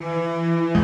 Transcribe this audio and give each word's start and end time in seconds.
Ja, 0.00 0.83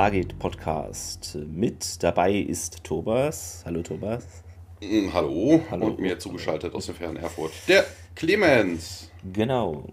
Stargate 0.00 0.38
Podcast. 0.38 1.36
Mit 1.46 2.02
dabei 2.02 2.32
ist 2.32 2.82
Thomas. 2.84 3.62
Hallo 3.66 3.82
Thomas. 3.82 4.42
Mm, 4.80 5.12
Hallo, 5.12 5.60
Hallo. 5.70 5.88
und 5.88 5.98
mir 5.98 6.18
zugeschaltet 6.18 6.72
aus 6.72 6.86
dem 6.86 6.94
fernen 6.94 7.18
Erfurt. 7.18 7.52
Der 7.68 7.84
Clemens. 8.14 9.10
Genau. 9.30 9.84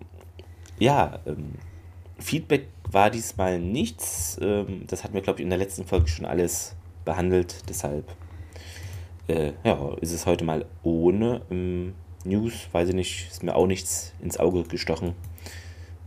Ja, 0.79 1.19
ähm, 1.25 1.55
Feedback 2.19 2.67
war 2.89 3.09
diesmal 3.09 3.59
nichts. 3.59 4.39
Ähm, 4.41 4.85
das 4.87 5.03
hatten 5.03 5.13
wir, 5.13 5.19
glaube 5.19 5.39
ich, 5.39 5.43
in 5.43 5.49
der 5.49 5.59
letzten 5.59 5.83
Folge 5.83 6.07
schon 6.07 6.25
alles 6.25 6.73
behandelt. 7.03 7.63
Deshalb 7.67 8.05
äh, 9.27 9.51
ja, 9.65 9.93
ist 9.99 10.13
es 10.13 10.25
heute 10.25 10.45
mal 10.45 10.67
ohne 10.83 11.41
ähm, 11.51 11.95
News. 12.23 12.69
Weiß 12.71 12.87
ich 12.87 12.95
nicht, 12.95 13.27
ist 13.29 13.43
mir 13.43 13.57
auch 13.57 13.67
nichts 13.67 14.13
ins 14.21 14.37
Auge 14.37 14.63
gestochen. 14.63 15.15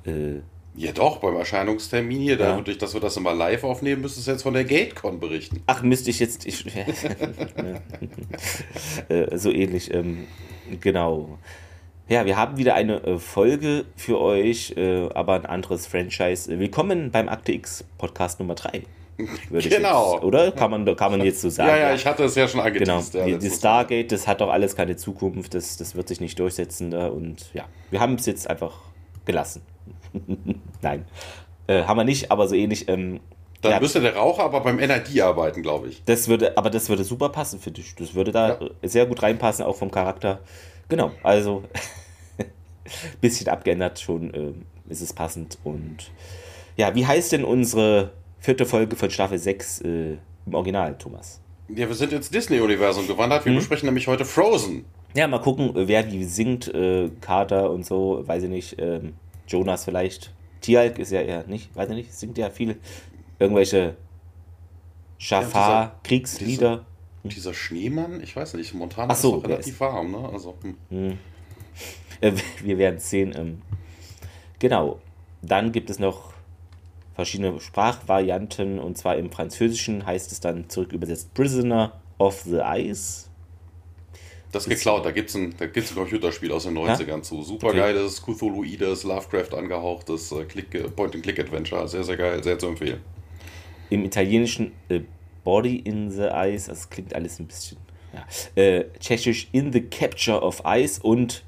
Äh, 0.07 0.41
Ja 0.81 0.93
doch, 0.93 1.19
beim 1.19 1.37
Erscheinungstermin 1.37 2.21
hier, 2.23 2.39
Ja. 2.39 2.57
dadurch, 2.57 2.79
dass 2.79 2.95
wir 2.95 3.03
das 3.03 3.15
immer 3.19 3.35
live 3.35 3.65
aufnehmen, 3.65 4.01
müsstest 4.01 4.27
du 4.27 4.31
jetzt 4.31 4.43
von 4.45 4.55
der 4.55 4.65
GateCon 4.65 5.21
berichten. 5.21 5.63
Ach, 5.67 5.83
müsste 5.83 6.09
ich 6.09 6.19
jetzt. 6.21 6.47
Ich, 6.47 6.65
äh, 9.11 9.37
so 9.37 9.53
ähnlich, 9.53 9.93
ähm, 9.93 10.27
genau. 10.81 11.37
Ja, 12.09 12.25
wir 12.25 12.39
haben 12.39 12.57
wieder 12.57 12.77
eine 12.77 13.03
äh, 13.05 13.19
Folge 13.19 13.85
für 13.95 14.19
euch, 14.23 14.73
äh, 14.79 15.07
aber 15.13 15.35
ein 15.35 15.45
anderes 15.45 15.87
Franchise. 15.87 16.59
Willkommen 16.59 17.11
beim 17.11 17.29
Akte 17.29 17.53
X 17.53 17.85
Podcast 17.99 18.41
Nummer 18.41 18.55
3. 18.55 18.83
Würde 19.51 19.69
ich 19.69 19.75
Genau. 19.77 20.15
Jetzt, 20.15 20.25
oder? 20.25 20.51
Kann 20.51 20.71
man, 20.71 20.97
kann 20.97 21.13
man 21.13 21.23
jetzt 21.23 21.43
so 21.43 21.51
sagen. 21.51 21.69
Ja, 21.69 21.77
ja, 21.77 21.95
ich 21.95 22.07
hatte 22.07 22.25
es 22.25 22.35
ja 22.37 22.49
schon 22.49 22.61
Genau, 22.73 22.95
angeteased. 22.97 23.15
ja, 23.17 23.37
die, 23.37 23.51
Stargate, 23.51 24.11
das 24.13 24.27
hat 24.27 24.41
doch 24.41 24.49
alles 24.49 24.75
keine 24.77 24.97
Zukunft, 24.97 25.53
das, 25.53 25.77
das 25.77 25.95
wird 25.95 26.09
sich 26.09 26.23
nicht 26.23 26.39
durchsetzen. 26.39 26.91
Da 26.91 27.09
und 27.09 27.51
ja, 27.53 27.67
wir 27.91 28.01
haben 28.01 28.15
es 28.15 28.25
jetzt 28.25 28.49
einfach 28.49 28.79
gelassen. 29.27 29.61
Nein, 30.83 31.05
äh, 31.67 31.83
haben 31.85 31.97
wir 31.99 32.05
nicht, 32.05 32.31
aber 32.31 32.49
so 32.49 32.55
ähnlich. 32.55 32.89
Ähm, 32.89 33.21
Dann 33.63 33.73
ja, 33.73 33.81
müsste 33.81 34.01
der 34.01 34.17
Raucher 34.17 34.45
aber 34.45 34.61
beim 34.61 34.77
NID 34.77 35.21
arbeiten, 35.21 35.63
glaube 35.63 35.89
ich. 35.89 36.03
das 36.05 36.29
würde, 36.29 36.57
aber 36.57 36.71
das 36.71 36.89
würde 36.89 37.05
super 37.05 37.29
passen 37.29 37.61
für 37.61 37.71
dich. 37.71 37.95
Das 37.97 38.15
würde 38.15 38.33
da 38.33 38.49
Ja. 38.49 38.61
äh, 38.83 38.89
sehr 38.89 39.07
gut 39.07 39.23
reinpassen, 39.23 39.65
auch 39.65 39.77
vom 39.77 39.91
Charakter. 39.91 40.41
Genau, 40.89 41.13
also 41.23 41.63
bisschen 43.21 43.49
abgeändert 43.49 44.01
schon 44.01 44.33
ähm, 44.35 44.63
ist 44.89 45.01
es 45.01 45.13
passend. 45.13 45.59
Und 45.65 46.11
ja, 46.77 46.95
wie 46.95 47.07
heißt 47.07 47.33
denn 47.33 47.45
unsere 47.45 48.11
vierte 48.39 48.67
Folge 48.67 48.97
von 48.97 49.11
Staffel 49.11 49.39
6 49.39 49.81
äh, 49.83 50.17
im 50.47 50.55
Original, 50.55 50.97
Thomas? 50.99 51.41
Ja, 51.69 51.87
wir 51.87 51.95
sind 51.95 52.13
ins 52.13 52.31
Disney-Universum 52.31 53.07
gewandert. 53.07 53.45
Mhm. 53.47 53.51
Wir 53.51 53.57
besprechen 53.59 53.87
nämlich 53.87 54.09
heute 54.09 54.25
Frozen. 54.25 54.85
Ja, 55.15 55.29
mal 55.29 55.41
gucken, 55.41 55.77
äh, 55.77 55.87
wer 55.87 56.11
wie 56.11 56.25
singt, 56.25 56.73
äh, 56.75 57.11
Carter 57.21 57.71
und 57.71 57.85
so, 57.87 58.27
weiß 58.27 58.45
ich 58.45 58.49
nicht, 58.49 58.77
ähm, 58.81 59.13
Jonas 59.51 59.85
vielleicht. 59.85 60.33
Tialk 60.61 60.99
ist 60.99 61.13
ja 61.13 61.21
eher 61.23 61.47
nicht, 61.47 61.75
weiß 61.75 61.91
ich 61.91 61.97
nicht, 61.97 62.15
singt 62.15 62.39
ja 62.39 62.51
viel 62.51 62.77
irgendwelche 63.39 63.97
Schafar-Kriegslieder. 65.19 66.85
Dieser 67.23 67.53
Schneemann, 67.53 68.23
ich 68.23 68.35
weiß 68.35 68.55
nicht, 68.55 68.73
Montana 68.75 69.15
Hm. 69.15 69.21
So, 69.21 69.37
ist 69.39 69.45
relativ 69.45 69.81
warm, 69.81 70.13
ne? 70.13 70.29
Also, 70.33 70.55
hm. 70.91 71.19
Äh, 72.21 72.33
wir 72.63 72.79
werden 72.79 72.97
es 72.97 73.11
sehen. 73.11 73.35
Ähm, 73.37 73.63
genau. 74.59 75.01
Dann 75.43 75.73
gibt 75.73 75.89
es 75.91 75.99
noch 75.99 76.35
verschiedene 77.15 77.61
Sprachvarianten 77.61 78.79
und 78.79 78.99
zwar 78.99 79.17
im 79.17 79.31
Französischen 79.31 80.05
heißt 80.05 80.33
es 80.33 80.41
dann 80.41 80.69
zurück 80.69 80.93
übersetzt 80.93 81.33
Prisoner 81.35 82.01
of 82.19 82.43
the 82.43 82.61
Ice. 82.63 83.30
Das 84.53 84.67
ist 84.67 84.71
geklaut, 84.71 85.05
da 85.07 85.13
gibt 85.13 85.29
es 85.31 85.37
ein, 85.37 85.55
da 85.59 85.67
gibt's 85.67 85.93
ein 85.93 85.95
Computerspiel 85.97 86.51
aus 86.53 86.65
den 86.65 86.77
90ern 86.77 87.23
zu. 87.23 87.43
Super 87.43 87.69
Okay. 87.69 87.79
geiles, 87.79 88.21
Cthulhuides, 88.23 89.05
Lovecraft 89.05 89.55
angehauchtes 89.57 90.33
äh, 90.33 90.45
Click- 90.45 90.95
Point-and-Click-Adventure. 90.97 91.87
Sehr, 91.87 92.03
sehr 92.03 92.17
geil, 92.17 92.43
sehr 92.43 92.59
zu 92.59 92.67
empfehlen. 92.67 93.01
Im 93.91 94.05
Italienischen 94.05 94.73
äh, 94.89 95.01
Body 95.45 95.77
in 95.77 96.11
the 96.11 96.29
Ice, 96.33 96.69
das 96.69 96.91
klingt 96.91 97.15
alles 97.15 97.39
ein 97.39 97.47
bisschen. 97.47 97.79
Ja. 98.13 98.61
Äh, 98.61 98.87
Tschechisch 98.99 99.49
In 99.53 99.73
the 99.73 99.83
Capture 99.83 100.43
of 100.43 100.63
Ice 100.67 101.01
und 101.01 101.45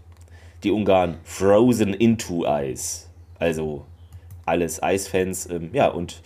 die 0.63 0.71
Ungarn 0.71 1.19
Frozen 1.25 1.95
into 1.95 2.45
Ice. 2.47 3.09
Also 3.41 3.85
alles 4.47 4.81
Eisfans. 4.81 5.51
Ähm, 5.51 5.71
ja, 5.73 5.89
und 5.89 6.23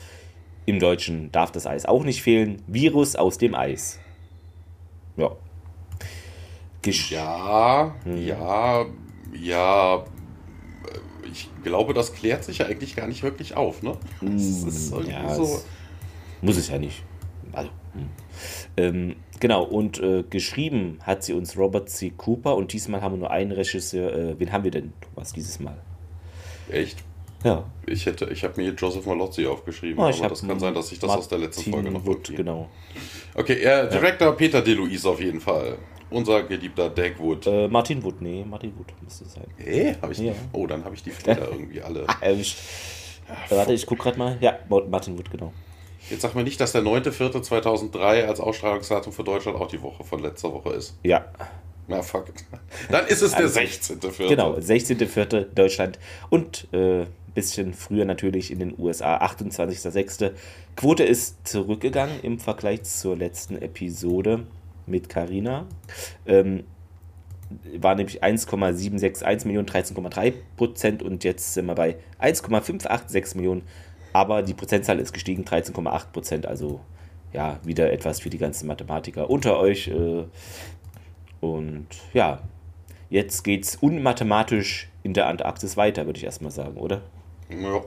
im 0.66 0.78
Deutschen 0.78 1.32
darf 1.32 1.52
das 1.52 1.66
Eis 1.66 1.86
auch 1.86 2.04
nicht 2.04 2.20
fehlen. 2.22 2.62
Virus 2.66 3.16
aus 3.16 3.38
dem 3.38 3.54
Eis. 3.54 3.98
Ja. 5.16 5.30
Ja, 7.10 7.94
Mhm. 8.04 8.26
ja, 8.26 8.86
ja. 9.40 10.04
Ich 11.30 11.48
glaube, 11.64 11.92
das 11.92 12.12
klärt 12.14 12.44
sich 12.44 12.58
ja 12.58 12.66
eigentlich 12.66 12.94
gar 12.96 13.06
nicht 13.08 13.22
wirklich 13.22 13.56
auf, 13.56 13.82
ne? 13.82 13.96
Das 14.20 14.42
ist 14.42 14.92
irgendwie 14.92 15.10
Mm, 15.10 15.26
ja, 15.26 15.34
so. 15.34 15.60
Muss 16.40 16.56
es 16.56 16.68
ja 16.68 16.78
nicht. 16.78 17.02
Also, 17.52 17.70
hm. 17.94 18.08
ähm, 18.76 19.16
genau, 19.40 19.64
und 19.64 19.98
äh, 20.00 20.22
geschrieben 20.28 20.98
hat 21.02 21.24
sie 21.24 21.32
uns 21.32 21.56
Robert 21.58 21.88
C. 21.90 22.12
Cooper 22.16 22.54
und 22.56 22.72
diesmal 22.72 23.00
haben 23.02 23.14
wir 23.14 23.18
nur 23.18 23.30
einen 23.30 23.52
Regisseur. 23.52 24.12
Äh, 24.14 24.38
wen 24.40 24.52
haben 24.52 24.64
wir 24.64 24.70
denn, 24.70 24.92
Thomas, 25.00 25.32
dieses 25.32 25.58
Mal? 25.60 25.76
Echt? 26.70 26.98
Ja. 27.44 27.64
Ich 27.86 28.06
hätte, 28.06 28.26
ich 28.26 28.42
habe 28.44 28.60
mir 28.60 28.70
Joseph 28.72 29.06
Malozzi 29.06 29.46
aufgeschrieben, 29.46 29.98
Oh, 29.98 30.08
aber 30.08 30.28
das 30.28 30.46
kann 30.46 30.58
sein, 30.58 30.74
dass 30.74 30.90
ich 30.92 30.98
das 30.98 31.10
aus 31.10 31.28
der 31.28 31.38
letzten 31.38 31.70
Martin 31.70 31.92
Folge 31.92 31.98
noch 31.98 32.06
Wood, 32.06 32.34
genau. 32.36 32.68
Okay, 33.34 33.60
er, 33.60 33.86
Director 33.86 34.32
Peter 34.32 34.62
DeLuise 34.62 35.08
auf 35.08 35.20
jeden 35.20 35.40
Fall. 35.40 35.78
Unser 36.10 36.44
geliebter 36.44 36.88
Dagwood. 36.88 37.46
Äh, 37.46 37.68
Martin 37.68 38.02
Wood, 38.02 38.20
nee, 38.22 38.44
Martin 38.48 38.72
Wood 38.78 38.86
müsste 39.02 39.24
es 39.24 39.34
sein. 39.34 39.46
Hä? 39.56 39.96
Hab 40.00 40.10
ich 40.12 40.18
ja. 40.18 40.32
Oh, 40.52 40.66
dann 40.66 40.84
habe 40.84 40.94
ich 40.94 41.02
die 41.02 41.10
Fehler 41.12 41.48
irgendwie 41.50 41.82
alle. 41.82 42.06
Erwischt. 42.20 42.58
Äh, 43.28 43.54
warte, 43.56 43.72
ich 43.72 43.86
guck 43.86 43.98
gerade 43.98 44.18
mal. 44.18 44.38
Ja, 44.40 44.58
Martin 44.68 45.18
Wood, 45.18 45.30
genau. 45.30 45.52
Jetzt 46.08 46.22
sag 46.22 46.36
mir 46.36 46.44
nicht, 46.44 46.60
dass 46.60 46.72
der 46.72 46.82
9.4.2003 46.82 47.98
als 48.26 48.38
Ausstrahlungsdatum 48.38 49.12
für 49.12 49.24
Deutschland 49.24 49.58
auch 49.58 49.66
die 49.66 49.82
Woche 49.82 50.04
von 50.04 50.22
letzter 50.22 50.52
Woche 50.52 50.70
ist. 50.74 50.96
Ja, 51.02 51.26
Na, 51.88 52.02
fuck. 52.02 52.26
Dann 52.90 53.06
ist 53.06 53.22
es 53.22 53.32
der 53.32 53.40
Also, 53.46 53.58
16.4. 53.58 54.28
Genau, 54.28 54.54
16.04. 54.54 55.46
Deutschland 55.54 55.98
und 56.30 56.72
äh, 56.72 57.06
bisschen 57.34 57.74
früher 57.74 58.04
natürlich 58.04 58.50
in 58.50 58.60
den 58.60 58.74
USA, 58.78 59.18
28.06. 59.18 60.32
Quote 60.76 61.04
ist 61.04 61.46
zurückgegangen 61.46 62.20
im 62.22 62.38
Vergleich 62.38 62.84
zur 62.84 63.16
letzten 63.16 63.60
Episode 63.60 64.46
mit 64.86 65.08
Carina. 65.08 65.66
Ähm, 66.26 66.64
war 67.78 67.94
nämlich 67.94 68.22
1,761 68.22 69.46
Millionen, 69.46 69.68
13,3 69.68 70.34
Prozent 70.56 71.02
und 71.02 71.24
jetzt 71.24 71.54
sind 71.54 71.66
wir 71.66 71.74
bei 71.74 71.96
1,586 72.18 73.36
Millionen, 73.36 73.62
aber 74.12 74.42
die 74.42 74.54
Prozentzahl 74.54 74.98
ist 74.98 75.12
gestiegen, 75.12 75.44
13,8 75.44 76.12
Prozent, 76.12 76.46
also 76.46 76.80
ja, 77.32 77.60
wieder 77.64 77.92
etwas 77.92 78.20
für 78.20 78.30
die 78.30 78.38
ganzen 78.38 78.66
Mathematiker 78.66 79.30
unter 79.30 79.58
euch. 79.58 79.88
Äh, 79.88 80.24
und 81.40 81.86
ja, 82.12 82.40
jetzt 83.10 83.44
geht's 83.44 83.76
unmathematisch 83.76 84.88
in 85.02 85.12
der 85.12 85.28
Antarktis 85.28 85.76
weiter, 85.76 86.06
würde 86.06 86.18
ich 86.18 86.24
erstmal 86.24 86.50
sagen, 86.50 86.78
oder? 86.78 87.02
Ja. 87.48 87.84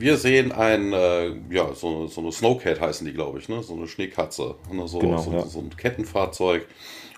Wir 0.00 0.16
sehen 0.16 0.50
ein, 0.52 0.92
äh, 0.92 1.28
ja, 1.50 1.74
so, 1.74 2.06
so 2.06 2.20
eine 2.22 2.32
Snowcat 2.32 2.80
heißen 2.80 3.06
die, 3.06 3.12
glaube 3.12 3.38
ich, 3.38 3.48
ne? 3.48 3.62
So 3.62 3.74
eine 3.74 3.86
Schneekatze. 3.86 4.54
Ne? 4.72 4.88
So, 4.88 4.98
Genau, 4.98 5.18
so, 5.18 5.32
ja. 5.32 5.44
so 5.46 5.58
ein 5.60 5.76
Kettenfahrzeug 5.76 6.66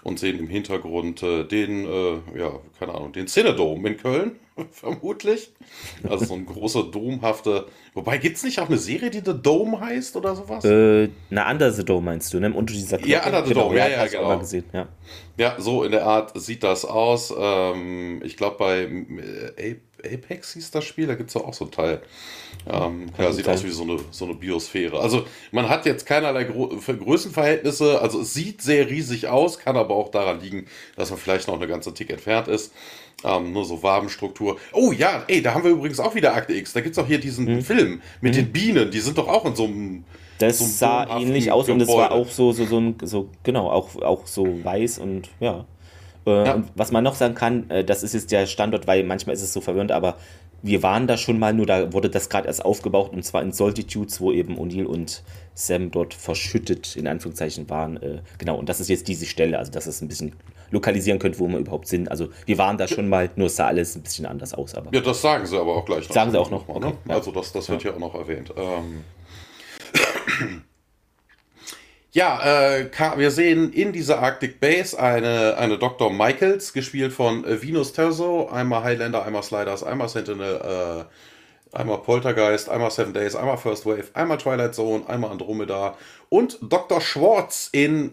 und 0.03 0.19
sehen 0.19 0.39
im 0.41 0.49
Hintergrund 0.49 1.23
äh, 1.23 1.45
den, 1.45 1.85
äh, 1.87 2.39
ja, 2.39 2.59
keine 2.79 2.95
Ahnung, 2.95 3.13
den 3.13 3.29
Cinedome 3.29 3.91
in 3.91 3.97
Köln. 3.97 4.33
vermutlich. 4.71 5.51
Also 6.09 6.27
so 6.27 6.35
ein 6.35 6.45
großer 6.45 6.85
domhafte. 6.85 7.67
Wobei 7.95 8.19
gibt 8.19 8.37
es 8.37 8.43
nicht 8.43 8.59
auch 8.61 8.69
eine 8.69 8.79
Serie, 8.79 9.11
die 9.11 9.23
The 9.25 9.35
Dome 9.41 9.81
heißt 9.81 10.17
oder 10.17 10.37
sowas? 10.37 10.65
Äh, 10.65 11.09
na, 11.31 11.51
Under 11.51 11.71
the 11.73 11.85
Dome 11.85 12.05
meinst 12.05 12.35
du, 12.35 12.41
ne? 12.41 12.53
Unter 12.53 12.75
dieser 12.75 12.99
Glocke. 12.99 13.11
Ja, 13.13 13.25
Under 13.25 13.45
the 13.45 13.53
Genau, 13.55 13.69
Dome, 13.69 13.79
ja, 13.79 13.89
ja, 13.89 14.05
ja, 14.05 14.07
genau. 14.07 14.39
gesehen, 14.39 14.65
ja. 14.73 14.89
Ja, 15.39 15.55
so 15.59 15.85
in 15.85 15.93
der 15.93 16.05
Art 16.05 16.39
sieht 16.39 16.63
das 16.63 16.85
aus. 16.85 17.33
Ähm, 17.37 18.21
ich 18.25 18.37
glaube, 18.37 18.57
bei 18.59 18.83
äh, 19.57 19.77
Apex 20.05 20.55
hieß 20.55 20.71
das 20.71 20.85
Spiel, 20.85 21.07
da 21.07 21.15
gibt 21.15 21.31
es 21.31 21.37
auch 21.37 21.55
so 21.55 21.65
ein 21.67 21.71
Teil. 21.71 22.03
Ähm, 22.71 23.09
ja, 23.19 23.33
sieht 23.33 23.47
sein. 23.47 23.55
aus 23.55 23.65
wie 23.65 23.71
so 23.71 23.83
eine, 23.83 23.99
so 24.11 24.25
eine 24.25 24.35
Biosphäre. 24.35 25.01
Also 25.01 25.25
man 25.51 25.69
hat 25.69 25.87
jetzt 25.87 26.07
keinerlei 26.07 26.45
Gro 26.45 26.69
Größenverhältnisse. 26.69 28.01
Also 28.01 28.21
es 28.21 28.35
sieht 28.35 28.63
sehr 28.63 28.89
riesig 28.89 29.29
aus, 29.29 29.59
kann 29.59 29.77
aber 29.77 29.95
auch 29.95 30.11
daran 30.11 30.41
liegen, 30.41 30.67
dass 30.97 31.11
man 31.11 31.19
vielleicht 31.19 31.49
noch 31.49 31.55
eine 31.57 31.67
ganze 31.67 31.95
Tick 31.95 32.11
entfernt 32.11 32.49
ist. 32.49 32.73
Ähm, 33.25 33.53
nur 33.53 33.65
so 33.65 33.83
Wabenstruktur. 33.83 34.59
Oh 34.73 34.93
ja, 34.93 35.25
ey, 35.29 35.43
da 35.43 35.55
haben 35.55 35.65
wir 35.65 35.71
übrigens 35.71 36.01
auch 36.01 36.15
wieder 36.15 36.35
Akte 36.35 36.55
X. 36.55 36.73
Da 36.73 36.81
gibt 36.81 36.97
es 36.97 37.03
auch 37.03 37.07
hier 37.07 37.19
diesen 37.19 37.47
Mhm. 37.47 37.63
Film 37.63 38.03
mit 38.21 38.35
den 38.37 38.53
Bienen. 38.53 38.91
Die 38.91 39.01
sind 39.01 39.19
doch 39.19 39.29
auch 39.29 39.45
in 39.45 39.55
so 39.55 39.65
einem... 39.65 40.05
Das 40.39 40.59
so 40.59 40.65
einem 40.65 40.73
sah 40.73 41.19
ähnlich 41.21 41.53
aus 41.53 41.69
und 41.69 41.81
es 41.81 41.89
war 41.89 42.09
Gebäude. 42.09 42.11
auch 42.11 42.29
so, 42.31 42.53
so, 42.53 42.65
so, 42.67 42.79
ein, 42.79 42.97
so 43.03 43.29
genau, 43.45 43.71
auch, 43.71 43.95
auch 44.03 44.27
so 44.27 44.65
weiß 44.65 44.99
und 44.99 45.29
ja. 45.39 45.67
Äh, 46.27 46.47
Ja. 46.47 46.55
Und 46.55 46.71
was 46.75 46.93
man 46.93 47.05
noch 47.05 47.15
sagen 47.15 47.35
kann, 47.35 47.71
äh, 47.71 47.85
das 47.85 48.03
ist 48.03 48.15
jetzt 48.15 48.33
der 48.33 48.47
Standort, 48.47 48.87
weil 48.87 49.05
manchmal 49.05 49.35
ist 49.35 49.43
es 49.43 49.53
so 49.53 49.61
verwirrend, 49.61 49.93
aber 49.93 50.17
wir 50.63 50.83
waren 50.83 51.07
da 51.09 51.17
schon 51.17 51.39
mal, 51.39 51.53
nur 51.53 51.67
da 51.67 51.93
wurde 51.93 52.09
das 52.09 52.29
gerade 52.29 52.47
erst 52.47 52.65
aufgebaut 52.65 53.13
und 53.13 53.25
zwar 53.25 53.43
in 53.43 53.53
Solitudes, 53.53 54.21
wo 54.21 54.31
eben 54.31 54.57
O'Neill 54.57 54.85
und 54.85 55.25
Sam 55.55 55.91
dort 55.91 56.15
verschüttet, 56.15 56.97
in 56.97 57.09
Anführungszeichen, 57.09 57.69
waren. 57.69 58.01
Äh, 58.01 58.21
genau, 58.39 58.57
und 58.57 58.69
das 58.69 58.79
ist 58.81 58.89
jetzt 58.89 59.09
diese 59.09 59.27
Stelle, 59.27 59.59
also 59.59 59.73
dass 59.73 59.87
es 59.87 60.01
ein 60.01 60.09
bisschen 60.09 60.35
lokalisieren 60.71 61.19
könnt, 61.19 61.39
wo 61.39 61.49
wir 61.49 61.59
überhaupt 61.59 61.89
sind. 61.89 62.11
Also 62.11 62.29
wir 62.47 62.59
waren 62.59 62.79
da 62.79 62.89
schon 62.89 63.09
mal, 63.09 63.29
nur 63.37 63.49
es 63.49 63.57
sah 63.57 63.67
alles 63.67 63.97
ein 63.97 64.03
bisschen 64.03 64.25
anders 64.25 64.55
aus, 64.55 64.75
aber. 64.75 64.95
Ja, 64.95 65.01
das 65.01 65.21
sagen 65.21 65.45
sie 65.47 65.59
aber 65.59 65.77
auch 65.77 65.85
gleich 65.85 66.09
noch. 66.09 66.15
Sagen 66.15 66.31
sie 66.31 66.41
auch 66.41 66.51
noch, 66.51 66.67
Mal, 66.69 66.79
ne? 66.79 66.87
okay, 66.87 66.97
ja. 67.09 67.15
Also 67.17 67.33
das, 67.33 67.53
das 67.53 67.69
wird 67.69 67.83
ja. 67.83 67.93
auch 67.93 67.99
noch 67.99 68.15
erwähnt. 68.15 68.53
Ähm. 68.57 69.05
Ja, 72.15 72.77
äh, 72.77 72.91
wir 73.17 73.31
sehen 73.31 73.73
in 73.73 73.91
dieser 73.95 74.19
Arctic 74.19 74.61
Base 74.61 74.99
eine, 74.99 75.57
eine 75.57 75.79
Dr. 75.79 76.13
Michaels, 76.13 76.75
gespielt 76.75 77.15
von 77.15 77.43
äh, 77.47 77.63
Venus 77.63 77.95
Terzo, 77.95 78.49
einmal 78.49 78.85
Highlander, 78.85 79.25
einmal 79.25 79.43
Sliders, 79.43 79.83
einmal 79.83 80.11
Sentinel, 80.11 81.07
äh, 81.73 81.75
einmal 81.75 81.99
Poltergeist, 82.03 82.69
einmal 82.69 82.91
Seven 82.91 83.15
Days, 83.15 83.35
einmal 83.35 83.57
First 83.57 83.87
Wave, 83.87 84.11
einmal 84.13 84.37
Twilight 84.37 84.75
Zone, 84.75 85.09
einmal 85.09 85.31
Andromeda 85.31 85.97
und 86.29 86.59
Dr. 86.61 87.01
Schwartz 87.01 87.71
in 87.73 88.13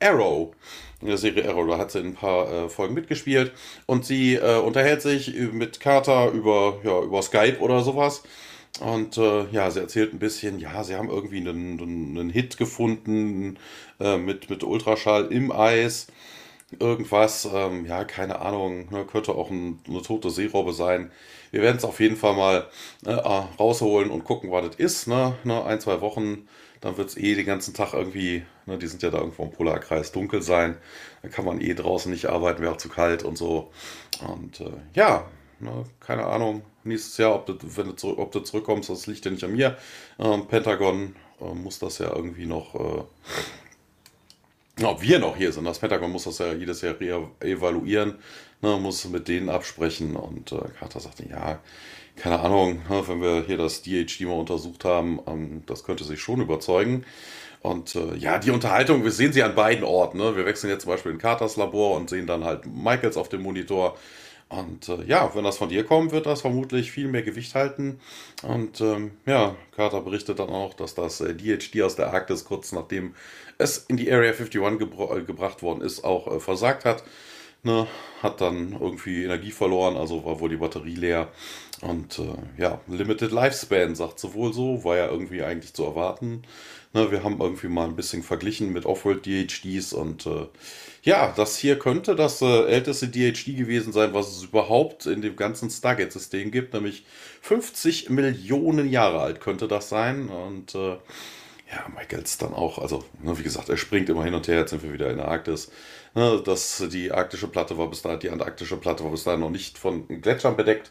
Arrow. 0.00 0.54
In 1.02 1.08
der 1.08 1.18
Serie 1.18 1.46
Arrow, 1.46 1.68
da 1.68 1.76
hat 1.76 1.90
sie 1.90 1.98
in 1.98 2.06
ein 2.06 2.14
paar 2.14 2.50
äh, 2.50 2.68
Folgen 2.70 2.94
mitgespielt. 2.94 3.52
Und 3.84 4.06
sie 4.06 4.36
äh, 4.36 4.56
unterhält 4.56 5.02
sich 5.02 5.34
mit 5.52 5.80
Carter 5.80 6.30
über, 6.30 6.78
ja, 6.82 6.98
über 7.02 7.20
Skype 7.20 7.58
oder 7.60 7.82
sowas. 7.82 8.22
Und 8.80 9.18
äh, 9.18 9.46
ja, 9.50 9.70
sie 9.70 9.80
erzählt 9.80 10.12
ein 10.12 10.18
bisschen, 10.18 10.58
ja, 10.58 10.82
sie 10.82 10.96
haben 10.96 11.08
irgendwie 11.08 11.38
einen, 11.38 11.80
einen 11.80 12.30
Hit 12.30 12.56
gefunden 12.56 13.58
äh, 14.00 14.16
mit, 14.16 14.50
mit 14.50 14.64
Ultraschall 14.64 15.26
im 15.26 15.52
Eis. 15.52 16.08
Irgendwas, 16.80 17.48
ähm, 17.52 17.86
ja, 17.86 18.04
keine 18.04 18.40
Ahnung, 18.40 18.90
ne, 18.90 19.04
könnte 19.04 19.32
auch 19.36 19.50
ein, 19.50 19.78
eine 19.86 20.02
tote 20.02 20.30
Seerobbe 20.30 20.72
sein. 20.72 21.12
Wir 21.52 21.62
werden 21.62 21.76
es 21.76 21.84
auf 21.84 22.00
jeden 22.00 22.16
Fall 22.16 22.34
mal 22.34 22.66
äh, 23.06 23.12
rausholen 23.12 24.10
und 24.10 24.24
gucken, 24.24 24.50
was 24.50 24.66
das 24.66 24.76
ist. 24.76 25.06
Ne? 25.06 25.36
Ne, 25.44 25.64
ein, 25.64 25.78
zwei 25.80 26.00
Wochen, 26.00 26.48
dann 26.80 26.96
wird 26.96 27.10
es 27.10 27.16
eh 27.16 27.36
den 27.36 27.46
ganzen 27.46 27.74
Tag 27.74 27.92
irgendwie, 27.92 28.42
ne, 28.66 28.76
die 28.76 28.88
sind 28.88 29.02
ja 29.04 29.10
da 29.10 29.18
irgendwo 29.18 29.44
im 29.44 29.52
Polarkreis, 29.52 30.10
dunkel 30.10 30.42
sein. 30.42 30.76
Dann 31.22 31.30
kann 31.30 31.44
man 31.44 31.60
eh 31.60 31.74
draußen 31.74 32.10
nicht 32.10 32.26
arbeiten, 32.26 32.60
wäre 32.60 32.72
auch 32.72 32.78
zu 32.78 32.88
kalt 32.88 33.22
und 33.22 33.38
so. 33.38 33.70
Und 34.26 34.60
äh, 34.60 34.72
ja, 34.94 35.26
ne, 35.64 35.84
keine 36.00 36.26
Ahnung, 36.26 36.62
nächstes 36.84 37.16
Jahr, 37.16 37.34
ob 37.34 37.46
du, 37.46 37.56
wenn 37.60 37.94
du, 37.94 38.18
ob 38.18 38.32
du 38.32 38.40
zurückkommst, 38.40 38.90
das 38.90 39.06
liegt 39.06 39.24
ja 39.24 39.30
nicht 39.30 39.44
an 39.44 39.52
mir. 39.52 39.76
Ähm, 40.18 40.46
Pentagon 40.46 41.16
äh, 41.40 41.54
muss 41.54 41.78
das 41.78 41.98
ja 41.98 42.14
irgendwie 42.14 42.46
noch. 42.46 42.74
Äh, 42.74 43.02
ob 44.82 45.02
wir 45.02 45.20
noch 45.20 45.36
hier 45.36 45.52
sind. 45.52 45.64
Das 45.64 45.78
Pentagon 45.78 46.10
muss 46.10 46.24
das 46.24 46.38
ja 46.38 46.52
jedes 46.52 46.80
Jahr 46.80 46.98
re 47.00 47.28
evaluieren, 47.40 48.18
ne, 48.60 48.76
muss 48.76 49.04
mit 49.04 49.28
denen 49.28 49.48
absprechen. 49.48 50.16
Und 50.16 50.50
äh, 50.52 50.58
Carter 50.78 50.98
sagte, 51.00 51.28
ja, 51.28 51.60
keine 52.16 52.40
Ahnung, 52.40 52.80
ne, 52.88 53.06
wenn 53.06 53.22
wir 53.22 53.44
hier 53.46 53.56
das 53.56 53.82
DHD 53.82 54.22
mal 54.22 54.32
untersucht 54.32 54.84
haben, 54.84 55.20
ähm, 55.26 55.62
das 55.66 55.84
könnte 55.84 56.04
sich 56.04 56.20
schon 56.20 56.40
überzeugen. 56.40 57.04
Und 57.62 57.94
äh, 57.94 58.14
ja, 58.16 58.38
die 58.38 58.50
Unterhaltung, 58.50 59.04
wir 59.04 59.10
sehen 59.10 59.32
sie 59.32 59.42
an 59.42 59.54
beiden 59.54 59.84
Orten. 59.84 60.18
Ne? 60.18 60.36
Wir 60.36 60.44
wechseln 60.44 60.68
jetzt 60.68 60.82
zum 60.82 60.90
Beispiel 60.92 61.12
in 61.12 61.18
Carters 61.18 61.56
Labor 61.56 61.96
und 61.96 62.10
sehen 62.10 62.26
dann 62.26 62.44
halt 62.44 62.66
Michaels 62.66 63.16
auf 63.16 63.30
dem 63.30 63.42
Monitor. 63.42 63.96
Und 64.58 64.88
äh, 64.88 65.04
ja, 65.06 65.34
wenn 65.34 65.44
das 65.44 65.58
von 65.58 65.68
dir 65.68 65.84
kommt, 65.84 66.12
wird 66.12 66.26
das 66.26 66.42
vermutlich 66.42 66.90
viel 66.90 67.08
mehr 67.08 67.22
Gewicht 67.22 67.54
halten. 67.54 68.00
Und 68.42 68.80
ähm, 68.80 69.12
ja, 69.26 69.56
Carter 69.74 70.00
berichtet 70.00 70.38
dann 70.38 70.50
auch, 70.50 70.74
dass 70.74 70.94
das 70.94 71.20
äh, 71.20 71.34
DHD 71.34 71.82
aus 71.82 71.96
der 71.96 72.12
Arktis 72.12 72.44
kurz 72.44 72.72
nachdem 72.72 73.14
es 73.58 73.78
in 73.88 73.96
die 73.96 74.10
Area 74.12 74.32
51 74.32 74.78
gebra 74.78 75.16
äh, 75.16 75.22
gebracht 75.22 75.62
worden 75.62 75.80
ist, 75.80 76.04
auch 76.04 76.28
äh, 76.28 76.40
versagt 76.40 76.84
hat. 76.84 77.02
Ne, 77.66 77.86
hat 78.22 78.42
dann 78.42 78.76
irgendwie 78.78 79.24
Energie 79.24 79.50
verloren, 79.50 79.96
also 79.96 80.22
war 80.26 80.38
wohl 80.38 80.50
die 80.50 80.58
Batterie 80.58 80.96
leer. 80.96 81.28
Und 81.80 82.18
äh, 82.18 82.60
ja, 82.60 82.80
Limited 82.88 83.32
Lifespan, 83.32 83.94
sagt 83.94 84.20
sie 84.20 84.34
wohl 84.34 84.52
so, 84.52 84.84
war 84.84 84.98
ja 84.98 85.08
irgendwie 85.08 85.42
eigentlich 85.42 85.72
zu 85.72 85.84
erwarten. 85.84 86.42
Ne, 86.92 87.10
wir 87.10 87.24
haben 87.24 87.40
irgendwie 87.40 87.68
mal 87.68 87.88
ein 87.88 87.96
bisschen 87.96 88.22
verglichen 88.22 88.70
mit 88.70 88.84
Offworld 88.84 89.24
DHDs 89.24 89.94
und 89.94 90.26
äh, 90.26 90.46
ja, 91.04 91.32
das 91.36 91.58
hier 91.58 91.78
könnte 91.78 92.16
das 92.16 92.40
äh, 92.40 92.64
älteste 92.64 93.08
DHD 93.08 93.56
gewesen 93.56 93.92
sein, 93.92 94.14
was 94.14 94.34
es 94.34 94.44
überhaupt 94.44 95.04
in 95.04 95.20
dem 95.20 95.36
ganzen 95.36 95.68
Stargate-System 95.68 96.50
gibt, 96.50 96.72
nämlich 96.72 97.04
50 97.42 98.08
Millionen 98.08 98.88
Jahre 98.88 99.20
alt 99.20 99.40
könnte 99.42 99.68
das 99.68 99.90
sein. 99.90 100.28
Und 100.30 100.74
äh, 100.74 100.96
ja, 101.70 101.86
Michaels 101.94 102.38
dann 102.38 102.54
auch, 102.54 102.78
also 102.78 103.04
ne, 103.22 103.38
wie 103.38 103.42
gesagt, 103.42 103.68
er 103.68 103.76
springt 103.76 104.08
immer 104.08 104.24
hin 104.24 104.32
und 104.32 104.48
her, 104.48 104.60
jetzt 104.60 104.70
sind 104.70 104.82
wir 104.82 104.94
wieder 104.94 105.10
in 105.10 105.18
der 105.18 105.28
Arktis. 105.28 105.70
Ne, 106.14 106.42
das, 106.42 106.82
die 106.90 107.12
arktische 107.12 107.48
Platte 107.48 107.76
war 107.76 107.90
bis 107.90 108.00
dahin, 108.00 108.20
die 108.20 108.30
antarktische 108.30 108.78
Platte 108.78 109.04
war 109.04 109.10
bis 109.10 109.24
dahin 109.24 109.40
noch 109.40 109.50
nicht 109.50 109.76
von 109.76 110.08
Gletschern 110.08 110.56
bedeckt. 110.56 110.90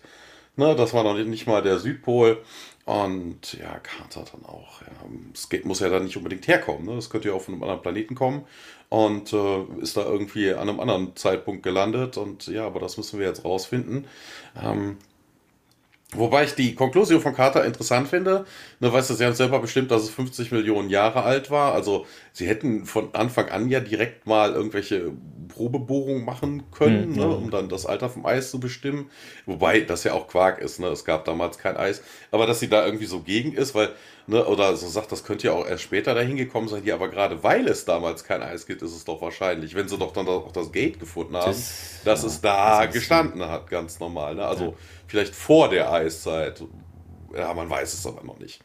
Ne, 0.57 0.75
das 0.75 0.94
war 0.94 1.04
noch 1.04 1.16
nicht, 1.16 1.48
mal 1.48 1.63
der 1.63 1.80
Südpol. 1.80 2.44
Und 2.86 3.54
ja, 3.54 3.80
Carter 3.80 4.25
dann 4.31 4.45
auch. 4.45 4.81
Ja. 4.81 4.88
Es 5.33 5.48
muss 5.63 5.80
ja 5.80 5.89
dann 5.89 6.04
nicht 6.04 6.18
unbedingt 6.18 6.48
herkommen. 6.48 6.86
Ne? 6.86 6.95
Das 6.95 7.09
könnte 7.09 7.30
ja 7.30 7.33
auch 7.33 7.42
von 7.42 7.54
einem 7.54 7.63
anderen 7.63 7.81
Planeten 7.81 8.13
kommen 8.13 8.45
und 8.94 9.34
äh, 9.34 9.63
ist 9.81 9.98
da 9.98 10.06
irgendwie 10.06 10.54
an 10.54 10.69
einem 10.69 10.80
anderen 10.80 11.16
Zeitpunkt 11.16 11.63
gelandet. 11.63 12.16
Und 12.16 12.45
ja, 12.45 12.68
aber 12.68 12.80
das 12.80 12.98
müssen 12.98 13.19
wir 13.19 13.25
jetzt 13.25 13.44
rausfinden. 13.44 14.06
Ähm, 14.63 14.98
Wobei 16.16 16.44
ich 16.44 16.54
die 16.54 16.75
Konklusion 16.75 17.22
von 17.22 17.34
Carter 17.34 17.66
interessant 17.66 18.07
finde. 18.07 18.45
Ne, 18.80 18.94
weißt 18.94 19.10
du, 19.10 19.16
sie 19.16 19.25
haben 19.25 19.34
selber 19.34 19.60
bestimmt, 19.60 19.90
dass 19.90 20.04
es 20.04 20.12
50 20.12 20.51
Millionen 20.51 20.92
Jahre 20.92 21.24
alt 21.24 21.50
war. 21.50 21.74
Also 21.74 22.06
sie 22.34 22.48
hätten 22.48 22.86
von 22.86 23.16
Anfang 23.16 23.50
an 23.50 23.68
ja 23.68 23.80
direkt 23.80 24.28
mal 24.28 24.54
irgendwelche 24.54 25.12
Probebohrungen 25.53 26.25
machen 26.25 26.63
können, 26.71 27.03
Hm, 27.03 27.11
ne, 27.13 27.21
ja. 27.21 27.27
um 27.27 27.50
dann 27.51 27.69
das 27.69 27.85
Alter 27.85 28.09
vom 28.09 28.25
Eis 28.25 28.51
zu 28.51 28.59
bestimmen. 28.59 29.09
Wobei 29.45 29.81
das 29.81 30.04
ja 30.04 30.13
auch 30.13 30.28
Quark 30.28 30.59
ist. 30.59 30.80
Ne? 30.80 30.87
Es 30.87 31.06
gab 31.06 31.25
damals 31.25 31.57
kein 31.57 31.78
Eis. 31.78 32.01
Aber 32.31 32.45
dass 32.47 32.59
sie 32.59 32.68
da 32.69 32.85
irgendwie 32.85 33.06
so 33.06 33.19
gegen 33.21 33.54
ist, 33.54 33.75
weil, 33.75 33.89
ne, 34.28 34.45
oder 34.45 34.75
so 34.75 34.87
sagt, 34.87 35.11
das 35.11 35.23
könnte 35.23 35.47
ja 35.47 35.54
auch 35.54 35.68
erst 35.68 35.83
später 35.83 36.13
dahin 36.16 36.35
gekommen 36.37 36.68
sein. 36.68 36.83
Ja, 36.85 36.95
aber 36.95 37.09
gerade 37.09 37.44
weil 37.44 37.68
es 37.68 37.85
damals 37.85 38.23
kein 38.23 38.42
Eis 38.42 38.66
gibt, 38.66 38.81
ist 38.81 38.95
es 38.95 39.06
doch 39.06 39.21
wahrscheinlich. 39.21 39.75
Wenn 39.75 39.87
sie 39.87 39.97
doch 39.97 40.11
dann 40.13 40.28
auch 40.28 40.51
das 40.51 40.71
Gate 40.71 40.99
gefunden 40.99 41.35
haben, 41.37 41.51
Das- 41.51 42.01
dass 42.04 42.21
ja, 42.23 42.28
es 42.28 42.42
da 42.42 42.85
das 42.85 42.94
gestanden 42.94 43.47
hat, 43.47 43.69
ganz 43.69 43.99
normal. 43.99 44.35
Ne? 44.35 44.45
Also 44.45 44.75
vielleicht 45.07 45.35
vor 45.35 45.69
der 45.69 45.92
Eiszeit. 45.92 46.63
Ja, 47.35 47.54
man 47.54 47.69
weiß 47.69 47.94
es 47.94 48.06
aber 48.06 48.23
noch 48.23 48.39
nicht. 48.39 48.61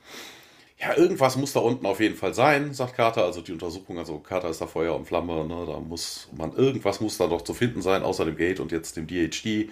Ja, 0.80 0.96
irgendwas 0.96 1.36
muss 1.36 1.52
da 1.52 1.60
unten 1.60 1.86
auf 1.86 1.98
jeden 1.98 2.14
Fall 2.14 2.34
sein, 2.34 2.72
sagt 2.72 2.94
Carter. 2.94 3.24
Also 3.24 3.40
die 3.40 3.52
Untersuchung, 3.52 3.98
also 3.98 4.20
Carter 4.20 4.48
ist 4.48 4.60
da 4.60 4.66
Feuer 4.68 4.94
und 4.94 5.06
Flamme, 5.06 5.44
ne? 5.44 5.64
da 5.66 5.80
muss 5.80 6.28
man, 6.36 6.52
irgendwas 6.54 7.00
muss 7.00 7.18
da 7.18 7.26
doch 7.26 7.42
zu 7.42 7.52
finden 7.52 7.82
sein, 7.82 8.04
außer 8.04 8.24
dem 8.24 8.36
Gate 8.36 8.60
und 8.60 8.70
jetzt 8.70 8.96
dem 8.96 9.08
DHD. 9.08 9.70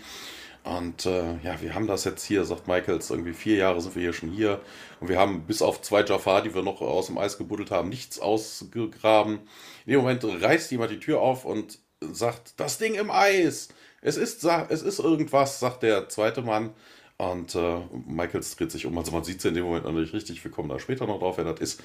Und 0.65 1.07
äh, 1.07 1.37
ja, 1.45 1.61
wir 1.63 1.75
haben 1.75 1.87
das 1.87 2.03
jetzt 2.03 2.25
hier, 2.25 2.45
sagt 2.45 2.67
Michaels, 2.67 3.11
irgendwie 3.11 3.35
vier 3.35 3.57
Jahre 3.57 3.81
sind 3.81 3.95
wir 3.95 4.03
hier 4.03 4.13
schon 4.13 4.33
hier. 4.33 4.61
Und 4.99 5.09
wir 5.09 5.17
haben 5.17 5.47
bis 5.47 5.63
auf 5.63 5.81
zwei 5.81 6.03
Jafar, 6.03 6.43
die 6.43 6.53
wir 6.53 6.63
noch 6.63 6.81
aus 6.81 7.07
dem 7.07 7.19
Eis 7.19 7.39
gebuddelt 7.39 7.71
haben, 7.71 7.89
nichts 7.89 8.19
ausgegraben. 8.19 9.39
In 9.85 9.93
dem 9.93 10.01
Moment 10.01 10.25
reißt 10.25 10.73
jemand 10.73 10.91
die 10.91 10.99
Tür 10.99 11.21
auf 11.21 11.45
und 11.45 11.79
sagt, 12.01 12.55
das 12.59 12.79
Ding 12.79 12.95
im 12.95 13.13
Eis. 13.13 13.69
Es 14.03 14.17
ist, 14.17 14.45
es 14.45 14.83
ist 14.83 14.99
irgendwas, 14.99 15.61
sagt 15.61 15.85
der 15.85 16.09
zweite 16.09 16.43
Mann. 16.43 16.75
Und 17.19 17.55
äh, 17.55 17.81
Michaels 18.07 18.57
dreht 18.57 18.71
sich 18.71 18.85
um. 18.85 18.97
Also 18.99 19.13
man 19.13 19.25
sieht 19.25 19.41
sie 19.41 19.49
in 19.49 19.55
dem 19.55 19.65
Moment 19.65 19.87
nicht 19.95 20.13
richtig. 20.13 20.45
Wir 20.45 20.51
kommen 20.51 20.69
da 20.69 20.79
später 20.79 21.07
noch 21.07 21.19
drauf, 21.19 21.39
wer 21.39 21.45
das 21.45 21.61
ist. 21.61 21.83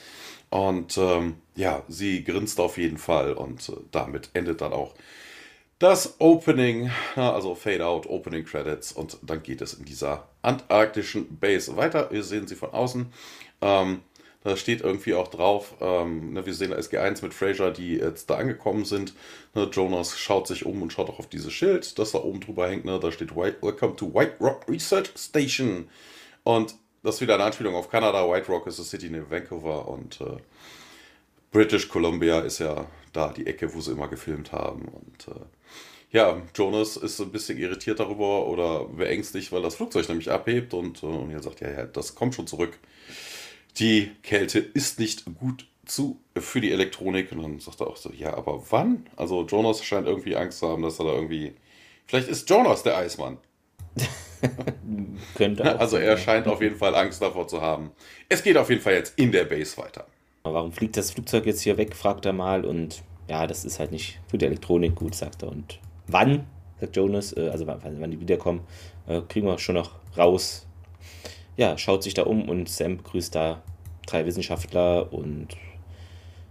Und 0.49 0.97
ähm, 0.97 1.35
ja, 1.55 1.83
sie 1.87 2.23
grinst 2.23 2.59
auf 2.59 2.77
jeden 2.77 2.97
Fall. 2.97 3.33
Und 3.33 3.69
äh, 3.69 3.73
damit 3.91 4.29
endet 4.33 4.61
dann 4.61 4.73
auch 4.73 4.93
das 5.81 6.19
Opening, 6.19 6.91
also 7.15 7.55
Fade 7.55 7.83
Out, 7.83 8.05
Opening 8.05 8.45
Credits 8.45 8.91
und 8.91 9.17
dann 9.23 9.41
geht 9.41 9.61
es 9.61 9.73
in 9.73 9.83
dieser 9.83 10.27
antarktischen 10.43 11.39
Base 11.39 11.75
weiter. 11.75 12.11
Wir 12.11 12.23
sehen 12.23 12.45
sie 12.45 12.55
von 12.55 12.69
außen. 12.69 13.11
Ähm, 13.61 14.01
Da 14.43 14.57
steht 14.57 14.81
irgendwie 14.81 15.13
auch 15.13 15.27
drauf, 15.27 15.75
ähm, 15.81 16.33
ne, 16.33 16.45
wir 16.45 16.53
sehen 16.55 16.73
SG1 16.73 17.21
mit 17.21 17.33
Fraser, 17.33 17.69
die 17.69 17.97
jetzt 17.97 18.29
da 18.29 18.37
angekommen 18.37 18.85
sind. 18.85 19.13
Ne, 19.53 19.69
Jonas 19.71 20.17
schaut 20.17 20.47
sich 20.47 20.65
um 20.65 20.81
und 20.81 20.91
schaut 20.91 21.09
auch 21.09 21.19
auf 21.19 21.27
dieses 21.27 21.53
Schild, 21.53 21.99
das 21.99 22.13
da 22.13 22.19
oben 22.19 22.39
drüber 22.39 22.67
hängt. 22.67 22.83
Ne, 22.83 22.99
da 22.99 23.11
steht 23.11 23.35
Welcome 23.35 23.95
to 23.97 24.11
White 24.13 24.37
Rock 24.39 24.67
Research 24.67 25.11
Station. 25.15 25.89
Und 26.43 26.73
das 27.03 27.15
ist 27.15 27.21
wieder 27.21 27.35
eine 27.35 27.43
Anspielung 27.43 27.75
auf 27.75 27.89
Kanada. 27.89 28.27
White 28.27 28.47
Rock 28.47 28.65
ist 28.65 28.79
eine 28.79 28.85
City 28.87 29.11
near 29.11 29.29
Vancouver 29.29 29.87
und 29.87 30.19
äh, 30.21 30.37
British 31.51 31.87
Columbia 31.87 32.39
ist 32.39 32.59
ja 32.59 32.87
da 33.13 33.29
die 33.29 33.45
Ecke, 33.45 33.71
wo 33.75 33.81
sie 33.81 33.91
immer 33.91 34.07
gefilmt 34.07 34.51
haben. 34.51 34.85
Und 34.85 35.27
äh, 35.27 35.39
ja, 36.09 36.41
Jonas 36.55 36.97
ist 36.97 37.19
ein 37.19 37.31
bisschen 37.31 37.59
irritiert 37.59 37.99
darüber 37.99 38.47
oder 38.47 38.85
beängstigt, 38.85 39.51
weil 39.51 39.61
das 39.61 39.75
Flugzeug 39.75 40.09
nämlich 40.09 40.31
abhebt 40.31 40.73
und, 40.73 41.03
äh, 41.03 41.05
und 41.05 41.29
er 41.29 41.43
sagt, 41.43 41.61
ja, 41.61 41.69
ja, 41.69 41.85
das 41.85 42.15
kommt 42.15 42.33
schon 42.33 42.47
zurück 42.47 42.79
die 43.79 44.11
Kälte 44.23 44.59
ist 44.59 44.99
nicht 44.99 45.25
gut 45.39 45.67
zu 45.85 46.19
für 46.37 46.61
die 46.61 46.71
Elektronik. 46.71 47.31
Und 47.31 47.41
dann 47.41 47.59
sagt 47.59 47.81
er 47.81 47.87
auch 47.87 47.97
so, 47.97 48.11
ja, 48.11 48.35
aber 48.35 48.63
wann? 48.69 49.07
Also 49.15 49.45
Jonas 49.45 49.83
scheint 49.83 50.07
irgendwie 50.07 50.35
Angst 50.35 50.59
zu 50.59 50.69
haben, 50.69 50.81
dass 50.83 50.99
er 50.99 51.05
da 51.05 51.13
irgendwie. 51.13 51.53
Vielleicht 52.05 52.27
ist 52.27 52.49
Jonas 52.49 52.83
der 52.83 52.97
Eismann. 52.97 53.37
Könnte 55.35 55.75
auch 55.75 55.79
Also 55.79 55.97
er 55.97 56.17
scheint 56.17 56.47
auf 56.47 56.61
jeden 56.61 56.77
Fall 56.77 56.95
Angst 56.95 57.21
davor 57.21 57.47
zu 57.47 57.61
haben. 57.61 57.91
Es 58.27 58.43
geht 58.43 58.57
auf 58.57 58.69
jeden 58.69 58.81
Fall 58.81 58.93
jetzt 58.93 59.17
in 59.17 59.31
der 59.31 59.45
Base 59.45 59.77
weiter. 59.77 60.07
Warum 60.43 60.71
fliegt 60.71 60.97
das 60.97 61.11
Flugzeug 61.11 61.45
jetzt 61.45 61.61
hier 61.61 61.77
weg, 61.77 61.95
fragt 61.95 62.25
er 62.25 62.33
mal. 62.33 62.65
Und 62.65 63.03
ja, 63.29 63.45
das 63.45 63.65
ist 63.65 63.79
halt 63.79 63.91
nicht 63.91 64.19
für 64.27 64.37
die 64.37 64.45
Elektronik 64.45 64.95
gut, 64.95 65.15
sagt 65.15 65.43
er. 65.43 65.49
Und 65.49 65.79
wann, 66.07 66.45
sagt 66.79 66.97
Jonas, 66.97 67.35
äh, 67.37 67.49
also 67.49 67.67
wann 67.67 68.11
die 68.11 68.19
wiederkommen, 68.19 68.61
äh, 69.07 69.21
kriegen 69.21 69.47
wir 69.47 69.59
schon 69.59 69.75
noch 69.75 69.91
raus, 70.17 70.65
ja, 71.57 71.77
schaut 71.77 72.03
sich 72.03 72.13
da 72.13 72.23
um 72.23 72.49
und 72.49 72.69
Sam 72.69 72.97
begrüßt 72.97 73.35
da 73.35 73.61
drei 74.05 74.25
Wissenschaftler 74.25 75.11
und 75.13 75.55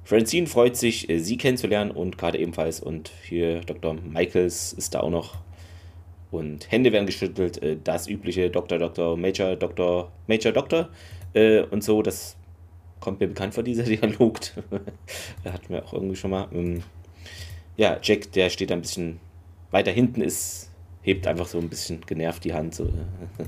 Francine 0.05 0.47
freut 0.47 0.77
sich, 0.77 1.09
äh, 1.09 1.21
sie 1.21 1.37
kennenzulernen 1.37 1.91
und 1.91 2.19
gerade 2.19 2.39
ebenfalls. 2.39 2.81
Und 2.81 3.13
hier 3.23 3.61
Dr. 3.61 3.95
Michaels 3.95 4.73
ist 4.73 4.95
da 4.95 5.01
auch 5.01 5.11
noch. 5.11 5.37
Und 6.31 6.71
Hände 6.71 6.93
werden 6.93 7.07
geschüttelt, 7.07 7.63
äh, 7.63 7.77
das 7.83 8.09
übliche 8.09 8.51
Dr. 8.51 8.79
Dr. 8.79 9.17
Major, 9.17 9.57
Dr. 9.57 10.11
Major, 10.27 10.53
Dr. 10.53 10.89
Äh, 11.33 11.63
und 11.63 11.85
so, 11.85 12.03
das 12.03 12.37
kommt 12.99 13.21
mir 13.21 13.29
bekannt 13.29 13.55
vor, 13.55 13.63
dieser 13.63 13.83
Dialog. 13.85 14.41
da 15.45 15.53
hatten 15.53 15.69
wir 15.69 15.85
auch 15.85 15.93
irgendwie 15.93 16.17
schon 16.17 16.31
mal. 16.31 16.49
Ähm, 16.53 16.83
ja, 17.77 17.99
Jack, 18.03 18.33
der 18.33 18.51
steht 18.51 18.73
ein 18.73 18.83
bisschen 18.83 19.21
weiter 19.71 19.93
hinten, 19.93 20.23
ist 20.23 20.70
hebt 21.03 21.27
einfach 21.27 21.47
so 21.47 21.59
ein 21.59 21.69
bisschen 21.69 22.01
genervt 22.03 22.45
die 22.45 22.53
Hand. 22.53 22.75
So. 22.75 22.89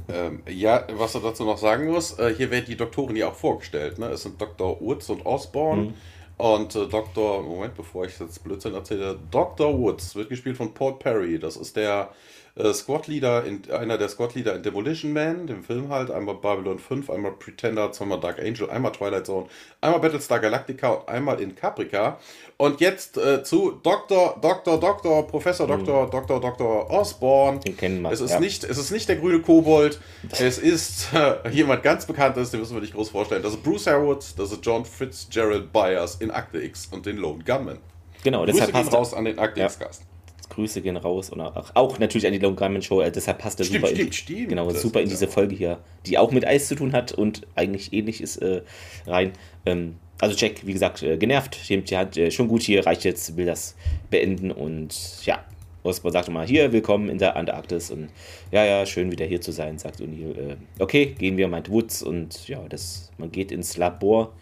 Ähm, 0.09 0.43
ja, 0.49 0.87
was 0.93 1.15
er 1.15 1.21
dazu 1.21 1.45
noch 1.45 1.59
sagen 1.59 1.87
muss, 1.87 2.19
äh, 2.19 2.35
hier 2.35 2.51
werden 2.51 2.65
die 2.67 2.77
Doktoren 2.77 3.17
ja 3.17 3.29
auch 3.29 3.35
vorgestellt. 3.35 3.99
Ne? 3.99 4.07
Es 4.07 4.23
sind 4.23 4.41
Dr. 4.41 4.81
Woods 4.81 5.11
und 5.11 5.27
Osborne. 5.27 5.83
Mhm. 5.83 5.95
Und 6.39 6.75
äh, 6.75 6.89
Dr. 6.89 7.43
Moment, 7.43 7.75
bevor 7.77 8.07
ich 8.07 8.19
jetzt 8.19 8.43
Blödsinn 8.43 8.75
erzähle, 8.75 9.19
Dr. 9.31 9.79
Woods 9.79 10.17
wird 10.17 10.31
gespielt 10.31 10.57
von 10.57 10.73
Paul 10.73 10.99
Perry. 10.99 11.39
Das 11.39 11.57
ist 11.57 11.77
der 11.77 12.11
äh, 12.55 12.73
Squad-Leader, 12.73 13.45
einer 13.73 13.97
der 13.97 14.09
Squad-Leader 14.09 14.57
in 14.57 14.63
Demolition 14.63 15.13
Man, 15.13 15.47
dem 15.47 15.65
Film 15.65 15.89
halt, 15.89 16.11
einmal 16.11 16.35
Babylon 16.35 16.79
5, 16.79 17.09
einmal 17.09 17.33
Pretender, 17.33 17.93
zweimal 17.93 18.21
Dark 18.21 18.39
Angel, 18.39 18.69
einmal 18.69 18.93
Twilight 18.93 19.27
Zone, 19.27 19.47
einmal 19.81 20.01
Battlestar 20.01 20.39
Galactica 20.39 20.91
und 20.91 21.09
einmal 21.09 21.41
in 21.41 21.55
Caprica. 21.55 22.19
Und 22.59 22.81
jetzt 22.81 23.17
äh, 23.17 23.43
zu 23.43 23.81
Dr. 23.83 24.39
Dr. 24.41 24.79
Dr. 24.79 25.27
Professor 25.27 25.67
Dr. 25.67 26.07
Mhm. 26.07 26.11
Dr. 26.11 26.41
Dr. 26.41 26.91
Osborne. 26.91 27.61
Den 27.61 27.77
kennen 27.77 28.03
wir. 28.03 28.11
Es 28.11 28.21
ist, 28.21 28.33
ja. 28.33 28.41
nicht, 28.41 28.65
es 28.65 28.77
ist 28.77 28.91
nicht 28.91 29.09
der 29.09 29.17
grüne 29.17 29.41
Kobold, 29.41 29.99
es 30.39 30.59
ist 30.59 31.09
äh, 31.15 31.49
jemand 31.51 31.83
ganz 31.83 32.07
Bekanntes, 32.07 32.51
den 32.51 32.61
müssen 32.61 32.75
wir 32.75 32.83
nicht 32.83 32.95
groß 32.95 33.09
vorstellen. 33.09 33.43
Das 33.43 33.55
ist 33.55 33.63
Bruce 33.63 33.87
Harwood, 33.87 34.25
das 34.37 34.53
ist 34.53 34.65
John 34.65 34.85
Fitzgerald 34.85 35.73
Byers 35.73 36.17
in 36.17 36.31
Akte 36.31 36.63
X 36.63 36.89
und 36.91 37.07
den 37.07 37.17
Lone 37.17 37.43
Gunman. 37.45 37.79
Genau, 38.23 38.45
Grüße 38.45 38.53
deshalb 38.53 38.73
passt 38.73 38.93
raus 38.93 39.15
an 39.15 39.25
den 39.25 39.39
Akte 39.39 39.63
X-Cast. 39.63 40.12
Grüße 40.53 40.83
gehen 40.83 40.97
raus 40.97 41.31
und 41.31 41.41
auch, 41.41 41.75
auch 41.75 41.99
natürlich 41.99 42.27
an 42.27 42.33
die 42.33 42.39
Lone 42.39 42.57
Gunman 42.57 42.83
Show. 42.83 43.01
Also 43.01 43.13
deshalb 43.13 43.39
passt 43.39 43.59
er 43.61 43.67
super, 43.67 43.87
stimmt, 43.87 44.01
in, 44.01 44.13
stimmt. 44.13 44.49
Genau, 44.49 44.71
super 44.71 45.01
in 45.01 45.09
diese 45.09 45.27
Folge 45.27 45.55
hier, 45.55 45.79
die 46.07 46.19
auch 46.19 46.31
mit 46.31 46.47
Eis 46.47 46.69
zu 46.69 46.75
tun 46.75 46.93
hat 46.93 47.13
und 47.13 47.47
eigentlich 47.55 47.93
ähnlich 47.93 48.21
ist 48.21 48.37
äh, 48.37 48.63
rein. 49.07 49.33
Ähm, 49.67 49.97
also 50.21 50.37
Jack, 50.37 50.67
wie 50.67 50.73
gesagt, 50.73 51.03
äh, 51.03 51.17
genervt, 51.17 51.59
die 51.69 51.97
hat 51.97 52.17
äh, 52.17 52.31
schon 52.31 52.49
gut 52.49 52.63
hier, 52.63 52.87
reicht 52.87 53.05
jetzt, 53.05 53.37
will 53.37 53.47
das 53.47 53.75
beenden 54.11 54.51
und 54.51 55.25
ja, 55.25 55.45
Osborne 55.83 56.13
sagt 56.13 56.29
mal, 56.29 56.47
hier, 56.47 56.73
willkommen 56.73 57.09
in 57.09 57.19
der 57.19 57.35
Antarktis 57.35 57.91
und 57.91 58.11
ja, 58.53 58.65
ja, 58.65 58.87
schön 58.87 59.11
wieder 59.11 59.25
hier 59.25 59.41
zu 59.41 59.51
sein, 59.51 59.79
sagt 59.79 60.01
O'Neill. 60.01 60.37
Äh, 60.37 60.57
okay, 60.79 61.07
gehen 61.07 61.37
wir, 61.37 61.49
meint 61.49 61.71
Woods 61.71 62.03
und 62.03 62.47
ja, 62.47 62.61
das, 62.69 63.11
man 63.19 63.33
geht 63.33 63.51
ins 63.51 63.77
Labor 63.77 64.33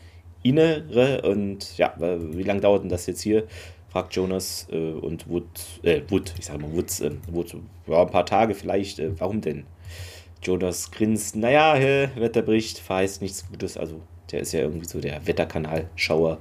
Innere 0.43 1.23
und 1.23 1.77
ja, 1.77 1.95
wie 1.99 2.43
lange 2.43 2.61
dauert 2.61 2.83
denn 2.83 2.89
das 2.89 3.07
jetzt 3.07 3.21
hier? 3.21 3.47
Fragt 3.91 4.15
Jonas 4.15 4.69
äh, 4.71 4.93
und 4.93 5.29
Wood, 5.29 5.45
äh, 5.83 6.03
Wood, 6.09 6.35
ich 6.39 6.47
sage 6.47 6.61
mal 6.61 6.73
Woods, 6.73 7.01
äh, 7.01 7.11
Wood, 7.29 7.57
ja, 7.87 8.03
ein 8.03 8.11
paar 8.11 8.27
Tage 8.27 8.55
vielleicht, 8.55 8.99
äh, 8.99 9.19
warum 9.19 9.41
denn? 9.41 9.65
Jonas 10.43 10.91
grinst, 10.91 11.37
naja, 11.37 11.77
äh, 11.77 12.09
Wetterbericht 12.17 12.79
verheißt 12.79 13.21
nichts 13.21 13.47
Gutes, 13.49 13.77
also 13.77 14.01
der 14.31 14.41
ist 14.41 14.53
ja 14.53 14.61
irgendwie 14.61 14.87
so 14.87 15.01
der 15.01 15.27
Wetterkanal-Schauer 15.27 16.39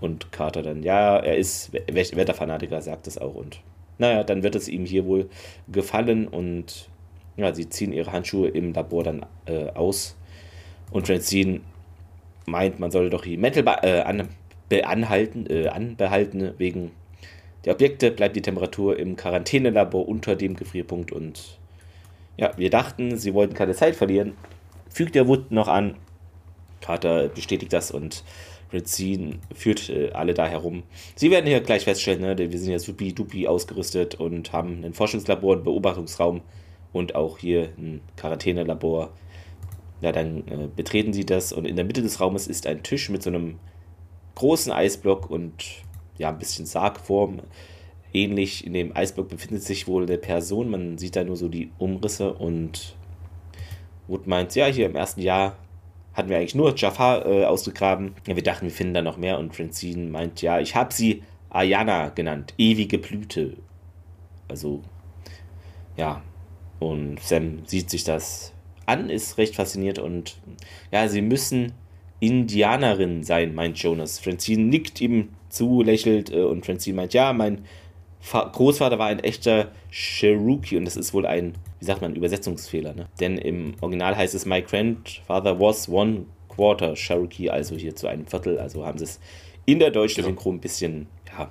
und 0.00 0.30
Carter 0.30 0.62
dann, 0.62 0.82
ja, 0.82 1.16
er 1.16 1.36
ist 1.36 1.72
Wetterfanatiker, 1.72 2.80
sagt 2.80 3.06
es 3.06 3.18
auch 3.18 3.34
und 3.34 3.60
naja, 3.98 4.22
dann 4.22 4.42
wird 4.42 4.54
es 4.54 4.68
ihm 4.68 4.84
hier 4.84 5.06
wohl 5.06 5.28
gefallen 5.68 6.28
und 6.28 6.88
ja, 7.36 7.54
sie 7.54 7.68
ziehen 7.68 7.92
ihre 7.92 8.12
Handschuhe 8.12 8.48
im 8.48 8.72
Labor 8.72 9.04
dann 9.04 9.26
äh, 9.46 9.70
aus 9.70 10.16
und 10.90 11.06
Francine 11.06 11.60
meint, 12.46 12.78
man 12.78 12.90
solle 12.90 13.10
doch 13.10 13.22
die 13.22 13.36
Metal 13.36 13.64
äh, 13.82 14.00
an 14.00 14.28
beanhalten, 14.72 15.44
äh, 15.50 15.68
anbehalten 15.68 16.54
wegen 16.56 16.92
der 17.66 17.74
Objekte 17.74 18.10
bleibt 18.10 18.36
die 18.36 18.40
Temperatur 18.40 18.98
im 18.98 19.16
Quarantänelabor 19.16 20.08
unter 20.08 20.34
dem 20.34 20.56
Gefrierpunkt 20.56 21.12
und 21.12 21.58
ja, 22.38 22.56
wir 22.56 22.70
dachten, 22.70 23.18
sie 23.18 23.34
wollten 23.34 23.52
keine 23.52 23.74
Zeit 23.74 23.94
verlieren. 23.94 24.32
Fügt 24.88 25.14
der 25.14 25.28
Wood 25.28 25.52
noch 25.52 25.68
an. 25.68 25.96
Carter 26.80 27.28
bestätigt 27.28 27.74
das 27.74 27.90
und 27.90 28.24
Redzine 28.72 29.40
führt 29.54 29.90
äh, 29.90 30.10
alle 30.12 30.32
da 30.32 30.46
herum. 30.46 30.84
Sie 31.16 31.30
werden 31.30 31.46
hier 31.46 31.60
gleich 31.60 31.84
feststellen, 31.84 32.22
ne, 32.22 32.38
wir 32.38 32.58
sind 32.58 32.72
ja 32.72 32.78
supi-dupi 32.78 33.46
ausgerüstet 33.46 34.14
und 34.14 34.54
haben 34.54 34.82
ein 34.84 34.94
Forschungslabor, 34.94 35.56
einen 35.56 35.64
Beobachtungsraum 35.64 36.40
und 36.94 37.14
auch 37.14 37.36
hier 37.36 37.68
ein 37.76 38.00
Quarantänelabor. 38.16 39.10
Ja, 40.00 40.12
dann 40.12 40.48
äh, 40.48 40.68
betreten 40.74 41.12
sie 41.12 41.26
das 41.26 41.52
und 41.52 41.66
in 41.66 41.76
der 41.76 41.84
Mitte 41.84 42.00
des 42.00 42.20
Raumes 42.22 42.46
ist 42.46 42.66
ein 42.66 42.82
Tisch 42.82 43.10
mit 43.10 43.22
so 43.22 43.28
einem 43.28 43.58
großen 44.34 44.72
Eisblock 44.72 45.30
und 45.30 45.64
ja, 46.18 46.28
ein 46.28 46.38
bisschen 46.38 46.66
Sargform. 46.66 47.40
Ähnlich 48.12 48.66
in 48.66 48.74
dem 48.74 48.94
Eisblock 48.94 49.28
befindet 49.28 49.62
sich 49.62 49.88
wohl 49.88 50.02
eine 50.04 50.18
Person. 50.18 50.70
Man 50.70 50.98
sieht 50.98 51.16
da 51.16 51.24
nur 51.24 51.36
so 51.36 51.48
die 51.48 51.70
Umrisse 51.78 52.34
und 52.34 52.94
Wood 54.06 54.26
meint, 54.26 54.54
ja, 54.54 54.66
hier 54.66 54.86
im 54.86 54.96
ersten 54.96 55.22
Jahr 55.22 55.56
hatten 56.12 56.28
wir 56.28 56.36
eigentlich 56.36 56.54
nur 56.54 56.76
Jafar 56.76 57.24
äh, 57.26 57.44
ausgegraben. 57.44 58.14
Ja, 58.26 58.36
wir 58.36 58.42
dachten, 58.42 58.66
wir 58.66 58.72
finden 58.72 58.94
da 58.94 59.02
noch 59.02 59.16
mehr 59.16 59.38
und 59.38 59.56
Francine 59.56 60.10
meint, 60.10 60.42
ja, 60.42 60.60
ich 60.60 60.74
habe 60.74 60.92
sie 60.92 61.22
Ayana 61.48 62.10
genannt, 62.10 62.54
ewige 62.58 62.98
Blüte. 62.98 63.56
Also, 64.48 64.82
ja. 65.96 66.22
Und 66.78 67.20
Sam 67.20 67.64
sieht 67.64 67.90
sich 67.90 68.04
das 68.04 68.52
an, 68.86 69.08
ist 69.08 69.38
recht 69.38 69.54
fasziniert 69.54 69.98
und 69.98 70.36
ja, 70.90 71.08
sie 71.08 71.22
müssen 71.22 71.72
Indianerin 72.22 73.24
sein, 73.24 73.52
meint 73.52 73.78
Jonas. 73.78 74.20
Francine 74.20 74.62
nickt 74.62 75.00
ihm 75.00 75.30
zu, 75.48 75.82
lächelt 75.82 76.30
äh, 76.30 76.42
und 76.42 76.64
Francine 76.64 76.94
meint, 76.94 77.14
ja, 77.14 77.32
mein 77.32 77.64
Großvater 78.30 79.00
war 79.00 79.08
ein 79.08 79.18
echter 79.18 79.72
Cherokee 79.90 80.76
und 80.76 80.84
das 80.84 80.96
ist 80.96 81.12
wohl 81.12 81.26
ein, 81.26 81.54
wie 81.80 81.84
sagt 81.84 82.00
man, 82.00 82.14
Übersetzungsfehler. 82.14 82.94
Ne? 82.94 83.08
Denn 83.18 83.38
im 83.38 83.74
Original 83.80 84.16
heißt 84.16 84.36
es, 84.36 84.46
my 84.46 84.62
grandfather 84.62 85.58
was 85.58 85.88
one 85.88 86.26
quarter 86.48 86.94
Cherokee, 86.94 87.50
also 87.50 87.74
hier 87.74 87.96
zu 87.96 88.06
einem 88.06 88.24
Viertel. 88.24 88.60
Also 88.60 88.86
haben 88.86 88.98
sie 88.98 89.04
es 89.04 89.18
in 89.66 89.80
der 89.80 89.90
deutschen 89.90 90.22
genau. 90.22 90.28
Synchro 90.28 90.52
ein 90.52 90.60
bisschen, 90.60 91.08
ja. 91.36 91.50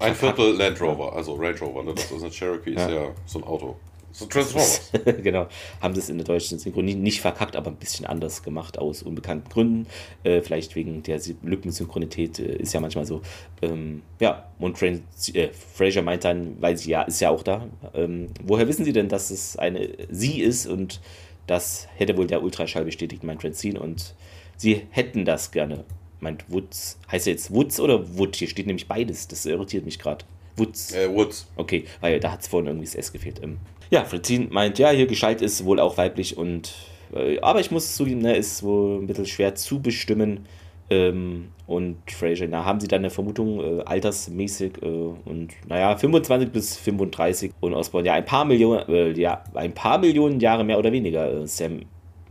Ein 0.00 0.16
Viertel 0.16 0.56
Land 0.56 0.80
Rover, 0.80 1.14
also 1.14 1.36
Range 1.36 1.60
Rover, 1.60 1.84
ne? 1.84 1.94
das 1.94 2.10
ist 2.10 2.24
ein 2.24 2.32
Cherokee, 2.32 2.72
ja. 2.72 2.86
ist 2.86 2.90
ja 2.90 3.10
so 3.24 3.38
ein 3.38 3.44
Auto. 3.44 3.76
So 4.14 4.26
Transformers. 4.26 4.92
genau. 5.24 5.48
Haben 5.80 5.98
es 5.98 6.08
in 6.08 6.18
der 6.18 6.24
deutschen 6.24 6.60
Synchronie 6.60 6.94
nicht 6.94 7.20
verkackt, 7.20 7.56
aber 7.56 7.72
ein 7.72 7.76
bisschen 7.76 8.06
anders 8.06 8.44
gemacht 8.44 8.78
aus 8.78 9.02
unbekannten 9.02 9.48
Gründen. 9.48 9.88
Äh, 10.22 10.40
vielleicht 10.40 10.76
wegen 10.76 11.02
der 11.02 11.20
Lückensynchronität 11.42 12.38
äh, 12.38 12.54
ist 12.58 12.72
ja 12.72 12.80
manchmal 12.80 13.06
so. 13.06 13.22
Ähm, 13.60 14.02
ja, 14.20 14.48
und 14.60 14.78
Fran 14.78 15.02
äh, 15.32 15.48
Fraser 15.48 16.02
meint 16.02 16.22
dann, 16.24 16.62
weil 16.62 16.76
sie 16.76 16.90
ja, 16.90 17.02
ist 17.02 17.20
ja 17.20 17.30
auch 17.30 17.42
da. 17.42 17.66
Ähm, 17.92 18.28
woher 18.44 18.68
wissen 18.68 18.84
Sie 18.84 18.92
denn, 18.92 19.08
dass 19.08 19.30
es 19.30 19.56
eine 19.56 19.88
sie 20.08 20.40
ist? 20.40 20.68
Und 20.68 21.00
das 21.48 21.88
hätte 21.96 22.16
wohl 22.16 22.28
der 22.28 22.40
Ultraschall 22.40 22.84
bestätigt, 22.84 23.24
meint 23.24 23.40
Francine. 23.40 23.80
Und 23.80 24.14
sie 24.56 24.82
hätten 24.90 25.24
das 25.24 25.50
gerne. 25.50 25.84
Meint 26.20 26.44
Woods. 26.48 27.00
Heißt 27.10 27.26
er 27.26 27.32
jetzt 27.32 27.52
Woods 27.52 27.80
oder 27.80 28.16
Wood? 28.16 28.36
Hier 28.36 28.48
steht 28.48 28.68
nämlich 28.68 28.86
beides. 28.86 29.26
Das 29.26 29.44
irritiert 29.44 29.84
mich 29.84 29.98
gerade. 29.98 30.24
Woods. 30.56 30.94
Äh, 30.94 31.08
Woods. 31.12 31.46
Okay, 31.56 31.84
weil 32.00 32.20
da 32.20 32.32
hat 32.32 32.40
es 32.40 32.48
vorhin 32.48 32.68
irgendwie 32.68 32.86
das 32.86 32.94
S 32.94 33.12
gefehlt. 33.12 33.40
Ähm, 33.42 33.58
ja, 33.90 34.04
Fritzin 34.04 34.48
meint, 34.50 34.78
ja, 34.78 34.90
hier 34.90 35.06
Gescheit 35.06 35.42
ist 35.42 35.64
wohl 35.64 35.80
auch 35.80 35.96
weiblich 35.96 36.36
und 36.36 36.72
Äh, 37.14 37.38
aber 37.40 37.60
ich 37.60 37.70
muss 37.70 37.94
zugeben, 37.94 38.20
ne, 38.22 38.36
ist 38.36 38.62
wohl 38.62 39.00
ein 39.00 39.06
bisschen 39.06 39.26
schwer 39.26 39.54
zu 39.54 39.80
bestimmen. 39.80 40.46
Ähm, 40.90 41.48
und 41.66 41.96
Fraser, 42.10 42.46
na, 42.48 42.64
haben 42.64 42.78
sie 42.80 42.88
dann 42.88 43.00
eine 43.00 43.10
Vermutung, 43.10 43.60
äh, 43.60 43.82
altersmäßig 43.84 44.82
äh, 44.82 44.86
und 44.86 45.52
naja, 45.66 45.96
25 45.96 46.50
bis 46.50 46.76
35 46.76 47.52
und 47.60 47.72
Osborne, 47.74 48.06
ja, 48.08 48.14
ein 48.14 48.24
paar 48.24 48.44
Millionen, 48.44 48.86
äh, 48.88 49.12
ja, 49.12 49.42
ein 49.54 49.72
paar 49.72 49.98
Millionen 49.98 50.40
Jahre 50.40 50.64
mehr 50.64 50.78
oder 50.78 50.92
weniger. 50.92 51.32
Äh, 51.32 51.46
Sam 51.46 51.82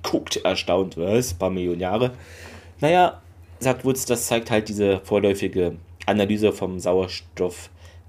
guckt 0.04 0.38
erstaunt, 0.44 0.98
was? 0.98 1.34
Ein 1.34 1.38
paar 1.40 1.50
Millionen 1.50 1.80
Jahre. 1.80 2.12
Naja, 2.80 3.22
sagt 3.60 3.86
Woods, 3.86 4.06
das 4.06 4.28
zeigt 4.28 4.52
halt 4.52 4.70
diese 4.70 5.00
vorläufige 5.00 5.78
Analyse 6.06 6.52
vom 6.52 6.80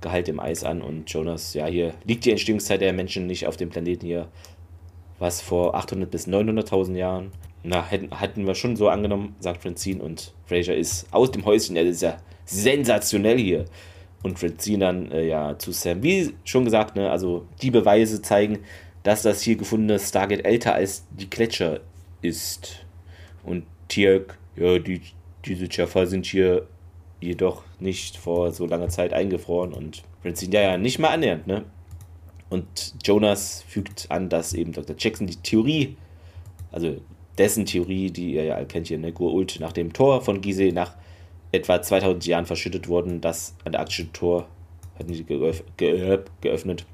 Sauerstoffgehalt 0.05 0.29
im 0.29 0.41
Eis 0.41 0.65
an 0.65 0.83
und 0.83 1.11
Jonas, 1.11 1.55
ja, 1.55 1.67
hier 1.67 1.95
liegt 2.05 2.25
die 2.25 2.31
Entstehungszeit 2.31 2.81
der 2.81 2.93
Menschen 2.93 3.27
nicht 3.27 3.47
auf 3.47 3.57
dem 3.57 3.71
Planeten 3.71 4.07
hier, 4.07 4.29
was 5.19 5.41
vor 5.41 5.75
800 5.75 6.11
bis 6.11 6.29
900.000 6.29 6.97
Jahren 6.97 7.33
na, 7.63 7.83
hätten, 7.83 8.11
hatten 8.11 8.47
wir 8.47 8.55
schon 8.55 8.77
so 8.77 8.89
angenommen, 8.89 9.37
sagt 9.41 9.63
Francine. 9.63 10.03
Und 10.03 10.35
Fraser 10.45 10.77
ist 10.77 11.07
aus 11.13 11.31
dem 11.31 11.47
Häuschen. 11.47 11.77
Er 11.77 11.85
ist 11.85 12.03
ja 12.03 12.19
sensationell 12.45 13.39
hier. 13.39 13.65
Und 14.23 14.39
Francine 14.39 14.85
dann 14.85 15.13
äh, 15.13 15.27
ja 15.27 15.59
zu 15.59 15.73
Sam. 15.73 16.03
Wie 16.03 16.35
schon 16.45 16.65
gesagt, 16.65 16.97
ne, 16.97 17.11
also 17.11 17.47
die 17.63 17.71
Beweise 17.71 18.21
zeigen, 18.21 18.59
dass 19.03 19.23
das 19.23 19.41
hier 19.41 19.57
gefundene 19.57 19.99
Stargate 19.99 20.45
älter 20.45 20.75
als 20.75 21.07
die 21.11 21.31
Gletscher 21.31 21.81
ist. 22.21 22.85
Und 23.45 23.65
Tierk, 23.89 24.37
ja, 24.57 24.79
die, 24.79 25.01
diese 25.47 25.67
Jaffa 25.71 26.05
sind 26.05 26.27
hier 26.27 26.67
jedoch 27.25 27.63
nicht 27.81 28.17
vor 28.17 28.53
so 28.53 28.67
langer 28.67 28.89
Zeit 28.89 29.13
eingefroren. 29.13 29.73
Und 29.73 30.03
Francine, 30.23 30.55
ja, 30.55 30.61
ja, 30.63 30.79
nicht 30.79 30.99
mal 30.99 31.09
annähernd, 31.09 31.47
ne? 31.47 31.65
Und 32.51 32.95
Jonas 33.05 33.65
fügt 33.67 34.11
an, 34.11 34.29
dass 34.29 34.53
eben 34.53 34.73
Dr. 34.73 34.95
Jackson 34.99 35.27
die 35.27 35.37
Theorie, 35.37 35.97
also 36.71 36.97
dessen 37.39 37.67
Theorie, 37.67 38.11
die 38.11 38.35
ihr 38.35 38.45
ja 38.45 38.65
kennt 38.65 38.87
hier, 38.87 38.99
ne, 38.99 39.13
Gur-Ult, 39.13 39.59
nach 39.61 39.73
dem 39.73 39.93
Tor 39.93 40.21
von 40.21 40.41
Gizeh 40.41 40.71
nach 40.71 40.95
etwa 41.51 41.81
2000 41.83 42.27
Jahren 42.27 42.47
verschüttet 42.47 42.89
worden. 42.89 43.21
Das 43.21 43.55
antarktische 43.65 44.13
Tor 44.13 44.47
hat 44.99 45.09
nicht 45.09 45.27
geöff 45.27 45.65
geöff 45.77 46.25
geöffnet. 46.41 46.87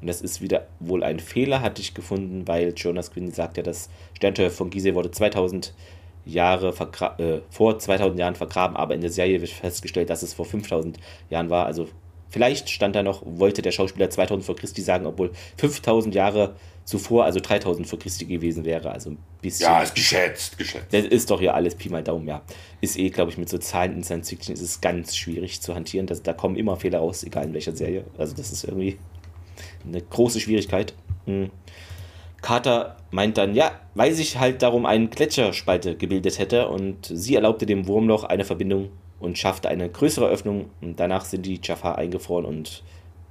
Und 0.00 0.06
das 0.06 0.20
ist 0.20 0.40
wieder 0.40 0.66
wohl 0.80 1.04
ein 1.04 1.20
Fehler, 1.20 1.60
hatte 1.60 1.80
ich 1.80 1.94
gefunden, 1.94 2.48
weil 2.48 2.72
Jonas 2.76 3.12
Quinn 3.12 3.30
sagt 3.30 3.56
ja, 3.56 3.62
das 3.62 3.88
Sterntor 4.14 4.50
von 4.50 4.70
Gizeh 4.70 4.94
wurde 4.94 5.10
2000 5.10 5.66
Jahre 5.66 5.76
äh, 6.26 7.40
vor 7.50 7.78
2000 7.78 8.18
Jahren 8.18 8.34
vergraben, 8.34 8.76
aber 8.76 8.94
in 8.94 9.00
der 9.00 9.10
Serie 9.10 9.40
wird 9.40 9.50
festgestellt, 9.50 10.10
dass 10.10 10.22
es 10.22 10.34
vor 10.34 10.44
5000 10.44 10.98
Jahren 11.30 11.50
war. 11.50 11.66
Also 11.66 11.88
vielleicht 12.28 12.70
stand 12.70 12.96
da 12.96 13.02
noch, 13.02 13.22
wollte 13.24 13.62
der 13.62 13.72
Schauspieler 13.72 14.10
2000 14.10 14.44
vor 14.44 14.56
Christi 14.56 14.82
sagen, 14.82 15.06
obwohl 15.06 15.32
5000 15.58 16.14
Jahre 16.14 16.54
zuvor, 16.84 17.24
also 17.24 17.40
3000 17.40 17.86
vor 17.86 17.98
Christi 17.98 18.24
gewesen 18.24 18.64
wäre. 18.64 18.90
Also 18.90 19.10
ein 19.10 19.18
bisschen. 19.40 19.66
Ja, 19.66 19.82
ist 19.82 19.94
geschätzt, 19.94 20.58
geschätzt. 20.58 20.92
Das 20.92 21.04
ist 21.04 21.30
doch 21.30 21.40
ja 21.40 21.52
alles 21.54 21.74
Pi 21.74 21.88
mal 21.88 22.02
Daumen, 22.02 22.26
ja. 22.26 22.42
Ist 22.80 22.98
eh, 22.98 23.10
glaube 23.10 23.30
ich, 23.30 23.38
mit 23.38 23.48
so 23.48 23.58
Zahlen 23.58 23.92
in 23.94 24.02
Science 24.02 24.30
Fiction 24.30 24.54
ist 24.54 24.62
es 24.62 24.80
ganz 24.80 25.16
schwierig 25.16 25.60
zu 25.60 25.74
hantieren. 25.74 26.06
Das, 26.06 26.22
da 26.22 26.32
kommen 26.32 26.56
immer 26.56 26.76
Fehler 26.76 26.98
raus, 26.98 27.22
egal 27.24 27.44
in 27.44 27.54
welcher 27.54 27.74
Serie. 27.74 28.04
Also 28.18 28.34
das 28.34 28.52
ist 28.52 28.64
irgendwie 28.64 28.98
eine 29.86 30.00
große 30.00 30.40
Schwierigkeit. 30.40 30.94
Hm. 31.26 31.50
Carter 32.42 32.96
meint 33.10 33.38
dann, 33.38 33.54
ja, 33.54 33.70
weil 33.94 34.12
sich 34.12 34.38
halt 34.38 34.62
darum 34.62 34.84
eine 34.84 35.08
Gletscherspalte 35.08 35.96
gebildet 35.96 36.38
hätte 36.38 36.68
und 36.68 37.06
sie 37.06 37.36
erlaubte 37.36 37.66
dem 37.66 37.86
Wurmloch 37.86 38.24
eine 38.24 38.44
Verbindung 38.44 38.90
und 39.20 39.38
schaffte 39.38 39.68
eine 39.68 39.88
größere 39.88 40.28
Öffnung 40.28 40.70
und 40.80 40.98
danach 40.98 41.24
sind 41.24 41.46
die 41.46 41.60
Jaffa 41.62 41.94
eingefroren 41.94 42.44
und 42.44 42.82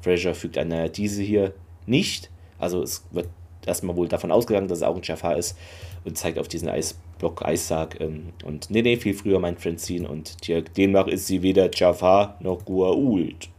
Fraser 0.02 0.34
fügt 0.34 0.58
an, 0.58 0.70
naja, 0.70 0.88
diese 0.88 1.22
hier 1.22 1.54
nicht. 1.86 2.32
Also 2.58 2.82
es 2.82 3.06
wird 3.12 3.28
erstmal 3.66 3.96
wohl 3.96 4.08
davon 4.08 4.32
ausgegangen, 4.32 4.68
dass 4.68 4.80
es 4.80 4.84
auch 4.84 4.96
ein 4.96 5.04
Jafar 5.04 5.38
ist 5.38 5.58
und 6.06 6.18
zeigt 6.18 6.40
auf 6.40 6.48
diesen 6.48 6.70
Eisblock, 6.70 7.46
Eissarg. 7.46 8.00
Ähm, 8.00 8.30
und 8.46 8.70
nee, 8.72 8.82
nee, 8.82 8.98
viel 8.98 9.14
früher 9.14 9.40
meint 9.40 9.60
Francine 9.62 10.08
und 10.08 10.38
demnach 10.78 11.08
ist 11.08 11.28
sie 11.28 11.42
weder 11.42 11.70
Jafar 11.74 12.38
noch 12.40 12.66
Guault. 12.66 13.50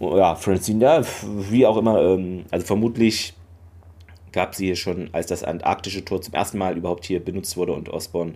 Ja, 0.00 0.34
Francine, 0.34 0.84
ja, 0.84 1.02
wie 1.50 1.64
auch 1.64 1.76
immer, 1.76 2.02
ähm, 2.02 2.44
also 2.50 2.66
vermutlich 2.66 3.34
gab 4.32 4.54
sie 4.54 4.66
hier 4.66 4.76
schon, 4.76 5.10
als 5.12 5.26
das 5.26 5.44
antarktische 5.44 6.04
Tor 6.04 6.20
zum 6.20 6.34
ersten 6.34 6.58
Mal 6.58 6.76
überhaupt 6.76 7.04
hier 7.04 7.24
benutzt 7.24 7.56
wurde 7.56 7.72
und 7.72 7.88
Osborne 7.88 8.34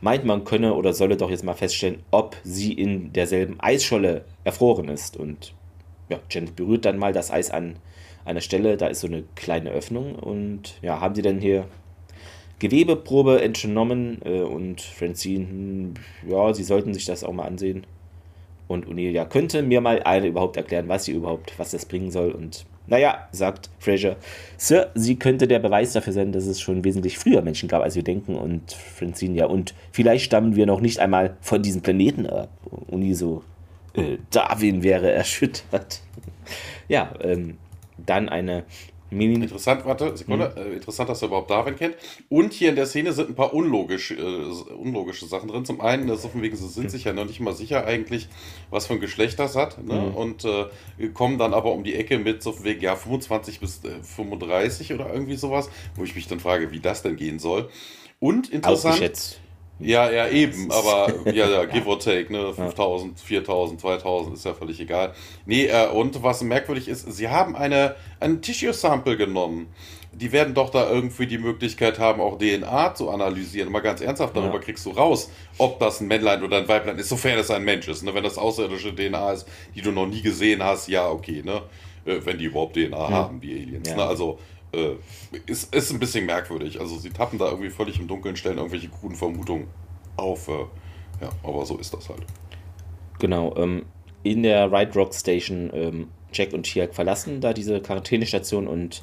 meint, 0.00 0.24
man 0.24 0.44
könne 0.44 0.74
oder 0.74 0.92
solle 0.92 1.16
doch 1.16 1.30
jetzt 1.30 1.44
mal 1.44 1.54
feststellen, 1.54 2.00
ob 2.10 2.36
sie 2.44 2.72
in 2.72 3.12
derselben 3.12 3.58
Eisscholle 3.60 4.24
erfroren 4.44 4.88
ist. 4.88 5.16
Und 5.16 5.54
ja, 6.08 6.18
Janet 6.30 6.56
berührt 6.56 6.84
dann 6.84 6.98
mal 6.98 7.12
das 7.12 7.30
Eis 7.30 7.50
an 7.50 7.76
einer 8.24 8.40
Stelle, 8.40 8.76
da 8.76 8.88
ist 8.88 9.00
so 9.00 9.06
eine 9.06 9.24
kleine 9.36 9.70
Öffnung 9.70 10.16
und 10.16 10.74
ja, 10.82 11.00
haben 11.00 11.14
die 11.14 11.22
dann 11.22 11.40
hier 11.40 11.66
Gewebeprobe 12.58 13.42
entnommen 13.42 14.20
äh, 14.24 14.40
und 14.40 14.80
Francine, 14.80 15.46
hm, 15.46 15.94
ja, 16.28 16.54
sie 16.54 16.64
sollten 16.64 16.94
sich 16.94 17.04
das 17.04 17.24
auch 17.24 17.32
mal 17.32 17.44
ansehen. 17.44 17.86
Und 18.68 18.86
O'Neill, 18.86 19.10
ja, 19.10 19.24
könnte 19.24 19.62
mir 19.62 19.80
mal 19.80 20.02
eine 20.02 20.26
überhaupt 20.26 20.56
erklären, 20.56 20.88
was 20.88 21.04
sie 21.04 21.12
überhaupt, 21.12 21.56
was 21.58 21.70
das 21.70 21.86
bringen 21.86 22.10
soll. 22.10 22.32
Und 22.32 22.66
naja, 22.88 23.28
sagt 23.32 23.70
Fraser, 23.78 24.16
Sir, 24.56 24.90
sie 24.94 25.16
könnte 25.16 25.48
der 25.48 25.58
Beweis 25.58 25.92
dafür 25.92 26.12
sein, 26.12 26.32
dass 26.32 26.46
es 26.46 26.60
schon 26.60 26.84
wesentlich 26.84 27.18
früher 27.18 27.42
Menschen 27.42 27.68
gab, 27.68 27.82
als 27.82 27.96
wir 27.96 28.02
denken. 28.02 28.36
Und 28.36 28.72
Francine, 28.72 29.36
ja, 29.36 29.46
und 29.46 29.74
vielleicht 29.92 30.24
stammen 30.24 30.56
wir 30.56 30.66
noch 30.66 30.80
nicht 30.80 30.98
einmal 30.98 31.36
von 31.40 31.62
diesem 31.62 31.82
Planeten 31.82 32.26
ab. 32.26 32.48
Uni 32.88 33.14
so, 33.14 33.42
äh, 33.94 34.18
Darwin 34.30 34.82
wäre 34.82 35.10
erschüttert. 35.10 36.00
ja, 36.88 37.12
ähm, 37.20 37.58
dann 37.98 38.28
eine 38.28 38.64
Mini 39.10 39.34
interessant, 39.34 39.84
warte, 39.84 40.16
Sekunde. 40.16 40.52
Mhm. 40.56 40.72
Äh, 40.72 40.74
interessant, 40.74 41.08
dass 41.08 41.22
er 41.22 41.28
überhaupt 41.28 41.50
Darwin 41.50 41.76
kennt. 41.76 41.96
Und 42.28 42.52
hier 42.52 42.70
in 42.70 42.76
der 42.76 42.86
Szene 42.86 43.12
sind 43.12 43.28
ein 43.28 43.34
paar 43.34 43.54
unlogisch, 43.54 44.10
äh, 44.10 44.14
unlogische 44.16 45.26
Sachen 45.26 45.48
drin. 45.48 45.64
Zum 45.64 45.80
einen, 45.80 46.08
das 46.08 46.24
ist 46.24 46.32
von 46.32 46.42
wegen, 46.42 46.56
sie 46.56 46.68
sind 46.68 46.84
mhm. 46.84 46.88
sich 46.88 47.04
ja 47.04 47.12
noch 47.12 47.26
nicht 47.26 47.40
mal 47.40 47.54
sicher 47.54 47.86
eigentlich, 47.86 48.28
was 48.70 48.86
für 48.86 48.94
ein 48.94 49.00
Geschlecht 49.00 49.38
das 49.38 49.54
hat. 49.54 49.82
Ne? 49.84 49.94
Mhm. 49.94 50.14
Und 50.14 50.44
äh, 50.44 51.08
kommen 51.14 51.38
dann 51.38 51.54
aber 51.54 51.72
um 51.72 51.84
die 51.84 51.94
Ecke 51.94 52.18
mit 52.18 52.42
so 52.42 52.52
von 52.52 52.64
wegen, 52.64 52.80
ja, 52.80 52.96
25 52.96 53.60
bis 53.60 53.84
äh, 53.84 54.02
35 54.02 54.92
oder 54.92 55.12
irgendwie 55.12 55.36
sowas, 55.36 55.70
wo 55.94 56.04
ich 56.04 56.14
mich 56.14 56.26
dann 56.26 56.40
frage, 56.40 56.72
wie 56.72 56.80
das 56.80 57.02
denn 57.02 57.16
gehen 57.16 57.38
soll. 57.38 57.68
Und 58.18 58.48
interessant. 58.48 58.94
Ausgeschätzt. 58.94 59.40
Ja, 59.78 60.10
ja, 60.10 60.28
eben, 60.28 60.70
aber 60.70 61.12
ja, 61.26 61.48
ja, 61.48 61.64
give 61.66 61.86
or 61.86 61.98
take, 61.98 62.32
ne? 62.32 62.52
5000, 62.54 63.20
4000, 63.20 63.80
2000 63.80 64.34
ist 64.36 64.44
ja 64.44 64.54
völlig 64.54 64.80
egal. 64.80 65.12
Nee, 65.44 65.66
äh, 65.66 65.88
und 65.88 66.22
was 66.22 66.42
merkwürdig 66.42 66.88
ist, 66.88 67.12
sie 67.12 67.28
haben 67.28 67.54
eine, 67.54 67.94
ein 68.18 68.40
Tissue-Sample 68.40 69.16
genommen. 69.16 69.68
Die 70.12 70.32
werden 70.32 70.54
doch 70.54 70.70
da 70.70 70.88
irgendwie 70.88 71.26
die 71.26 71.36
Möglichkeit 71.36 71.98
haben, 71.98 72.22
auch 72.22 72.38
DNA 72.38 72.94
zu 72.94 73.10
analysieren. 73.10 73.70
Mal 73.70 73.80
ganz 73.80 74.00
ernsthaft, 74.00 74.34
darüber 74.34 74.54
ja. 74.54 74.60
kriegst 74.60 74.86
du 74.86 74.90
raus, 74.90 75.30
ob 75.58 75.78
das 75.78 76.00
ein 76.00 76.08
Männlein 76.08 76.42
oder 76.42 76.56
ein 76.56 76.68
Weiblein 76.68 76.96
ist, 76.96 77.10
sofern 77.10 77.38
es 77.38 77.50
ein 77.50 77.64
Mensch 77.64 77.86
ist. 77.86 78.02
Ne? 78.02 78.14
Wenn 78.14 78.24
das 78.24 78.38
außerirdische 78.38 78.94
DNA 78.94 79.32
ist, 79.32 79.46
die 79.74 79.82
du 79.82 79.92
noch 79.92 80.06
nie 80.06 80.22
gesehen 80.22 80.62
hast, 80.62 80.88
ja, 80.88 81.10
okay, 81.10 81.42
ne? 81.44 81.60
Äh, 82.06 82.24
wenn 82.24 82.38
die 82.38 82.46
überhaupt 82.46 82.76
DNA 82.76 82.96
ja. 82.96 83.10
haben, 83.10 83.40
die 83.40 83.52
Aliens. 83.52 83.94
Ne? 83.94 84.02
Also, 84.02 84.38
äh, 84.76 84.96
ist, 85.46 85.74
ist 85.74 85.90
ein 85.90 85.98
bisschen 85.98 86.26
merkwürdig. 86.26 86.80
Also 86.80 86.98
sie 86.98 87.10
tappen 87.10 87.38
da 87.38 87.46
irgendwie 87.46 87.70
völlig 87.70 87.98
im 87.98 88.08
Dunkeln, 88.08 88.36
stellen 88.36 88.58
irgendwelche 88.58 88.88
guten 88.88 89.14
Vermutungen 89.14 89.68
auf. 90.16 90.48
Äh, 90.48 90.66
ja, 91.20 91.30
aber 91.42 91.64
so 91.64 91.78
ist 91.78 91.94
das 91.94 92.08
halt. 92.08 92.24
Genau. 93.18 93.54
Ähm, 93.56 93.86
in 94.22 94.42
der 94.42 94.70
Ride 94.70 94.92
Rock 94.94 95.14
Station 95.14 95.70
ähm, 95.72 96.08
Jack 96.32 96.52
und 96.52 96.64
Tiak 96.64 96.94
verlassen 96.94 97.40
da 97.40 97.52
diese 97.52 97.80
Quarantänestation 97.80 98.66
und 98.66 99.02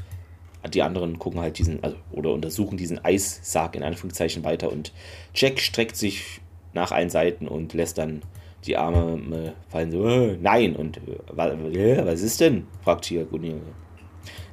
die 0.73 0.81
anderen 0.81 1.19
gucken 1.19 1.41
halt 1.41 1.57
diesen, 1.57 1.83
also, 1.83 1.97
oder 2.11 2.31
untersuchen 2.31 2.77
diesen 2.77 3.03
Eissarg 3.03 3.75
in 3.75 3.83
Anführungszeichen 3.83 4.43
weiter 4.43 4.71
und 4.71 4.93
Jack 5.33 5.59
streckt 5.59 5.95
sich 5.95 6.41
nach 6.73 6.91
allen 6.91 7.09
Seiten 7.09 7.47
und 7.47 7.73
lässt 7.73 7.97
dann 7.97 8.21
die 8.65 8.77
Arme 8.77 9.19
äh, 9.35 9.71
fallen 9.71 9.91
so, 9.91 10.07
äh, 10.07 10.37
nein, 10.41 10.75
und 10.75 10.97
äh, 10.97 12.05
was 12.05 12.21
ist 12.21 12.39
denn? 12.39 12.65
fragt 12.81 13.05
Tiak 13.05 13.31
und 13.31 13.61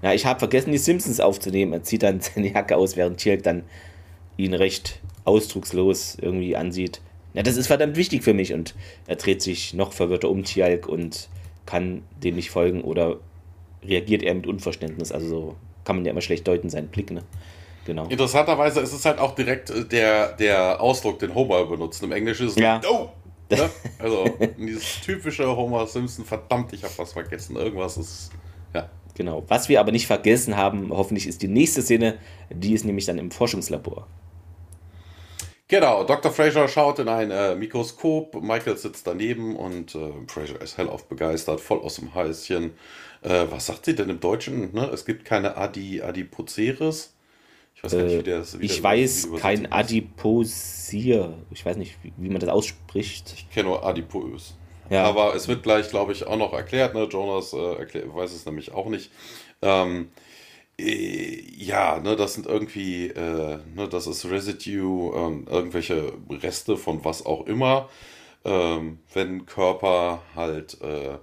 ja, 0.02 0.14
ich 0.14 0.26
habe 0.26 0.38
vergessen, 0.38 0.72
die 0.72 0.78
Simpsons 0.78 1.20
aufzunehmen. 1.20 1.72
Er 1.72 1.82
zieht 1.82 2.02
dann 2.02 2.20
seine 2.20 2.52
Jacke 2.52 2.76
aus, 2.76 2.96
während 2.96 3.18
Tierk 3.18 3.42
dann 3.42 3.64
ihn 4.36 4.54
recht 4.54 5.00
ausdruckslos 5.24 6.16
irgendwie 6.20 6.56
ansieht. 6.56 7.00
Ja, 7.34 7.42
das 7.42 7.56
ist 7.56 7.68
verdammt 7.68 7.96
wichtig 7.96 8.24
für 8.24 8.34
mich. 8.34 8.52
Und 8.52 8.74
er 9.06 9.16
dreht 9.16 9.42
sich 9.42 9.74
noch 9.74 9.92
verwirrter 9.92 10.30
um 10.30 10.44
Tjalk 10.44 10.88
und 10.88 11.28
kann 11.66 12.02
dem 12.22 12.36
nicht 12.36 12.50
folgen 12.50 12.82
oder 12.82 13.18
reagiert 13.82 14.22
er 14.22 14.34
mit 14.34 14.46
Unverständnis. 14.46 15.12
Also 15.12 15.28
so 15.28 15.56
kann 15.84 15.96
man 15.96 16.04
ja 16.04 16.10
immer 16.10 16.20
schlecht 16.20 16.48
deuten, 16.48 16.70
seinen 16.70 16.88
Blick, 16.88 17.10
ne? 17.10 17.22
Genau. 17.86 18.06
Interessanterweise 18.06 18.80
ist 18.80 18.92
es 18.92 19.04
halt 19.04 19.18
auch 19.18 19.34
direkt 19.34 19.70
äh, 19.70 19.84
der, 19.84 20.32
der 20.32 20.80
Ausdruck, 20.80 21.18
den 21.18 21.34
Homer 21.34 21.64
benutzt. 21.64 22.02
Im 22.02 22.12
Englischen 22.12 22.46
ist 22.46 22.56
es 22.56 22.62
ja. 22.62 22.80
oh! 22.88 23.10
Ne? 23.50 23.68
Also 23.98 24.26
dieses 24.58 25.00
typische 25.00 25.56
Homer 25.56 25.84
Simpson, 25.84 26.24
verdammt, 26.24 26.72
ich 26.72 26.84
habe 26.84 26.92
was 26.98 27.12
vergessen. 27.14 27.56
Irgendwas 27.56 27.96
ist 27.96 28.30
Genau. 29.14 29.44
Was 29.48 29.68
wir 29.68 29.80
aber 29.80 29.92
nicht 29.92 30.06
vergessen 30.06 30.56
haben, 30.56 30.90
hoffentlich 30.90 31.26
ist 31.26 31.42
die 31.42 31.48
nächste 31.48 31.82
Szene, 31.82 32.18
die 32.50 32.74
ist 32.74 32.84
nämlich 32.84 33.06
dann 33.06 33.18
im 33.18 33.30
Forschungslabor. 33.30 34.06
Genau, 35.70 36.02
Dr. 36.02 36.32
Fraser 36.32 36.66
schaut 36.66 36.98
in 36.98 37.08
ein 37.08 37.30
äh, 37.30 37.54
Mikroskop, 37.54 38.42
Michael 38.42 38.76
sitzt 38.76 39.06
daneben 39.06 39.54
und 39.54 39.94
äh, 39.94 40.10
Fraser 40.26 40.60
ist 40.60 40.78
hellauf 40.78 41.04
begeistert, 41.08 41.60
voll 41.60 41.78
aus 41.78 41.94
dem 41.94 42.12
Häuschen. 42.12 42.72
Äh, 43.22 43.46
was 43.50 43.66
sagt 43.66 43.84
sie 43.84 43.94
denn 43.94 44.10
im 44.10 44.18
Deutschen? 44.18 44.74
Ne? 44.74 44.90
Es 44.92 45.04
gibt 45.04 45.24
keine 45.24 45.56
Adi, 45.56 46.02
Adipoceres. 46.02 47.14
Ich 47.76 47.84
weiß, 47.84 47.92
nicht, 47.92 48.18
wie 48.18 48.22
der, 48.24 48.44
wie 48.58 48.66
ich 48.66 48.74
der, 48.74 48.82
weiß 48.82 49.28
kein 49.40 49.70
Adiposier. 49.70 51.34
Ich 51.52 51.64
weiß 51.64 51.76
nicht, 51.76 51.96
wie, 52.02 52.12
wie, 52.16 52.28
man 52.30 52.40
das 52.40 52.50
ausspricht. 52.50 53.32
Ich 53.36 53.48
kenne 53.50 53.68
nur 53.68 53.84
Adipös. 53.84 54.56
Ja. 54.90 55.04
Aber 55.04 55.34
es 55.34 55.48
wird 55.48 55.62
gleich, 55.62 55.88
glaube 55.88 56.12
ich, 56.12 56.26
auch 56.26 56.36
noch 56.36 56.52
erklärt. 56.52 56.94
Ne? 56.94 57.04
Jonas 57.04 57.52
äh, 57.52 57.74
erklär, 57.76 58.14
weiß 58.14 58.32
es 58.32 58.44
nämlich 58.44 58.72
auch 58.72 58.86
nicht. 58.86 59.10
Ähm, 59.62 60.10
äh, 60.78 61.42
ja, 61.56 62.00
ne, 62.00 62.16
das 62.16 62.34
sind 62.34 62.46
irgendwie, 62.46 63.08
äh, 63.08 63.58
ne, 63.74 63.88
das 63.88 64.06
ist 64.06 64.26
Residue, 64.26 65.14
äh, 65.14 65.50
irgendwelche 65.52 66.12
Reste 66.30 66.76
von 66.76 67.04
was 67.04 67.26
auch 67.26 67.46
immer, 67.46 67.88
ähm, 68.44 68.98
wenn 69.12 69.46
Körper 69.46 70.22
halt 70.34 70.80
äh, 70.82 71.18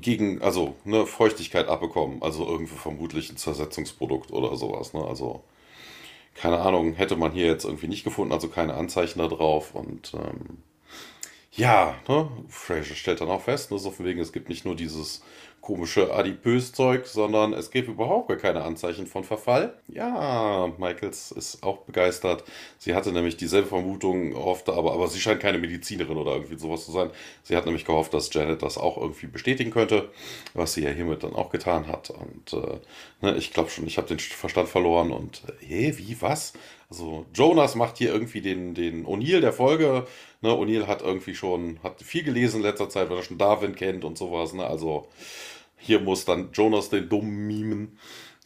gegen, 0.00 0.42
also 0.42 0.76
ne, 0.84 1.06
Feuchtigkeit 1.06 1.68
abbekommen, 1.68 2.22
also 2.22 2.46
irgendwie 2.46 2.76
vermutlich 2.76 3.30
ein 3.30 3.36
Zersetzungsprodukt 3.36 4.32
oder 4.32 4.56
sowas, 4.56 4.92
ne, 4.94 5.04
also 5.04 5.42
keine 6.34 6.60
Ahnung, 6.60 6.94
hätte 6.94 7.16
man 7.16 7.32
hier 7.32 7.46
jetzt 7.46 7.64
irgendwie 7.64 7.88
nicht 7.88 8.04
gefunden, 8.04 8.32
also 8.32 8.48
keine 8.48 8.74
Anzeichen 8.74 9.18
da 9.18 9.28
drauf 9.28 9.74
und 9.74 10.14
ähm, 10.14 10.62
ja, 11.60 11.94
ne, 12.08 12.28
Fraser 12.48 12.94
stellt 12.94 13.20
dann 13.20 13.28
auch 13.28 13.42
fest, 13.42 13.70
ne, 13.70 13.78
so 13.78 13.90
von 13.90 14.06
wegen, 14.06 14.18
es 14.18 14.32
gibt 14.32 14.48
nicht 14.48 14.64
nur 14.64 14.74
dieses 14.74 15.22
komische 15.60 16.10
Adipös-Zeug, 16.14 17.06
sondern 17.06 17.52
es 17.52 17.70
gibt 17.70 17.88
überhaupt 17.88 18.28
gar 18.28 18.38
keine 18.38 18.62
Anzeichen 18.62 19.06
von 19.06 19.24
Verfall. 19.24 19.74
Ja, 19.88 20.72
Michaels 20.78 21.32
ist 21.32 21.62
auch 21.62 21.78
begeistert. 21.82 22.44
Sie 22.78 22.94
hatte 22.94 23.12
nämlich 23.12 23.36
dieselbe 23.36 23.68
Vermutung, 23.68 24.34
hoffte 24.34 24.72
aber, 24.72 24.94
aber 24.94 25.06
sie 25.08 25.20
scheint 25.20 25.40
keine 25.40 25.58
Medizinerin 25.58 26.16
oder 26.16 26.32
irgendwie 26.32 26.58
sowas 26.58 26.86
zu 26.86 26.92
sein. 26.92 27.10
Sie 27.42 27.54
hat 27.56 27.66
nämlich 27.66 27.84
gehofft, 27.84 28.14
dass 28.14 28.32
Janet 28.32 28.62
das 28.62 28.78
auch 28.78 28.96
irgendwie 28.96 29.26
bestätigen 29.26 29.70
könnte, 29.70 30.08
was 30.54 30.72
sie 30.72 30.82
ja 30.82 30.90
hiermit 30.90 31.22
dann 31.24 31.34
auch 31.34 31.50
getan 31.50 31.88
hat. 31.88 32.08
Und 32.08 32.54
äh, 32.54 32.80
ne, 33.20 33.36
ich 33.36 33.52
glaube 33.52 33.68
schon, 33.68 33.86
ich 33.86 33.98
habe 33.98 34.08
den 34.08 34.18
Verstand 34.18 34.68
verloren 34.70 35.10
und, 35.12 35.42
äh, 35.68 35.98
wie, 35.98 36.16
was? 36.22 36.54
Also 36.90 37.24
Jonas 37.32 37.76
macht 37.76 37.98
hier 37.98 38.12
irgendwie 38.12 38.40
den, 38.40 38.74
den 38.74 39.06
O'Neill 39.06 39.40
der 39.40 39.52
Folge. 39.52 40.06
Ne, 40.40 40.50
O'Neill 40.50 40.86
hat 40.86 41.02
irgendwie 41.02 41.34
schon, 41.36 41.78
hat 41.84 42.02
viel 42.02 42.24
gelesen 42.24 42.56
in 42.58 42.62
letzter 42.62 42.88
Zeit, 42.88 43.08
weil 43.08 43.18
er 43.18 43.22
schon 43.22 43.38
Darwin 43.38 43.76
kennt 43.76 44.04
und 44.04 44.18
sowas. 44.18 44.52
Ne? 44.52 44.66
Also 44.66 45.06
hier 45.76 46.00
muss 46.00 46.24
dann 46.24 46.50
Jonas 46.52 46.90
den 46.90 47.08
Dummen 47.08 47.46
mimen. 47.46 47.98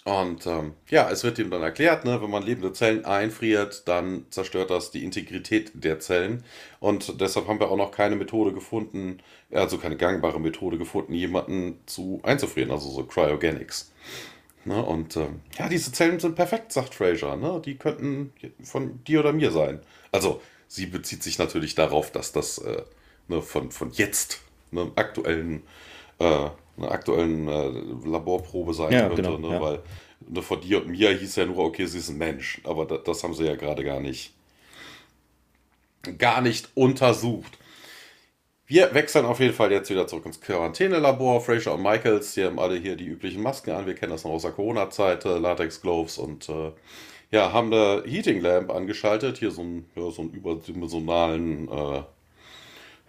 Und 0.04 0.46
ähm, 0.46 0.74
ja, 0.90 1.10
es 1.10 1.24
wird 1.24 1.38
ihm 1.38 1.50
dann 1.50 1.62
erklärt, 1.62 2.04
ne, 2.04 2.20
wenn 2.20 2.30
man 2.30 2.42
lebende 2.42 2.74
Zellen 2.74 3.06
einfriert, 3.06 3.88
dann 3.88 4.26
zerstört 4.28 4.68
das 4.68 4.90
die 4.90 5.02
Integrität 5.02 5.72
der 5.72 5.98
Zellen. 5.98 6.44
Und 6.78 7.22
deshalb 7.22 7.48
haben 7.48 7.58
wir 7.58 7.70
auch 7.70 7.78
noch 7.78 7.90
keine 7.90 8.14
Methode 8.14 8.52
gefunden, 8.52 9.22
also 9.50 9.78
keine 9.78 9.96
gangbare 9.96 10.38
Methode 10.38 10.76
gefunden, 10.76 11.14
jemanden 11.14 11.78
zu 11.86 12.20
einzufrieren, 12.22 12.70
also 12.70 12.90
so 12.90 13.04
Cryogenics. 13.04 13.92
Ne, 14.66 14.82
und 14.82 15.16
ähm, 15.16 15.40
ja, 15.58 15.68
diese 15.68 15.92
Zellen 15.92 16.18
sind 16.18 16.36
perfekt, 16.36 16.72
sagt 16.72 16.94
Fraser. 16.94 17.36
Ne? 17.36 17.60
Die 17.64 17.76
könnten 17.76 18.32
von 18.62 19.04
dir 19.04 19.20
oder 19.20 19.32
mir 19.32 19.50
sein. 19.50 19.80
Also, 20.10 20.40
sie 20.68 20.86
bezieht 20.86 21.22
sich 21.22 21.38
natürlich 21.38 21.74
darauf, 21.74 22.10
dass 22.10 22.32
das 22.32 22.58
äh, 22.58 22.82
ne, 23.28 23.42
von, 23.42 23.70
von 23.70 23.90
jetzt, 23.92 24.40
ne, 24.70 24.90
aktuellen 24.96 25.62
äh, 26.18 26.48
einer 26.76 26.90
aktuellen 26.90 27.48
äh, 27.48 28.08
Laborprobe 28.08 28.74
sein 28.74 28.92
ja, 28.92 29.08
könnte, 29.08 29.22
genau, 29.22 29.38
ne? 29.38 29.54
ja. 29.54 29.60
weil 29.60 29.80
ne, 30.28 30.42
von 30.42 30.60
dir 30.60 30.82
und 30.82 30.88
mir 30.88 31.10
hieß 31.10 31.36
ja 31.36 31.46
nur, 31.46 31.58
okay, 31.58 31.86
sie 31.86 31.98
ist 31.98 32.08
ein 32.08 32.18
Mensch, 32.18 32.60
aber 32.64 32.86
das, 32.86 33.02
das 33.04 33.22
haben 33.22 33.34
sie 33.34 33.44
ja 33.44 33.56
gerade 33.56 33.84
gar 33.84 34.00
nicht, 34.00 34.34
gar 36.18 36.40
nicht 36.40 36.68
untersucht. 36.74 37.58
Wir 38.66 38.94
wechseln 38.94 39.26
auf 39.26 39.40
jeden 39.40 39.52
Fall 39.52 39.72
jetzt 39.72 39.90
wieder 39.90 40.06
zurück 40.06 40.24
ins 40.24 40.40
Quarantänelabor. 40.40 41.42
Fraser 41.42 41.74
und 41.74 41.82
Michaels, 41.82 42.32
die 42.32 42.44
haben 42.44 42.58
alle 42.58 42.76
hier 42.76 42.96
die 42.96 43.04
üblichen 43.04 43.42
Masken 43.42 43.72
an. 43.72 43.86
Wir 43.86 43.94
kennen 43.94 44.12
das 44.12 44.24
noch 44.24 44.30
aus 44.30 44.42
der 44.42 44.52
Corona-Zeit, 44.52 45.26
äh, 45.26 45.38
Latex-Gloves 45.38 46.16
und 46.16 46.48
äh, 46.48 46.72
ja, 47.30 47.52
haben 47.52 47.72
eine 47.72 48.04
Heating 48.06 48.40
Lamp 48.40 48.70
angeschaltet. 48.70 49.36
Hier 49.38 49.50
so 49.50 49.60
einen, 49.60 49.90
ja, 49.94 50.10
so 50.10 50.22
einen 50.22 50.30
überdimensionalen 50.30 51.68
äh, 51.68 52.02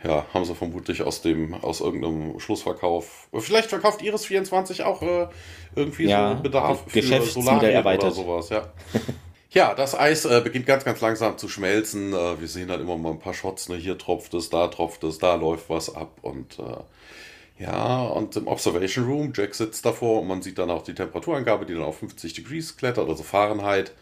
ja, 0.04 0.26
haben 0.34 0.46
sie 0.46 0.56
vermutlich 0.56 1.02
aus 1.02 1.22
dem, 1.22 1.54
aus 1.54 1.80
irgendeinem 1.80 2.40
Schlussverkauf. 2.40 3.30
Vielleicht 3.34 3.70
verkauft 3.70 4.02
Iris24 4.02 4.84
auch 4.84 5.02
äh, 5.02 5.28
irgendwie 5.76 6.06
ja, 6.06 6.36
so 6.36 6.44
Bedarf 6.44 6.84
für 6.88 7.02
Solarien 7.02 7.86
oder 7.86 8.12
sowas, 8.12 8.50
ja. 8.50 8.74
ja, 9.56 9.74
das 9.74 9.98
Eis 9.98 10.26
äh, 10.26 10.42
beginnt 10.44 10.66
ganz, 10.66 10.84
ganz 10.84 11.00
langsam 11.00 11.38
zu 11.38 11.48
schmelzen. 11.48 12.14
Äh, 12.14 12.40
wir 12.42 12.48
sehen 12.48 12.70
halt 12.70 12.82
immer 12.82 12.98
mal 12.98 13.12
ein 13.12 13.20
paar 13.20 13.34
Shots, 13.34 13.70
ne? 13.70 13.78
Hier 13.78 13.98
tropft 13.98 14.34
es, 14.34 14.50
da 14.50 14.68
tropft 14.68 15.04
es, 15.06 15.18
da 15.18 15.36
läuft 15.36 15.70
was 15.70 15.96
ab 15.96 16.20
und 16.22 16.60
äh, 16.60 17.64
ja, 17.64 18.04
und 18.04 18.36
im 18.36 18.48
Observation 18.48 19.06
Room, 19.06 19.32
Jack 19.34 19.56
sitzt 19.56 19.86
davor 19.86 20.22
und 20.22 20.28
man 20.28 20.42
sieht 20.42 20.58
dann 20.58 20.70
auch 20.70 20.84
die 20.84 20.94
Temperaturangabe, 20.94 21.66
die 21.66 21.74
dann 21.74 21.84
auf 21.84 22.00
50 22.00 22.34
Degrees 22.34 22.76
klettert, 22.76 23.08
also 23.08 23.24
Fahrenheit. 23.24 23.94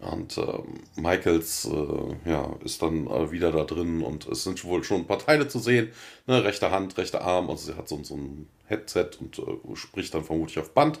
Und 0.00 0.38
äh, 0.38 0.58
Michaels 0.96 1.66
äh, 1.66 2.30
ja, 2.30 2.56
ist 2.64 2.80
dann 2.82 3.06
äh, 3.06 3.30
wieder 3.30 3.52
da 3.52 3.64
drin 3.64 4.02
und 4.02 4.26
es 4.26 4.44
sind 4.44 4.64
wohl 4.64 4.82
schon 4.84 5.02
ein 5.02 5.06
paar 5.06 5.18
Teile 5.18 5.48
zu 5.48 5.58
sehen. 5.58 5.92
Ne, 6.26 6.42
rechte 6.44 6.70
Hand, 6.70 6.96
rechter 6.96 7.20
Arm 7.20 7.50
und 7.50 7.58
sie 7.58 7.76
hat 7.76 7.88
so, 7.88 8.02
so 8.02 8.16
ein 8.16 8.48
Headset 8.66 9.10
und 9.20 9.38
äh, 9.38 9.76
spricht 9.76 10.14
dann 10.14 10.24
vermutlich 10.24 10.58
auf 10.58 10.72
Band. 10.72 11.00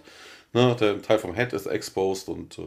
Ne, 0.52 0.76
der 0.78 1.00
Teil 1.00 1.18
vom 1.18 1.34
Head 1.34 1.54
ist 1.54 1.66
exposed 1.66 2.28
und 2.28 2.58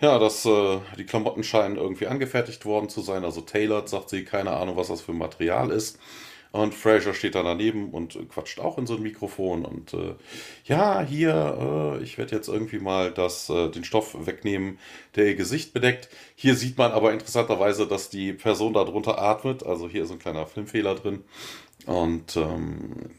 ja, 0.00 0.18
das, 0.18 0.44
äh, 0.44 0.78
die 0.98 1.06
Klamotten 1.06 1.42
scheinen 1.42 1.76
irgendwie 1.76 2.06
angefertigt 2.06 2.64
worden 2.64 2.88
zu 2.88 3.00
sein. 3.00 3.24
Also 3.24 3.40
tailored, 3.40 3.88
sagt 3.88 4.10
sie, 4.10 4.24
keine 4.24 4.50
Ahnung, 4.52 4.76
was 4.76 4.88
das 4.88 5.00
für 5.00 5.12
Material 5.12 5.70
ist. 5.70 5.98
Und 6.52 6.74
Fraser 6.74 7.12
steht 7.12 7.34
da 7.34 7.42
daneben 7.42 7.90
und 7.90 8.18
quatscht 8.30 8.60
auch 8.60 8.78
in 8.78 8.86
so 8.86 8.96
ein 8.96 9.02
Mikrofon. 9.02 9.64
Und 9.64 9.92
äh, 9.92 10.14
ja, 10.64 11.02
hier, 11.02 11.98
äh, 12.00 12.02
ich 12.02 12.16
werde 12.16 12.34
jetzt 12.34 12.48
irgendwie 12.48 12.78
mal 12.78 13.12
das, 13.12 13.50
äh, 13.50 13.68
den 13.68 13.84
Stoff 13.84 14.26
wegnehmen, 14.26 14.78
der 15.16 15.26
ihr 15.26 15.34
Gesicht 15.34 15.74
bedeckt. 15.74 16.08
Hier 16.34 16.54
sieht 16.54 16.78
man 16.78 16.92
aber 16.92 17.12
interessanterweise, 17.12 17.86
dass 17.86 18.08
die 18.08 18.32
Person 18.32 18.72
darunter 18.72 19.20
atmet. 19.20 19.66
Also 19.66 19.88
hier 19.88 20.04
ist 20.04 20.12
ein 20.12 20.18
kleiner 20.18 20.46
Filmfehler 20.46 20.94
drin. 20.94 21.24
Und 21.84 22.36
ähm, 22.36 23.10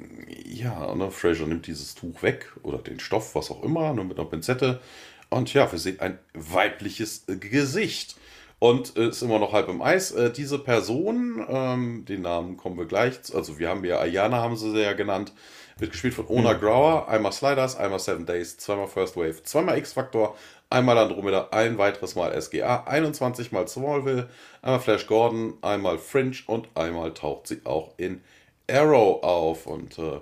ja, 0.46 0.96
ne, 0.96 1.12
Fraser 1.12 1.46
nimmt 1.46 1.68
dieses 1.68 1.96
Tuch 1.96 2.24
weg 2.24 2.52
oder 2.64 2.80
den 2.80 3.00
Stoff, 3.00 3.36
was 3.36 3.52
auch 3.52 3.64
immer, 3.64 3.94
nur 3.94 4.06
mit 4.06 4.20
einer 4.20 4.28
Pinzette. 4.28 4.82
Und 5.30 5.54
ja, 5.54 5.72
wir 5.72 5.80
sehen 5.80 6.00
ein 6.00 6.20
weibliches 6.34 7.26
Gesicht 7.28 8.16
und 8.60 8.92
ist 8.92 9.22
immer 9.22 9.40
noch 9.40 9.54
halb 9.54 9.70
im 9.70 9.82
Eis. 9.82 10.12
Äh, 10.12 10.32
diese 10.32 10.60
Person, 10.60 11.46
ähm, 11.48 12.06
den 12.06 12.22
Namen 12.22 12.58
kommen 12.58 12.78
wir 12.78 12.86
gleich, 12.86 13.20
also 13.34 13.60
wir 13.60 13.70
haben 13.70 13.84
ja 13.84 14.00
Ayana, 14.00 14.38
haben 14.38 14.56
sie 14.56 14.76
ja 14.82 14.94
genannt, 14.94 15.34
wird 15.78 15.92
gespielt 15.92 16.14
von 16.14 16.28
Ona 16.28 16.54
mhm. 16.54 16.60
Grauer, 16.60 17.08
einmal 17.08 17.32
Sliders, 17.32 17.76
einmal 17.76 18.00
Seven 18.00 18.26
Days, 18.26 18.58
zweimal 18.58 18.88
First 18.88 19.16
Wave, 19.16 19.44
zweimal 19.44 19.78
X-Factor, 19.78 20.36
einmal 20.70 20.98
Andromeda, 20.98 21.50
ein 21.52 21.78
weiteres 21.78 22.16
Mal 22.16 22.40
SGA, 22.42 22.84
21 22.86 23.52
mal 23.52 23.68
Smallville, 23.68 24.30
einmal 24.62 24.80
Flash 24.80 25.08
Gordon, 25.08 25.54
einmal 25.62 25.98
Fringe 25.98 26.38
und 26.48 26.70
einmal 26.76 27.14
taucht 27.14 27.48
sie 27.48 27.62
auch 27.64 27.94
in 27.98 28.22
Arrow 28.70 29.24
auf 29.24 29.66
und 29.66 29.98
äh, 30.00 30.20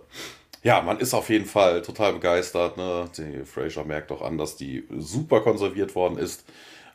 ja, 0.65 0.81
man 0.81 0.97
ist 0.97 1.13
auf 1.13 1.29
jeden 1.29 1.45
Fall 1.45 1.83
total 1.83 2.13
begeistert. 2.13 2.75
Ne? 2.75 3.05
Die 3.15 3.45
Fraser 3.45 3.83
merkt 3.85 4.11
auch 4.11 4.23
an, 4.23 4.39
dass 4.39 4.55
die 4.55 4.83
super 4.97 5.41
konserviert 5.41 5.93
worden 5.93 6.17
ist. 6.17 6.43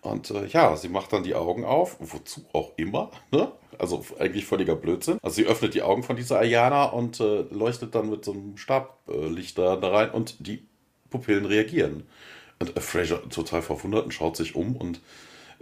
Und 0.00 0.28
äh, 0.32 0.46
ja, 0.46 0.76
sie 0.76 0.88
macht 0.88 1.12
dann 1.12 1.22
die 1.22 1.36
Augen 1.36 1.64
auf, 1.64 1.96
wozu 2.00 2.44
auch 2.52 2.72
immer, 2.76 3.12
ne? 3.30 3.52
Also 3.78 4.04
eigentlich 4.18 4.44
völliger 4.44 4.74
Blödsinn. 4.74 5.18
Also 5.22 5.36
sie 5.36 5.46
öffnet 5.46 5.74
die 5.74 5.82
Augen 5.82 6.02
von 6.02 6.16
dieser 6.16 6.40
Ayana 6.40 6.86
und 6.86 7.20
äh, 7.20 7.42
leuchtet 7.42 7.94
dann 7.94 8.10
mit 8.10 8.24
so 8.24 8.32
einem 8.32 8.56
Stablicht 8.56 9.56
da, 9.56 9.76
da 9.76 9.88
rein 9.88 10.10
und 10.10 10.44
die 10.44 10.66
Pupillen 11.08 11.44
reagieren. 11.44 12.08
Und 12.58 12.76
äh, 12.76 12.80
Fraser 12.80 13.28
total 13.28 13.62
verwundert 13.62 14.04
und 14.04 14.12
schaut 14.12 14.36
sich 14.36 14.56
um 14.56 14.74
und 14.74 15.00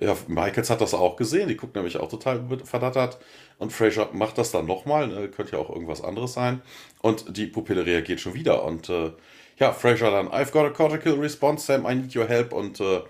ja, 0.01 0.17
Michaels 0.29 0.71
hat 0.71 0.81
das 0.81 0.95
auch 0.95 1.17
gesehen, 1.17 1.49
die 1.49 1.57
guckt 1.57 1.75
nämlich 1.75 1.97
auch 1.97 2.09
total 2.09 2.45
verdattert. 2.65 3.19
Und 3.59 3.73
Fraser 3.73 4.09
macht 4.13 4.39
das 4.39 4.53
dann 4.53 4.67
nochmal, 4.67 5.09
ne? 5.09 5.29
könnte 5.29 5.53
ja 5.53 5.59
auch 5.59 5.71
irgendwas 5.71 6.03
anderes 6.03 6.35
sein. 6.35 6.63
Und 7.03 7.37
die 7.37 7.47
Pupille 7.47 7.85
reagiert 7.85 8.21
schon 8.21 8.35
wieder. 8.35 8.65
Und 8.65 8.89
äh, 8.89 9.11
ja, 9.59 9.73
Fraser 9.73 10.11
dann, 10.11 10.29
I've 10.29 10.53
got 10.53 10.67
a 10.67 10.71
cortical 10.71 11.15
response, 11.15 11.67
Sam, 11.67 11.85
I 11.85 11.97
need 11.97 12.15
your 12.15 12.29
help. 12.29 12.53
Und 12.53 12.81
äh, 12.81 13.01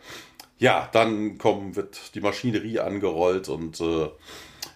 ja, 0.58 0.88
dann 0.92 1.36
kommen, 1.36 1.76
wird 1.76 2.14
die 2.14 2.20
Maschinerie 2.20 2.80
angerollt 2.80 3.48
und 3.48 3.80
äh, 3.80 4.08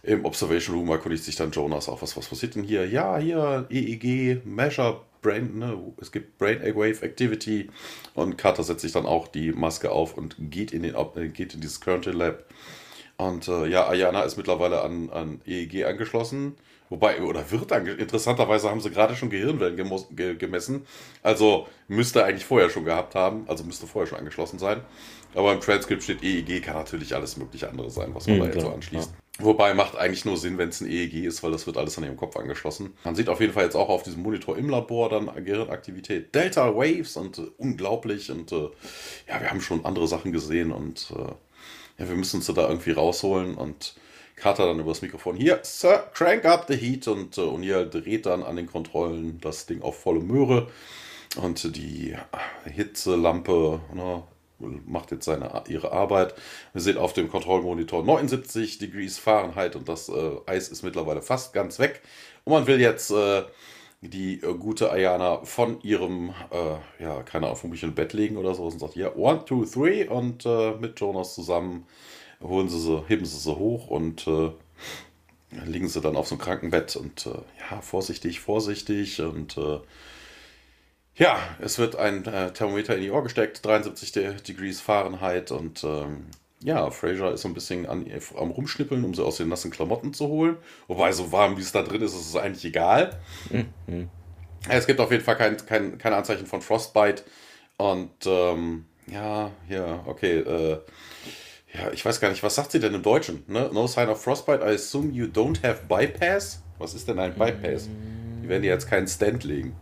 im 0.02 0.24
Observation 0.24 0.76
Room 0.76 0.90
erkundigt 0.90 1.24
sich 1.24 1.36
dann 1.36 1.50
Jonas 1.50 1.88
auch, 1.88 2.02
was, 2.02 2.16
was 2.16 2.28
passiert 2.28 2.54
denn 2.54 2.64
hier? 2.64 2.86
Ja, 2.86 3.16
hier 3.18 3.66
EEG, 3.70 4.44
Measure, 4.44 5.00
Brain, 5.22 5.58
ne? 5.58 5.78
es 6.00 6.12
gibt 6.12 6.38
Brain 6.38 6.60
Wave 6.60 7.02
Activity 7.02 7.70
und 8.14 8.36
Carter 8.36 8.62
setzt 8.62 8.82
sich 8.82 8.92
dann 8.92 9.06
auch 9.06 9.28
die 9.28 9.52
Maske 9.52 9.90
auf 9.90 10.18
und 10.18 10.36
geht 10.38 10.72
in, 10.72 10.82
den, 10.82 10.94
äh, 10.94 11.28
geht 11.28 11.54
in 11.54 11.60
dieses 11.60 11.80
Current 11.80 12.06
Lab. 12.06 12.44
Und 13.16 13.48
äh, 13.48 13.66
ja, 13.66 13.88
Ayana 13.88 14.22
ist 14.22 14.36
mittlerweile 14.36 14.82
an, 14.82 15.10
an 15.10 15.40
EEG 15.46 15.84
angeschlossen. 15.84 16.56
Wobei, 16.90 17.22
oder 17.22 17.50
wird 17.50 17.72
ange 17.72 17.92
interessanterweise 17.92 18.68
haben 18.68 18.80
sie 18.80 18.90
gerade 18.90 19.16
schon 19.16 19.30
Gehirnwellen 19.30 19.76
gemessen. 20.38 20.84
Also 21.22 21.66
müsste 21.88 22.24
eigentlich 22.24 22.44
vorher 22.44 22.68
schon 22.68 22.84
gehabt 22.84 23.14
haben, 23.14 23.44
also 23.48 23.64
müsste 23.64 23.86
vorher 23.86 24.06
schon 24.06 24.18
angeschlossen 24.18 24.58
sein. 24.58 24.82
Aber 25.34 25.54
im 25.54 25.60
Transkript 25.60 26.02
steht 26.02 26.22
EEG, 26.22 26.62
kann 26.62 26.74
natürlich 26.74 27.14
alles 27.14 27.38
mögliche 27.38 27.70
andere 27.70 27.90
sein, 27.90 28.14
was 28.14 28.26
man 28.26 28.36
mhm, 28.36 28.40
da 28.40 28.46
jetzt 28.48 28.60
so 28.60 28.70
anschließt. 28.70 29.14
Wobei 29.42 29.74
macht 29.74 29.96
eigentlich 29.96 30.24
nur 30.24 30.36
Sinn, 30.36 30.56
wenn 30.56 30.68
es 30.68 30.80
ein 30.80 30.88
EEG 30.88 31.24
ist, 31.24 31.42
weil 31.42 31.50
das 31.50 31.66
wird 31.66 31.76
alles 31.76 31.98
an 31.98 32.04
ihrem 32.04 32.16
Kopf 32.16 32.36
angeschlossen. 32.36 32.94
Man 33.04 33.16
sieht 33.16 33.28
auf 33.28 33.40
jeden 33.40 33.52
Fall 33.52 33.64
jetzt 33.64 33.74
auch 33.74 33.88
auf 33.88 34.04
diesem 34.04 34.22
Monitor 34.22 34.56
im 34.56 34.68
Labor 34.68 35.08
dann 35.08 35.30
Gehirnaktivität. 35.44 36.34
Delta 36.34 36.74
Waves 36.76 37.16
und 37.16 37.38
äh, 37.38 37.42
unglaublich 37.58 38.30
und 38.30 38.52
äh, 38.52 38.68
ja, 39.28 39.40
wir 39.40 39.50
haben 39.50 39.60
schon 39.60 39.84
andere 39.84 40.06
Sachen 40.06 40.32
gesehen 40.32 40.70
und 40.70 41.12
äh, 41.16 41.32
ja, 41.98 42.08
wir 42.08 42.14
müssen 42.14 42.36
uns 42.36 42.46
da 42.46 42.68
irgendwie 42.68 42.92
rausholen 42.92 43.56
und 43.56 43.94
Carter 44.36 44.66
dann 44.66 44.80
übers 44.80 45.02
Mikrofon. 45.02 45.36
Hier, 45.36 45.60
Sir, 45.62 46.08
crank 46.14 46.44
up 46.44 46.66
the 46.68 46.76
heat 46.76 47.08
und 47.08 47.36
äh, 47.36 47.40
O'Neill 47.40 47.86
dreht 47.86 48.26
dann 48.26 48.42
an 48.44 48.56
den 48.56 48.66
Kontrollen 48.66 49.40
das 49.40 49.66
Ding 49.66 49.82
auf 49.82 49.98
volle 49.98 50.20
Möhre 50.20 50.68
und 51.36 51.76
die 51.76 52.16
Hitzelampe 52.64 53.80
ne, 53.94 54.22
macht 54.86 55.10
jetzt 55.10 55.24
seine, 55.24 55.64
ihre 55.68 55.92
Arbeit. 55.92 56.34
Wir 56.72 56.80
sehen 56.80 56.98
auf 56.98 57.12
dem 57.12 57.30
Kontrollmonitor 57.30 58.04
79 58.04 58.78
Degrees 58.78 59.18
Fahrenheit 59.18 59.76
und 59.76 59.88
das 59.88 60.08
äh, 60.08 60.36
Eis 60.46 60.68
ist 60.68 60.82
mittlerweile 60.82 61.22
fast 61.22 61.52
ganz 61.52 61.78
weg. 61.78 62.02
Und 62.44 62.52
man 62.52 62.66
will 62.66 62.80
jetzt 62.80 63.10
äh, 63.10 63.42
die 64.02 64.40
äh, 64.42 64.54
gute 64.54 64.90
Ayana 64.90 65.44
von 65.44 65.80
ihrem, 65.82 66.30
äh, 66.50 67.02
ja, 67.02 67.22
keine 67.22 67.46
Ahnung, 67.46 67.56
vom 67.56 67.94
Bett 67.94 68.12
legen 68.12 68.36
oder 68.36 68.54
so 68.54 68.64
und 68.64 68.78
sagt, 68.78 68.96
ja, 68.96 69.14
one, 69.14 69.44
two, 69.44 69.64
three 69.64 70.06
und 70.06 70.44
äh, 70.44 70.72
mit 70.72 70.98
Jonas 71.00 71.34
zusammen 71.34 71.86
holen 72.42 72.68
sie 72.68 72.80
sie, 72.80 73.04
heben 73.06 73.24
sie 73.24 73.38
sie 73.38 73.56
hoch 73.56 73.86
und 73.86 74.26
äh, 74.26 74.50
liegen 75.64 75.88
sie 75.88 76.00
dann 76.00 76.16
auf 76.16 76.26
so 76.26 76.34
einem 76.34 76.42
Krankenbett 76.42 76.96
und 76.96 77.26
ja, 77.26 77.80
vorsichtig, 77.82 78.40
vorsichtig 78.40 79.20
und 79.20 79.56
ja, 81.16 81.38
es 81.60 81.78
wird 81.78 81.96
ein 81.96 82.24
äh, 82.24 82.52
Thermometer 82.52 82.94
in 82.94 83.02
die 83.02 83.10
Ohr 83.10 83.22
gesteckt, 83.22 83.64
73 83.64 84.12
Degrees 84.42 84.80
Fahrenheit 84.80 85.50
und 85.50 85.84
ähm, 85.84 86.26
ja, 86.64 86.90
Fraser 86.90 87.32
ist 87.32 87.42
so 87.42 87.48
ein 87.48 87.54
bisschen 87.54 87.86
an, 87.86 88.06
am 88.36 88.50
Rumschnippeln, 88.50 89.04
um 89.04 89.14
sie 89.14 89.24
aus 89.24 89.36
den 89.36 89.48
nassen 89.48 89.70
Klamotten 89.70 90.14
zu 90.14 90.28
holen. 90.28 90.56
Wobei, 90.86 91.12
so 91.12 91.32
warm 91.32 91.56
wie 91.56 91.60
es 91.60 91.72
da 91.72 91.82
drin 91.82 92.02
ist, 92.02 92.14
ist 92.14 92.28
es 92.28 92.36
eigentlich 92.36 92.64
egal. 92.64 93.18
Mhm. 93.50 94.08
Es 94.68 94.86
gibt 94.86 95.00
auf 95.00 95.10
jeden 95.10 95.24
Fall 95.24 95.36
kein, 95.36 95.56
kein, 95.66 95.98
keine 95.98 96.16
Anzeichen 96.16 96.46
von 96.46 96.62
Frostbite. 96.62 97.24
Und 97.78 98.12
ähm, 98.26 98.84
ja, 99.08 99.50
ja, 99.68 100.04
okay. 100.06 100.38
Äh, 100.38 100.78
ja, 101.74 101.90
ich 101.92 102.04
weiß 102.04 102.20
gar 102.20 102.28
nicht, 102.30 102.42
was 102.42 102.54
sagt 102.54 102.70
sie 102.70 102.80
denn 102.80 102.94
im 102.94 103.02
Deutschen? 103.02 103.44
Ne? 103.48 103.70
No 103.72 103.86
sign 103.86 104.08
of 104.08 104.22
Frostbite, 104.22 104.62
I 104.62 104.74
assume 104.74 105.12
you 105.12 105.26
don't 105.26 105.62
have 105.64 105.86
bypass? 105.88 106.62
Was 106.78 106.94
ist 106.94 107.08
denn 107.08 107.18
ein 107.18 107.34
Bypass? 107.34 107.88
Die 108.42 108.48
werden 108.48 108.62
dir 108.62 108.70
jetzt 108.70 108.88
keinen 108.88 109.08
Stand 109.08 109.44
legen. 109.44 109.74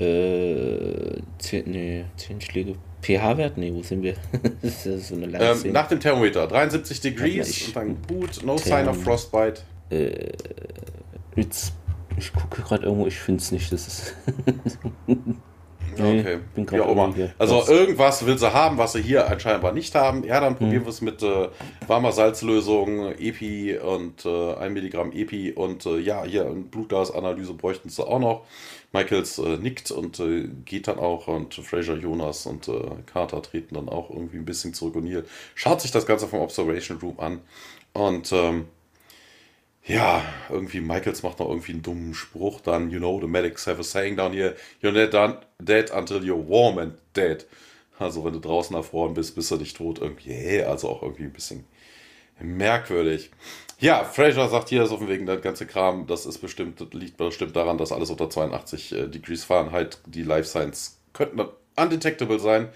Äh, 0.00 1.20
10, 1.38 1.70
nee, 1.70 2.04
10 2.16 2.40
Schläge. 2.40 2.74
pH-Wert? 3.02 3.58
Nee, 3.58 3.72
wo 3.74 3.82
sind 3.82 4.02
wir? 4.02 4.14
das 4.62 4.86
ist 4.86 5.08
so 5.08 5.14
eine 5.14 5.26
ähm, 5.38 5.72
nach 5.72 5.88
dem 5.88 6.00
Thermometer, 6.00 6.46
73 6.46 7.00
Degrees 7.00 7.66
und 7.68 7.76
dann 7.76 7.96
Boot, 7.96 8.42
no 8.44 8.56
Therm 8.56 8.86
sign 8.86 8.88
of 8.88 9.02
Frostbite. 9.02 9.62
Äh, 9.90 10.32
jetzt, 11.36 11.74
ich 12.16 12.32
gucke 12.32 12.62
gerade 12.62 12.84
irgendwo, 12.84 13.06
ich 13.06 13.18
finde 13.18 13.42
es 13.42 13.52
nicht. 13.52 13.72
Das 13.72 13.86
ist. 13.86 14.14
nee, 15.96 16.20
okay. 16.20 16.38
Bin 16.54 16.66
ja, 16.72 16.82
auch 16.82 17.14
Also 17.38 17.60
das. 17.60 17.68
irgendwas 17.68 18.26
will 18.26 18.38
sie 18.38 18.52
haben, 18.52 18.78
was 18.78 18.92
sie 18.92 19.02
hier 19.02 19.28
anscheinend 19.28 19.74
nicht 19.74 19.94
haben. 19.94 20.24
Ja, 20.24 20.40
dann 20.40 20.56
probieren 20.56 20.80
hm. 20.80 20.84
wir 20.84 20.90
es 20.90 21.00
mit 21.00 21.22
äh, 21.22 21.48
warmer 21.86 22.12
Salzlösung, 22.12 23.12
EPI 23.18 23.78
und 23.78 24.24
äh, 24.24 24.54
1 24.54 24.72
Milligramm 24.72 25.12
EPI 25.12 25.52
und 25.52 25.86
äh, 25.86 25.98
ja, 25.98 26.24
hier 26.24 26.46
eine 26.46 26.60
Blutgasanalyse 26.60 27.54
bräuchten 27.54 27.88
sie 27.88 28.06
auch 28.06 28.18
noch. 28.18 28.44
Michaels 28.92 29.38
äh, 29.38 29.56
nickt 29.56 29.90
und 29.90 30.18
äh, 30.18 30.48
geht 30.64 30.88
dann 30.88 30.98
auch 30.98 31.28
und 31.28 31.54
Fraser, 31.54 31.94
Jonas 31.94 32.46
und 32.46 32.66
äh, 32.68 32.72
Carter 33.06 33.40
treten 33.40 33.76
dann 33.76 33.88
auch 33.88 34.10
irgendwie 34.10 34.38
ein 34.38 34.44
bisschen 34.44 34.74
zurück 34.74 34.96
und 34.96 35.04
Neil 35.04 35.24
schaut 35.54 35.80
sich 35.80 35.92
das 35.92 36.06
Ganze 36.06 36.26
vom 36.26 36.40
Observation 36.40 36.98
Room 36.98 37.20
an 37.20 37.40
und 37.92 38.32
ähm, 38.32 38.66
ja, 39.84 40.22
irgendwie 40.48 40.80
Michaels 40.80 41.22
macht 41.22 41.38
noch 41.38 41.48
irgendwie 41.48 41.72
einen 41.72 41.82
dummen 41.82 42.14
Spruch 42.14 42.60
dann, 42.60 42.90
you 42.90 42.98
know, 42.98 43.20
the 43.20 43.26
medics 43.26 43.66
have 43.66 43.80
a 43.80 43.82
saying 43.82 44.16
down 44.16 44.32
here, 44.32 44.54
you're 44.82 44.92
not 44.92 45.46
dead 45.58 45.90
until 45.90 46.18
you're 46.18 46.48
warm 46.48 46.78
and 46.78 46.94
dead. 47.16 47.46
Also 47.98 48.24
wenn 48.24 48.32
du 48.32 48.40
draußen 48.40 48.74
erfroren 48.74 49.14
bist, 49.14 49.34
bist 49.34 49.50
du 49.50 49.56
nicht 49.56 49.76
tot. 49.76 49.98
Irgendwie, 50.00 50.62
also 50.62 50.88
auch 50.88 51.02
irgendwie 51.02 51.24
ein 51.24 51.32
bisschen 51.32 51.64
merkwürdig. 52.40 53.30
Ja, 53.78 54.04
Fraser 54.04 54.48
sagt 54.48 54.68
hier 54.68 54.86
so 54.86 54.98
von 54.98 55.08
wegen 55.08 55.26
der 55.26 55.38
ganze 55.38 55.66
Kram, 55.66 56.06
das 56.06 56.26
ist 56.26 56.38
bestimmt, 56.38 56.94
liegt 56.94 57.16
bestimmt 57.16 57.56
daran, 57.56 57.78
dass 57.78 57.92
alles 57.92 58.10
unter 58.10 58.28
82 58.28 58.92
äh, 58.92 59.06
Degrees 59.08 59.44
Fahrenheit, 59.44 59.98
die 60.06 60.22
Life 60.22 60.48
Signs 60.48 60.98
könnten 61.12 61.40
undetectable 61.76 62.38
sein. 62.38 62.68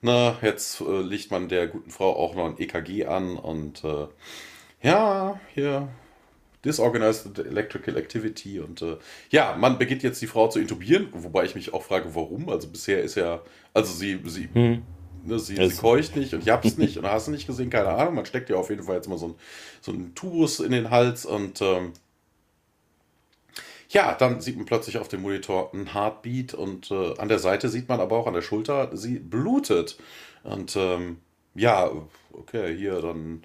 Na, 0.00 0.36
jetzt 0.42 0.80
äh, 0.80 1.00
legt 1.00 1.30
man 1.30 1.48
der 1.48 1.66
guten 1.66 1.90
Frau 1.90 2.14
auch 2.14 2.34
noch 2.34 2.46
ein 2.46 2.58
EKG 2.58 3.06
an 3.06 3.36
und 3.36 3.82
äh, 3.84 4.06
ja, 4.82 5.40
hier 5.54 5.88
Disorganized 6.64 7.38
Electrical 7.38 7.96
Activity 7.96 8.60
und 8.60 8.82
äh, 8.82 8.96
ja, 9.30 9.56
man 9.58 9.78
beginnt 9.78 10.02
jetzt 10.02 10.22
die 10.22 10.26
Frau 10.26 10.48
zu 10.48 10.58
intubieren, 10.58 11.08
wobei 11.12 11.44
ich 11.44 11.54
mich 11.54 11.72
auch 11.74 11.82
frage, 11.82 12.14
warum. 12.14 12.48
Also 12.48 12.68
bisher 12.68 13.02
ist 13.02 13.16
ja, 13.16 13.40
also 13.72 13.92
sie, 13.92 14.20
sie 14.24 14.48
hm. 14.52 14.82
Ne, 15.26 15.38
sie, 15.38 15.56
sie 15.56 15.76
keucht 15.76 16.16
nicht 16.16 16.34
und 16.34 16.42
ich 16.42 16.50
hab's 16.50 16.76
nicht 16.76 16.98
und 16.98 17.06
hast 17.06 17.28
du 17.28 17.30
nicht 17.30 17.46
gesehen, 17.46 17.70
keine 17.70 17.88
Ahnung. 17.88 18.14
Man 18.14 18.26
steckt 18.26 18.50
ja 18.50 18.56
auf 18.56 18.68
jeden 18.68 18.82
Fall 18.82 18.96
jetzt 18.96 19.08
mal 19.08 19.16
so 19.16 19.28
ein, 19.28 19.34
so 19.80 19.90
ein 19.90 20.14
Tubus 20.14 20.60
in 20.60 20.70
den 20.70 20.90
Hals 20.90 21.24
und 21.24 21.62
ähm, 21.62 21.92
ja, 23.88 24.14
dann 24.14 24.40
sieht 24.40 24.56
man 24.56 24.66
plötzlich 24.66 24.98
auf 24.98 25.08
dem 25.08 25.22
Monitor 25.22 25.72
ein 25.72 25.94
Heartbeat 25.94 26.52
und 26.52 26.90
äh, 26.90 27.14
an 27.18 27.28
der 27.28 27.38
Seite 27.38 27.68
sieht 27.68 27.88
man 27.88 28.00
aber 28.00 28.16
auch 28.16 28.26
an 28.26 28.34
der 28.34 28.42
Schulter, 28.42 28.94
sie 28.94 29.18
blutet. 29.18 29.96
Und 30.42 30.76
ähm, 30.76 31.18
ja, 31.54 31.90
okay, 32.32 32.76
hier 32.76 33.00
dann 33.00 33.42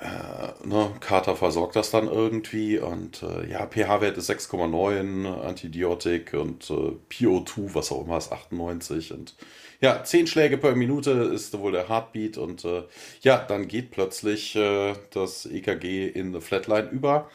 äh, 0.00 0.66
ne, 0.66 0.92
Carter 1.00 1.36
versorgt 1.36 1.76
das 1.76 1.90
dann 1.90 2.08
irgendwie 2.08 2.78
und 2.78 3.22
äh, 3.22 3.50
ja, 3.50 3.66
pH-Wert 3.66 4.16
ist 4.16 4.30
6,9, 4.30 5.42
Antibiotik 5.42 6.34
und 6.34 6.70
äh, 6.70 6.92
PO2, 7.10 7.74
was 7.74 7.92
auch 7.92 8.04
immer, 8.04 8.18
ist 8.18 8.32
98 8.32 9.12
und 9.12 9.34
ja, 9.80 10.04
10 10.04 10.26
Schläge 10.26 10.58
per 10.58 10.74
Minute 10.76 11.10
ist 11.10 11.58
wohl 11.58 11.72
der 11.72 11.88
Heartbeat 11.88 12.36
und 12.38 12.64
äh, 12.64 12.82
ja, 13.22 13.38
dann 13.38 13.66
geht 13.68 13.90
plötzlich 13.90 14.54
äh, 14.56 14.94
das 15.10 15.46
EKG 15.46 16.08
in 16.08 16.28
eine 16.28 16.40
Flatline 16.40 16.88
über 16.90 17.30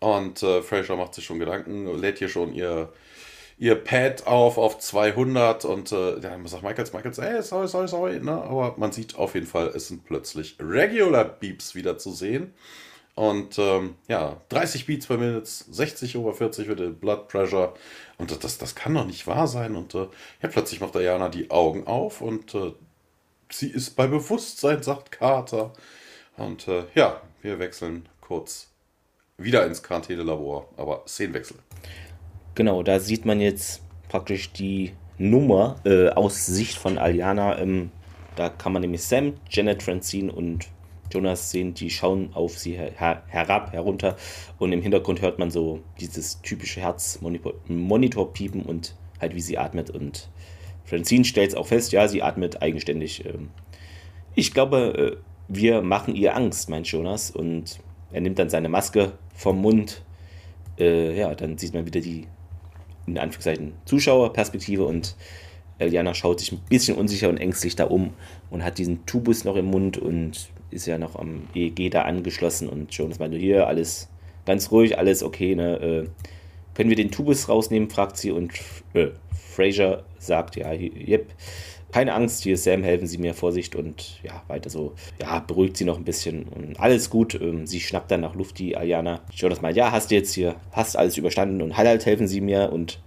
und 0.00 0.42
äh, 0.42 0.62
Fraser 0.62 0.96
macht 0.96 1.14
sich 1.14 1.24
schon 1.24 1.40
Gedanken, 1.40 2.00
lädt 2.00 2.18
hier 2.18 2.28
schon 2.28 2.54
ihr 2.54 2.92
ihr 3.58 3.74
Pad 3.74 4.26
auf 4.26 4.56
auf 4.56 4.78
200 4.78 5.64
und 5.64 5.92
äh, 5.92 6.20
dann 6.20 6.46
sagt 6.46 6.62
Michaels, 6.62 6.92
Michaels, 6.92 7.18
ey, 7.18 7.42
sorry, 7.42 7.68
sorry, 7.68 7.88
sorry, 7.88 8.20
ne? 8.20 8.32
aber 8.32 8.74
man 8.76 8.92
sieht 8.92 9.16
auf 9.16 9.34
jeden 9.34 9.46
Fall, 9.46 9.68
es 9.68 9.88
sind 9.88 10.04
plötzlich 10.04 10.56
Regular 10.60 11.24
Beeps 11.24 11.74
wieder 11.74 11.98
zu 11.98 12.12
sehen. 12.12 12.54
Und 13.16 13.58
ähm, 13.58 13.96
ja, 14.06 14.40
30 14.50 14.86
Beats 14.86 15.08
per 15.08 15.18
Minute, 15.18 15.44
60 15.44 16.16
over 16.16 16.34
40 16.34 16.68
wird 16.68 16.78
der 16.78 16.90
Blood 16.90 17.26
Pressure. 17.26 17.74
Und 18.16 18.44
das, 18.44 18.58
das 18.58 18.76
kann 18.76 18.94
doch 18.94 19.06
nicht 19.06 19.26
wahr 19.26 19.48
sein. 19.48 19.74
Und 19.74 19.96
äh, 19.96 20.06
ja, 20.40 20.48
plötzlich 20.48 20.80
macht 20.80 20.94
Diana 20.94 21.28
die 21.28 21.50
Augen 21.50 21.88
auf 21.88 22.20
und 22.20 22.54
äh, 22.54 22.72
sie 23.50 23.70
ist 23.70 23.96
bei 23.96 24.06
Bewusstsein, 24.06 24.84
sagt 24.84 25.10
Carter. 25.10 25.72
Und 26.36 26.68
äh, 26.68 26.84
ja, 26.94 27.20
wir 27.42 27.58
wechseln 27.58 28.08
kurz 28.20 28.68
wieder 29.36 29.66
ins 29.66 29.82
Quarantäne-Labor, 29.82 30.68
aber 30.76 31.02
Szenenwechsel. 31.08 31.56
Genau, 32.58 32.82
da 32.82 32.98
sieht 32.98 33.24
man 33.24 33.40
jetzt 33.40 33.82
praktisch 34.08 34.52
die 34.52 34.90
Nummer 35.16 35.76
äh, 35.84 36.08
aus 36.08 36.44
Sicht 36.44 36.76
von 36.76 36.98
Aliana. 36.98 37.56
Ähm, 37.56 37.92
da 38.34 38.48
kann 38.48 38.72
man 38.72 38.82
nämlich 38.82 39.04
Sam, 39.04 39.34
Janet 39.48 39.80
Francine 39.80 40.32
und 40.32 40.66
Jonas 41.12 41.52
sehen, 41.52 41.74
die 41.74 41.88
schauen 41.88 42.30
auf 42.34 42.58
sie 42.58 42.72
her 42.72 43.22
herab, 43.28 43.72
herunter 43.72 44.16
und 44.58 44.72
im 44.72 44.82
Hintergrund 44.82 45.22
hört 45.22 45.38
man 45.38 45.52
so 45.52 45.84
dieses 46.00 46.42
typische 46.42 46.80
Herzmonitor-Piepen 46.80 48.62
und 48.62 48.96
halt 49.20 49.36
wie 49.36 49.40
sie 49.40 49.56
atmet 49.56 49.90
und 49.90 50.28
Francine 50.84 51.24
stellt 51.24 51.50
es 51.50 51.54
auch 51.54 51.68
fest, 51.68 51.92
ja, 51.92 52.08
sie 52.08 52.24
atmet 52.24 52.60
eigenständig. 52.60 53.24
Ähm. 53.24 53.50
Ich 54.34 54.52
glaube, 54.52 55.16
äh, 55.16 55.16
wir 55.46 55.80
machen 55.80 56.16
ihr 56.16 56.34
Angst, 56.34 56.68
meint 56.68 56.88
Jonas 56.88 57.30
und 57.30 57.78
er 58.10 58.20
nimmt 58.20 58.40
dann 58.40 58.50
seine 58.50 58.68
Maske 58.68 59.12
vom 59.32 59.60
Mund. 59.60 60.02
Äh, 60.76 61.16
ja, 61.16 61.32
dann 61.36 61.56
sieht 61.56 61.72
man 61.72 61.86
wieder 61.86 62.00
die 62.00 62.26
in 63.12 63.18
Anführungszeichen 63.18 63.72
Zuschauerperspektive 63.84 64.84
und 64.84 65.16
Eliana 65.78 66.14
schaut 66.14 66.40
sich 66.40 66.52
ein 66.52 66.60
bisschen 66.68 66.96
unsicher 66.96 67.28
und 67.28 67.38
ängstlich 67.38 67.76
da 67.76 67.84
um 67.84 68.12
und 68.50 68.64
hat 68.64 68.78
diesen 68.78 69.06
Tubus 69.06 69.44
noch 69.44 69.56
im 69.56 69.66
Mund 69.66 69.96
und 69.96 70.48
ist 70.70 70.86
ja 70.86 70.98
noch 70.98 71.16
am 71.16 71.48
EEG 71.54 71.90
da 71.90 72.02
angeschlossen 72.02 72.68
und 72.68 72.92
Jonas 72.92 73.18
meinte, 73.18 73.38
hier, 73.38 73.66
alles 73.66 74.08
ganz 74.44 74.70
ruhig, 74.70 74.98
alles 74.98 75.22
okay, 75.22 75.54
ne? 75.54 75.76
Äh, 75.76 76.08
können 76.74 76.90
wir 76.90 76.96
den 76.96 77.10
Tubus 77.10 77.48
rausnehmen, 77.48 77.90
fragt 77.90 78.16
sie 78.16 78.30
und 78.30 78.52
äh, 78.94 79.08
Fraser 79.32 80.04
sagt, 80.18 80.54
ja, 80.54 80.72
yep, 80.72 81.32
keine 81.92 82.14
Angst, 82.14 82.42
hier 82.42 82.56
Sam, 82.56 82.82
helfen 82.82 83.06
Sie 83.06 83.18
mir, 83.18 83.34
Vorsicht 83.34 83.74
und 83.74 84.20
ja, 84.22 84.42
weiter 84.48 84.70
so, 84.70 84.92
ja, 85.20 85.38
beruhigt 85.40 85.76
sie 85.76 85.84
noch 85.84 85.96
ein 85.96 86.04
bisschen 86.04 86.44
und 86.44 86.78
alles 86.78 87.10
gut. 87.10 87.34
Ähm, 87.40 87.66
sie 87.66 87.80
schnappt 87.80 88.10
dann 88.10 88.20
nach 88.20 88.34
Luft, 88.34 88.58
die 88.58 88.76
Ayana. 88.76 89.20
Jonas 89.32 89.62
meint, 89.62 89.76
ja, 89.76 89.90
hast 89.90 90.10
du 90.10 90.14
jetzt 90.14 90.34
hier, 90.34 90.56
hast 90.72 90.96
alles 90.96 91.16
überstanden 91.16 91.62
und 91.62 91.76
halt, 91.76 91.88
halt 91.88 92.06
helfen 92.06 92.28
Sie 92.28 92.40
mir 92.40 92.70
und 92.72 93.00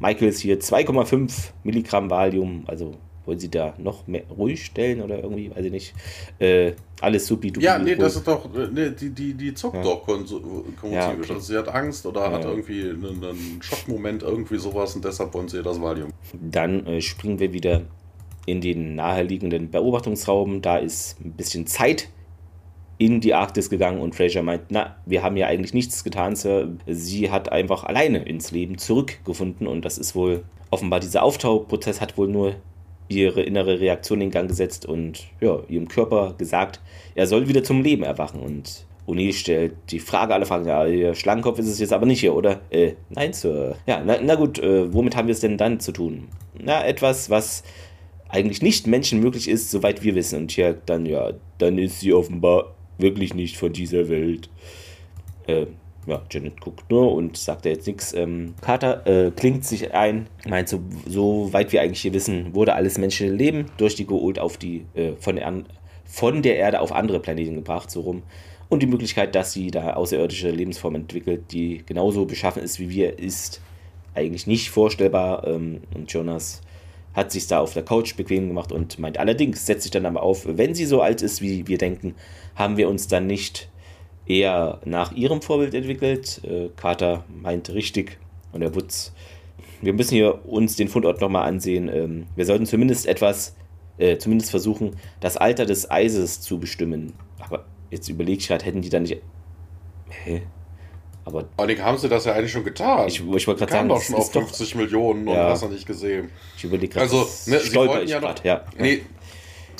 Michael 0.00 0.28
ist 0.28 0.40
hier 0.40 0.58
2,5 0.58 1.50
Milligramm 1.62 2.10
Valium, 2.10 2.64
also 2.66 2.96
wollen 3.24 3.38
sie 3.38 3.50
da 3.50 3.74
noch 3.78 4.06
mehr 4.06 4.24
ruhig 4.36 4.64
stellen 4.64 5.00
oder 5.00 5.22
irgendwie, 5.22 5.50
weiß 5.54 5.64
ich 5.64 5.70
nicht. 5.70 5.94
Äh, 6.38 6.72
alles 7.00 7.26
supi 7.26 7.52
Ja, 7.58 7.78
nee, 7.78 7.94
das 7.94 8.16
ist 8.16 8.26
doch, 8.26 8.48
nee, 8.72 8.90
die, 8.90 9.10
die, 9.10 9.34
die 9.34 9.54
zuckt 9.54 9.76
ja. 9.76 9.82
doch 9.82 10.04
kommunikativ. 10.04 10.92
Ja, 10.92 11.10
okay. 11.10 11.32
also 11.34 11.38
sie 11.38 11.56
hat 11.56 11.68
Angst 11.68 12.04
oder 12.06 12.22
ja. 12.22 12.32
hat 12.32 12.44
irgendwie 12.44 12.82
einen, 12.82 13.22
einen, 13.22 13.58
Schockmoment, 13.62 14.22
irgendwie 14.22 14.58
sowas 14.58 14.96
und 14.96 15.04
deshalb 15.04 15.32
wollen 15.34 15.48
sie 15.48 15.62
das 15.62 15.80
Valium. 15.80 16.10
Dann 16.32 16.84
äh, 16.86 17.00
springen 17.00 17.38
wir 17.38 17.52
wieder 17.52 17.82
in 18.46 18.60
den 18.60 18.94
naheliegenden 18.94 19.70
Beobachtungsraum. 19.70 20.62
Da 20.62 20.78
ist 20.78 21.20
ein 21.24 21.32
bisschen 21.32 21.66
Zeit 21.66 22.08
in 22.98 23.20
die 23.20 23.34
Arktis 23.34 23.68
gegangen 23.70 24.00
und 24.00 24.14
Fraser 24.14 24.42
meint, 24.42 24.62
na, 24.68 24.96
wir 25.06 25.22
haben 25.22 25.36
ja 25.36 25.46
eigentlich 25.46 25.74
nichts 25.74 26.04
getan, 26.04 26.36
Sir. 26.36 26.68
Sie 26.86 27.30
hat 27.30 27.50
einfach 27.50 27.84
alleine 27.84 28.22
ins 28.22 28.52
Leben 28.52 28.78
zurückgefunden 28.78 29.66
und 29.66 29.84
das 29.84 29.98
ist 29.98 30.14
wohl 30.14 30.44
offenbar 30.70 31.00
dieser 31.00 31.22
Auftauprozess 31.22 32.00
hat 32.00 32.16
wohl 32.16 32.28
nur 32.28 32.54
ihre 33.08 33.42
innere 33.42 33.80
Reaktion 33.80 34.20
in 34.20 34.30
Gang 34.30 34.48
gesetzt 34.48 34.86
und 34.86 35.24
ja, 35.40 35.58
ihrem 35.68 35.88
Körper 35.88 36.34
gesagt, 36.38 36.80
er 37.14 37.26
soll 37.26 37.48
wieder 37.48 37.62
zum 37.62 37.82
Leben 37.82 38.04
erwachen 38.04 38.40
und 38.40 38.86
O'Neill 39.06 39.32
stellt 39.32 39.74
die 39.90 39.98
Frage, 39.98 40.32
alle 40.32 40.46
fragen, 40.46 40.66
ja, 40.66 40.86
ihr 40.86 41.14
Schlangenkopf 41.14 41.58
ist 41.58 41.66
es 41.66 41.80
jetzt 41.80 41.92
aber 41.92 42.06
nicht 42.06 42.20
hier, 42.20 42.34
oder? 42.34 42.60
Äh, 42.70 42.92
nein, 43.10 43.32
Sir. 43.32 43.76
Ja, 43.86 44.02
na, 44.04 44.18
na 44.22 44.36
gut, 44.36 44.60
äh, 44.60 44.92
womit 44.94 45.16
haben 45.16 45.26
wir 45.26 45.32
es 45.32 45.40
denn 45.40 45.58
dann 45.58 45.80
zu 45.80 45.92
tun? 45.92 46.28
Na, 46.58 46.86
etwas, 46.86 47.28
was 47.28 47.64
eigentlich 48.32 48.62
nicht 48.62 48.86
menschenmöglich 48.86 49.46
ist, 49.46 49.70
soweit 49.70 50.02
wir 50.02 50.14
wissen. 50.14 50.40
Und 50.40 50.50
hier 50.50 50.72
dann, 50.86 51.06
ja, 51.06 51.32
dann 51.58 51.78
ist 51.78 52.00
sie 52.00 52.12
offenbar 52.12 52.74
wirklich 52.98 53.34
nicht 53.34 53.56
von 53.56 53.72
dieser 53.72 54.08
Welt. 54.08 54.48
Äh, 55.46 55.66
ja, 56.06 56.22
Janet 56.30 56.60
guckt 56.60 56.90
nur 56.90 57.12
und 57.12 57.36
sagt 57.36 57.66
jetzt 57.66 57.86
nichts. 57.86 58.12
Ähm, 58.14 58.54
Carter 58.60 59.06
äh, 59.06 59.30
klingt 59.30 59.64
sich 59.64 59.94
ein, 59.94 60.26
meint, 60.48 60.68
so, 60.68 60.80
so 61.06 61.52
weit 61.52 61.72
wir 61.72 61.82
eigentlich 61.82 62.00
hier 62.00 62.14
wissen, 62.14 62.54
wurde 62.54 62.74
alles 62.74 62.98
menschliche 62.98 63.32
Leben 63.32 63.66
durch 63.76 63.94
die 63.94 64.06
Goult 64.06 64.38
auf 64.38 64.56
die, 64.56 64.86
äh, 64.94 65.12
von, 65.20 65.36
der, 65.36 65.62
von 66.04 66.42
der 66.42 66.56
Erde 66.56 66.80
auf 66.80 66.90
andere 66.90 67.20
Planeten 67.20 67.54
gebracht, 67.54 67.90
so 67.90 68.00
rum. 68.00 68.22
Und 68.68 68.82
die 68.82 68.86
Möglichkeit, 68.86 69.34
dass 69.34 69.52
sie 69.52 69.70
da 69.70 69.92
außerirdische 69.92 70.50
Lebensform 70.50 70.94
entwickelt, 70.94 71.52
die 71.52 71.82
genauso 71.84 72.24
beschaffen 72.24 72.62
ist 72.62 72.80
wie 72.80 72.88
wir, 72.88 73.18
ist 73.18 73.60
eigentlich 74.14 74.46
nicht 74.46 74.70
vorstellbar. 74.70 75.46
Ähm, 75.46 75.82
und 75.94 76.10
Jonas 76.10 76.62
hat 77.14 77.32
sich 77.32 77.46
da 77.46 77.60
auf 77.60 77.74
der 77.74 77.84
Couch 77.84 78.16
bequem 78.16 78.48
gemacht 78.48 78.72
und 78.72 78.98
meint 78.98 79.18
allerdings, 79.18 79.66
setzt 79.66 79.82
sich 79.82 79.90
dann 79.90 80.06
aber 80.06 80.22
auf, 80.22 80.46
wenn 80.46 80.74
sie 80.74 80.86
so 80.86 81.02
alt 81.02 81.22
ist, 81.22 81.42
wie 81.42 81.66
wir 81.66 81.78
denken, 81.78 82.14
haben 82.54 82.76
wir 82.76 82.88
uns 82.88 83.08
dann 83.08 83.26
nicht 83.26 83.68
eher 84.26 84.80
nach 84.84 85.12
ihrem 85.12 85.42
Vorbild 85.42 85.74
entwickelt. 85.74 86.40
Äh, 86.44 86.68
Carter 86.76 87.24
meint 87.28 87.70
richtig 87.70 88.18
und 88.52 88.60
der 88.60 88.74
Wutz. 88.74 89.12
Wir 89.80 89.92
müssen 89.92 90.14
hier 90.14 90.46
uns 90.46 90.76
den 90.76 90.88
Fundort 90.88 91.20
nochmal 91.20 91.48
ansehen. 91.48 91.88
Ähm, 91.88 92.26
wir 92.36 92.46
sollten 92.46 92.66
zumindest 92.66 93.06
etwas, 93.06 93.56
äh, 93.98 94.16
zumindest 94.16 94.50
versuchen, 94.50 94.96
das 95.20 95.36
Alter 95.36 95.66
des 95.66 95.90
Eises 95.90 96.40
zu 96.40 96.58
bestimmen. 96.58 97.14
Aber 97.40 97.64
jetzt 97.90 98.08
überlege 98.08 98.38
ich 98.38 98.48
gerade, 98.48 98.64
hätten 98.64 98.80
die 98.80 98.90
da 98.90 99.00
nicht. 99.00 99.20
Hä? 100.08 100.42
Aber. 101.24 101.44
Eigentlich 101.56 101.80
haben 101.80 101.98
sie 101.98 102.08
das 102.08 102.24
ja 102.24 102.32
eigentlich 102.32 102.52
schon 102.52 102.64
getan. 102.64 103.06
Ich, 103.08 103.20
ich 103.20 103.46
wollte 103.46 103.60
gerade 103.60 103.72
sagen, 103.72 103.88
doch 103.88 104.02
schon 104.02 104.16
auf 104.16 104.32
50 104.32 104.70
doch, 104.70 104.78
Millionen 104.78 105.28
und 105.28 105.34
ja, 105.34 105.50
hast 105.50 105.62
du 105.62 105.68
nicht 105.68 105.86
gesehen. 105.86 106.30
Ich 106.56 106.64
überlege 106.64 106.92
gerade, 106.92 107.04
also, 107.04 107.28
ne, 107.46 107.60
sie 107.60 107.74
wollten 107.74 108.08
ja 108.08 108.20
noch, 108.20 108.44
ja. 108.44 108.64
Nee, 108.78 109.02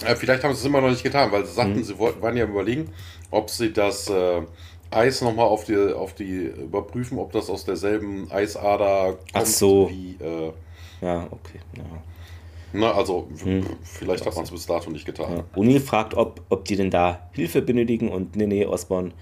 äh, 0.04 0.16
vielleicht 0.16 0.44
haben 0.44 0.54
sie 0.54 0.60
es 0.60 0.66
immer 0.66 0.80
noch 0.80 0.90
nicht 0.90 1.02
getan, 1.02 1.32
weil 1.32 1.44
sie 1.44 1.52
sagten, 1.52 1.76
mhm. 1.76 1.84
sie 1.84 1.98
wollten, 1.98 2.22
waren 2.22 2.36
ja 2.36 2.44
überlegen, 2.44 2.92
ob 3.30 3.50
sie 3.50 3.72
das 3.72 4.08
äh, 4.08 4.42
Eis 4.90 5.22
nochmal 5.22 5.46
auf 5.46 5.64
die, 5.64 5.76
auf 5.76 6.14
die 6.14 6.44
überprüfen, 6.44 7.18
ob 7.18 7.32
das 7.32 7.48
aus 7.50 7.64
derselben 7.64 8.30
Eisader 8.30 9.12
kommt 9.12 9.30
Ach 9.32 9.46
so. 9.46 9.90
wie. 9.90 10.16
Äh, 10.22 10.52
ja, 11.00 11.26
okay. 11.30 11.58
Ja. 11.76 11.84
Na, 12.74 12.92
also, 12.92 13.28
hm. 13.42 13.66
vielleicht 13.82 14.24
hat 14.24 14.34
man 14.34 14.44
es 14.44 14.50
bis 14.50 14.66
dato 14.66 14.90
nicht 14.90 15.04
getan. 15.04 15.36
Ja. 15.36 15.60
O'Neill 15.60 15.80
fragt, 15.80 16.14
ob, 16.14 16.40
ob 16.48 16.64
die 16.64 16.76
denn 16.76 16.90
da 16.90 17.28
Hilfe 17.32 17.60
benötigen 17.60 18.08
und 18.08 18.34
nee, 18.36 18.46
nee, 18.46 18.64
Osborne, 18.64 19.12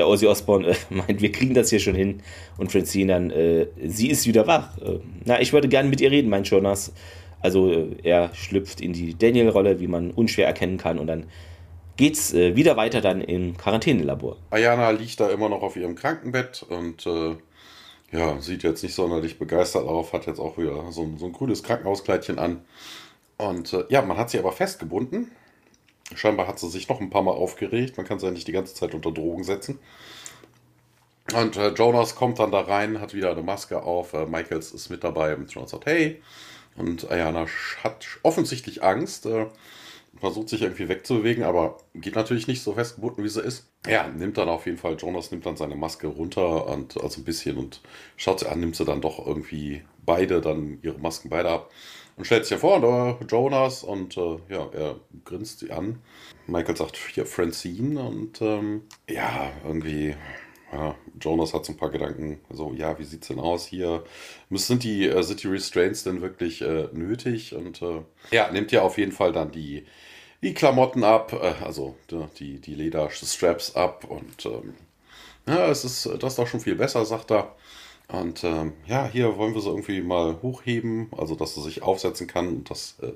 der 0.00 0.08
Ozzy 0.08 0.26
Osborne 0.26 0.68
äh, 0.68 0.74
meint, 0.90 1.20
wir 1.20 1.30
kriegen 1.30 1.54
das 1.54 1.70
hier 1.70 1.78
schon 1.78 1.94
hin. 1.94 2.22
Und 2.56 2.72
Francine 2.72 3.12
dann, 3.12 3.30
äh, 3.30 3.66
sie 3.86 4.10
ist 4.10 4.26
wieder 4.26 4.46
wach. 4.46 4.76
Äh, 4.78 4.98
na, 5.24 5.40
ich 5.40 5.52
würde 5.52 5.68
gerne 5.68 5.88
mit 5.88 6.00
ihr 6.00 6.10
reden, 6.10 6.30
meint 6.30 6.48
Jonas. 6.48 6.92
Also, 7.40 7.70
äh, 7.70 7.96
er 8.02 8.34
schlüpft 8.34 8.80
in 8.80 8.92
die 8.92 9.16
Daniel-Rolle, 9.16 9.78
wie 9.78 9.86
man 9.86 10.10
unschwer 10.10 10.46
erkennen 10.46 10.78
kann, 10.78 10.98
und 10.98 11.06
dann 11.06 11.26
geht's 11.96 12.32
äh, 12.32 12.56
wieder 12.56 12.76
weiter 12.76 13.02
dann 13.02 13.20
im 13.20 13.56
Quarantänelabor. 13.56 14.38
Ayana 14.50 14.90
liegt 14.90 15.20
da 15.20 15.28
immer 15.28 15.50
noch 15.50 15.62
auf 15.62 15.76
ihrem 15.76 15.94
Krankenbett 15.94 16.64
und 16.68 17.06
äh, 17.06 17.36
ja, 18.10 18.40
sieht 18.40 18.62
jetzt 18.62 18.82
nicht 18.82 18.94
sonderlich 18.94 19.38
begeistert 19.38 19.86
auf, 19.86 20.14
hat 20.14 20.26
jetzt 20.26 20.40
auch 20.40 20.56
wieder 20.56 20.90
so 20.92 21.02
ein, 21.02 21.18
so 21.18 21.26
ein 21.26 21.32
grünes 21.32 21.62
Krankenhauskleidchen 21.62 22.38
an. 22.38 22.64
Und 23.36 23.76
ja, 23.88 24.02
man 24.02 24.16
hat 24.16 24.30
sie 24.30 24.38
aber 24.38 24.52
festgebunden. 24.52 25.30
Scheinbar 26.14 26.46
hat 26.46 26.58
sie 26.58 26.68
sich 26.68 26.88
noch 26.88 27.00
ein 27.00 27.10
paar 27.10 27.22
Mal 27.22 27.32
aufgeregt. 27.32 27.96
Man 27.96 28.06
kann 28.06 28.18
sie 28.18 28.26
ja 28.26 28.32
nicht 28.32 28.48
die 28.48 28.52
ganze 28.52 28.74
Zeit 28.74 28.94
unter 28.94 29.12
Drogen 29.12 29.44
setzen. 29.44 29.78
Und 31.34 31.56
äh, 31.56 31.68
Jonas 31.68 32.16
kommt 32.16 32.38
dann 32.38 32.50
da 32.50 32.60
rein, 32.60 33.00
hat 33.00 33.14
wieder 33.14 33.30
eine 33.30 33.42
Maske 33.42 33.82
auf. 33.82 34.12
Äh, 34.14 34.26
Michaels 34.26 34.72
ist 34.72 34.90
mit 34.90 35.04
dabei 35.04 35.36
und 35.36 35.52
Jonas 35.52 35.70
sagt, 35.70 35.86
hey. 35.86 36.20
Und 36.76 37.10
Ayana 37.10 37.46
hat 37.84 38.06
offensichtlich 38.22 38.82
Angst. 38.82 39.26
Äh, 39.26 39.46
versucht 40.18 40.48
sich 40.48 40.62
irgendwie 40.62 40.88
wegzubewegen, 40.88 41.44
aber 41.44 41.78
geht 41.94 42.16
natürlich 42.16 42.48
nicht 42.48 42.62
so 42.62 42.72
festgebunden, 42.72 43.22
wie 43.24 43.28
sie 43.28 43.42
ist. 43.42 43.70
Ja, 43.86 44.08
nimmt 44.08 44.38
dann 44.38 44.48
auf 44.48 44.66
jeden 44.66 44.76
Fall, 44.76 44.96
Jonas 44.96 45.30
nimmt 45.30 45.46
dann 45.46 45.56
seine 45.56 45.76
Maske 45.76 46.08
runter 46.08 46.66
und 46.66 47.00
also 47.00 47.20
ein 47.20 47.24
bisschen 47.24 47.56
und 47.56 47.80
schaut 48.16 48.40
sie 48.40 48.50
an, 48.50 48.60
nimmt 48.60 48.76
sie 48.76 48.84
dann 48.84 49.00
doch 49.00 49.24
irgendwie 49.24 49.82
beide, 50.04 50.40
dann 50.40 50.78
ihre 50.82 50.98
Masken 50.98 51.30
beide 51.30 51.50
ab 51.50 51.70
und 52.16 52.24
stellt 52.24 52.46
sich 52.46 52.58
vor, 52.58 52.82
äh, 52.82 53.24
Jonas 53.24 53.82
und 53.82 54.16
äh, 54.16 54.38
ja, 54.48 54.68
er 54.72 54.96
grinst 55.24 55.60
sie 55.60 55.70
an. 55.70 56.00
Michael 56.46 56.76
sagt 56.76 56.96
hier 56.96 57.26
Francine 57.26 58.00
und 58.02 58.40
ähm, 58.42 58.82
ja, 59.08 59.52
irgendwie 59.64 60.14
ja, 60.72 60.94
Jonas 61.20 61.52
hat 61.52 61.64
so 61.64 61.72
ein 61.72 61.76
paar 61.76 61.90
Gedanken, 61.90 62.40
so, 62.50 62.72
ja, 62.72 62.98
wie 62.98 63.04
sieht's 63.04 63.28
denn 63.28 63.40
aus 63.40 63.66
hier? 63.66 64.04
Sind 64.50 64.84
die, 64.84 65.08
äh, 65.08 65.22
sind 65.22 65.44
Restraints 65.44 66.04
denn 66.04 66.22
wirklich 66.22 66.62
äh, 66.62 66.88
nötig? 66.92 67.54
Und 67.54 67.82
äh, 67.82 68.02
ja, 68.30 68.50
nimmt 68.52 68.70
ja 68.70 68.82
auf 68.82 68.96
jeden 68.96 69.12
Fall 69.12 69.32
dann 69.32 69.50
die, 69.50 69.84
die 70.42 70.54
Klamotten 70.54 71.02
ab, 71.02 71.32
äh, 71.32 71.64
also 71.64 71.96
die, 72.38 72.60
die 72.60 72.74
Lederstraps 72.74 73.74
ab 73.74 74.04
und 74.08 74.46
ähm, 74.46 74.74
ja, 75.48 75.68
es 75.68 75.84
ist 75.84 76.06
das 76.06 76.32
ist 76.32 76.38
doch 76.38 76.46
schon 76.46 76.60
viel 76.60 76.76
besser, 76.76 77.04
sagt 77.04 77.32
er. 77.32 77.56
Und 78.12 78.42
ähm, 78.44 78.72
ja, 78.86 79.08
hier 79.10 79.36
wollen 79.36 79.54
wir 79.54 79.60
sie 79.60 79.68
irgendwie 79.68 80.00
mal 80.00 80.38
hochheben, 80.42 81.08
also 81.16 81.34
dass 81.34 81.54
sie 81.54 81.62
sich 81.62 81.82
aufsetzen 81.82 82.26
kann 82.26 82.48
und 82.48 82.70
das 82.70 82.96
äh, 83.02 83.12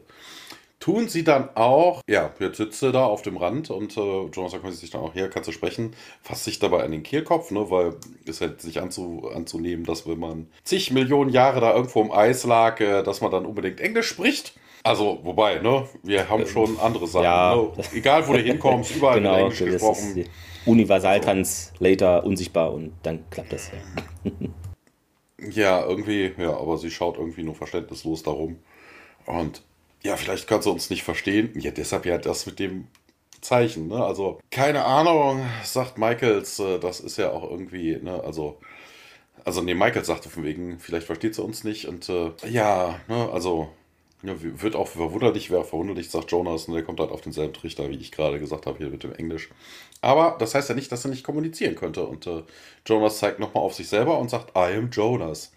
tun 0.84 1.08
sie 1.08 1.24
dann 1.24 1.48
auch. 1.54 2.02
Ja, 2.06 2.32
jetzt 2.38 2.58
sitzt 2.58 2.80
sie 2.80 2.92
da 2.92 3.04
auf 3.06 3.22
dem 3.22 3.36
Rand 3.36 3.70
und 3.70 3.96
äh, 3.96 4.24
Jonas 4.26 4.52
sagt 4.52 4.70
sich 4.72 4.90
dann 4.90 5.00
auch, 5.00 5.14
hier 5.14 5.30
kannst 5.30 5.48
du 5.48 5.52
sprechen, 5.52 5.94
fasst 6.22 6.44
sich 6.44 6.58
dabei 6.58 6.84
an 6.84 6.92
den 6.92 7.02
Kehlkopf, 7.02 7.50
ne, 7.50 7.70
weil 7.70 7.94
es 8.26 8.40
hält 8.40 8.60
sich 8.60 8.80
anzu, 8.80 9.30
anzunehmen, 9.34 9.84
dass 9.84 10.06
wenn 10.06 10.18
man 10.18 10.46
zig 10.62 10.90
Millionen 10.90 11.30
Jahre 11.30 11.60
da 11.60 11.74
irgendwo 11.74 12.02
im 12.02 12.12
Eis 12.12 12.44
lag, 12.44 12.78
äh, 12.80 13.02
dass 13.02 13.20
man 13.20 13.30
dann 13.30 13.46
unbedingt 13.46 13.80
Englisch 13.80 14.08
spricht. 14.08 14.54
Also, 14.82 15.20
wobei, 15.22 15.60
ne, 15.60 15.88
wir 16.02 16.28
haben 16.28 16.46
schon 16.46 16.78
andere 16.78 17.06
Sachen. 17.06 17.24
Ja. 17.24 17.56
Ne? 17.56 17.72
Egal, 17.94 18.28
wo 18.28 18.34
du 18.34 18.40
hinkommst, 18.40 18.90
überall 18.96 19.20
genau, 19.20 19.36
Englisch 19.36 19.60
gesprochen. 19.60 20.26
Universal-Translator 20.66 22.24
unsichtbar 22.24 22.72
und 22.72 22.92
dann 23.02 23.24
klappt 23.30 23.52
das 23.54 23.70
ja. 23.72 24.30
ja, 25.50 25.84
irgendwie, 25.84 26.32
ja, 26.38 26.56
aber 26.56 26.78
sie 26.78 26.90
schaut 26.90 27.18
irgendwie 27.18 27.42
nur 27.42 27.54
verständnislos 27.54 28.22
darum. 28.22 28.58
Und 29.26 29.62
ja, 30.02 30.16
vielleicht 30.16 30.46
kannst 30.46 30.66
du 30.66 30.70
uns 30.70 30.90
nicht 30.90 31.02
verstehen. 31.02 31.58
Ja, 31.58 31.70
deshalb 31.70 32.06
ja 32.06 32.18
das 32.18 32.46
mit 32.46 32.58
dem 32.58 32.88
Zeichen, 33.40 33.88
ne? 33.88 34.04
Also, 34.04 34.40
keine 34.50 34.84
Ahnung, 34.84 35.46
sagt 35.64 35.98
Michaels, 35.98 36.58
äh, 36.58 36.78
das 36.78 37.00
ist 37.00 37.18
ja 37.18 37.30
auch 37.30 37.48
irgendwie, 37.48 37.96
ne, 37.96 38.22
also, 38.24 38.58
also, 39.44 39.60
nee, 39.62 39.74
Michaels 39.74 40.06
sagte 40.06 40.30
von 40.30 40.44
wegen, 40.44 40.78
vielleicht 40.80 41.06
versteht 41.06 41.34
sie 41.34 41.42
uns 41.42 41.64
nicht 41.64 41.86
und, 41.86 42.08
äh, 42.08 42.32
ja, 42.48 43.00
ne, 43.08 43.30
also, 43.32 43.68
ja, 44.24 44.34
wird 44.40 44.76
auch 44.76 44.88
verwunderlich, 44.88 45.50
wer 45.50 45.64
verwunderlich, 45.64 46.10
sagt 46.10 46.30
Jonas, 46.30 46.66
und 46.66 46.74
der 46.74 46.82
kommt 46.82 47.00
halt 47.00 47.10
auf 47.10 47.20
denselben 47.20 47.52
Trichter, 47.52 47.88
wie 47.90 47.96
ich 47.96 48.12
gerade 48.12 48.38
gesagt 48.38 48.66
habe, 48.66 48.78
hier 48.78 48.88
mit 48.88 49.02
dem 49.02 49.14
Englisch. 49.14 49.50
Aber 50.00 50.36
das 50.38 50.54
heißt 50.54 50.68
ja 50.68 50.74
nicht, 50.74 50.90
dass 50.92 51.04
er 51.04 51.10
nicht 51.10 51.24
kommunizieren 51.24 51.74
könnte. 51.74 52.04
Und 52.04 52.26
äh, 52.26 52.42
Jonas 52.86 53.18
zeigt 53.18 53.40
nochmal 53.40 53.62
auf 53.62 53.74
sich 53.74 53.88
selber 53.88 54.18
und 54.18 54.30
sagt, 54.30 54.50
I 54.56 54.76
am 54.76 54.90
Jonas 54.90 55.52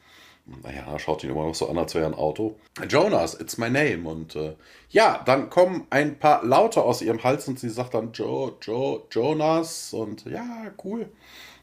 naja, 0.64 0.98
schaut 0.98 1.24
ihn 1.24 1.30
immer 1.30 1.46
noch 1.46 1.56
so 1.56 1.70
an, 1.70 1.78
als 1.78 1.94
wäre 1.94 2.06
er 2.06 2.12
ein 2.12 2.14
Auto. 2.14 2.56
Jonas, 2.88 3.40
it's 3.40 3.58
my 3.58 3.70
name. 3.70 4.08
Und 4.08 4.36
äh, 4.36 4.56
ja, 4.90 5.22
dann 5.26 5.50
kommen 5.50 5.86
ein 5.90 6.20
paar 6.20 6.44
Laute 6.46 6.82
aus 6.82 7.02
ihrem 7.02 7.24
Hals 7.24 7.48
und 7.48 7.60
sie 7.60 7.70
sagt 7.70 7.94
dann 7.94 8.14
Jo, 8.14 8.58
Jo, 8.62 9.06
Jonas. 9.12 9.94
Und 9.94 10.26
ja, 10.26 10.72
cool. 10.84 11.10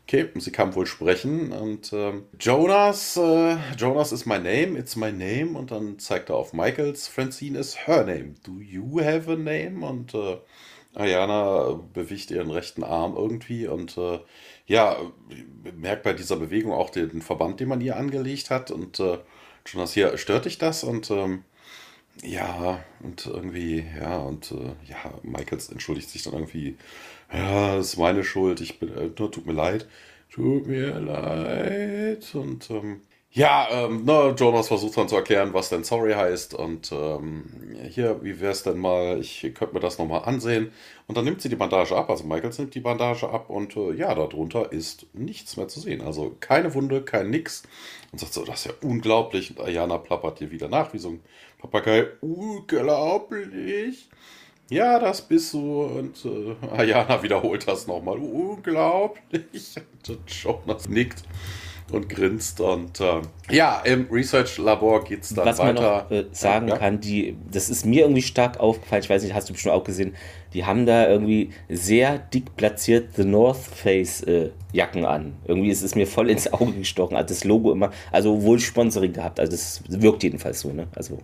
Okay, 0.06 0.28
sie 0.34 0.52
kann 0.52 0.74
wohl 0.74 0.86
sprechen. 0.86 1.52
Und 1.52 1.92
ähm, 1.94 2.26
Jonas, 2.38 3.16
äh, 3.16 3.56
Jonas 3.78 4.12
is 4.12 4.26
my 4.26 4.36
name, 4.38 4.78
it's 4.78 4.96
my 4.96 5.10
name. 5.10 5.58
Und 5.58 5.70
dann 5.70 5.98
zeigt 5.98 6.28
er 6.28 6.36
auf 6.36 6.52
Michaels, 6.52 7.08
Francine 7.08 7.58
is 7.58 7.86
her 7.86 8.04
name. 8.04 8.34
Do 8.44 8.60
you 8.60 9.00
have 9.00 9.30
a 9.32 9.36
name? 9.36 9.86
Und 9.86 10.12
äh, 10.14 10.36
Ayana 10.94 11.80
bewegt 11.94 12.30
ihren 12.30 12.50
rechten 12.50 12.84
Arm 12.84 13.14
irgendwie 13.16 13.66
und 13.66 13.96
äh, 13.98 14.20
ja, 14.66 14.96
merkt 15.76 16.02
bei 16.04 16.12
dieser 16.12 16.37
Bewegung 16.37 16.72
auch 16.72 16.90
den 16.90 17.22
Verband, 17.22 17.60
den 17.60 17.68
man 17.68 17.81
ihr 17.81 17.96
angelegt 17.96 18.50
hat. 18.50 18.70
Und 18.70 19.00
äh, 19.00 19.18
Jonas, 19.66 19.94
hier 19.94 20.18
stört 20.18 20.44
dich 20.44 20.58
das? 20.58 20.85
Und 20.85 21.10
ähm, 21.10 21.44
Ja, 22.22 22.85
und 23.00 23.26
irgendwie, 23.26 23.85
ja, 24.00 24.18
und 24.18 24.52
äh, 24.52 24.76
ja, 24.88 24.96
Michaels 25.22 25.68
entschuldigt 25.70 26.08
sich 26.10 26.22
dann 26.22 26.35
irgendwie, 26.35 26.76
ja, 27.37 27.76
das 27.76 27.88
ist 27.88 27.96
meine 27.98 28.24
Schuld, 28.24 28.60
ich 28.60 28.78
bin, 28.78 28.96
äh, 28.96 29.10
tut 29.10 29.46
mir 29.46 29.52
leid, 29.52 29.87
tut 30.30 30.66
mir 30.66 30.98
leid. 31.00 32.35
Und 32.35 32.70
ähm, 32.70 33.00
ja, 33.37 33.66
ähm, 33.68 34.04
ne, 34.04 34.32
Jonas 34.38 34.68
versucht 34.68 34.96
dann 34.96 35.08
zu 35.08 35.16
erklären, 35.16 35.52
was 35.54 35.68
denn 35.68 35.82
sorry 35.82 36.12
heißt. 36.12 36.54
Und 36.54 36.92
ähm, 36.92 37.44
hier, 37.88 38.22
wie 38.22 38.40
wäre 38.40 38.52
es 38.52 38.62
denn 38.62 38.78
mal, 38.78 39.18
ich 39.18 39.42
könnte 39.54 39.74
mir 39.74 39.80
das 39.80 39.98
nochmal 39.98 40.22
ansehen. 40.24 40.70
Und 41.08 41.16
dann 41.18 41.24
nimmt 41.24 41.42
sie 41.42 41.48
die 41.48 41.56
Bandage 41.56 41.96
ab, 41.96 42.10
also 42.10 42.22
Michaels 42.24 42.58
nimmt 42.58 42.76
die 42.76 42.80
Bandage 42.80 43.28
ab 43.28 43.50
und 43.50 43.76
äh, 43.76 43.92
ja, 43.94 44.14
darunter 44.14 44.70
ist 44.70 45.06
nichts 45.14 45.56
mehr 45.56 45.66
zu 45.66 45.80
sehen. 45.80 46.00
Also 46.00 46.37
keine 46.38 46.72
Wunde, 46.74 47.02
kein 47.02 47.30
Nix. 47.30 47.64
Und 48.12 48.20
sagt 48.20 48.35
so, 48.35 48.44
das 48.44 48.60
ist 48.60 48.66
ja 48.66 48.72
unglaublich. 48.88 49.50
Und 49.50 49.66
Ayana 49.66 49.98
plappert 49.98 50.38
hier 50.38 50.52
wieder 50.52 50.68
nach, 50.68 50.92
wie 50.94 50.98
so 50.98 51.08
ein 51.08 51.20
Papagei. 51.58 52.06
Unglaublich. 52.20 54.08
Ja, 54.71 54.98
das 54.98 55.23
bist 55.23 55.54
du. 55.54 55.83
Und 55.83 56.25
äh, 56.25 56.54
Ayana 56.77 57.23
wiederholt 57.23 57.67
das 57.69 57.87
nochmal. 57.87 58.19
Unglaublich. 58.19 59.75
Und 60.08 60.31
Jonas 60.31 60.88
nickt 60.88 61.23
und 61.92 62.08
grinst. 62.08 62.60
Und 62.60 63.00
äh, 63.00 63.21
ja, 63.50 63.81
im 63.85 64.06
Research-Labor 64.10 65.04
geht 65.04 65.23
es 65.23 65.35
dann 65.35 65.46
Was 65.46 65.58
weiter. 65.58 65.75
man 65.75 65.83
noch 65.83 66.10
äh, 66.10 66.27
sagen 66.33 66.69
ja. 66.69 66.77
kann, 66.77 67.00
die, 67.00 67.37
das 67.50 67.69
ist 67.69 67.85
mir 67.85 68.02
irgendwie 68.02 68.23
stark 68.23 68.58
aufgefallen, 68.60 69.02
ich 69.02 69.10
weiß 69.10 69.23
nicht, 69.23 69.35
hast 69.35 69.48
du 69.48 69.52
bestimmt 69.52 69.75
auch 69.75 69.85
gesehen, 69.85 70.15
die 70.52 70.65
haben 70.65 70.87
da 70.87 71.08
irgendwie 71.08 71.50
sehr 71.69 72.19
dick 72.19 72.56
platziert 72.56 73.15
The 73.17 73.25
North 73.25 73.58
Face 73.58 74.23
äh, 74.23 74.50
Jacken 74.73 75.04
an. 75.04 75.35
Irgendwie 75.46 75.71
ist 75.71 75.83
es 75.83 75.94
mir 75.94 76.06
voll 76.06 76.31
ins 76.31 76.52
Auge 76.52 76.73
gestochen, 76.73 77.17
hat 77.17 77.31
das 77.31 77.44
Logo 77.44 77.73
immer, 77.73 77.90
also 78.10 78.42
wohl 78.42 78.58
Sponsoring 78.58 79.12
gehabt, 79.12 79.40
also 79.40 79.52
das 79.52 79.83
wirkt 79.88 80.23
jedenfalls 80.23 80.60
so, 80.60 80.73
ne? 80.73 80.87
Also 80.94 81.19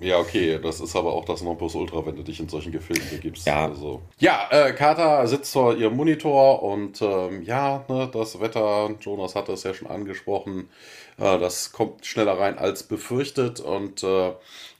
Ja, 0.00 0.18
okay, 0.18 0.58
das 0.62 0.80
ist 0.80 0.96
aber 0.96 1.12
auch 1.12 1.26
das 1.26 1.42
Nonplusultra, 1.42 2.06
wenn 2.06 2.16
du 2.16 2.22
dich 2.22 2.40
in 2.40 2.48
solchen 2.48 2.72
Gefilden 2.72 3.08
begibst. 3.10 3.46
Ja. 3.46 3.66
also. 3.66 4.00
ja 4.18 4.48
äh, 4.50 4.72
Carter 4.72 5.26
sitzt 5.26 5.52
vor 5.52 5.76
ihrem 5.76 5.94
Monitor 5.94 6.62
und 6.62 7.02
ähm, 7.02 7.42
ja, 7.42 7.84
ne, 7.88 8.08
das 8.10 8.40
Wetter, 8.40 8.90
Jonas 9.00 9.34
hatte 9.34 9.52
es 9.52 9.62
ja 9.62 9.74
schon 9.74 9.88
angesprochen, 9.88 10.70
äh, 11.18 11.38
das 11.38 11.72
kommt 11.72 12.06
schneller 12.06 12.38
rein 12.38 12.58
als 12.58 12.84
befürchtet 12.84 13.60
und 13.60 14.02
äh, 14.02 14.32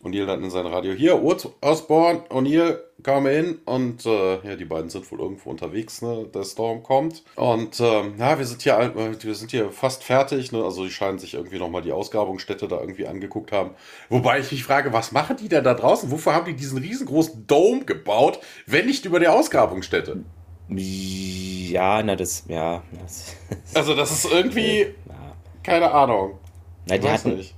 O'Neill 0.02 0.26
dann 0.26 0.42
in 0.42 0.50
sein 0.50 0.66
Radio, 0.66 0.94
hier, 0.94 1.22
Osborne, 1.22 2.20
O'Neill, 2.30 2.78
come 3.02 3.30
in. 3.32 3.58
Und 3.66 4.06
äh, 4.06 4.46
ja, 4.46 4.56
die 4.56 4.64
beiden 4.64 4.88
sind 4.88 5.10
wohl 5.12 5.20
irgendwo 5.20 5.50
unterwegs, 5.50 6.00
ne, 6.00 6.26
der 6.32 6.44
Storm 6.44 6.82
kommt. 6.82 7.22
Und 7.36 7.78
ähm, 7.80 8.14
ja, 8.18 8.38
wir 8.38 8.46
sind 8.46 8.62
hier, 8.62 8.78
äh, 8.78 9.22
wir 9.22 9.34
sind 9.34 9.50
hier 9.50 9.70
fast 9.70 10.02
fertig, 10.02 10.52
ne, 10.52 10.64
also 10.64 10.84
die 10.84 10.90
scheinen 10.90 11.18
sich 11.18 11.34
irgendwie 11.34 11.58
nochmal 11.58 11.82
die 11.82 11.92
Ausgrabungsstätte 11.92 12.66
da 12.66 12.80
irgendwie 12.80 13.06
angeguckt 13.06 13.52
haben, 13.52 13.72
wobei 14.08 14.40
ich 14.40 14.50
mich 14.50 14.64
frage, 14.64 14.92
was 14.92 15.12
machen 15.12 15.36
die 15.36 15.48
denn 15.48 15.64
da 15.64 15.74
draußen, 15.74 16.10
wofür 16.10 16.34
haben 16.34 16.46
die 16.46 16.56
diesen 16.56 16.78
riesengroßen 16.78 17.46
Dome 17.46 17.84
gebaut, 17.84 18.40
wenn 18.66 18.86
nicht 18.86 19.04
über 19.04 19.20
der 19.20 19.34
Ausgrabungsstätte? 19.34 20.24
ja, 20.72 22.02
na 22.02 22.16
das, 22.16 22.44
ja, 22.48 22.82
das, 23.00 23.36
Also 23.74 23.94
das 23.94 24.12
ist 24.12 24.32
irgendwie, 24.32 24.94
keine 25.62 25.90
Ahnung, 25.90 26.38
Na, 26.86 26.96
die 26.96 27.08
hatten, 27.08 27.36
nicht. 27.36 27.54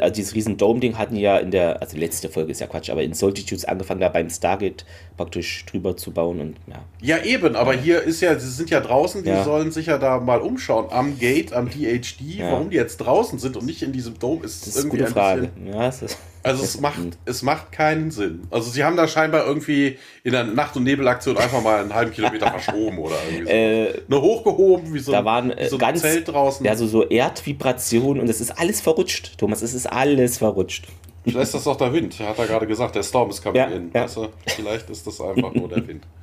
Also 0.00 0.14
dieses 0.14 0.34
riesen 0.34 0.56
Dome-Ding 0.56 0.96
hatten 0.98 1.16
ja 1.16 1.36
in 1.36 1.50
der, 1.50 1.82
also 1.82 1.96
letzte 1.96 2.28
Folge 2.28 2.50
ist 2.52 2.60
ja 2.60 2.66
Quatsch, 2.66 2.88
aber 2.90 3.02
in 3.02 3.12
Solitudes 3.12 3.64
angefangen, 3.64 4.00
da 4.00 4.08
beim 4.08 4.30
Stargate 4.30 4.84
praktisch 5.16 5.64
drüber 5.66 5.96
zu 5.96 6.10
bauen 6.10 6.40
und 6.40 6.56
ja. 6.66 6.82
Ja, 7.18 7.24
eben, 7.24 7.54
aber 7.54 7.74
hier 7.74 8.02
ist 8.02 8.20
ja, 8.22 8.38
sie 8.38 8.48
sind 8.50 8.70
ja 8.70 8.80
draußen, 8.80 9.22
die 9.22 9.28
Ja. 9.30 9.44
sollen 9.44 9.70
sich 9.72 9.86
ja 9.86 9.98
da 9.98 10.20
mal 10.20 10.40
umschauen 10.40 10.86
am 10.90 11.18
Gate, 11.18 11.52
am 11.52 11.68
DHD, 11.68 12.38
Ja. 12.38 12.52
warum 12.52 12.70
die 12.70 12.76
jetzt 12.76 12.96
draußen 12.98 13.38
sind 13.38 13.56
und 13.56 13.66
nicht 13.66 13.82
in 13.82 13.92
diesem 13.92 14.18
Dome, 14.18 14.44
ist, 14.44 14.66
Das 14.66 14.68
ist 14.68 14.76
eine 14.76 14.84
irgendwie 14.86 14.96
gute 14.98 15.08
ein 15.10 15.12
Frage. 15.12 15.40
bisschen. 15.48 15.66
Ja, 15.74 15.88
es 15.88 16.02
ist, 16.02 16.18
Also 16.44 16.62
es 16.62 16.78
macht, 16.80 16.98
es 17.24 17.42
macht 17.42 17.72
keinen 17.72 18.10
Sinn. 18.10 18.42
Also 18.50 18.70
sie 18.70 18.84
haben 18.84 18.96
da 18.96 19.08
scheinbar 19.08 19.46
irgendwie 19.46 19.98
in 20.22 20.32
der 20.32 20.44
Nacht- 20.44 20.76
und 20.76 20.84
Nebelaktion 20.84 21.36
einfach 21.38 21.62
mal 21.62 21.80
einen 21.80 21.94
halben 21.94 22.12
Kilometer 22.12 22.46
verschoben 22.58 22.98
oder 22.98 23.16
irgendwie 23.30 23.44
so. 23.44 23.50
äh, 23.50 24.02
Nur 24.08 24.22
hochgehoben, 24.22 24.92
wie 24.94 24.98
so, 24.98 25.12
da 25.12 25.20
ein- 25.20 25.24
waren 25.24 25.50
äh, 25.50 25.68
so 25.68 25.76
ein 25.76 25.80
ganz, 25.80 26.02
Zelt 26.02 26.28
draußen. 26.28 26.64
ja, 26.64 26.76
so, 26.76 26.86
so 26.86 27.02
Erdvibrationen 27.04 28.20
und 28.22 28.28
es 28.28 28.40
ist 28.40 28.50
alles 28.58 28.80
verrutscht, 28.80 29.38
Thomas, 29.38 29.62
es 29.62 29.74
ist 29.74 29.86
alles 29.86 30.38
verrutscht. 30.38 30.86
Vielleicht 31.24 31.44
ist 31.46 31.54
das 31.54 31.64
doch 31.64 31.76
der 31.76 31.92
Wind, 31.94 32.18
hat 32.20 32.38
er 32.38 32.46
gerade 32.46 32.66
gesagt. 32.66 32.94
Der 32.94 33.02
Storm 33.02 33.30
ist 33.30 33.42
coming 33.42 33.56
Ja, 33.56 33.66
in. 33.68 33.90
ja. 33.94 34.02
Weißt 34.04 34.16
du? 34.18 34.28
Vielleicht 34.46 34.90
ist 34.90 35.06
das 35.06 35.20
einfach 35.22 35.54
nur 35.54 35.68
der 35.68 35.86
Wind. 35.88 36.04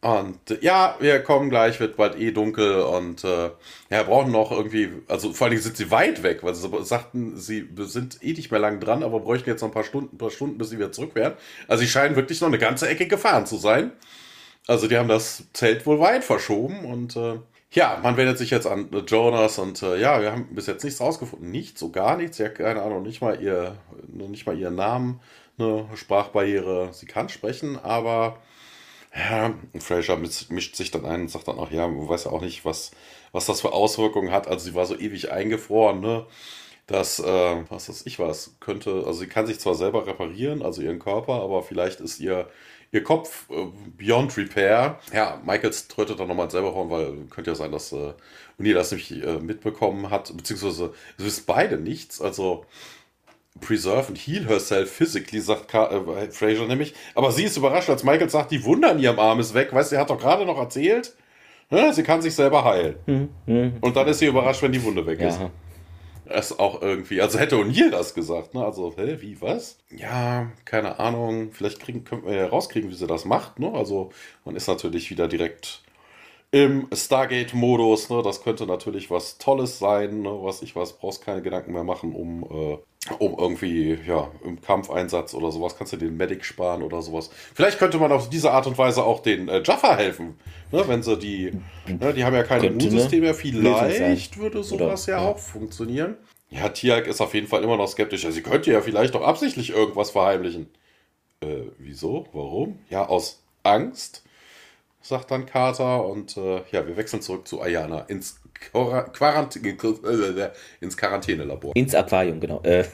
Und 0.00 0.38
ja, 0.60 0.96
wir 1.00 1.18
kommen 1.24 1.50
gleich, 1.50 1.80
wird 1.80 1.96
bald 1.96 2.16
eh 2.20 2.30
dunkel 2.30 2.82
und 2.82 3.24
äh, 3.24 3.50
ja, 3.90 4.04
brauchen 4.04 4.30
noch 4.30 4.52
irgendwie, 4.52 4.90
also 5.08 5.32
vor 5.32 5.46
allen 5.46 5.52
Dingen 5.52 5.62
sind 5.62 5.76
sie 5.76 5.90
weit 5.90 6.22
weg, 6.22 6.44
weil 6.44 6.54
sie 6.54 6.68
sagten, 6.84 7.36
sie 7.36 7.68
sind 7.78 8.22
eh 8.22 8.32
nicht 8.32 8.52
mehr 8.52 8.60
lang 8.60 8.78
dran, 8.78 9.02
aber 9.02 9.18
bräuchten 9.18 9.50
jetzt 9.50 9.60
noch 9.60 9.70
ein 9.70 9.74
paar 9.74 9.82
Stunden, 9.82 10.14
ein 10.14 10.18
paar 10.18 10.30
Stunden, 10.30 10.56
bis 10.56 10.70
sie 10.70 10.78
wieder 10.78 10.92
zurück 10.92 11.16
wären. 11.16 11.34
Also 11.66 11.82
sie 11.82 11.88
scheinen 11.88 12.14
wirklich 12.14 12.40
noch 12.40 12.46
eine 12.46 12.58
ganze 12.58 12.88
Ecke 12.88 13.08
gefahren 13.08 13.44
zu 13.46 13.56
sein. 13.56 13.90
Also 14.68 14.86
die 14.86 14.96
haben 14.96 15.08
das 15.08 15.44
Zelt 15.52 15.84
wohl 15.84 15.98
weit 15.98 16.22
verschoben 16.22 16.84
und 16.84 17.16
äh, 17.16 17.40
ja, 17.72 17.98
man 18.02 18.16
wendet 18.16 18.38
sich 18.38 18.50
jetzt 18.50 18.66
an 18.66 18.88
Jonas 19.06 19.58
und 19.58 19.82
äh, 19.82 20.00
ja, 20.00 20.20
wir 20.22 20.30
haben 20.30 20.54
bis 20.54 20.66
jetzt 20.68 20.84
nichts 20.84 21.00
rausgefunden. 21.00 21.50
Nichts, 21.50 21.80
so 21.80 21.90
gar 21.90 22.16
nichts. 22.16 22.38
Ja, 22.38 22.48
keine 22.50 22.82
Ahnung, 22.82 23.02
nicht 23.02 23.20
mal 23.20 23.40
ihr, 23.42 23.76
nicht 24.06 24.46
mal 24.46 24.56
ihren 24.56 24.76
Namen, 24.76 25.20
eine 25.58 25.88
Sprachbarriere. 25.94 26.90
Sie 26.92 27.06
kann 27.06 27.28
sprechen, 27.28 27.78
aber 27.78 28.38
ja, 29.18 29.54
Fraser 29.80 30.16
mis- 30.16 30.50
mischt 30.50 30.76
sich 30.76 30.90
dann 30.90 31.04
ein 31.04 31.22
und 31.22 31.30
sagt 31.30 31.48
dann 31.48 31.58
auch, 31.58 31.70
ja, 31.70 31.86
man 31.88 32.08
weiß 32.08 32.24
ja 32.24 32.30
auch 32.30 32.40
nicht, 32.42 32.64
was, 32.64 32.92
was 33.32 33.46
das 33.46 33.60
für 33.60 33.72
Auswirkungen 33.72 34.30
hat. 34.32 34.48
Also 34.48 34.66
sie 34.66 34.74
war 34.74 34.86
so 34.86 34.96
ewig 34.98 35.32
eingefroren, 35.32 36.00
ne? 36.00 36.26
Dass, 36.86 37.18
äh, 37.20 37.56
was 37.70 37.88
weiß 37.90 38.06
ich 38.06 38.18
was, 38.18 38.56
könnte, 38.60 39.04
also 39.06 39.20
sie 39.20 39.26
kann 39.28 39.46
sich 39.46 39.60
zwar 39.60 39.74
selber 39.74 40.06
reparieren, 40.06 40.62
also 40.62 40.82
ihren 40.82 40.98
Körper, 40.98 41.34
aber 41.42 41.62
vielleicht 41.62 42.00
ist 42.00 42.18
ihr, 42.20 42.48
ihr 42.92 43.04
Kopf 43.04 43.48
äh, 43.50 43.66
beyond 43.98 44.36
repair. 44.38 44.98
Ja, 45.12 45.40
Michaels 45.44 45.88
trötet 45.88 46.18
dann 46.20 46.28
nochmal 46.28 46.50
selber 46.50 46.70
rum, 46.70 46.90
weil 46.90 47.26
könnte 47.30 47.50
ja 47.50 47.54
sein, 47.56 47.72
dass 47.72 47.92
äh, 47.92 48.14
Uni 48.58 48.72
das 48.72 48.92
nicht 48.92 49.10
äh, 49.12 49.38
mitbekommen 49.38 50.10
hat, 50.10 50.34
beziehungsweise 50.36 50.94
es 51.18 51.24
wissen 51.24 51.44
beide 51.46 51.78
nichts, 51.78 52.20
also 52.22 52.64
preserve 53.60 54.08
and 54.08 54.18
heal 54.18 54.46
herself 54.46 54.90
physically, 54.90 55.40
sagt 55.40 55.68
Ka 55.68 55.90
äh, 55.90 56.30
Fraser 56.30 56.66
nämlich. 56.66 56.94
Aber 57.14 57.32
sie 57.32 57.44
ist 57.44 57.56
überrascht, 57.56 57.90
als 57.90 58.04
Michael 58.04 58.28
sagt, 58.28 58.50
die 58.50 58.64
Wunde 58.64 58.88
an 58.88 58.98
ihrem 58.98 59.18
Arm 59.18 59.40
ist 59.40 59.54
weg. 59.54 59.72
Weißt 59.72 59.92
du, 59.92 59.96
sie 59.96 60.00
hat 60.00 60.10
doch 60.10 60.18
gerade 60.18 60.44
noch 60.44 60.58
erzählt, 60.58 61.14
ne, 61.70 61.92
sie 61.92 62.02
kann 62.02 62.22
sich 62.22 62.34
selber 62.34 62.64
heilen. 62.64 62.96
Und 63.80 63.96
dann 63.96 64.08
ist 64.08 64.18
sie 64.18 64.26
überrascht, 64.26 64.62
wenn 64.62 64.72
die 64.72 64.82
Wunde 64.82 65.04
weg 65.06 65.20
ist. 65.20 65.40
Ja. 65.40 65.50
Das 66.28 66.50
ist 66.50 66.60
auch 66.60 66.82
irgendwie, 66.82 67.22
also 67.22 67.38
hätte 67.38 67.56
O'Neill 67.56 67.90
das 67.90 68.12
gesagt, 68.12 68.52
ne? 68.54 68.62
Also, 68.62 68.92
hä, 68.96 69.16
wie, 69.20 69.40
was? 69.40 69.78
Ja, 69.90 70.52
keine 70.66 70.98
Ahnung. 70.98 71.52
Vielleicht 71.52 71.80
kriegen, 71.80 72.04
können 72.04 72.26
wir 72.26 72.34
ja 72.34 72.46
rauskriegen, 72.46 72.90
wie 72.90 72.94
sie 72.94 73.06
das 73.06 73.24
macht, 73.24 73.58
ne? 73.58 73.72
Also, 73.72 74.10
man 74.44 74.54
ist 74.54 74.68
natürlich 74.68 75.10
wieder 75.10 75.26
direkt 75.26 75.82
im 76.50 76.86
Stargate-Modus, 76.92 78.10
ne? 78.10 78.22
Das 78.22 78.42
könnte 78.42 78.66
natürlich 78.66 79.10
was 79.10 79.38
Tolles 79.38 79.78
sein, 79.78 80.20
ne? 80.20 80.30
Was 80.42 80.60
ich 80.60 80.76
was, 80.76 80.92
brauchst 80.92 81.24
keine 81.24 81.40
Gedanken 81.40 81.72
mehr 81.72 81.84
machen, 81.84 82.14
um, 82.14 82.42
äh, 82.42 82.78
um 83.18 83.36
irgendwie, 83.38 83.98
ja, 84.06 84.30
im 84.44 84.60
Kampfeinsatz 84.60 85.34
oder 85.34 85.50
sowas, 85.52 85.76
kannst 85.76 85.92
du 85.92 85.96
den 85.96 86.16
Medic 86.16 86.44
sparen 86.44 86.82
oder 86.82 87.00
sowas. 87.00 87.30
Vielleicht 87.54 87.78
könnte 87.78 87.98
man 87.98 88.12
auf 88.12 88.28
diese 88.28 88.50
Art 88.50 88.66
und 88.66 88.76
Weise 88.76 89.04
auch 89.04 89.20
den 89.20 89.48
äh, 89.48 89.62
Jaffa 89.64 89.96
helfen, 89.96 90.38
ne? 90.72 90.84
Wenn 90.86 91.02
sie 91.02 91.16
die, 91.16 91.52
ne? 91.86 92.12
die 92.12 92.24
haben 92.24 92.34
ja 92.34 92.42
kein 92.42 92.60
Könnte? 92.60 92.86
Immunsystem 92.86 93.20
mehr, 93.20 93.34
vielleicht 93.34 94.38
würde 94.38 94.62
sowas 94.62 95.04
Oder- 95.08 95.16
ja 95.16 95.22
ja. 95.22 95.28
auch 95.30 95.38
funktionieren. 95.38 96.16
Ja, 96.50 96.68
Tiag 96.70 97.06
ist 97.06 97.20
auf 97.20 97.34
jeden 97.34 97.46
Fall 97.46 97.62
immer 97.62 97.76
noch 97.76 97.88
skeptisch. 97.88 98.24
Ja, 98.24 98.30
sie 98.30 98.42
könnte 98.42 98.72
ja 98.72 98.80
vielleicht 98.80 99.14
doch 99.14 99.22
absichtlich 99.22 99.70
irgendwas 99.70 100.10
verheimlichen. 100.10 100.70
Äh, 101.40 101.64
wieso? 101.78 102.26
Warum? 102.32 102.78
Ja, 102.88 103.06
aus 103.06 103.42
Angst, 103.62 104.24
sagt 105.02 105.30
dann 105.30 105.44
Carter. 105.44 106.06
Und 106.06 106.38
äh, 106.38 106.62
ja, 106.72 106.86
wir 106.86 106.96
wechseln 106.96 107.20
zurück 107.20 107.46
zu 107.46 107.60
Ayana 107.60 108.00
ins, 108.00 108.37
Quarant 108.72 109.56
äh, 109.56 110.50
ins 110.80 110.96
Quarantänelabor. 110.96 111.74
Ins 111.74 111.94
Aquarium, 111.94 112.40
genau. 112.40 112.60
Äh, 112.62 112.84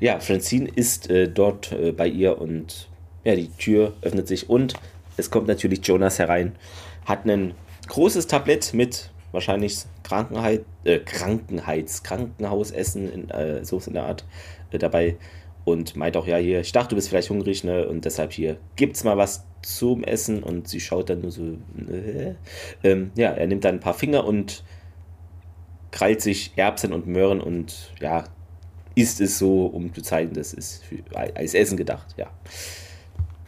ja, 0.00 0.20
Francine 0.20 0.68
ist 0.74 1.10
äh, 1.10 1.28
dort 1.28 1.72
äh, 1.72 1.92
bei 1.92 2.08
ihr 2.08 2.38
und 2.38 2.88
ja, 3.24 3.34
die 3.34 3.48
Tür 3.48 3.94
öffnet 4.02 4.28
sich 4.28 4.50
und 4.50 4.74
es 5.16 5.30
kommt 5.30 5.46
natürlich 5.46 5.86
Jonas 5.86 6.18
herein, 6.18 6.56
hat 7.06 7.24
ein 7.26 7.54
großes 7.88 8.26
Tablett 8.26 8.74
mit 8.74 9.10
wahrscheinlich 9.32 9.84
Krankenheit, 10.02 10.64
äh, 10.84 10.98
Krankenheits, 10.98 12.02
Krankenhausessen, 12.02 13.12
in, 13.12 13.30
äh, 13.30 13.64
so 13.64 13.80
in 13.86 13.94
der 13.94 14.04
Art 14.04 14.24
äh, 14.70 14.78
dabei 14.78 15.16
und 15.64 15.96
meint 15.96 16.16
auch, 16.16 16.26
ja, 16.26 16.36
hier, 16.36 16.60
ich 16.60 16.72
dachte, 16.72 16.90
du 16.90 16.96
bist 16.96 17.08
vielleicht 17.08 17.30
hungrig, 17.30 17.64
ne, 17.64 17.88
und 17.88 18.04
deshalb 18.04 18.32
hier, 18.32 18.58
gibt's 18.76 19.04
mal 19.04 19.16
was 19.16 19.44
zum 19.62 20.04
Essen 20.04 20.42
und 20.42 20.68
sie 20.68 20.80
schaut 20.80 21.08
dann 21.08 21.22
nur 21.22 21.30
so, 21.30 21.42
äh, 21.88 22.34
ähm, 22.82 23.12
ja, 23.16 23.30
er 23.30 23.46
nimmt 23.46 23.64
dann 23.64 23.76
ein 23.76 23.80
paar 23.80 23.94
Finger 23.94 24.26
und 24.26 24.62
krallt 25.90 26.20
sich 26.20 26.52
Erbsen 26.56 26.92
und 26.92 27.06
Möhren 27.06 27.40
und 27.40 27.92
ja, 28.00 28.24
isst 28.94 29.20
es 29.20 29.38
so, 29.38 29.66
um 29.66 29.94
zu 29.94 30.02
zeigen, 30.02 30.34
das 30.34 30.52
ist 30.52 30.84
für, 30.84 30.98
als 31.16 31.54
Essen 31.54 31.76
gedacht, 31.76 32.14
ja. 32.16 32.30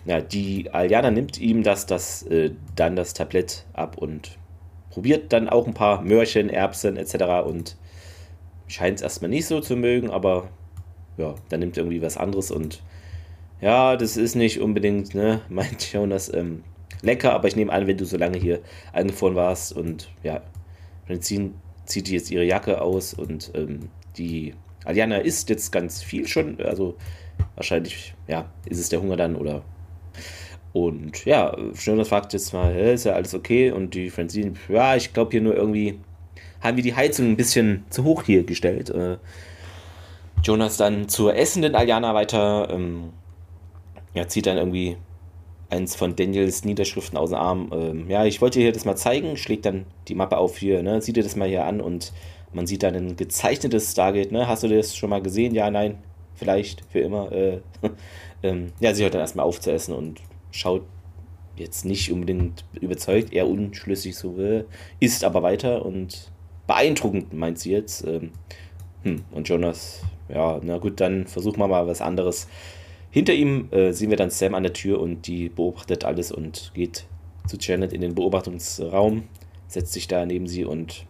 Ja, 0.06 0.20
die 0.20 0.70
Aljana 0.72 1.10
nimmt 1.10 1.38
ihm 1.40 1.64
das, 1.64 1.86
das 1.86 2.22
äh, 2.22 2.52
dann 2.76 2.94
das 2.94 3.12
Tablett 3.12 3.66
ab 3.72 3.98
und 3.98 4.38
probiert 4.90 5.32
dann 5.32 5.48
auch 5.48 5.66
ein 5.66 5.74
paar 5.74 6.02
Möhrchen, 6.02 6.48
Erbsen 6.48 6.96
etc. 6.96 7.44
und 7.44 7.76
scheint 8.68 8.98
es 8.98 9.02
erstmal 9.02 9.30
nicht 9.30 9.46
so 9.46 9.60
zu 9.60 9.76
mögen, 9.76 10.10
aber 10.10 10.48
ja, 11.16 11.34
dann 11.48 11.60
nimmt 11.60 11.76
irgendwie 11.76 12.02
was 12.02 12.16
anderes 12.16 12.50
und 12.50 12.82
ja, 13.60 13.96
das 13.96 14.16
ist 14.16 14.34
nicht 14.34 14.60
unbedingt, 14.60 15.14
ne, 15.14 15.40
meint 15.48 15.92
Jonas, 15.92 16.32
ähm, 16.32 16.64
lecker, 17.02 17.32
aber 17.32 17.48
ich 17.48 17.56
nehme 17.56 17.72
an, 17.72 17.86
wenn 17.86 17.96
du 17.96 18.04
so 18.04 18.16
lange 18.16 18.38
hier 18.38 18.60
eingefroren 18.92 19.34
warst 19.34 19.72
und 19.72 20.08
ja, 20.22 20.42
dann 21.08 21.20
zieht 21.22 22.08
jetzt 22.08 22.30
ihre 22.30 22.44
Jacke 22.44 22.80
aus 22.80 23.14
und 23.14 23.50
ähm, 23.54 23.88
die 24.16 24.54
Aliana 24.84 25.18
isst 25.18 25.50
jetzt 25.50 25.72
ganz 25.72 26.02
viel 26.02 26.26
schon, 26.26 26.60
also 26.60 26.96
wahrscheinlich, 27.54 28.14
ja, 28.28 28.50
ist 28.66 28.78
es 28.78 28.88
der 28.88 29.00
Hunger 29.00 29.16
dann 29.16 29.36
oder 29.36 29.62
und 30.76 31.24
ja, 31.24 31.56
Jonas 31.72 32.08
fragt 32.08 32.34
jetzt 32.34 32.52
mal, 32.52 32.76
ist 32.76 33.06
ja 33.06 33.14
alles 33.14 33.32
okay? 33.32 33.70
Und 33.70 33.94
die 33.94 34.10
Francine, 34.10 34.52
ja, 34.68 34.94
ich 34.94 35.14
glaube 35.14 35.30
hier 35.30 35.40
nur 35.40 35.56
irgendwie 35.56 35.98
haben 36.60 36.76
wir 36.76 36.84
die 36.84 36.94
Heizung 36.94 37.30
ein 37.30 37.36
bisschen 37.36 37.84
zu 37.88 38.04
hoch 38.04 38.24
hier 38.24 38.44
gestellt. 38.44 38.90
Äh, 38.90 39.16
Jonas 40.42 40.76
dann 40.76 41.08
zur 41.08 41.34
essenden 41.34 41.74
Aliana 41.74 42.14
weiter. 42.14 42.68
Ähm, 42.70 43.12
ja, 44.14 44.26
zieht 44.28 44.46
dann 44.46 44.56
irgendwie 44.56 44.96
eins 45.68 45.96
von 45.96 46.16
Daniels 46.16 46.64
Niederschriften 46.64 47.18
aus 47.18 47.30
dem 47.30 47.38
Arm. 47.38 47.70
Ähm, 47.72 48.10
ja, 48.10 48.24
ich 48.24 48.40
wollte 48.40 48.58
dir 48.58 48.72
das 48.72 48.84
mal 48.84 48.96
zeigen, 48.96 49.36
schlägt 49.36 49.66
dann 49.66 49.86
die 50.08 50.14
Mappe 50.14 50.38
auf 50.38 50.56
hier, 50.58 50.82
ne? 50.82 51.00
Sieh 51.02 51.12
dir 51.12 51.22
das 51.22 51.36
mal 51.36 51.48
hier 51.48 51.64
an 51.64 51.80
und 51.80 52.12
man 52.52 52.66
sieht 52.66 52.82
dann 52.82 52.94
ein 52.94 53.16
gezeichnetes 53.16 53.92
Stargate, 53.92 54.32
ne? 54.32 54.48
Hast 54.48 54.62
du 54.62 54.68
das 54.68 54.96
schon 54.96 55.10
mal 55.10 55.22
gesehen? 55.22 55.54
Ja, 55.54 55.70
nein, 55.70 55.98
vielleicht, 56.34 56.84
für 56.90 57.00
immer. 57.00 57.32
Äh, 57.32 57.60
ähm, 58.42 58.72
ja, 58.80 58.94
sie 58.94 59.02
hört 59.02 59.14
dann 59.14 59.20
erstmal 59.20 59.46
auf 59.46 59.60
zu 59.60 59.72
essen 59.72 59.94
und 59.94 60.20
schaut 60.50 60.82
jetzt 61.56 61.84
nicht 61.84 62.12
unbedingt 62.12 62.64
überzeugt, 62.80 63.32
eher 63.32 63.48
unschlüssig 63.48 64.16
so, 64.16 64.38
äh, 64.38 64.64
isst 65.00 65.24
aber 65.24 65.42
weiter 65.42 65.84
und 65.84 66.30
beeindruckend, 66.66 67.32
meint 67.32 67.58
sie 67.58 67.72
jetzt. 67.72 68.06
Ähm, 68.06 68.30
hm, 69.02 69.24
und 69.32 69.48
Jonas, 69.48 70.02
ja, 70.28 70.60
na 70.62 70.78
gut, 70.78 71.00
dann 71.00 71.26
versuchen 71.26 71.58
wir 71.58 71.68
mal 71.68 71.86
was 71.86 72.00
anderes. 72.00 72.48
Hinter 73.10 73.34
ihm 73.34 73.68
äh, 73.70 73.92
sehen 73.92 74.10
wir 74.10 74.16
dann 74.16 74.30
Sam 74.30 74.54
an 74.54 74.62
der 74.62 74.72
Tür 74.72 75.00
und 75.00 75.26
die 75.26 75.48
beobachtet 75.48 76.04
alles 76.04 76.32
und 76.32 76.72
geht 76.74 77.06
zu 77.46 77.56
Janet 77.58 77.92
in 77.92 78.00
den 78.00 78.14
Beobachtungsraum, 78.14 79.24
setzt 79.68 79.92
sich 79.92 80.08
da 80.08 80.26
neben 80.26 80.46
sie 80.46 80.64
und 80.64 81.06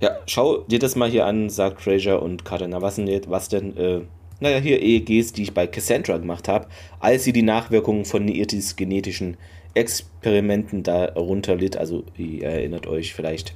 ja, 0.00 0.18
schau 0.26 0.58
dir 0.58 0.78
das 0.78 0.94
mal 0.94 1.08
hier 1.08 1.24
an, 1.24 1.48
sagt 1.48 1.80
Fraser 1.80 2.22
und 2.22 2.44
Carter, 2.44 2.68
na 2.68 2.82
was 2.82 2.96
denn, 2.96 3.08
was 3.28 3.48
denn? 3.48 3.76
Äh, 3.76 4.00
naja, 4.40 4.58
hier 4.58 4.82
EEGs, 4.82 5.32
die 5.32 5.44
ich 5.44 5.54
bei 5.54 5.66
Cassandra 5.66 6.18
gemacht 6.18 6.48
habe, 6.48 6.66
als 7.00 7.24
sie 7.24 7.32
die 7.32 7.42
Nachwirkungen 7.42 8.04
von 8.04 8.24
Neirtis 8.24 8.76
genetischen 8.76 9.38
Experimenten 9.72 10.82
darunter 10.82 11.56
litt. 11.56 11.78
Also, 11.78 12.04
ihr 12.18 12.44
erinnert 12.44 12.86
euch 12.86 13.14
vielleicht 13.14 13.54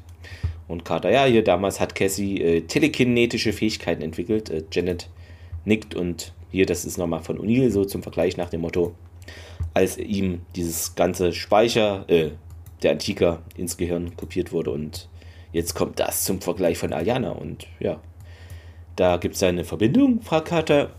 und 0.70 0.84
Carter, 0.84 1.10
ja, 1.10 1.24
hier 1.24 1.42
damals 1.42 1.80
hat 1.80 1.94
Cassie 1.94 2.40
äh, 2.40 2.60
telekinetische 2.62 3.52
Fähigkeiten 3.52 4.02
entwickelt. 4.02 4.50
Äh, 4.50 4.62
Janet 4.70 5.10
nickt 5.64 5.94
und 5.94 6.32
hier, 6.50 6.64
das 6.64 6.84
ist 6.84 6.96
nochmal 6.96 7.20
von 7.20 7.38
O'Neill 7.38 7.70
so 7.70 7.84
zum 7.84 8.02
Vergleich 8.02 8.36
nach 8.36 8.50
dem 8.50 8.60
Motto, 8.60 8.94
als 9.74 9.98
ihm 9.98 10.42
dieses 10.54 10.94
ganze 10.94 11.32
Speicher 11.32 12.04
äh, 12.08 12.30
der 12.82 12.92
Antiker 12.92 13.42
ins 13.56 13.76
Gehirn 13.76 14.16
kopiert 14.16 14.52
wurde 14.52 14.70
und 14.70 15.08
jetzt 15.52 15.74
kommt 15.74 15.98
das 15.98 16.24
zum 16.24 16.40
Vergleich 16.40 16.78
von 16.78 16.92
Aliana 16.92 17.32
und 17.32 17.66
ja, 17.80 18.00
da 18.94 19.16
gibt 19.16 19.34
es 19.34 19.42
eine 19.42 19.64
Verbindung, 19.64 20.22
fragt 20.22 20.48
Carter 20.48 20.90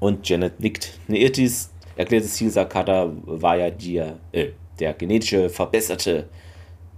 und 0.00 0.28
Janet 0.28 0.60
nickt. 0.60 0.98
Neirtis 1.06 1.70
erklärtes 1.96 2.34
Ziel, 2.34 2.50
sagt 2.50 2.72
Carter, 2.72 3.12
war 3.24 3.56
ja 3.56 3.70
die, 3.70 3.98
äh, 4.32 4.52
der 4.80 4.94
genetische 4.94 5.48
verbesserte 5.50 6.28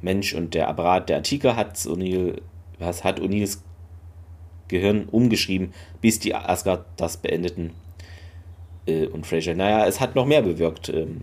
Mensch 0.03 0.35
und 0.35 0.55
der 0.55 0.69
Apparat 0.69 1.09
der 1.09 1.19
Antike 1.19 1.57
hat 1.57 1.77
O'Neill, 1.77 2.41
was 2.79 3.05
hat 3.05 3.21
O'Neills 3.21 3.59
Gehirn 4.69 5.07
umgeschrieben, 5.11 5.73
bis 6.01 6.19
die 6.21 6.35
Asgard 6.35 6.87
das 6.97 7.17
beendeten. 7.17 7.73
Äh, 8.87 9.07
und 9.07 9.27
Fraser, 9.27 9.55
naja, 9.55 9.87
es 9.87 10.01
hat 10.01 10.15
noch 10.15 10.27
mehr 10.27 10.43
bewirkt. 10.43 10.89
Ähm, 10.89 11.23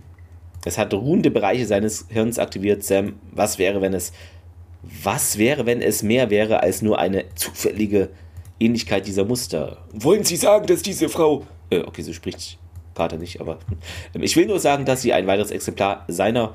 es 0.64 0.78
hat 0.78 0.92
ruhende 0.92 1.30
Bereiche 1.30 1.66
seines 1.66 2.06
Hirns 2.08 2.38
aktiviert. 2.38 2.84
Sam, 2.84 3.14
was 3.32 3.58
wäre, 3.58 3.80
wenn 3.80 3.94
es, 3.94 4.12
was 4.82 5.38
wäre, 5.38 5.66
wenn 5.66 5.80
es 5.80 6.02
mehr 6.02 6.30
wäre 6.30 6.62
als 6.62 6.82
nur 6.82 6.98
eine 6.98 7.24
zufällige 7.34 8.10
Ähnlichkeit 8.60 9.06
dieser 9.06 9.24
Muster? 9.24 9.78
Wollen 9.92 10.24
Sie 10.24 10.36
sagen, 10.36 10.66
dass 10.66 10.82
diese 10.82 11.08
Frau, 11.08 11.46
äh, 11.70 11.80
okay, 11.80 12.02
so 12.02 12.12
spricht 12.12 12.58
Carter 12.94 13.16
nicht, 13.16 13.40
aber 13.40 13.60
äh, 14.12 14.18
ich 14.20 14.36
will 14.36 14.46
nur 14.46 14.58
sagen, 14.58 14.84
dass 14.84 15.02
sie 15.02 15.12
ein 15.12 15.26
weiteres 15.26 15.52
Exemplar 15.52 16.04
seiner 16.08 16.54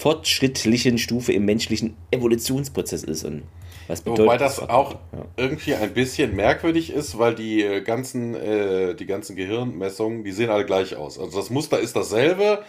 fortschrittlichen 0.00 0.96
Stufe 0.96 1.34
im 1.34 1.44
menschlichen 1.44 1.94
Evolutionsprozess 2.10 3.04
ist. 3.04 3.24
Und 3.24 3.42
was 3.86 4.00
bedeutet 4.00 4.24
Wobei 4.24 4.38
das, 4.38 4.58
auch 4.66 4.94
ja. 5.12 5.26
irgendwie 5.36 5.74
ein 5.74 5.92
bisschen 5.92 6.34
merkwürdig 6.34 6.90
ist, 6.90 7.18
weil 7.18 7.34
die 7.34 7.62
äh, 7.62 7.82
ganzen, 7.82 8.34
äh, 8.34 8.94
die 8.94 9.04
ganzen 9.04 9.36
Gehirnmessungen, 9.36 10.24
die 10.24 10.32
sehen 10.32 10.48
alle 10.48 10.64
gleich 10.64 10.96
aus. 10.96 11.18
Also 11.18 11.38
das 11.38 11.50
Muster 11.50 11.78
ist 11.78 11.96
dasselbe. 11.96 12.64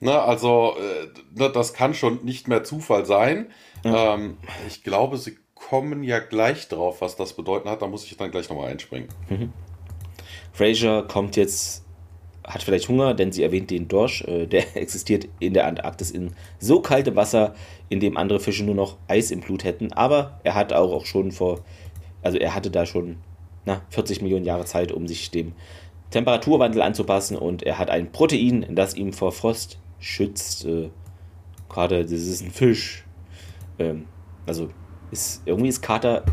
Ne, 0.00 0.20
also 0.20 0.74
äh, 0.76 1.38
ne, 1.38 1.48
das 1.48 1.74
kann 1.74 1.94
schon 1.94 2.24
nicht 2.24 2.48
mehr 2.48 2.64
Zufall 2.64 3.06
sein. 3.06 3.46
Ja. 3.84 4.14
Ähm, 4.14 4.38
ich 4.66 4.82
glaube, 4.82 5.16
sie 5.16 5.38
kommen 5.54 6.02
ja 6.02 6.18
gleich 6.18 6.66
drauf, 6.66 7.00
was 7.00 7.14
das 7.14 7.34
bedeuten 7.34 7.68
hat. 7.68 7.82
Da 7.82 7.86
muss 7.86 8.04
ich 8.04 8.16
dann 8.16 8.32
gleich 8.32 8.48
nochmal 8.48 8.72
einspringen. 8.72 9.08
Mhm. 9.28 9.52
Fraser 10.52 11.04
kommt 11.04 11.36
jetzt 11.36 11.83
hat 12.44 12.62
vielleicht 12.62 12.88
Hunger, 12.88 13.14
denn 13.14 13.32
sie 13.32 13.42
erwähnt 13.42 13.70
den 13.70 13.88
Dorsch. 13.88 14.22
Äh, 14.22 14.46
der 14.46 14.76
existiert 14.76 15.28
in 15.40 15.54
der 15.54 15.66
Antarktis 15.66 16.10
in 16.10 16.32
so 16.58 16.80
kaltem 16.80 17.16
Wasser, 17.16 17.54
in 17.88 18.00
dem 18.00 18.16
andere 18.16 18.40
Fische 18.40 18.64
nur 18.64 18.74
noch 18.74 18.96
Eis 19.08 19.30
im 19.30 19.40
Blut 19.40 19.64
hätten. 19.64 19.92
Aber 19.92 20.40
er 20.44 20.54
hat 20.54 20.72
auch, 20.72 20.92
auch 20.92 21.06
schon 21.06 21.32
vor, 21.32 21.60
also 22.22 22.38
er 22.38 22.54
hatte 22.54 22.70
da 22.70 22.86
schon 22.86 23.16
na, 23.64 23.80
40 23.90 24.22
Millionen 24.22 24.44
Jahre 24.44 24.66
Zeit, 24.66 24.92
um 24.92 25.06
sich 25.08 25.30
dem 25.30 25.52
Temperaturwandel 26.10 26.82
anzupassen. 26.82 27.36
Und 27.36 27.62
er 27.62 27.78
hat 27.78 27.90
ein 27.90 28.12
Protein, 28.12 28.66
das 28.70 28.94
ihm 28.94 29.12
vor 29.12 29.32
Frost 29.32 29.78
schützt. 29.98 30.64
Äh, 30.66 30.90
Gerade, 31.68 32.02
das 32.02 32.12
ist 32.12 32.42
ein 32.42 32.50
Fisch. 32.50 33.04
Ähm, 33.78 34.04
also 34.46 34.68
ist, 35.10 35.42
irgendwie 35.46 35.68
ist 35.68 35.80
Kater 35.80 36.24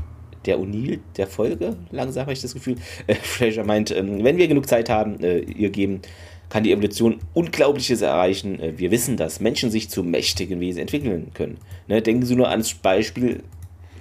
der 0.45 0.59
O'Neill 0.59 0.99
der 1.17 1.27
Folge. 1.27 1.77
Langsam 1.91 2.21
habe 2.21 2.33
ich 2.33 2.41
das 2.41 2.53
Gefühl. 2.53 2.75
Äh, 3.07 3.15
Fraser 3.15 3.63
meint, 3.63 3.91
ähm, 3.91 4.23
wenn 4.23 4.37
wir 4.37 4.47
genug 4.47 4.67
Zeit 4.67 4.89
haben, 4.89 5.23
äh, 5.23 5.39
ihr 5.39 5.69
geben, 5.69 6.01
kann 6.49 6.63
die 6.63 6.71
Evolution 6.71 7.19
Unglaubliches 7.33 8.01
erreichen. 8.01 8.59
Äh, 8.59 8.77
wir 8.77 8.91
wissen, 8.91 9.17
dass 9.17 9.39
Menschen 9.39 9.71
sich 9.71 9.89
zu 9.89 10.03
mächtigen 10.03 10.59
Wesen 10.59 10.81
entwickeln 10.81 11.31
können. 11.33 11.57
Ne, 11.87 12.01
denken 12.01 12.25
Sie 12.25 12.35
nur 12.35 12.49
ans 12.49 12.73
Beispiel 12.73 13.43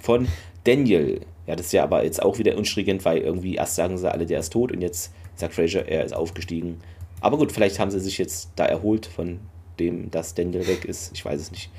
von 0.01 0.27
Daniel. 0.65 1.21
Ja, 1.47 1.55
das 1.55 1.67
ist 1.67 1.71
ja 1.71 1.83
aber 1.83 2.03
jetzt 2.03 2.21
auch 2.21 2.37
wieder 2.37 2.57
unstringent, 2.57 3.03
weil 3.05 3.19
irgendwie 3.19 3.55
erst 3.55 3.75
sagen 3.75 3.97
sie 3.97 4.11
alle, 4.11 4.25
der 4.25 4.39
ist 4.39 4.53
tot 4.53 4.71
und 4.71 4.81
jetzt 4.81 5.11
sagt 5.35 5.53
Fraser, 5.53 5.87
er 5.87 6.05
ist 6.05 6.13
aufgestiegen. 6.13 6.77
Aber 7.19 7.37
gut, 7.37 7.51
vielleicht 7.51 7.79
haben 7.79 7.91
sie 7.91 7.99
sich 7.99 8.17
jetzt 8.17 8.51
da 8.55 8.65
erholt 8.65 9.05
von 9.05 9.39
dem, 9.79 10.11
dass 10.11 10.35
Daniel 10.35 10.67
weg 10.67 10.85
ist. 10.85 11.11
Ich 11.13 11.25
weiß 11.25 11.39
es 11.41 11.51
nicht. 11.51 11.69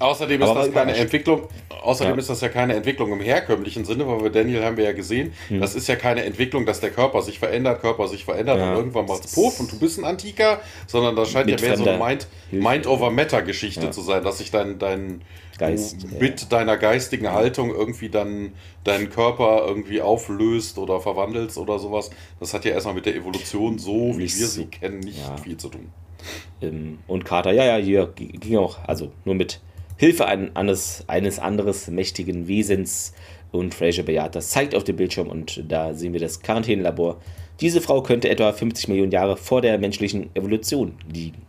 Außerdem 0.00 0.40
ist 0.40 0.54
das 0.54 0.72
keine 0.72 0.96
Entwicklung, 0.96 1.42
außerdem 1.82 2.14
ja. 2.14 2.18
ist 2.18 2.30
das 2.30 2.40
ja 2.40 2.48
keine 2.48 2.74
Entwicklung 2.74 3.12
im 3.12 3.20
herkömmlichen 3.20 3.84
Sinne, 3.84 4.06
weil 4.08 4.18
bei 4.18 4.28
Daniel 4.30 4.64
haben 4.64 4.78
wir 4.78 4.84
ja 4.84 4.92
gesehen, 4.92 5.34
hm. 5.48 5.60
das 5.60 5.74
ist 5.74 5.88
ja 5.88 5.96
keine 5.96 6.24
Entwicklung, 6.24 6.64
dass 6.64 6.80
der 6.80 6.90
Körper 6.90 7.20
sich 7.20 7.38
verändert, 7.38 7.82
Körper 7.82 8.08
sich 8.08 8.24
verändert 8.24 8.58
ja. 8.58 8.70
und 8.70 8.78
irgendwann 8.78 9.04
macht 9.04 9.26
es 9.26 9.34
Puff 9.34 9.60
und 9.60 9.70
du 9.70 9.78
bist 9.78 9.98
ein 9.98 10.06
Antiker, 10.06 10.60
sondern 10.86 11.16
das 11.16 11.30
scheint 11.30 11.46
mit 11.46 11.60
ja 11.60 11.68
mehr 11.68 11.76
so 11.76 11.86
eine 11.86 12.02
Mind, 12.02 12.28
Mind 12.50 12.86
over 12.86 13.10
Matter 13.10 13.42
Geschichte 13.42 13.86
ja. 13.86 13.90
zu 13.90 14.00
sein, 14.00 14.24
dass 14.24 14.38
sich 14.38 14.50
dein, 14.50 14.78
dein 14.78 15.20
Geist, 15.58 16.18
mit 16.18 16.50
deiner 16.50 16.78
geistigen 16.78 17.30
Haltung 17.30 17.68
irgendwie 17.70 18.08
dann 18.08 18.54
deinen 18.84 19.10
Körper 19.10 19.64
irgendwie 19.66 20.00
auflöst 20.00 20.78
oder 20.78 21.00
verwandelst 21.00 21.58
oder 21.58 21.78
sowas. 21.78 22.10
Das 22.40 22.54
hat 22.54 22.64
ja 22.64 22.70
erstmal 22.70 22.94
mit 22.94 23.04
der 23.04 23.14
Evolution 23.14 23.78
so, 23.78 24.14
wie 24.16 24.20
wir 24.20 24.46
sie 24.46 24.64
kennen, 24.64 25.00
nicht 25.00 25.20
viel 25.44 25.58
zu 25.58 25.68
tun. 25.68 25.92
Ähm, 26.62 27.00
und 27.06 27.26
Carter, 27.26 27.52
ja, 27.52 27.64
ja, 27.64 27.76
hier 27.76 28.10
ging 28.14 28.56
auch, 28.56 28.78
also 28.86 29.12
nur 29.26 29.34
mit 29.34 29.60
Hilfe 30.00 30.26
eines, 30.26 31.04
eines 31.08 31.38
anderes 31.38 31.88
mächtigen 31.88 32.48
Wesens. 32.48 33.12
Und 33.52 33.74
Fraser 33.74 34.02
bejaht 34.02 34.34
das, 34.34 34.48
zeigt 34.48 34.74
auf 34.74 34.82
dem 34.82 34.96
Bildschirm 34.96 35.28
und 35.28 35.62
da 35.68 35.92
sehen 35.92 36.14
wir 36.14 36.20
das 36.20 36.40
Quarantänelabor. 36.40 37.20
Diese 37.60 37.82
Frau 37.82 38.02
könnte 38.02 38.30
etwa 38.30 38.50
50 38.50 38.88
Millionen 38.88 39.12
Jahre 39.12 39.36
vor 39.36 39.60
der 39.60 39.76
menschlichen 39.76 40.34
Evolution 40.34 40.94
liegen. 41.12 41.42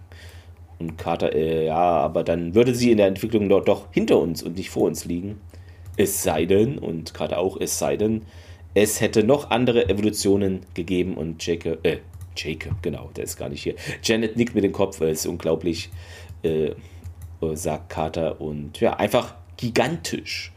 Und 0.79 0.97
Carter, 0.97 1.33
äh, 1.33 1.67
ja, 1.67 1.77
aber 1.77 2.25
dann 2.25 2.53
würde 2.53 2.75
sie 2.75 2.91
in 2.91 2.97
der 2.97 3.07
Entwicklung 3.07 3.47
dort 3.47 3.69
doch 3.69 3.87
hinter 3.93 4.19
uns 4.19 4.43
und 4.43 4.57
nicht 4.57 4.69
vor 4.69 4.83
uns 4.83 5.05
liegen. 5.05 5.39
Es 5.95 6.21
sei 6.21 6.43
denn, 6.43 6.77
und 6.77 7.13
Carter 7.13 7.37
auch, 7.37 7.55
es 7.57 7.79
sei 7.79 7.95
denn, 7.95 8.23
es 8.73 8.99
hätte 8.99 9.23
noch 9.23 9.49
andere 9.49 9.87
Evolutionen 9.87 10.59
gegeben 10.73 11.15
und 11.15 11.45
Jacob, 11.45 11.85
äh, 11.85 11.99
Jacob, 12.35 12.73
genau, 12.81 13.11
der 13.15 13.23
ist 13.23 13.37
gar 13.37 13.47
nicht 13.47 13.63
hier. 13.63 13.75
Janet 14.03 14.35
nickt 14.35 14.55
mit 14.55 14.65
dem 14.65 14.73
Kopf, 14.73 14.99
es 14.99 15.21
ist 15.21 15.27
unglaublich. 15.27 15.89
Äh, 16.43 16.71
sagt 17.53 17.89
Carter. 17.89 18.41
Und 18.41 18.79
ja, 18.79 18.93
einfach 18.93 19.35
gigantisch. 19.57 20.51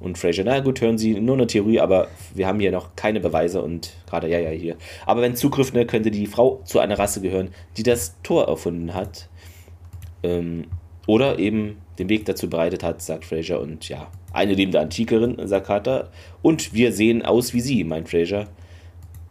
Und 0.00 0.16
Fraser, 0.16 0.44
na 0.44 0.60
gut, 0.60 0.80
hören 0.80 0.96
Sie 0.96 1.18
nur 1.18 1.34
eine 1.34 1.48
Theorie, 1.48 1.80
aber 1.80 2.08
wir 2.34 2.46
haben 2.46 2.60
hier 2.60 2.70
noch 2.70 2.94
keine 2.94 3.18
Beweise 3.18 3.62
und 3.62 3.90
gerade, 4.08 4.28
ja, 4.28 4.38
ja, 4.38 4.50
hier. 4.50 4.76
Aber 5.06 5.22
wenn 5.22 5.34
Zugriff, 5.34 5.72
ne, 5.72 5.86
könnte 5.86 6.12
die 6.12 6.26
Frau 6.26 6.60
zu 6.64 6.78
einer 6.78 6.98
Rasse 6.98 7.20
gehören, 7.20 7.50
die 7.76 7.82
das 7.82 8.14
Tor 8.22 8.46
erfunden 8.46 8.94
hat. 8.94 9.28
Ähm, 10.22 10.66
oder 11.08 11.38
eben 11.38 11.78
den 11.98 12.08
Weg 12.08 12.26
dazu 12.26 12.48
bereitet 12.48 12.84
hat, 12.84 13.02
sagt 13.02 13.24
Fraser. 13.24 13.60
Und 13.60 13.88
ja, 13.88 14.08
eine 14.32 14.54
lebende 14.54 14.78
Antikerin, 14.78 15.36
sagt 15.48 15.66
Carter. 15.66 16.10
Und 16.42 16.72
wir 16.72 16.92
sehen 16.92 17.24
aus 17.24 17.52
wie 17.52 17.60
sie, 17.60 17.82
meint 17.82 18.08
Fraser. 18.08 18.46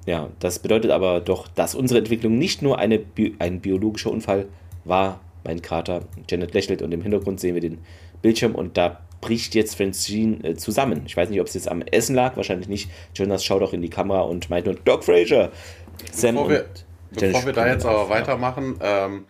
ja, 0.05 0.29
das 0.39 0.59
bedeutet 0.59 0.91
aber 0.91 1.21
doch, 1.21 1.47
dass 1.47 1.75
unsere 1.75 1.99
Entwicklung 1.99 2.37
nicht 2.37 2.61
nur 2.61 2.77
eine 2.77 3.01
ein 3.39 3.61
biologischer 3.61 4.11
Unfall 4.11 4.47
war, 4.83 5.21
mein 5.47 5.61
Kater. 5.61 6.01
Janet 6.29 6.53
lächelt 6.53 6.81
und 6.81 6.91
im 6.91 7.01
Hintergrund 7.01 7.39
sehen 7.39 7.55
wir 7.55 7.61
den 7.61 7.79
Bildschirm 8.21 8.53
und 8.53 8.77
da 8.77 8.99
bricht 9.21 9.55
jetzt 9.55 9.75
Francine 9.75 10.43
äh, 10.43 10.55
zusammen. 10.55 11.03
Ich 11.05 11.17
weiß 11.17 11.29
nicht, 11.29 11.41
ob 11.41 11.47
es 11.47 11.55
jetzt 11.55 11.69
am 11.69 11.81
Essen 11.81 12.15
lag, 12.15 12.37
wahrscheinlich 12.37 12.67
nicht. 12.67 12.89
Jonas 13.15 13.43
schaut 13.43 13.63
auch 13.63 13.73
in 13.73 13.81
die 13.81 13.89
Kamera 13.89 14.21
und 14.21 14.49
meint 14.49 14.65
nur 14.65 14.75
Doc 14.75 15.03
Fraser. 15.03 15.51
Sam 16.11 16.35
bevor 16.35 16.49
wir, 16.49 16.65
bevor 17.11 17.45
wir 17.45 17.53
da 17.53 17.67
jetzt 17.67 17.85
aber 17.85 18.09
weitermachen, 18.09 18.77
ähm, 18.81 19.25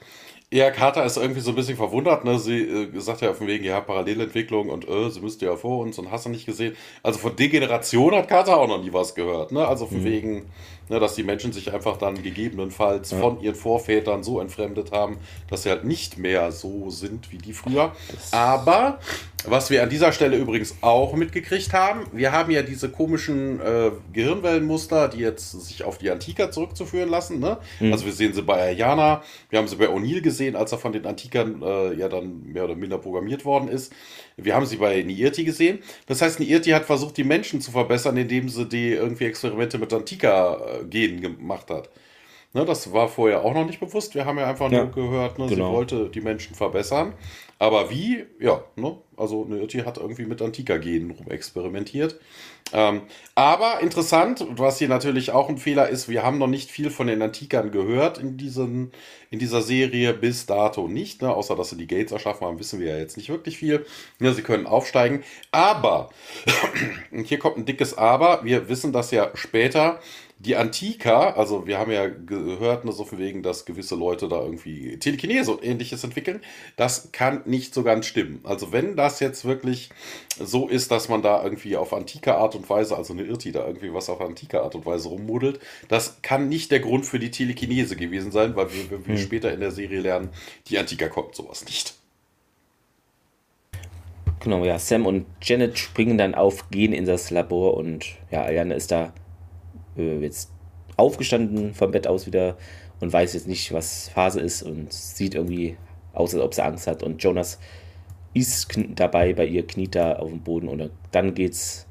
ja, 0.52 0.72
Carter 0.72 1.04
ist 1.04 1.18
irgendwie 1.18 1.42
so 1.42 1.52
ein 1.52 1.56
bisschen 1.56 1.76
verwundert. 1.76 2.24
Ne? 2.24 2.40
Sie 2.40 2.62
äh, 2.62 3.00
sagt 3.00 3.22
ja 3.22 3.32
auf 3.32 3.40
dem 3.40 3.48
Weg, 3.48 3.64
ja, 3.64 3.82
Parallelentwicklung 3.82 4.70
und 4.70 4.88
äh, 4.88 5.10
sie 5.10 5.20
müsste 5.20 5.46
ja 5.46 5.56
vor 5.56 5.80
uns 5.80 6.00
und 6.00 6.10
hast 6.10 6.26
du 6.26 6.30
nicht 6.30 6.46
gesehen. 6.46 6.76
Also 7.04 7.20
von 7.20 7.36
Degeneration 7.36 8.16
hat 8.16 8.30
Carter 8.30 8.58
auch 8.58 8.68
noch 8.68 8.82
nie 8.82 8.94
was 8.94 9.14
gehört. 9.14 9.52
Ne? 9.52 9.68
Also 9.68 9.86
von 9.88 10.00
mhm. 10.00 10.06
wegen, 10.06 10.46
ne, 10.90 11.00
dass 11.00 11.16
die 11.16 11.24
Menschen 11.24 11.52
sich 11.52 11.74
einfach 11.74 11.98
dann 11.98 12.22
gegebenenfalls 12.22 13.12
ja. 13.12 13.20
von 13.20 13.42
ihren 13.42 13.56
Vorvätern 13.56 14.24
so 14.24 14.40
entfremdet 14.40 14.92
haben, 14.92 15.18
dass 15.50 15.64
sie 15.64 15.70
halt 15.70 15.84
nicht 15.84 16.18
mehr 16.18 16.52
so 16.52 16.90
sind 16.90 17.32
wie 17.32 17.38
die 17.38 17.54
früher. 17.54 17.94
Aber 18.32 19.00
was 19.46 19.70
wir 19.70 19.84
an 19.84 19.90
dieser 19.90 20.12
Stelle 20.12 20.36
übrigens 20.38 20.76
auch 20.82 21.16
mitgekriegt 21.16 21.74
haben, 21.74 22.06
wir 22.12 22.32
haben 22.32 22.52
ja 22.52 22.64
diese 22.64 22.90
komischen 22.90 23.60
äh, 23.62 23.92
Gehirnwellenmuster, 24.12 25.10
die 25.10 25.20
jetzt 25.20 25.52
sich 25.52 25.84
auf 25.84 25.98
die 25.98 26.10
Antika 26.10 26.52
zurückzuführen 26.52 27.10
lassen. 27.10 27.40
Ne? 27.40 27.58
Mhm. 27.80 27.94
Also 27.94 28.06
wir 28.06 28.14
sehen 28.14 28.34
sie 28.34 28.42
bei 28.42 28.62
Ayana, 28.62 29.24
wir 29.50 29.60
haben 29.60 29.68
sie 29.68 29.76
bei 29.76 29.88
O'Neill 29.88 30.22
gesehen, 30.22 30.56
als 30.56 30.72
er 30.72 30.80
von 30.80 30.92
den 30.92 31.06
Antikern 31.06 31.62
äh, 31.62 31.94
ja 31.94 32.10
dann 32.10 32.44
mehr 32.52 32.66
oder 32.66 32.76
minder 32.76 32.98
programmiert 32.98 33.46
worden 33.46 33.70
ist. 33.70 33.94
Wir 34.38 34.56
haben 34.56 34.66
sie 34.66 34.78
bei 34.78 35.02
Niirti 35.02 35.44
gesehen. 35.44 35.80
Das 36.08 36.22
heißt, 36.22 36.40
Niirti 36.40 36.72
hat 36.72 36.86
versucht, 36.86 37.18
die 37.18 37.24
Menschen 37.24 37.62
zu 37.62 37.72
verbessern, 37.72 38.18
indem 38.18 38.50
sie 38.50 38.66
die 38.66 38.92
irgendwie 38.94 39.26
Experimente 39.26 39.78
mit 39.78 39.94
Antika-Genen 39.94 41.22
gemacht 41.22 41.70
hat. 41.70 41.90
Ne, 42.54 42.66
das 42.66 42.94
war 42.94 43.10
vorher 43.10 43.44
auch 43.44 43.54
noch 43.54 43.66
nicht 43.66 43.80
bewusst. 43.80 44.16
Wir 44.16 44.26
haben 44.26 44.38
ja 44.38 44.48
einfach 44.48 44.72
ja, 44.72 44.84
nur 44.84 44.92
gehört, 44.92 45.38
ne, 45.38 45.48
genau. 45.48 45.70
sie 45.70 45.76
wollte 45.76 46.10
die 46.10 46.22
Menschen 46.22 46.56
verbessern. 46.56 47.14
Aber 47.60 47.90
wie? 47.90 48.26
Ja, 48.40 48.64
ne? 48.76 48.98
also 49.18 49.46
Nirti 49.46 49.80
hat 49.80 49.98
irgendwie 49.98 50.26
mit 50.26 50.42
Antika-Genen 50.42 51.12
rumexperimentiert. 51.12 52.20
Ähm, 52.74 53.02
aber 53.34 53.80
interessant, 53.82 54.46
was 54.50 54.78
hier 54.78 54.90
natürlich 54.90 55.32
auch 55.32 55.50
ein 55.50 55.58
Fehler 55.58 55.90
ist, 55.90 56.10
wir 56.10 56.24
haben 56.24 56.38
noch 56.38 56.48
nicht 56.48 56.70
viel 56.70 56.90
von 56.90 57.08
den 57.08 57.22
Antikern 57.22 57.72
gehört 57.72 58.18
in, 58.18 58.38
diesen, 58.38 58.92
in 59.32 59.40
dieser 59.40 59.62
Serie 59.62 60.14
bis 60.14 60.46
dato 60.46 60.88
nicht. 60.88 61.22
Ne? 61.22 61.34
Außer 61.34 61.56
dass 61.56 61.70
sie 61.70 61.78
die 61.78 61.88
Gates 61.88 62.12
erschaffen 62.12 62.46
haben, 62.46 62.60
wissen 62.60 62.80
wir 62.80 62.92
ja 62.92 62.98
jetzt 62.98 63.18
nicht 63.18 63.30
wirklich 63.30 63.58
viel. 63.58 63.86
Ja, 64.20 64.34
sie 64.34 64.44
können 64.44 64.68
aufsteigen. 64.68 65.24
Aber, 65.52 66.10
und 67.12 67.24
hier 67.28 67.40
kommt 67.40 67.58
ein 67.58 67.66
dickes 67.66 67.98
Aber, 67.98 68.44
wir 68.44 68.70
wissen 68.70 68.94
das 68.94 69.12
ja 69.12 69.32
später, 69.34 70.00
die 70.40 70.56
Antika, 70.56 71.32
also 71.32 71.66
wir 71.66 71.80
haben 71.80 71.92
ja 71.92 72.08
gehört, 72.08 72.86
nur 72.86 72.94
so 72.94 73.06
von 73.06 73.18
wegen, 73.18 73.42
dass 73.42 73.66
gewisse 73.66 73.96
Leute 73.96 74.28
da 74.28 74.42
irgendwie 74.44 74.98
Telekinese 75.00 75.52
und 75.52 75.64
ähnliches 75.64 76.04
entwickeln. 76.04 76.42
Das 76.76 77.12
kann 77.12 77.42
nicht 77.46 77.74
so 77.74 77.82
ganz 77.84 78.06
stimmen. 78.06 78.42
Also 78.44 78.72
wenn 78.72 78.96
das 78.96 79.20
jetzt 79.20 79.46
wirklich 79.46 79.90
so 80.40 80.68
ist, 80.68 80.92
dass 80.92 81.10
man 81.10 81.24
da 81.24 81.44
irgendwie 81.44 81.76
auf 81.76 81.92
antike 81.92 82.36
Art 82.36 82.54
und 82.54 82.70
Weise, 82.70 82.96
also 82.96 83.14
eine 83.14 83.24
Irti 83.24 83.52
da 83.52 83.66
irgendwie 83.66 83.94
was 83.94 84.10
auf 84.10 84.22
antike 84.22 84.62
Art 84.62 84.76
und 84.76 84.86
Weise 84.86 85.10
rummodelt, 85.10 85.60
das 85.88 86.22
kann 86.22 86.50
nicht 86.50 86.70
der 86.70 86.82
Grund 86.82 87.08
für 87.08 87.18
die 87.18 87.32
Telekinese 87.32 87.96
gewesen 87.96 88.32
sein, 88.32 88.56
weil 88.56 88.72
wir, 88.72 88.92
wenn 88.92 89.08
wir 89.08 89.16
hm. 89.16 89.24
später 89.24 89.52
in 89.52 89.60
der 89.60 89.72
Serie 89.72 90.02
lernen, 90.02 90.30
die 90.68 90.78
Antika 90.78 91.08
kommt 91.08 91.34
sowas 91.34 91.66
nicht. 91.66 91.96
Genau, 94.40 94.64
ja, 94.64 94.78
Sam 94.78 95.08
und 95.08 95.26
Janet 95.42 95.80
springen 95.80 96.20
dann 96.20 96.36
auf, 96.36 96.70
gehen 96.70 96.94
in 96.94 97.06
das 97.06 97.32
Labor 97.32 97.74
und 97.74 98.06
ja, 98.30 98.44
Ariane 98.44 98.76
ist 98.76 98.92
da 98.92 99.14
äh, 99.98 100.20
jetzt 100.20 100.52
aufgestanden 100.96 101.74
vom 101.74 101.92
Bett 101.92 102.08
aus 102.08 102.26
wieder 102.26 102.58
und 103.00 103.14
weiß 103.14 103.34
jetzt 103.34 103.48
nicht, 103.48 103.72
was 103.74 104.10
Phase 104.10 104.40
ist 104.40 104.64
und 104.64 104.92
sieht 104.92 105.36
irgendwie 105.36 105.78
aus, 106.14 106.34
als 106.34 106.44
ob 106.44 106.54
sie 106.54 106.64
Angst 106.64 106.88
hat. 106.88 107.04
Und 107.04 107.22
Jonas 107.22 107.60
ist 108.34 108.68
dabei, 108.96 109.34
bei 109.34 109.46
ihr 109.46 109.66
kniet 109.66 109.96
da 109.96 110.14
auf 110.14 110.30
dem 110.30 110.42
Boden 110.42 110.68
und 110.68 110.90
dann 111.12 111.34
geht's 111.34 111.88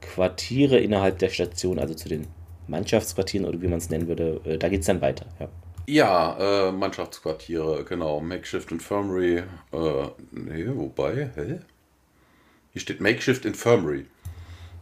Quartiere 0.00 0.78
innerhalb 0.78 1.18
der 1.18 1.28
Station, 1.28 1.78
also 1.78 1.94
zu 1.94 2.08
den 2.08 2.26
Mannschaftsquartieren 2.66 3.46
oder 3.46 3.60
wie 3.60 3.68
man 3.68 3.78
es 3.78 3.90
nennen 3.90 4.08
würde, 4.08 4.40
äh, 4.44 4.58
da 4.58 4.68
geht 4.68 4.80
es 4.80 4.86
dann 4.86 5.00
weiter. 5.00 5.26
Ja, 5.38 5.48
ja 5.86 6.68
äh, 6.68 6.72
Mannschaftsquartiere, 6.72 7.84
genau. 7.84 8.20
Makeshift 8.20 8.70
Infirmary. 8.70 9.38
Äh, 9.72 10.06
nee, 10.32 10.66
wobei, 10.68 11.30
hä? 11.34 11.58
Hier 12.72 12.80
steht 12.80 13.00
Makeshift 13.00 13.44
Infirmary. 13.44 14.06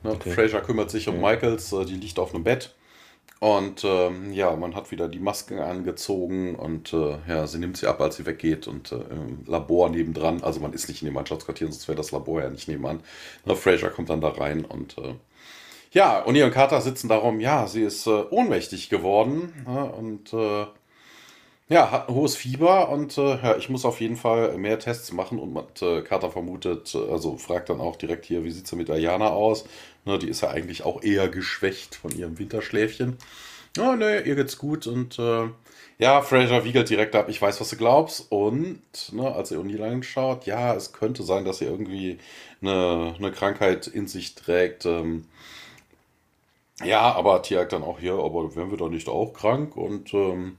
Ne? 0.02 0.12
Okay. 0.12 0.30
Fraser 0.30 0.60
kümmert 0.60 0.90
sich 0.90 1.08
um 1.08 1.20
Michaels, 1.20 1.72
äh, 1.72 1.84
die 1.84 1.94
liegt 1.94 2.18
auf 2.18 2.34
einem 2.34 2.44
Bett. 2.44 2.74
Und 3.38 3.84
ähm, 3.84 4.32
ja, 4.32 4.56
man 4.56 4.74
hat 4.74 4.90
wieder 4.90 5.08
die 5.08 5.18
Masken 5.18 5.58
angezogen 5.58 6.54
und 6.54 6.94
äh, 6.94 7.18
ja, 7.28 7.46
sie 7.46 7.58
nimmt 7.58 7.76
sie 7.76 7.86
ab, 7.86 8.00
als 8.00 8.16
sie 8.16 8.24
weggeht 8.24 8.66
und 8.66 8.92
äh, 8.92 8.96
im 8.96 9.44
Labor 9.46 9.90
nebendran, 9.90 10.42
also 10.42 10.60
man 10.60 10.72
ist 10.72 10.88
nicht 10.88 11.02
in 11.02 11.06
dem 11.06 11.14
Mannschaftsquartier, 11.14 11.66
sonst 11.66 11.86
wäre 11.86 11.96
das 11.96 12.12
Labor 12.12 12.40
ja 12.40 12.48
nicht 12.48 12.66
nebenan. 12.66 13.00
Ne, 13.44 13.54
Fraser 13.54 13.90
kommt 13.90 14.08
dann 14.08 14.22
da 14.22 14.28
rein 14.28 14.64
und 14.64 14.96
äh, 14.96 15.14
ja, 15.92 16.24
O'Neill 16.26 16.46
und 16.46 16.52
Carter 16.52 16.80
sitzen 16.80 17.08
darum, 17.08 17.40
ja, 17.40 17.66
sie 17.66 17.82
ist 17.82 18.06
äh, 18.06 18.24
ohnmächtig 18.30 18.88
geworden 18.88 19.52
ne, 19.66 19.92
und 19.92 20.32
äh, 20.32 20.66
ja, 21.68 21.90
hat 21.90 22.08
ein 22.08 22.14
hohes 22.14 22.36
Fieber 22.36 22.88
und 22.90 23.18
äh, 23.18 23.36
ja, 23.42 23.56
ich 23.56 23.68
muss 23.68 23.84
auf 23.84 24.00
jeden 24.00 24.16
Fall 24.16 24.56
mehr 24.58 24.78
Tests 24.78 25.12
machen 25.12 25.38
und 25.38 25.82
äh, 25.82 26.02
Carter 26.02 26.30
vermutet, 26.30 26.94
also 26.94 27.36
fragt 27.38 27.68
dann 27.70 27.80
auch 27.80 27.96
direkt 27.96 28.24
hier, 28.26 28.44
wie 28.44 28.50
sieht 28.50 28.66
es 28.66 28.72
mit 28.72 28.90
Ayana 28.90 29.30
aus? 29.30 29.64
Ne, 30.04 30.18
die 30.18 30.28
ist 30.28 30.42
ja 30.42 30.50
eigentlich 30.50 30.84
auch 30.84 31.02
eher 31.02 31.28
geschwächt 31.28 31.96
von 31.96 32.16
ihrem 32.16 32.38
Winterschläfchen. 32.38 33.18
Ja, 33.76 33.96
ne, 33.96 34.20
ihr 34.20 34.36
geht's 34.36 34.58
gut 34.58 34.86
und 34.86 35.18
äh, 35.18 35.48
ja, 35.98 36.20
Fraser 36.20 36.64
wiegelt 36.64 36.90
direkt 36.90 37.14
ab, 37.14 37.28
ich 37.30 37.40
weiß, 37.40 37.60
was 37.60 37.70
du 37.70 37.76
glaubst. 37.76 38.30
Und 38.30 38.82
ne, 39.12 39.34
als 39.34 39.50
er 39.50 39.58
O'Neill 39.60 39.82
anschaut, 39.82 40.44
ja, 40.46 40.74
es 40.74 40.92
könnte 40.92 41.22
sein, 41.22 41.44
dass 41.44 41.58
sie 41.58 41.64
irgendwie 41.64 42.18
eine, 42.60 43.14
eine 43.18 43.32
Krankheit 43.32 43.86
in 43.86 44.06
sich 44.06 44.34
trägt. 44.34 44.84
Ähm, 44.84 45.26
ja, 46.84 47.00
aber 47.12 47.42
Tiag 47.42 47.70
dann 47.70 47.82
auch 47.82 47.98
hier, 47.98 48.14
aber 48.14 48.54
wären 48.54 48.70
wir 48.70 48.76
doch 48.78 48.90
nicht 48.90 49.08
auch 49.08 49.32
krank? 49.32 49.76
Und 49.76 50.12
ähm, 50.12 50.58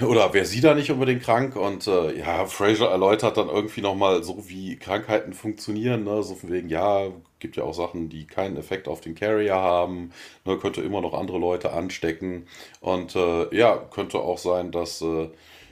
oder 0.00 0.34
wäre 0.34 0.44
sie 0.44 0.60
da 0.60 0.74
nicht 0.74 0.90
unbedingt 0.90 1.22
krank? 1.22 1.54
Und 1.56 1.86
äh, 1.86 2.18
ja, 2.18 2.46
Fraser 2.46 2.90
erläutert 2.90 3.36
dann 3.36 3.48
irgendwie 3.48 3.80
nochmal 3.80 4.24
so, 4.24 4.48
wie 4.48 4.76
Krankheiten 4.76 5.32
funktionieren. 5.32 6.04
Ne? 6.04 6.22
So 6.24 6.34
von 6.34 6.50
wegen, 6.50 6.68
ja, 6.68 7.08
gibt 7.38 7.56
ja 7.56 7.62
auch 7.64 7.74
Sachen, 7.74 8.08
die 8.08 8.26
keinen 8.26 8.56
Effekt 8.56 8.88
auf 8.88 9.00
den 9.00 9.14
Carrier 9.14 9.54
haben. 9.54 10.12
Ne? 10.44 10.58
Könnte 10.58 10.82
immer 10.82 11.00
noch 11.00 11.14
andere 11.14 11.38
Leute 11.38 11.72
anstecken. 11.72 12.46
Und 12.80 13.14
äh, 13.14 13.54
ja, 13.56 13.76
könnte 13.76 14.18
auch 14.18 14.38
sein, 14.38 14.72
dass 14.72 15.00
äh, 15.00 15.28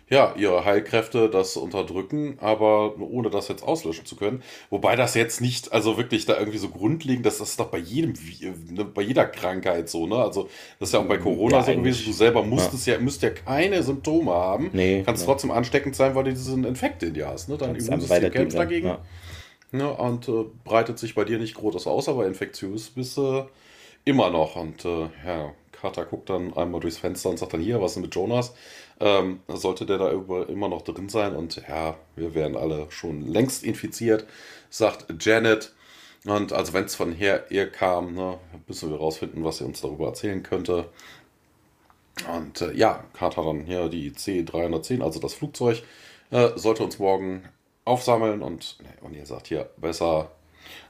ja, 0.09 0.35
ihre 0.37 0.65
Heilkräfte 0.65 1.31
das 1.31 1.57
unterdrücken, 1.57 2.37
aber 2.41 2.99
ohne 3.01 3.31
das 3.31 3.49
jetzt 3.49 3.63
auslöschen 3.63 4.05
zu 4.05 4.17
können. 4.17 4.43
Wobei 4.69 4.95
das 4.95 5.15
jetzt 5.15 5.41
nicht, 5.41 5.73
also 5.73 5.97
wirklich 5.97 6.27
da 6.27 6.39
irgendwie 6.39 6.59
so 6.59 6.69
grundlegend, 6.69 7.25
das 7.25 7.41
ist 7.41 7.59
doch 7.59 7.69
bei 7.69 7.79
jedem, 7.79 8.13
ne, 8.71 8.85
bei 8.85 9.03
jeder 9.03 9.25
Krankheit 9.27 9.89
so, 9.89 10.07
ne? 10.07 10.17
Also 10.17 10.49
das 10.79 10.91
ist 10.91 10.93
ja 10.93 11.01
auch 11.01 11.07
bei 11.07 11.19
Corona 11.19 11.59
ja, 11.59 11.63
so 11.63 11.73
gewesen, 11.75 12.05
du 12.05 12.13
selber 12.13 12.43
musstest 12.43 12.87
ja. 12.87 12.95
ja, 12.95 13.01
müsst 13.01 13.23
ja 13.23 13.31
keine 13.31 13.83
Symptome 13.83 14.33
haben, 14.33 14.71
nee, 14.73 15.03
kannst 15.05 15.23
nee. 15.23 15.27
trotzdem 15.27 15.51
ansteckend 15.51 15.97
sein, 15.97 16.15
weil 16.15 16.25
du 16.25 16.31
diesen 16.31 16.65
Infekt 16.65 17.03
in 17.03 17.15
dir 17.15 17.29
hast, 17.29 17.49
ne? 17.49 17.57
Dein 17.57 17.75
Immunsystem 17.75 18.31
kämpft 18.31 18.59
dagegen. 18.59 18.89
Ja. 18.89 18.99
Ne? 19.73 19.91
Und 19.91 20.29
äh, 20.29 20.45
breitet 20.65 20.99
sich 20.99 21.15
bei 21.15 21.25
dir 21.25 21.39
nicht 21.39 21.55
groß 21.55 21.87
aus, 21.87 22.09
aber 22.09 22.27
infektiös 22.27 22.91
bist 22.91 23.17
du 23.17 23.39
äh, 23.39 23.45
immer 24.05 24.31
noch. 24.31 24.57
Und 24.57 24.85
äh, 24.85 25.09
ja, 25.27 25.55
Carter 25.73 26.05
guckt 26.05 26.29
dann 26.29 26.55
einmal 26.55 26.81
durchs 26.81 26.99
Fenster 26.99 27.31
und 27.31 27.39
sagt 27.39 27.55
dann 27.55 27.61
hier, 27.61 27.81
was 27.81 27.93
ist 27.93 28.03
mit 28.03 28.15
Jonas? 28.15 28.55
Ähm, 29.03 29.41
sollte 29.49 29.85
der 29.85 29.99
da 29.99 30.11
immer 30.11 30.69
noch 30.69 30.83
drin 30.83 31.09
sein 31.09 31.35
und 31.35 31.61
ja, 31.69 31.97
wir 32.15 32.37
wären 32.37 32.57
alle 32.57 32.87
schon 32.91 33.27
längst 33.27 33.65
infiziert, 33.65 34.27
sagt 34.71 35.07
Janet. 35.21 35.73
Und 36.25 36.53
also 36.53 36.73
wenn 36.73 36.85
es 36.85 36.95
von 36.95 37.11
her 37.11 37.47
ihr 37.51 37.69
kam, 37.69 38.15
ne, 38.15 38.39
müssen 38.69 38.91
wir 38.91 38.99
rausfinden, 38.99 39.43
was 39.43 39.59
sie 39.59 39.65
uns 39.65 39.81
darüber 39.81 40.07
erzählen 40.07 40.45
könnte. 40.45 40.89
Und 42.33 42.61
äh, 42.61 42.73
ja, 42.75 43.05
Carter 43.13 43.43
dann 43.43 43.65
hier 43.65 43.89
die 43.89 44.13
C310, 44.13 45.03
also 45.03 45.19
das 45.19 45.35
Flugzeug, 45.35 45.83
äh, 46.31 46.51
sollte 46.55 46.85
uns 46.85 47.01
morgen 47.01 47.43
aufsammeln 47.85 48.41
und, 48.41 48.79
und 49.01 49.15
ihr 49.15 49.27
sagt 49.27 49.49
hier 49.49 49.69
besser, 49.79 50.31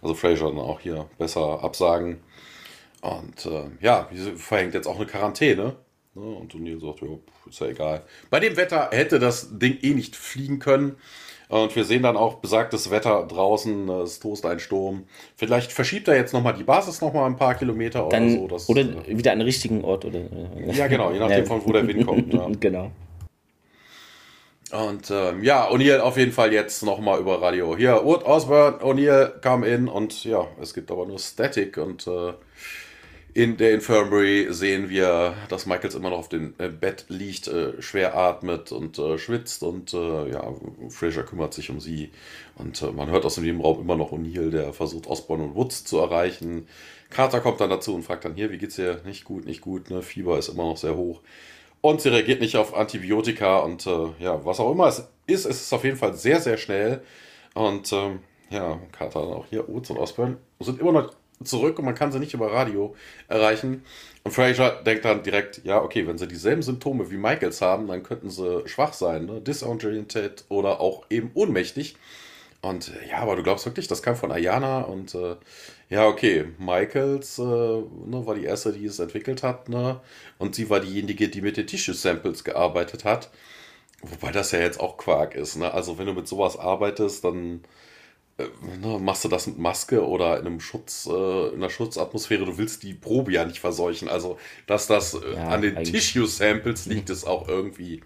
also 0.03 0.15
Fraser 0.15 0.49
dann 0.49 0.59
auch 0.59 0.81
hier 0.81 1.09
besser 1.17 1.65
absagen. 1.65 2.21
Und 3.01 3.47
äh, 3.47 3.71
ja, 3.81 4.09
verhängt 4.37 4.75
jetzt 4.75 4.87
auch 4.87 4.97
eine 4.97 5.07
Quarantäne. 5.07 5.77
Ne? 6.15 6.23
Und 6.23 6.55
O'Neill 6.55 6.81
sagt, 6.81 7.03
ja, 7.03 7.09
ist 7.49 7.61
ja 7.61 7.69
egal. 7.69 8.03
Bei 8.31 8.41
dem 8.41 8.57
Wetter 8.57 8.91
hätte 8.93 9.19
das 9.19 9.59
Ding 9.59 9.79
eh 9.83 9.95
nicht 9.95 10.17
fliegen 10.17 10.59
können. 10.59 10.97
Und 11.49 11.77
wir 11.77 11.85
sehen 11.85 12.03
dann 12.03 12.17
auch 12.17 12.37
besagtes 12.37 12.91
Wetter 12.91 13.27
draußen, 13.27 13.87
es 13.91 14.21
tost 14.21 14.47
ein 14.47 14.59
Sturm. 14.59 15.05
Vielleicht 15.37 15.71
verschiebt 15.71 16.09
er 16.09 16.17
jetzt 16.17 16.33
nochmal 16.33 16.55
die 16.55 16.65
Basis 16.65 17.03
nochmal 17.03 17.27
ein 17.27 17.37
paar 17.37 17.55
Kilometer 17.55 18.09
dann, 18.09 18.39
oder 18.39 18.59
so. 18.59 18.73
Oder 18.73 18.81
äh, 18.81 19.19
wieder 19.19 19.33
an 19.33 19.39
den 19.39 19.45
richtigen 19.45 19.85
Ort. 19.85 20.07
Oder, 20.07 20.21
ja, 20.73 20.87
genau, 20.87 21.13
je 21.13 21.19
nachdem, 21.21 21.45
von 21.45 21.63
wo 21.65 21.73
der 21.73 21.87
Wind 21.87 22.07
kommt. 22.07 22.33
Ja. 22.33 22.49
genau. 22.61 22.91
Und 24.71 25.11
ähm, 25.11 25.45
ja, 25.45 25.69
O'Neill 25.69 25.99
auf 25.99 26.17
jeden 26.17 26.33
Fall 26.33 26.55
jetzt 26.55 26.83
nochmal 26.83 27.21
über 27.21 27.43
Radio. 27.43 27.77
Hier, 27.77 28.03
Wood 28.03 28.25
Osborne, 28.25 28.79
O'Neill 28.79 29.39
kam 29.41 29.65
in 29.65 29.89
und 29.89 30.25
ja, 30.25 30.47
es 30.63 30.73
gibt 30.73 30.91
aber 30.91 31.05
nur 31.05 31.19
Static 31.19 31.77
und 31.77 32.07
äh, 32.07 32.33
In 33.35 33.57
der 33.57 33.73
Infirmary 33.73 34.49
sehen 34.51 34.91
wir, 34.91 35.35
dass 35.49 35.65
Michaels 35.65 35.95
immer 35.95 36.11
noch 36.11 36.19
auf 36.19 36.29
dem 36.29 36.53
äh, 36.59 36.69
Bett 36.69 37.07
liegt, 37.09 37.49
äh, 37.49 37.81
schwer 37.81 38.15
atmet 38.15 38.73
und 38.73 38.99
äh, 38.99 39.17
schwitzt 39.17 39.63
und 39.63 39.95
äh, 39.95 40.31
ja, 40.31 40.53
Fraser 40.91 41.23
kümmert 41.23 41.55
sich 41.55 41.71
um 41.71 41.81
sie 41.81 42.11
und 42.57 42.83
äh, 42.83 42.93
man 42.93 43.11
hört 43.11 43.25
aus 43.25 43.37
dem 43.37 43.45
Nebenraum 43.45 43.81
immer 43.81 43.97
noch 43.97 44.13
O'Neill, 44.13 44.51
der 44.51 44.75
versucht 44.75 45.07
Osborne 45.07 45.45
und 45.45 45.55
Woods 45.55 45.85
zu 45.85 45.99
erreichen. 45.99 46.67
Carter 47.09 47.41
kommt 47.41 47.61
dann 47.63 47.71
dazu 47.71 47.95
und 47.95 48.03
fragt 48.03 48.27
dann 48.27 48.35
hier, 48.35 48.51
wie 48.51 48.59
geht's 48.59 48.77
dir? 48.77 49.01
Nicht 49.07 49.25
gut, 49.25 49.47
nicht 49.47 49.63
gut, 49.63 49.89
ne? 49.91 50.03
Fieber 50.03 50.39
ist 50.39 50.49
immer 50.49 50.65
noch 50.65 50.77
sehr 50.77 50.97
hoch. 50.97 51.23
Und 51.81 52.03
sie 52.03 52.11
reagiert 52.11 52.43
nicht 52.43 52.57
auf 52.57 52.75
Antibiotika 52.77 53.61
und 53.61 53.87
äh, 53.87 54.09
ja, 54.19 54.45
was 54.45 54.61
auch 54.61 54.71
immer 54.71 54.89
es 54.89 55.09
ist, 55.27 55.47
es 55.47 55.63
ist 55.63 55.73
auf 55.73 55.85
jeden 55.85 55.97
Fall 55.97 56.13
sehr, 56.15 56.39
sehr 56.39 56.59
schnell. 56.59 57.01
Und 57.55 57.91
ähm, 57.95 58.19
ja, 58.51 58.79
Carter 58.93 59.21
auch 59.21 59.47
hier, 59.49 59.67
Woods 59.69 59.89
und 59.89 59.97
Osborne 59.97 60.37
sind 60.61 60.81
immer 60.81 60.93
noch 60.93 61.15
zurück 61.45 61.79
und 61.79 61.85
man 61.85 61.95
kann 61.95 62.13
sie 62.13 62.19
nicht 62.19 62.35
über 62.35 62.53
Radio 62.53 62.95
erreichen. 63.29 63.85
Und 64.25 64.33
Fraser 64.33 64.83
denkt 64.85 65.05
dann 65.05 65.23
direkt, 65.23 65.63
ja, 65.65 65.83
okay, 65.83 66.07
wenn 66.07 66.19
sie 66.19 66.29
dieselben 66.29 66.63
Symptome 66.63 67.11
wie 67.11 67.17
Michaels 67.17 67.61
haben, 67.61 67.89
dann 67.89 68.03
könnten 68.03 68.31
sie 68.31 68.67
schwach 68.67 68.93
sein, 68.93 69.27
ne? 69.27 69.41
disorientiert 69.41 70.45
oder 70.49 70.81
auch 70.81 71.05
eben 71.11 71.31
ohnmächtig. 71.35 71.97
Und 72.61 72.93
ja, 73.11 73.19
aber 73.19 73.35
du 73.35 73.43
glaubst 73.43 73.67
wirklich, 73.67 73.89
das 73.89 74.03
kam 74.03 74.15
von 74.15 74.31
Ayana 74.31 74.83
und 74.83 75.17
äh, 75.17 75.35
ja, 75.91 76.07
okay, 76.07 76.47
Michaels 76.59 77.39
äh, 77.39 77.43
ne, 77.43 78.23
war 78.25 78.37
die 78.37 78.45
erste, 78.45 78.73
die 78.73 78.87
es 78.87 79.01
entwickelt 79.01 79.43
hat, 79.43 79.69
ne? 79.69 80.01
Und 80.39 80.55
sie 80.55 80.71
war 80.71 80.79
diejenige, 80.79 81.29
die 81.29 81.41
mit 81.43 81.57
den 81.57 81.67
Tissue-Samples 81.67 82.45
gearbeitet 82.45 83.05
hat. 83.05 83.31
Wobei 84.03 84.31
das 84.31 84.53
ja 84.53 84.61
jetzt 84.61 84.79
auch 84.79 84.97
Quark 84.97 85.35
ist, 85.35 85.57
ne? 85.57 85.75
Also 85.75 85.99
wenn 85.99 86.07
du 86.07 86.13
mit 86.13 86.29
sowas 86.29 86.57
arbeitest, 86.57 87.25
dann 87.25 87.57
äh, 87.57 87.61
ne, 88.39 88.99
machst 88.99 89.25
du 89.25 89.29
das 89.29 89.47
mit 89.47 89.59
Maske 89.59 90.07
oder 90.07 90.39
in 90.39 90.47
einem 90.47 90.61
Schutz, 90.61 91.07
äh, 91.07 91.49
in 91.49 91.57
einer 91.57 91.71
Schutzatmosphäre, 91.71 92.45
du 92.45 92.59
willst 92.59 92.83
die 92.83 92.95
Probe 92.95 93.33
ja 93.33 93.45
nicht 93.45 93.61
verseuchen. 93.61 94.09
Also, 94.09 94.39
dass 94.67 94.87
das 94.87 95.15
äh, 95.15 95.35
ja, 95.35 95.49
an 95.49 95.63
den 95.63 95.83
Tissue-Samples 95.85 96.87
liegt, 96.87 97.11
ist 97.11 97.25
auch 97.25 97.49
irgendwie 97.49 98.03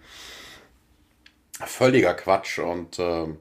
völliger 1.65 2.13
Quatsch. 2.13 2.59
Und 2.59 2.99
ähm, 2.99 3.37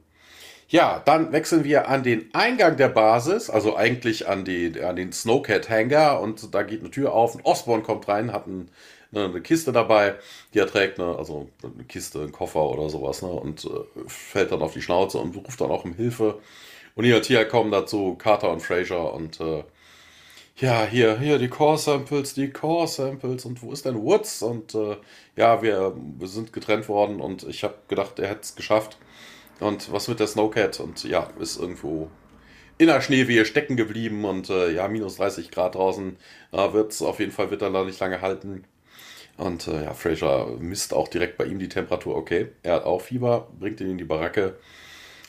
ja, 0.69 1.01
dann 1.05 1.33
wechseln 1.33 1.65
wir 1.65 1.89
an 1.89 2.03
den 2.03 2.35
Eingang 2.35 2.77
der 2.77 2.89
Basis, 2.89 3.51
also 3.51 3.77
eigentlich 3.77 4.29
an, 4.29 4.45
die, 4.45 4.81
an 4.81 4.97
den 4.97 5.13
Snowcat 5.13 5.69
Hangar 5.69 6.21
und 6.21 6.55
da 6.55 6.63
geht 6.63 6.81
eine 6.81 6.91
Tür 6.91 7.13
auf 7.13 7.35
und 7.35 7.45
Osborne 7.45 7.85
kommt 7.85 8.09
rein, 8.09 8.33
hat 8.33 8.49
ein, 8.49 8.69
ne, 9.13 9.27
eine 9.27 9.41
Kiste 9.43 9.71
dabei, 9.71 10.17
die 10.55 10.59
er 10.59 10.67
trägt, 10.67 10.99
ne, 10.99 11.15
also 11.17 11.49
eine 11.63 11.85
Kiste, 11.85 12.23
ein 12.23 12.33
Koffer 12.33 12.69
oder 12.69 12.89
sowas, 12.89 13.23
ne, 13.23 13.29
und 13.29 13.65
äh, 13.65 13.69
fällt 14.09 14.51
dann 14.51 14.63
auf 14.63 14.73
die 14.73 14.83
Schnauze 14.83 15.19
und 15.19 15.37
ruft 15.37 15.61
dann 15.61 15.71
auch 15.71 15.85
um 15.85 15.95
Hilfe. 15.95 16.41
Und 16.97 17.05
hier 17.05 17.17
und 17.17 17.23
Tia 17.23 17.45
kommen 17.45 17.71
dazu 17.71 18.17
Carter 18.17 18.51
und 18.51 18.61
Fraser 18.61 19.13
und 19.13 19.39
äh, 19.39 19.63
ja, 20.57 20.87
hier, 20.87 21.19
hier 21.19 21.39
die 21.39 21.49
Core 21.49 21.77
Samples, 21.77 22.33
die 22.33 22.51
Core 22.51 22.89
Samples 22.89 23.45
und 23.45 23.63
wo 23.63 23.71
ist 23.73 23.85
denn 23.85 24.03
Woods? 24.03 24.43
Und 24.43 24.75
äh, 24.75 24.97
ja, 25.37 25.61
wir, 25.63 25.95
wir 26.19 26.29
sind 26.29 26.55
getrennt 26.55 26.89
worden 26.89 27.21
und 27.21 27.43
ich 27.45 27.63
habe 27.65 27.75
gedacht, 27.89 28.19
er 28.19 28.29
hätte 28.29 28.41
es 28.43 28.57
geschafft. 28.57 28.97
Und 29.61 29.93
was 29.93 30.09
mit 30.09 30.21
der 30.21 30.27
Snowcat? 30.27 30.81
Und 30.81 31.05
ja, 31.05 31.29
ist 31.39 31.59
irgendwo 31.59 32.11
in 32.79 32.87
der 32.87 33.03
Schneewehe 33.03 33.45
stecken 33.45 33.77
geblieben 33.77 34.25
und 34.25 34.49
äh, 34.49 34.71
ja, 34.73 34.89
minus 34.89 35.17
30 35.17 35.51
Grad 35.51 35.75
draußen. 35.75 36.17
Äh, 36.53 36.73
wird's 36.73 37.03
auf 37.03 37.21
jeden 37.21 37.33
Fall 37.33 37.51
wird 37.51 37.61
er 37.61 37.71
da 37.71 37.85
nicht 37.85 38.01
lange 38.01 38.23
halten. 38.23 38.65
Und 39.37 39.69
äh, 39.69 39.85
ja, 39.85 39.93
Fraser 39.93 40.47
misst 40.59 40.95
auch 40.95 41.09
direkt 41.09 41.37
bei 41.37 41.45
ihm 41.45 41.59
die 41.59 41.69
Temperatur. 41.69 42.17
Okay, 42.17 42.49
er 42.63 42.77
hat 42.77 42.85
auch 42.85 43.03
Fieber, 43.03 43.49
bringt 43.61 43.81
ihn 43.83 43.91
in 43.91 43.99
die 43.99 44.05
Baracke. 44.05 44.57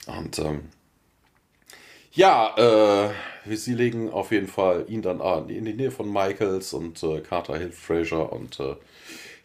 Und 0.08 0.40
ähm, 0.40 0.70
ja, 2.18 3.10
äh, 3.46 3.56
sie 3.56 3.76
legen 3.76 4.12
auf 4.12 4.32
jeden 4.32 4.48
Fall 4.48 4.86
ihn 4.88 5.02
dann 5.02 5.22
an, 5.22 5.50
in 5.50 5.66
die 5.66 5.74
Nähe 5.74 5.92
von 5.92 6.12
Michaels 6.12 6.74
und 6.74 7.02
äh, 7.04 7.22
Carter 7.22 7.58
hilft 7.58 7.80
Fraser 7.80 8.34
und 8.34 8.60
äh, 8.60 8.76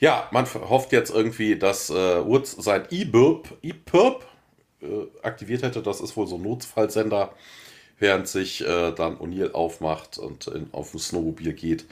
ja, 0.01 0.29
man 0.33 0.47
hofft 0.53 0.91
jetzt 0.91 1.15
irgendwie, 1.15 1.57
dass 1.57 1.91
äh, 1.91 2.27
Woods 2.27 2.53
sein 2.53 2.87
E-Burp, 2.91 3.55
äh, 3.63 4.87
aktiviert 5.23 5.63
hätte. 5.63 5.81
Das 5.83 6.01
ist 6.01 6.17
wohl 6.17 6.27
so 6.27 6.37
ein 6.37 6.43
Notfallsender, 6.43 7.33
während 7.99 8.27
sich 8.27 8.63
äh, 8.63 8.91
dann 8.93 9.19
O'Neill 9.19 9.53
aufmacht 9.53 10.19
und 10.19 10.49
in, 10.49 10.69
auf 10.73 10.93
ein 10.93 10.99
Snowmobil 10.99 11.53
geht. 11.53 11.85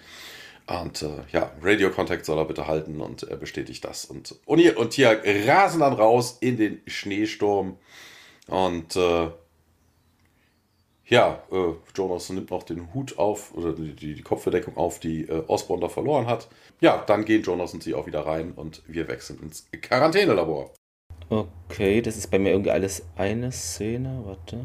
Und 0.67 1.03
äh, 1.03 1.09
ja, 1.31 1.53
Radio-Kontakt 1.63 2.25
soll 2.25 2.39
er 2.39 2.47
bitte 2.47 2.67
halten 2.67 3.01
und 3.01 3.23
er 3.25 3.37
bestätigt 3.37 3.85
das. 3.85 4.07
Und 4.07 4.35
O'Neill 4.47 4.75
und 4.75 4.91
Tia 4.91 5.15
rasen 5.47 5.81
dann 5.81 5.93
raus 5.93 6.39
in 6.41 6.57
den 6.57 6.81
Schneesturm. 6.87 7.77
Und 8.49 8.97
äh, 8.97 9.29
ja, 11.11 11.43
äh, 11.51 11.75
Jonas 11.95 12.31
nimmt 12.31 12.51
noch 12.51 12.63
den 12.63 12.95
Hut 12.95 13.19
auf 13.19 13.53
oder 13.55 13.73
die, 13.73 13.95
die 13.95 14.23
Kopfverdeckung 14.23 14.77
auf, 14.77 15.01
die 15.01 15.23
äh, 15.23 15.43
Osborne 15.49 15.83
da 15.83 15.89
verloren 15.89 16.27
hat. 16.27 16.49
Ja, 16.81 17.03
dann 17.05 17.25
gehen 17.25 17.43
Jonas 17.43 17.75
und 17.75 17.83
sie 17.83 17.95
auch 17.95 18.07
wieder 18.07 18.25
rein 18.25 18.53
und 18.53 18.83
wir 18.87 19.09
wechseln 19.09 19.41
ins 19.43 19.69
Quarantänelabor. 19.83 20.73
Okay, 21.29 22.01
das 22.01 22.17
ist 22.17 22.31
bei 22.31 22.39
mir 22.39 22.51
irgendwie 22.51 22.71
alles 22.71 23.05
eine 23.17 23.51
Szene. 23.51 24.23
Warte. 24.25 24.65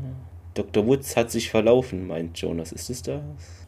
Dr. 0.54 0.86
Woods 0.86 1.18
hat 1.18 1.32
sich 1.32 1.50
verlaufen, 1.50 2.08
meint 2.08 2.38
Jonas. 2.38 2.72
Ist 2.72 2.90
es 2.90 3.02
das? 3.02 3.22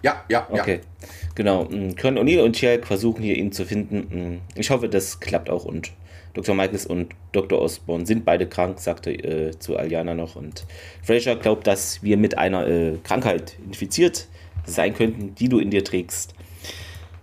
Ja, 0.04 0.24
ja, 0.30 0.48
okay. 0.50 0.82
ja. 0.82 1.08
Genau. 1.36 1.66
Können 1.66 2.18
O'Neill 2.18 2.44
und 2.44 2.56
Chiak 2.56 2.86
versuchen 2.86 3.24
hier 3.24 3.36
ihn 3.36 3.52
zu 3.52 3.66
finden. 3.66 4.42
Ich 4.56 4.70
hoffe, 4.70 4.88
das 4.88 5.20
klappt 5.20 5.50
auch 5.50 5.66
und 5.66 5.92
Dr. 6.38 6.54
Michaels 6.54 6.86
und 6.86 7.14
Dr. 7.32 7.60
Osborne 7.60 8.06
sind 8.06 8.24
beide 8.24 8.48
krank, 8.48 8.80
sagte 8.80 9.12
äh, 9.12 9.58
zu 9.58 9.76
Aliana 9.76 10.14
noch. 10.14 10.36
Und 10.36 10.66
Fraser 11.02 11.36
glaubt, 11.36 11.66
dass 11.66 12.04
wir 12.04 12.16
mit 12.16 12.38
einer 12.38 12.68
äh, 12.68 12.98
Krankheit 13.04 13.58
infiziert 13.66 14.28
sein 14.66 14.94
könnten, 14.94 15.34
die 15.34 15.50
du 15.50 15.58
in 15.58 15.72
dir 15.72 15.84
trägst. 15.84 16.36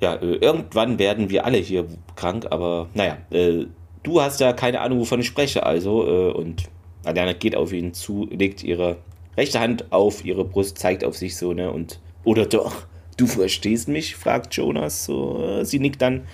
Ja, 0.01 0.17
äh, 0.17 0.35
irgendwann 0.35 0.99
werden 0.99 1.31
wir 1.31 1.45
alle 1.45 1.59
hier 1.59 1.87
krank, 2.17 2.47
aber 2.51 2.89
naja, 2.95 3.19
äh, 3.31 3.67
du 4.03 4.21
hast 4.21 4.41
ja 4.41 4.53
keine 4.53 4.81
Ahnung, 4.81 4.99
wovon 4.99 5.21
ich 5.21 5.27
spreche, 5.27 5.65
also. 5.65 6.07
Äh, 6.07 6.33
und 6.33 6.65
Aliana 7.05 7.35
geht 7.35 7.55
auf 7.55 7.73
ihn 7.73 7.95
zu, 7.95 8.27
legt 8.33 8.65
ihre 8.65 8.97
rechte 9.37 9.61
Hand 9.61 9.93
auf 9.93 10.25
ihre 10.25 10.45
Brust, 10.45 10.79
zeigt 10.79 11.05
auf 11.05 11.17
sich 11.17 11.37
so, 11.37 11.53
ne? 11.53 11.71
Und, 11.71 12.01
oder 12.25 12.47
doch, 12.47 12.87
du 13.17 13.29
verstehst 13.29 13.87
mich? 13.87 14.17
fragt 14.17 14.55
Jonas. 14.55 15.05
So, 15.05 15.41
äh, 15.41 15.65
sie 15.65 15.79
nickt 15.79 16.03
dann. 16.03 16.27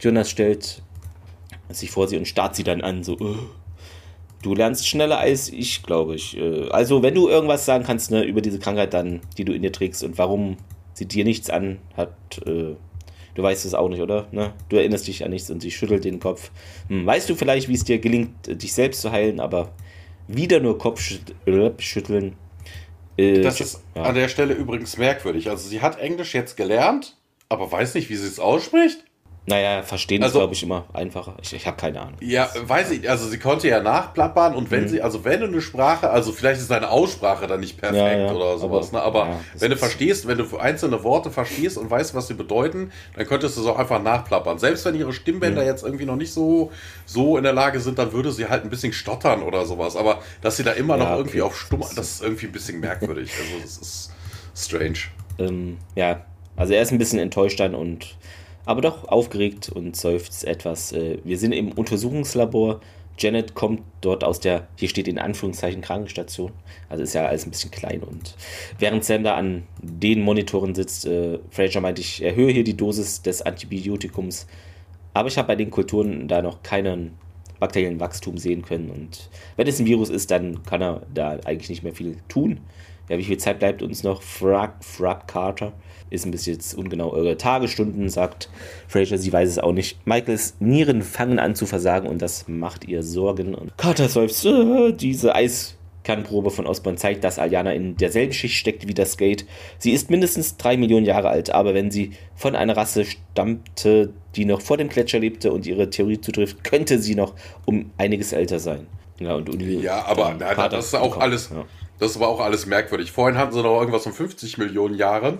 Jonas 0.00 0.30
stellt 0.30 0.82
sich 1.76 1.90
vor 1.90 2.08
sie 2.08 2.16
und 2.16 2.26
starrt 2.26 2.56
sie 2.56 2.64
dann 2.64 2.80
an, 2.80 3.04
so, 3.04 3.18
uh, 3.18 3.36
du 4.42 4.54
lernst 4.54 4.86
schneller 4.86 5.18
als 5.18 5.48
ich, 5.48 5.82
glaube 5.82 6.14
ich. 6.14 6.36
Äh, 6.36 6.68
also, 6.70 7.02
wenn 7.02 7.14
du 7.14 7.28
irgendwas 7.28 7.64
sagen 7.64 7.84
kannst 7.84 8.10
ne, 8.10 8.24
über 8.24 8.40
diese 8.40 8.58
Krankheit 8.58 8.94
dann, 8.94 9.20
die 9.38 9.44
du 9.44 9.52
in 9.52 9.62
dir 9.62 9.72
trägst 9.72 10.04
und 10.04 10.18
warum 10.18 10.56
sie 10.92 11.06
dir 11.06 11.24
nichts 11.24 11.50
an 11.50 11.78
hat, 11.96 12.14
äh, 12.46 12.76
du 13.34 13.42
weißt 13.42 13.64
es 13.64 13.74
auch 13.74 13.88
nicht, 13.88 14.00
oder? 14.00 14.28
Ne? 14.32 14.52
Du 14.68 14.76
erinnerst 14.76 15.06
dich 15.06 15.24
an 15.24 15.30
nichts 15.30 15.50
und 15.50 15.60
sie 15.60 15.70
schüttelt 15.70 16.04
den 16.04 16.20
Kopf. 16.20 16.50
Hm, 16.88 17.06
weißt 17.06 17.28
du 17.28 17.34
vielleicht, 17.34 17.68
wie 17.68 17.74
es 17.74 17.84
dir 17.84 17.98
gelingt, 17.98 18.30
dich 18.46 18.72
selbst 18.72 19.00
zu 19.00 19.10
heilen, 19.10 19.40
aber 19.40 19.72
wieder 20.28 20.60
nur 20.60 20.78
Kopfschütteln. 20.78 22.36
Äh, 23.16 23.40
das 23.40 23.60
ist 23.60 23.82
ja. 23.94 24.02
an 24.02 24.14
der 24.14 24.28
Stelle 24.28 24.54
übrigens 24.54 24.96
merkwürdig. 24.96 25.50
Also 25.50 25.68
sie 25.68 25.80
hat 25.80 25.98
Englisch 25.98 26.34
jetzt 26.34 26.56
gelernt, 26.56 27.16
aber 27.48 27.70
weiß 27.70 27.94
nicht, 27.94 28.10
wie 28.10 28.16
sie 28.16 28.26
es 28.26 28.38
ausspricht. 28.38 29.04
Naja, 29.46 29.82
verstehen 29.82 30.22
also, 30.22 30.38
ist, 30.38 30.40
glaube 30.40 30.54
ich, 30.54 30.62
immer 30.62 30.86
einfacher. 30.94 31.34
Ich, 31.42 31.52
ich 31.52 31.66
habe 31.66 31.76
keine 31.76 32.00
Ahnung. 32.00 32.16
Ja, 32.20 32.48
weiß 32.62 32.92
ich. 32.92 33.10
Also 33.10 33.28
sie 33.28 33.38
konnte 33.38 33.68
ja 33.68 33.82
nachplappern 33.82 34.54
und 34.54 34.70
wenn 34.70 34.84
mhm. 34.84 34.88
sie, 34.88 35.02
also 35.02 35.24
wenn 35.24 35.40
du 35.40 35.46
eine 35.46 35.60
Sprache, 35.60 36.08
also 36.08 36.32
vielleicht 36.32 36.62
ist 36.62 36.70
deine 36.70 36.88
Aussprache 36.88 37.46
dann 37.46 37.60
nicht 37.60 37.76
perfekt 37.76 37.98
ja, 37.98 38.26
ja, 38.26 38.32
oder 38.32 38.56
sowas, 38.56 38.88
aber, 38.94 38.98
ne? 38.98 39.04
aber 39.04 39.26
ja, 39.26 39.40
wenn 39.58 39.70
du 39.70 39.76
verstehst, 39.76 40.26
wenn 40.26 40.38
du 40.38 40.56
einzelne 40.56 41.04
Worte 41.04 41.30
verstehst 41.30 41.76
und 41.76 41.90
weißt, 41.90 42.14
was 42.14 42.28
sie 42.28 42.34
bedeuten, 42.34 42.90
dann 43.16 43.26
könntest 43.26 43.58
du 43.58 43.60
es 43.60 43.66
auch 43.66 43.78
einfach 43.78 44.02
nachplappern. 44.02 44.58
Selbst 44.58 44.86
wenn 44.86 44.94
ihre 44.94 45.12
Stimmbänder 45.12 45.60
mhm. 45.60 45.68
jetzt 45.68 45.84
irgendwie 45.84 46.06
noch 46.06 46.16
nicht 46.16 46.32
so, 46.32 46.72
so 47.04 47.36
in 47.36 47.44
der 47.44 47.52
Lage 47.52 47.80
sind, 47.80 47.98
dann 47.98 48.14
würde 48.14 48.32
sie 48.32 48.46
halt 48.48 48.64
ein 48.64 48.70
bisschen 48.70 48.94
stottern 48.94 49.42
oder 49.42 49.66
sowas. 49.66 49.94
Aber 49.94 50.22
dass 50.40 50.56
sie 50.56 50.62
da 50.62 50.72
immer 50.72 50.96
noch 50.96 51.10
irgendwie 51.10 51.42
okay. 51.42 51.50
auf 51.50 51.60
stumm, 51.60 51.84
das 51.94 52.12
ist 52.12 52.22
irgendwie 52.22 52.46
ein 52.46 52.52
bisschen 52.52 52.80
merkwürdig. 52.80 53.30
Also 53.38 53.62
das 53.62 53.76
ist 53.76 54.12
strange. 54.56 54.98
Ähm, 55.38 55.76
ja, 55.94 56.24
also 56.56 56.72
er 56.72 56.80
ist 56.80 56.92
ein 56.92 56.98
bisschen 56.98 57.18
enttäuscht 57.18 57.60
dann 57.60 57.74
und 57.74 58.16
aber 58.66 58.80
doch 58.80 59.08
aufgeregt 59.08 59.68
und 59.68 59.96
seufzt 59.96 60.44
etwas. 60.44 60.92
Äh, 60.92 61.18
wir 61.24 61.38
sind 61.38 61.52
im 61.52 61.72
Untersuchungslabor. 61.72 62.80
Janet 63.16 63.54
kommt 63.54 63.82
dort 64.00 64.24
aus 64.24 64.40
der, 64.40 64.66
hier 64.76 64.88
steht 64.88 65.06
in 65.06 65.18
Anführungszeichen 65.18 65.82
Krankenstation. 65.82 66.50
Also 66.88 67.04
ist 67.04 67.14
ja 67.14 67.26
alles 67.26 67.46
ein 67.46 67.50
bisschen 67.50 67.70
klein. 67.70 68.02
Und 68.02 68.34
während 68.78 69.04
Sam 69.04 69.22
da 69.22 69.36
an 69.36 69.62
den 69.80 70.22
Monitoren 70.22 70.74
sitzt, 70.74 71.06
äh, 71.06 71.38
Fraser 71.50 71.80
meint, 71.80 71.98
ich 71.98 72.22
erhöhe 72.22 72.50
hier 72.52 72.64
die 72.64 72.76
Dosis 72.76 73.22
des 73.22 73.42
Antibiotikums. 73.42 74.46
Aber 75.12 75.28
ich 75.28 75.38
habe 75.38 75.48
bei 75.48 75.56
den 75.56 75.70
Kulturen 75.70 76.26
da 76.26 76.42
noch 76.42 76.62
keinen 76.64 77.16
bakteriellen 77.60 78.00
Wachstum 78.00 78.36
sehen 78.36 78.62
können. 78.62 78.90
Und 78.90 79.30
wenn 79.56 79.68
es 79.68 79.78
ein 79.78 79.86
Virus 79.86 80.10
ist, 80.10 80.32
dann 80.32 80.64
kann 80.64 80.82
er 80.82 81.02
da 81.14 81.38
eigentlich 81.44 81.70
nicht 81.70 81.84
mehr 81.84 81.94
viel 81.94 82.16
tun. 82.28 82.60
Ja, 83.08 83.18
wie 83.18 83.24
viel 83.24 83.38
Zeit 83.38 83.60
bleibt 83.60 83.82
uns 83.82 84.02
noch? 84.02 84.22
Frag, 84.22 84.84
fragt 84.84 85.28
Carter. 85.28 85.72
Ist 86.10 86.26
ein 86.26 86.30
bisschen 86.30 86.54
jetzt 86.54 86.74
ungenau. 86.74 87.12
Eure 87.12 87.36
Tagesstunden, 87.36 88.08
sagt 88.08 88.48
Fraser, 88.88 89.18
sie 89.18 89.32
weiß 89.32 89.48
es 89.48 89.58
auch 89.58 89.72
nicht. 89.72 90.06
Michaels 90.06 90.54
Nieren 90.60 91.02
fangen 91.02 91.38
an 91.38 91.54
zu 91.54 91.66
versagen 91.66 92.08
und 92.08 92.22
das 92.22 92.46
macht 92.46 92.86
ihr 92.86 93.02
Sorgen. 93.02 93.54
Und 93.54 93.76
Carter 93.78 94.08
seufzt, 94.08 94.44
äh, 94.44 94.92
diese 94.92 95.34
Eis 95.34 95.76
Kernprobe 96.04 96.50
von 96.50 96.66
Osborn 96.66 96.96
zeigt, 96.96 97.24
dass 97.24 97.38
Aljana 97.38 97.72
in 97.72 97.96
derselben 97.96 98.32
Schicht 98.32 98.56
steckt 98.56 98.86
wie 98.86 98.94
das 98.94 99.16
Gate. 99.16 99.46
Sie 99.78 99.90
ist 99.90 100.10
mindestens 100.10 100.56
drei 100.56 100.76
Millionen 100.76 101.06
Jahre 101.06 101.30
alt, 101.30 101.50
aber 101.50 101.74
wenn 101.74 101.90
sie 101.90 102.12
von 102.36 102.54
einer 102.54 102.76
Rasse 102.76 103.04
stammte, 103.06 104.12
die 104.36 104.44
noch 104.44 104.60
vor 104.60 104.76
dem 104.76 104.88
Gletscher 104.88 105.18
lebte 105.18 105.50
und 105.52 105.66
ihre 105.66 105.90
Theorie 105.90 106.20
zutrifft, 106.20 106.62
könnte 106.62 107.00
sie 107.00 107.14
noch 107.14 107.34
um 107.64 107.90
einiges 107.96 108.32
älter 108.32 108.58
sein. 108.60 108.86
Ja, 109.18 109.34
und 109.34 109.48
Uni 109.48 109.76
ja 109.76 110.04
aber 110.04 110.36
na, 110.38 110.68
das 110.68 110.86
ist 110.86 110.94
auch 110.94 111.18
alles, 111.18 111.50
ja. 111.50 111.64
das 112.00 112.18
war 112.18 112.28
auch 112.28 112.40
alles 112.40 112.66
merkwürdig. 112.66 113.12
Vorhin 113.12 113.38
hatten 113.38 113.52
sie 113.52 113.62
noch 113.62 113.78
irgendwas 113.78 114.02
von 114.02 114.12
50 114.12 114.58
Millionen 114.58 114.96
Jahren. 114.96 115.38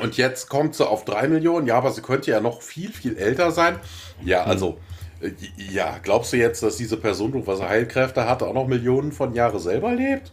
Und 0.00 0.16
jetzt 0.16 0.48
kommt 0.48 0.74
sie 0.74 0.86
auf 0.86 1.04
drei 1.04 1.28
Millionen. 1.28 1.66
Ja, 1.66 1.76
aber 1.76 1.90
sie 1.90 2.02
könnte 2.02 2.30
ja 2.30 2.40
noch 2.40 2.62
viel, 2.62 2.92
viel 2.92 3.16
älter 3.16 3.50
sein. 3.50 3.78
Ja, 4.24 4.44
also 4.44 4.78
äh, 5.20 5.30
ja, 5.72 5.98
glaubst 6.02 6.32
du 6.32 6.36
jetzt, 6.36 6.62
dass 6.62 6.76
diese 6.76 6.96
Person, 6.96 7.32
durch 7.32 7.46
was 7.46 7.60
er 7.60 7.68
Heilkräfte 7.68 8.28
hat, 8.28 8.42
auch 8.42 8.54
noch 8.54 8.66
Millionen 8.66 9.12
von 9.12 9.34
Jahren 9.34 9.58
selber 9.58 9.94
lebt? 9.94 10.32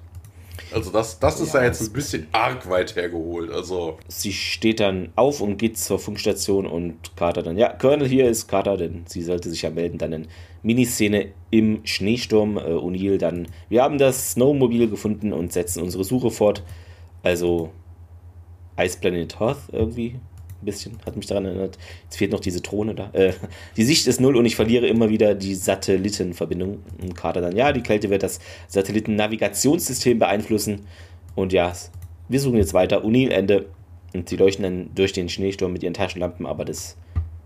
Also 0.73 0.91
das, 0.91 1.19
das 1.19 1.39
ist 1.39 1.53
ja, 1.53 1.61
ja 1.61 1.67
jetzt 1.67 1.81
ein 1.81 1.93
bisschen 1.93 2.27
arg 2.31 2.69
weit 2.69 2.95
hergeholt. 2.95 3.51
Also 3.51 3.97
sie 4.07 4.33
steht 4.33 4.79
dann 4.79 5.11
auf 5.15 5.41
und 5.41 5.57
geht 5.57 5.77
zur 5.77 5.99
Funkstation 5.99 6.65
und 6.65 7.15
Carter 7.15 7.43
dann, 7.43 7.57
ja, 7.57 7.73
Colonel, 7.73 8.07
hier 8.07 8.29
ist 8.29 8.47
Carter, 8.47 8.77
denn 8.77 9.03
sie 9.07 9.21
sollte 9.21 9.49
sich 9.49 9.63
ja 9.63 9.69
melden. 9.69 9.97
Dann 9.97 10.13
eine 10.13 10.27
Miniszene 10.63 11.31
im 11.51 11.81
Schneesturm. 11.85 12.57
Äh, 12.57 12.61
O'Neill 12.61 13.17
dann, 13.17 13.47
wir 13.69 13.83
haben 13.83 13.97
das 13.97 14.31
Snowmobil 14.31 14.89
gefunden 14.89 15.33
und 15.33 15.53
setzen 15.53 15.81
unsere 15.81 16.03
Suche 16.03 16.31
fort. 16.31 16.63
Also 17.23 17.71
Ice 18.79 18.97
Planet 18.99 19.39
Hoth 19.39 19.57
irgendwie 19.71 20.15
ein 20.61 20.65
bisschen, 20.65 20.97
hat 21.05 21.15
mich 21.15 21.27
daran 21.27 21.45
erinnert. 21.45 21.77
Jetzt 22.03 22.17
fehlt 22.17 22.31
noch 22.31 22.39
diese 22.39 22.61
Drohne 22.61 22.95
da. 22.95 23.09
Äh, 23.13 23.33
die 23.77 23.83
Sicht 23.83 24.07
ist 24.07 24.19
null 24.19 24.35
und 24.35 24.45
ich 24.45 24.55
verliere 24.55 24.87
immer 24.87 25.09
wieder 25.09 25.35
die 25.35 25.55
Satellitenverbindung. 25.55 26.79
Und 27.01 27.15
Kater 27.15 27.41
dann, 27.41 27.55
ja, 27.55 27.71
die 27.71 27.81
Kälte 27.81 28.09
wird 28.09 28.23
das 28.23 28.39
Satellitennavigationssystem 28.67 30.19
beeinflussen. 30.19 30.85
Und 31.35 31.53
ja, 31.53 31.73
wir 32.29 32.39
suchen 32.39 32.57
jetzt 32.57 32.73
weiter. 32.73 33.03
Unil 33.03 33.31
Ende. 33.31 33.65
Und 34.13 34.29
sie 34.29 34.37
leuchten 34.37 34.63
dann 34.63 34.89
durch 34.95 35.13
den 35.13 35.29
Schneesturm 35.29 35.73
mit 35.73 35.83
ihren 35.83 35.93
Taschenlampen, 35.93 36.45
aber 36.45 36.63
das 36.63 36.95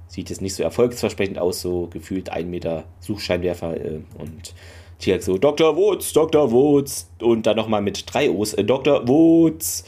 sieht 0.08 0.30
jetzt 0.30 0.42
nicht 0.42 0.56
so 0.56 0.64
erfolgsversprechend 0.64 1.40
aus, 1.40 1.62
so 1.62 1.88
gefühlt 1.88 2.30
ein 2.30 2.50
Meter 2.50 2.86
Suchscheinwerfer 3.00 3.76
äh, 3.78 4.00
und 4.18 4.54
Tiak 5.00 5.24
so, 5.24 5.38
Dr. 5.38 5.76
Woods, 5.76 6.14
Dr. 6.14 6.52
Woods 6.52 7.10
und 7.22 7.46
dann 7.48 7.56
nochmal 7.56 7.82
mit 7.82 8.04
drei 8.12 8.30
O's, 8.30 8.54
äh, 8.54 8.64
Dr. 8.64 9.08
Woods 9.08 9.86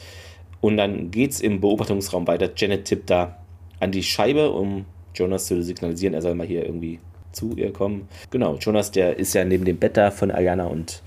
und 0.62 0.78
dann 0.78 1.10
geht 1.10 1.32
es 1.32 1.40
im 1.42 1.60
Beobachtungsraum 1.60 2.26
weiter. 2.26 2.50
Janet 2.56 2.86
tippt 2.86 3.10
da 3.10 3.36
an 3.80 3.92
die 3.92 4.02
Scheibe, 4.02 4.50
um 4.50 4.86
Jonas 5.14 5.46
zu 5.46 5.62
signalisieren, 5.62 6.14
er 6.14 6.22
soll 6.22 6.34
mal 6.34 6.46
hier 6.46 6.64
irgendwie 6.64 7.00
zu 7.32 7.54
ihr 7.56 7.72
kommen. 7.72 8.08
Genau, 8.30 8.56
Jonas, 8.56 8.90
der 8.90 9.18
ist 9.18 9.34
ja 9.34 9.44
neben 9.44 9.64
dem 9.64 9.78
Bett 9.78 9.96
da 9.96 10.10
von 10.10 10.30
Ayana 10.30 10.66
und 10.66 11.02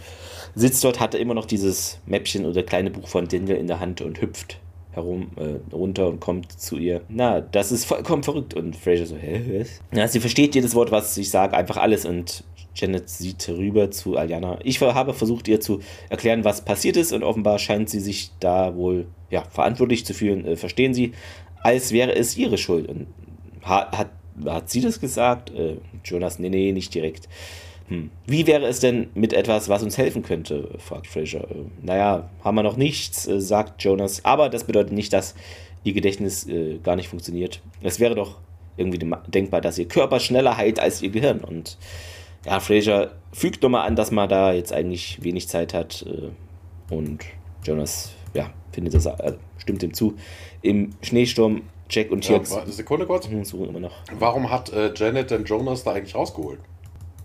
sitzt 0.54 0.84
dort, 0.84 1.00
hat 1.00 1.16
immer 1.16 1.34
noch 1.34 1.46
dieses 1.46 2.00
Mäppchen 2.06 2.46
oder 2.46 2.64
kleine 2.64 2.92
Buch 2.92 3.08
von 3.08 3.28
Daniel 3.28 3.58
in 3.58 3.68
der 3.68 3.80
Hand 3.80 4.02
und 4.02 4.22
hüpft 4.22 4.60
herum, 4.92 5.32
äh, 5.36 5.74
runter 5.74 6.08
und 6.08 6.20
kommt 6.20 6.52
zu 6.52 6.78
ihr. 6.78 7.02
Na, 7.10 7.42
das 7.42 7.72
ist 7.72 7.86
vollkommen 7.86 8.24
verrückt. 8.24 8.54
Und 8.54 8.76
Fraser 8.76 9.06
so, 9.06 9.16
hä, 9.16 9.60
was? 9.60 9.82
Ja, 9.98 10.08
sie 10.08 10.20
versteht 10.20 10.56
jedes 10.56 10.74
Wort, 10.74 10.92
was 10.92 11.18
ich 11.18 11.30
sage, 11.30 11.56
einfach 11.56 11.78
alles. 11.78 12.06
Und 12.06 12.44
Janet 12.76 13.10
sieht 13.10 13.48
rüber 13.50 13.90
zu 13.90 14.18
Aljana. 14.18 14.60
Ich 14.64 14.82
habe 14.82 15.14
versucht, 15.14 15.48
ihr 15.48 15.62
zu 15.62 15.80
erklären, 16.10 16.44
was 16.44 16.64
passiert 16.64 16.98
ist. 16.98 17.14
Und 17.14 17.24
offenbar 17.24 17.58
scheint 17.60 17.90
sie 17.90 18.00
sich 18.00 18.32
da 18.40 18.76
wohl 18.76 19.08
ja, 19.30 19.44
verantwortlich 19.50 20.06
zu 20.06 20.14
fühlen. 20.14 20.46
Äh, 20.46 20.56
verstehen 20.56 20.94
Sie, 20.94 21.14
als 21.64 21.92
wäre 21.92 22.16
es 22.16 22.38
ihre 22.38 22.58
Schuld. 22.58 22.88
Und 22.88 23.08
hat, 23.64 23.98
hat, 23.98 24.10
hat 24.46 24.70
sie 24.70 24.82
das 24.82 25.00
gesagt? 25.00 25.52
Äh, 25.52 25.78
Jonas, 26.04 26.38
nee, 26.40 26.50
nee, 26.50 26.72
nicht 26.72 26.94
direkt. 26.94 27.28
Hm. 27.88 28.10
Wie 28.26 28.48
wäre 28.48 28.66
es 28.66 28.80
denn 28.80 29.10
mit 29.14 29.32
etwas, 29.34 29.70
was 29.70 29.84
uns 29.84 29.98
helfen 29.98 30.24
könnte? 30.24 30.70
fragt 30.80 31.08
Fraser. 31.08 31.50
Äh, 31.50 31.66
naja, 31.82 32.30
haben 32.44 32.56
wir 32.56 32.64
noch 32.64 32.78
nichts, 32.78 33.28
äh, 33.28 33.40
sagt 33.40 33.84
Jonas. 33.84 34.26
Aber 34.26 34.50
das 34.50 34.66
bedeutet 34.66 34.94
nicht, 34.94 35.14
dass 35.14 35.36
ihr 35.84 35.94
Gedächtnis 35.94 36.48
äh, 36.48 36.80
gar 36.80 36.96
nicht 36.96 37.08
funktioniert. 37.08 37.62
Es 37.82 38.00
wäre 38.00 38.16
doch 38.16 38.40
irgendwie 38.78 39.00
denkbar, 39.28 39.62
dass 39.62 39.78
ihr 39.78 39.88
Körper 39.88 40.20
schneller 40.20 40.58
heilt 40.58 40.80
als 40.80 41.02
ihr 41.02 41.10
Gehirn. 41.10 41.40
Und 41.40 41.78
ja, 42.46 42.60
Fraser 42.60 43.12
fügt 43.32 43.64
nochmal 43.64 43.88
an, 43.88 43.96
dass 43.96 44.12
man 44.12 44.30
da 44.30 44.54
jetzt 44.54 44.72
eigentlich 44.74 45.24
wenig 45.24 45.48
Zeit 45.48 45.74
hat. 45.74 46.06
Äh, 46.08 46.94
und 46.94 47.26
Jonas, 47.64 48.12
ja, 48.34 48.52
findet 48.72 48.94
das, 48.94 49.06
äh, 49.06 49.34
stimmt 49.58 49.84
ihm 49.84 49.94
zu. 49.94 50.16
Im 50.62 50.92
Schneesturm 51.02 51.64
Jack 51.90 52.12
und 52.12 52.22
Tirks. 52.22 52.52
Ja, 52.52 52.66
Sekunde 52.66 53.06
kurz. 53.06 53.28
Hm, 53.28 53.44
suchen 53.44 53.70
immer 53.70 53.80
noch. 53.80 53.94
Warum 54.18 54.50
hat 54.50 54.72
äh, 54.74 54.92
Janet 54.96 55.32
denn 55.32 55.46
Jonas 55.46 55.84
da 55.84 55.94
eigentlich 55.94 56.16
rausgeholt? 56.16 56.60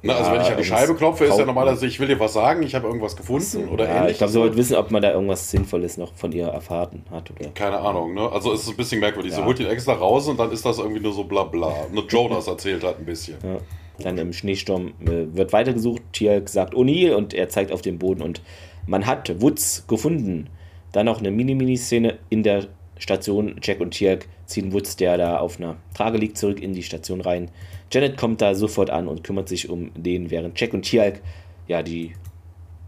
Na, 0.02 0.14
also 0.14 0.32
wenn 0.32 0.40
ich 0.40 0.50
an 0.50 0.56
die 0.56 0.64
Scheibe 0.64 0.94
klopfe, 0.94 1.26
ist 1.26 1.38
ja 1.38 1.44
normalerweise, 1.44 1.86
ich 1.86 2.00
will 2.00 2.08
dir 2.08 2.18
was 2.18 2.32
sagen, 2.32 2.62
ich 2.62 2.74
habe 2.74 2.86
irgendwas 2.86 3.16
gefunden 3.16 3.68
oder 3.68 3.86
ja, 3.86 3.96
ähnlich. 3.96 4.12
Ich 4.12 4.18
glaube, 4.18 4.32
sie 4.32 4.40
wollte 4.40 4.56
wissen, 4.56 4.76
ob 4.76 4.90
man 4.90 5.02
da 5.02 5.12
irgendwas 5.12 5.50
Sinnvolles 5.50 5.98
noch 5.98 6.14
von 6.14 6.32
ihr 6.32 6.46
erfahren 6.46 7.04
hat. 7.10 7.30
Oder? 7.30 7.50
Keine 7.50 7.78
Ahnung, 7.78 8.14
ne? 8.14 8.30
Also 8.32 8.54
es 8.54 8.62
ist 8.62 8.70
ein 8.70 8.76
bisschen 8.76 9.00
merkwürdig. 9.00 9.32
Ja. 9.32 9.38
Sie 9.38 9.44
holt 9.44 9.60
ihn 9.60 9.66
extra 9.66 9.92
raus 9.92 10.26
und 10.28 10.40
dann 10.40 10.52
ist 10.52 10.64
das 10.64 10.78
irgendwie 10.78 11.00
nur 11.00 11.12
so 11.12 11.24
bla 11.24 11.44
bla. 11.44 11.70
Nur 11.92 12.06
Jonas 12.06 12.46
erzählt 12.46 12.82
hat 12.82 12.98
ein 12.98 13.04
bisschen. 13.04 13.36
Ja. 13.42 13.58
Dann 14.00 14.18
im 14.18 14.32
Schneesturm 14.32 14.94
äh, 15.00 15.34
wird 15.34 15.52
weitergesucht. 15.52 16.02
Tialk 16.12 16.48
sagt 16.48 16.74
O'Neill 16.74 17.14
und 17.14 17.34
er 17.34 17.48
zeigt 17.48 17.72
auf 17.72 17.82
den 17.82 17.98
Boden 17.98 18.22
und 18.22 18.42
man 18.86 19.06
hat 19.06 19.40
Woods 19.40 19.84
gefunden. 19.86 20.48
Dann 20.92 21.06
noch 21.06 21.20
eine 21.20 21.30
Mini-Mini-Szene 21.30 22.18
in 22.28 22.42
der 22.42 22.66
Station. 22.98 23.56
Jack 23.62 23.80
und 23.80 23.92
Tialk 23.92 24.26
ziehen 24.46 24.72
Woods, 24.72 24.96
der 24.96 25.16
da 25.16 25.38
auf 25.38 25.58
einer 25.58 25.76
Trage 25.94 26.18
liegt, 26.18 26.36
zurück 26.36 26.60
in 26.60 26.72
die 26.72 26.82
Station 26.82 27.20
rein. 27.20 27.50
Janet 27.92 28.16
kommt 28.16 28.40
da 28.40 28.54
sofort 28.54 28.90
an 28.90 29.08
und 29.08 29.24
kümmert 29.24 29.48
sich 29.48 29.68
um 29.68 29.90
den, 29.94 30.30
während 30.30 30.60
Jack 30.60 30.74
und 30.74 30.82
Tialk 30.82 31.20
ja 31.66 31.82
die, 31.82 32.12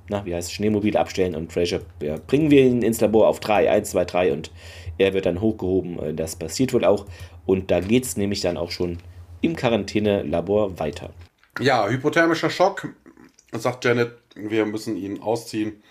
na, 0.09 0.25
wie 0.27 0.35
heißt 0.35 0.49
es, 0.49 0.55
Schneemobil 0.55 0.97
abstellen 0.97 1.35
und 1.35 1.53
Fraser, 1.53 1.81
ja, 2.03 2.17
bringen 2.27 2.51
wir 2.51 2.65
ihn 2.65 2.83
ins 2.83 3.01
Labor 3.01 3.29
auf 3.29 3.41
3, 3.41 3.71
1, 3.71 3.91
2, 3.91 4.05
3 4.05 4.33
und 4.33 4.51
er 4.99 5.15
wird 5.15 5.27
dann 5.27 5.41
hochgehoben. 5.41 5.99
Äh, 5.99 6.15
das 6.15 6.37
passiert 6.37 6.73
wohl 6.73 6.85
auch. 6.85 7.07
Und 7.47 7.71
da 7.71 7.81
geht 7.81 8.05
es 8.05 8.17
nämlich 8.17 8.41
dann 8.41 8.57
auch 8.57 8.71
schon 8.71 8.99
im 9.43 9.55
Quarantäne-Labor 9.57 10.79
weiter. 10.79 11.11
Ja, 11.61 11.87
hypothermischer 11.87 12.49
Schock, 12.49 12.89
sagt 13.53 13.85
Janet, 13.85 14.17
wir 14.35 14.65
müssen 14.65 14.97
ihn 14.97 15.21
ausziehen. 15.21 15.83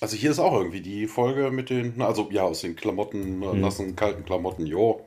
Also 0.00 0.16
hier 0.16 0.30
ist 0.30 0.38
auch 0.38 0.54
irgendwie 0.54 0.80
die 0.80 1.06
Folge 1.06 1.50
mit 1.50 1.68
den, 1.68 2.00
also 2.00 2.28
ja, 2.30 2.44
aus 2.44 2.62
den 2.62 2.74
Klamotten, 2.74 3.40
mhm. 3.40 3.60
nassen, 3.60 3.96
kalten 3.96 4.24
Klamotten, 4.24 4.66
jo. 4.66 5.06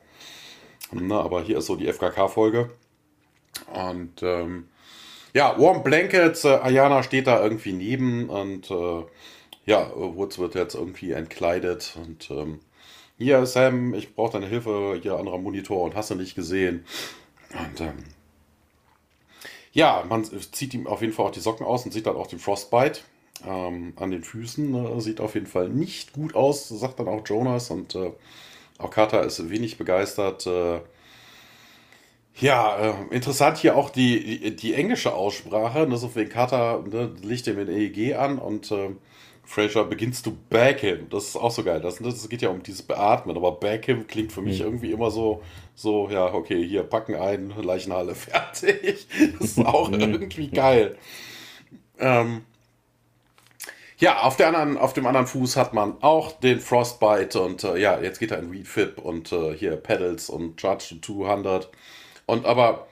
Na, 0.92 1.20
aber 1.20 1.42
hier 1.42 1.58
ist 1.58 1.66
so 1.66 1.74
die 1.74 1.88
FKK-Folge. 1.92 2.70
Und 3.72 4.22
ähm, 4.22 4.68
ja, 5.32 5.58
Warm 5.58 5.82
Blankets, 5.82 6.44
äh, 6.44 6.58
Ayana 6.62 7.02
steht 7.02 7.26
da 7.26 7.42
irgendwie 7.42 7.72
neben 7.72 8.28
und 8.28 8.70
äh, 8.70 9.02
ja, 9.66 9.90
Woods 9.96 10.38
wird 10.38 10.54
jetzt 10.54 10.74
irgendwie 10.74 11.12
entkleidet 11.12 11.96
und 12.00 12.30
ähm, 12.30 12.60
hier, 13.16 13.46
Sam, 13.46 13.94
ich 13.94 14.14
brauche 14.14 14.32
deine 14.32 14.46
Hilfe, 14.46 14.98
hier 15.00 15.16
anderer 15.16 15.38
Monitor 15.38 15.82
und 15.82 15.94
hast 15.94 16.10
du 16.10 16.16
nicht 16.16 16.34
gesehen. 16.34 16.84
Und 17.58 17.80
ähm, 17.80 18.04
ja, 19.72 20.04
man 20.08 20.24
zieht 20.24 20.74
ihm 20.74 20.86
auf 20.86 21.00
jeden 21.00 21.12
Fall 21.12 21.26
auch 21.26 21.30
die 21.32 21.40
Socken 21.40 21.66
aus 21.66 21.84
und 21.84 21.92
sieht 21.92 22.06
dann 22.06 22.16
auch 22.16 22.26
den 22.26 22.38
Frostbite 22.38 23.00
ähm, 23.46 23.92
an 23.96 24.10
den 24.10 24.22
Füßen. 24.22 24.70
Ne? 24.70 25.00
Sieht 25.00 25.20
auf 25.20 25.34
jeden 25.34 25.46
Fall 25.46 25.68
nicht 25.68 26.12
gut 26.12 26.34
aus, 26.34 26.68
sagt 26.68 27.00
dann 27.00 27.08
auch 27.08 27.26
Jonas. 27.26 27.70
Und 27.70 27.94
äh, 27.94 28.12
auch 28.78 28.90
Carter 28.90 29.22
ist 29.22 29.50
wenig 29.50 29.78
begeistert. 29.78 30.46
Äh, 30.46 30.80
ja, 32.36 32.76
äh, 32.76 33.14
interessant 33.14 33.58
hier 33.58 33.76
auch 33.76 33.90
die, 33.90 34.40
die, 34.40 34.56
die, 34.56 34.74
englische 34.74 35.14
Aussprache. 35.14 35.86
Ne? 35.86 35.96
So 35.96 36.14
wie 36.16 36.26
Carter 36.26 36.82
ne, 36.88 37.12
legt 37.22 37.46
ihm 37.46 37.56
den 37.56 37.68
EEG 37.68 38.16
an 38.16 38.38
und 38.38 38.70
äh, 38.70 38.90
Fraser 39.44 39.84
beginnst 39.84 40.26
du 40.26 40.36
back 40.50 40.80
him. 40.80 41.08
Das 41.10 41.28
ist 41.28 41.36
auch 41.36 41.50
so 41.50 41.62
geil. 41.62 41.80
Das, 41.80 41.96
das 41.96 42.28
geht 42.28 42.42
ja 42.42 42.48
um 42.48 42.62
dieses 42.62 42.82
Beatmen, 42.82 43.36
aber 43.36 43.52
back 43.52 43.86
him 43.86 44.06
klingt 44.06 44.32
für 44.32 44.42
mich 44.42 44.60
mhm. 44.60 44.66
irgendwie 44.66 44.92
immer 44.92 45.10
so, 45.10 45.42
so, 45.74 46.08
ja, 46.10 46.32
okay, 46.32 46.66
hier 46.66 46.82
packen 46.82 47.14
ein, 47.14 47.52
Leichenhalle, 47.60 48.14
fertig. 48.14 49.06
Das 49.38 49.50
ist 49.50 49.64
auch 49.64 49.90
mhm. 49.90 50.00
irgendwie 50.00 50.48
geil. 50.48 50.96
Ähm, 51.98 52.42
ja, 53.98 54.22
auf, 54.22 54.36
der 54.36 54.48
anderen, 54.48 54.76
auf 54.76 54.92
dem 54.92 55.06
anderen 55.06 55.26
Fuß 55.26 55.56
hat 55.56 55.72
man 55.72 56.02
auch 56.02 56.32
den 56.32 56.60
Frostbite 56.60 57.40
und 57.40 57.62
äh, 57.64 57.78
ja, 57.78 58.00
jetzt 58.00 58.18
geht 58.18 58.32
er 58.32 58.38
in 58.38 58.50
Refib 58.50 58.98
und 58.98 59.30
äh, 59.32 59.54
hier 59.54 59.76
Pedals 59.76 60.28
und 60.30 60.60
Charge 60.60 61.00
to 61.00 61.24
200. 61.24 61.70
Und 62.26 62.44
aber, 62.44 62.88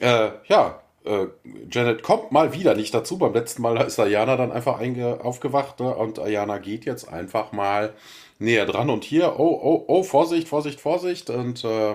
äh, 0.00 0.30
ja, 0.46 0.80
äh, 1.04 1.26
Janet 1.70 2.02
kommt 2.02 2.32
mal 2.32 2.52
wieder 2.52 2.74
nicht 2.74 2.94
dazu. 2.94 3.18
Beim 3.18 3.34
letzten 3.34 3.62
Mal 3.62 3.76
ist 3.82 3.98
Ayana 3.98 4.36
dann 4.36 4.52
einfach 4.52 4.80
aufgewacht 5.22 5.80
ne? 5.80 5.94
und 5.94 6.18
Ayana 6.18 6.58
geht 6.58 6.84
jetzt 6.84 7.08
einfach 7.08 7.52
mal 7.52 7.94
näher 8.38 8.66
dran. 8.66 8.90
Und 8.90 9.04
hier, 9.04 9.38
oh, 9.38 9.60
oh, 9.62 9.84
oh, 9.86 10.02
Vorsicht, 10.02 10.48
Vorsicht, 10.48 10.80
Vorsicht. 10.80 11.30
Und 11.30 11.64
äh, 11.64 11.94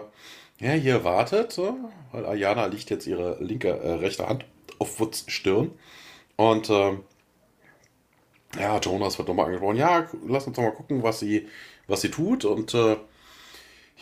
ja, 0.59 0.71
hier 0.71 1.03
wartet, 1.03 1.57
äh, 1.57 1.73
weil 2.11 2.25
Ayana 2.25 2.67
liegt 2.67 2.89
jetzt 2.89 3.07
ihre 3.07 3.37
linke, 3.41 3.69
äh, 3.69 3.93
rechte 3.93 4.27
Hand 4.27 4.45
auf 4.77 4.99
Woods 4.99 5.25
Stirn. 5.27 5.71
Und 6.35 6.69
äh, 6.69 6.93
ja, 8.59 8.79
Jonas 8.79 9.17
wird 9.17 9.27
nochmal 9.27 9.45
angesprochen, 9.45 9.77
ja, 9.77 10.07
lass 10.27 10.47
uns 10.47 10.55
doch 10.55 10.63
mal 10.63 10.71
gucken, 10.71 11.03
was 11.03 11.19
sie, 11.19 11.47
was 11.87 12.01
sie 12.01 12.11
tut. 12.11 12.45
Und 12.45 12.73
äh, 12.73 12.97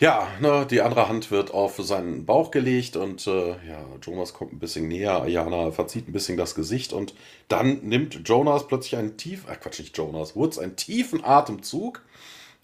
Ja, 0.00 0.28
ne, 0.40 0.64
die 0.64 0.80
andere 0.80 1.08
Hand 1.08 1.32
wird 1.32 1.52
auf 1.52 1.76
seinen 1.78 2.24
Bauch 2.24 2.52
gelegt 2.52 2.94
und 2.96 3.26
äh, 3.26 3.48
ja, 3.50 3.84
Jonas 4.00 4.32
kommt 4.32 4.52
ein 4.52 4.60
bisschen 4.60 4.86
näher. 4.86 5.22
Ayana 5.22 5.72
verzieht 5.72 6.06
ein 6.08 6.12
bisschen 6.12 6.36
das 6.36 6.54
Gesicht 6.54 6.92
und 6.92 7.14
dann 7.48 7.80
nimmt 7.82 8.20
Jonas 8.28 8.68
plötzlich 8.68 8.96
einen 8.96 9.16
tiefen, 9.16 9.50
äh, 9.50 9.56
Quatsch, 9.56 9.80
nicht 9.80 9.98
Jonas, 9.98 10.36
Woods, 10.36 10.58
einen 10.60 10.76
tiefen 10.76 11.24
Atemzug 11.24 12.02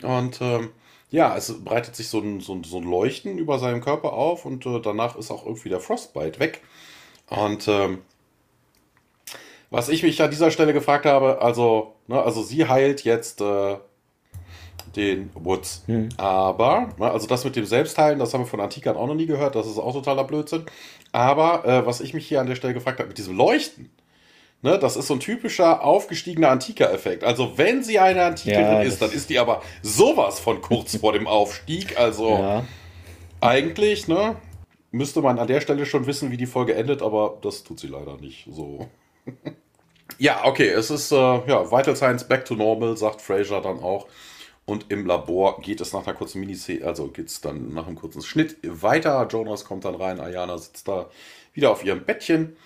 und 0.02 0.40
ähm, 0.40 0.70
ja, 1.10 1.36
es 1.36 1.64
breitet 1.64 1.96
sich 1.96 2.08
so 2.08 2.20
ein, 2.20 2.40
so, 2.40 2.54
ein, 2.54 2.62
so 2.62 2.78
ein 2.78 2.84
Leuchten 2.84 3.36
über 3.36 3.58
seinem 3.58 3.80
Körper 3.80 4.12
auf 4.12 4.44
und 4.44 4.64
äh, 4.66 4.80
danach 4.80 5.16
ist 5.16 5.32
auch 5.32 5.44
irgendwie 5.44 5.68
der 5.70 5.80
Frostbite 5.80 6.38
weg. 6.38 6.60
Und 7.30 7.66
ähm, 7.66 8.02
was 9.70 9.88
ich 9.88 10.04
mich 10.04 10.22
an 10.22 10.30
dieser 10.30 10.52
Stelle 10.52 10.72
gefragt 10.72 11.04
habe, 11.04 11.42
also, 11.42 11.94
ne, 12.06 12.22
also 12.22 12.42
sie 12.44 12.68
heilt 12.68 13.02
jetzt 13.04 13.40
äh, 13.40 13.76
den 14.96 15.30
Woods. 15.34 15.82
Hm. 15.86 16.08
Aber, 16.16 16.90
ne, 16.98 17.10
also 17.10 17.26
das 17.26 17.44
mit 17.44 17.56
dem 17.56 17.64
Selbstheilen, 17.64 18.18
das 18.18 18.32
haben 18.34 18.42
wir 18.42 18.46
von 18.46 18.60
Antikern 18.60 18.96
auch 18.96 19.06
noch 19.06 19.14
nie 19.14 19.26
gehört, 19.26 19.54
das 19.54 19.66
ist 19.66 19.78
auch 19.78 19.92
totaler 19.92 20.24
Blödsinn. 20.24 20.64
Aber 21.12 21.64
äh, 21.64 21.86
was 21.86 22.00
ich 22.00 22.14
mich 22.14 22.26
hier 22.26 22.40
an 22.40 22.46
der 22.46 22.56
Stelle 22.56 22.74
gefragt 22.74 22.98
habe, 22.98 23.08
mit 23.08 23.18
diesem 23.18 23.36
Leuchten, 23.36 23.90
ne, 24.62 24.78
das 24.78 24.96
ist 24.96 25.06
so 25.06 25.14
ein 25.14 25.20
typischer 25.20 25.84
aufgestiegener 25.84 26.50
Antiker-Effekt. 26.50 27.22
Also 27.22 27.56
wenn 27.56 27.84
sie 27.84 27.98
eine 27.98 28.24
Antikerin 28.24 28.64
ja, 28.64 28.82
ist, 28.82 29.00
dann 29.00 29.12
ist 29.12 29.30
die 29.30 29.38
aber 29.38 29.62
sowas 29.82 30.40
von 30.40 30.60
kurz 30.62 30.96
vor 30.96 31.12
dem 31.12 31.26
Aufstieg. 31.26 31.98
Also 31.98 32.30
ja. 32.30 32.64
eigentlich, 33.40 34.08
ne, 34.08 34.36
müsste 34.90 35.20
man 35.20 35.38
an 35.38 35.48
der 35.48 35.60
Stelle 35.60 35.86
schon 35.86 36.06
wissen, 36.06 36.30
wie 36.30 36.36
die 36.36 36.46
Folge 36.46 36.74
endet, 36.74 37.02
aber 37.02 37.38
das 37.42 37.64
tut 37.64 37.80
sie 37.80 37.88
leider 37.88 38.16
nicht 38.16 38.48
so. 38.50 38.88
ja, 40.18 40.44
okay, 40.44 40.68
es 40.68 40.90
ist 40.90 41.12
äh, 41.12 41.16
ja, 41.16 41.70
Vital 41.70 41.96
Science 41.96 42.24
Back 42.24 42.44
to 42.44 42.54
Normal, 42.54 42.96
sagt 42.96 43.20
Fraser 43.20 43.60
dann 43.60 43.80
auch. 43.80 44.06
Und 44.66 44.86
im 44.88 45.04
Labor 45.06 45.60
geht 45.60 45.80
es 45.80 45.92
nach 45.92 46.06
einer 46.06 46.16
kurzen 46.16 46.40
Miniserie, 46.40 46.86
also 46.86 47.08
geht 47.08 47.28
es 47.28 47.40
dann 47.40 47.74
nach 47.74 47.86
einem 47.86 47.96
kurzen 47.96 48.22
Schnitt 48.22 48.56
weiter. 48.62 49.26
Jonas 49.30 49.64
kommt 49.64 49.84
dann 49.84 49.94
rein, 49.94 50.20
Ayana 50.20 50.56
sitzt 50.56 50.88
da 50.88 51.10
wieder 51.52 51.70
auf 51.70 51.84
ihrem 51.84 52.04
Bettchen. 52.04 52.56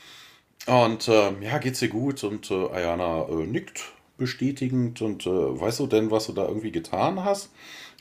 Und 0.66 1.08
äh, 1.08 1.32
ja, 1.40 1.58
geht's 1.58 1.82
ihr 1.82 1.88
gut 1.88 2.22
und 2.24 2.50
äh, 2.50 2.68
Ayana 2.68 3.26
äh, 3.28 3.46
nickt 3.46 3.92
bestätigend 4.16 5.00
und 5.00 5.26
äh, 5.26 5.30
weißt 5.30 5.80
du 5.80 5.86
denn, 5.86 6.10
was 6.10 6.26
du 6.26 6.32
da 6.32 6.46
irgendwie 6.46 6.72
getan 6.72 7.24
hast? 7.24 7.50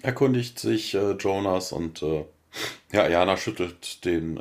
Erkundigt 0.02 0.60
sich 0.60 0.93
äh, 0.93 1.12
Jonas 1.14 1.72
und 1.72 2.02
äh, 2.04 2.26
ja, 2.91 3.04
Ayana 3.04 3.38
schüttelt 3.38 4.04
den, 4.06 4.39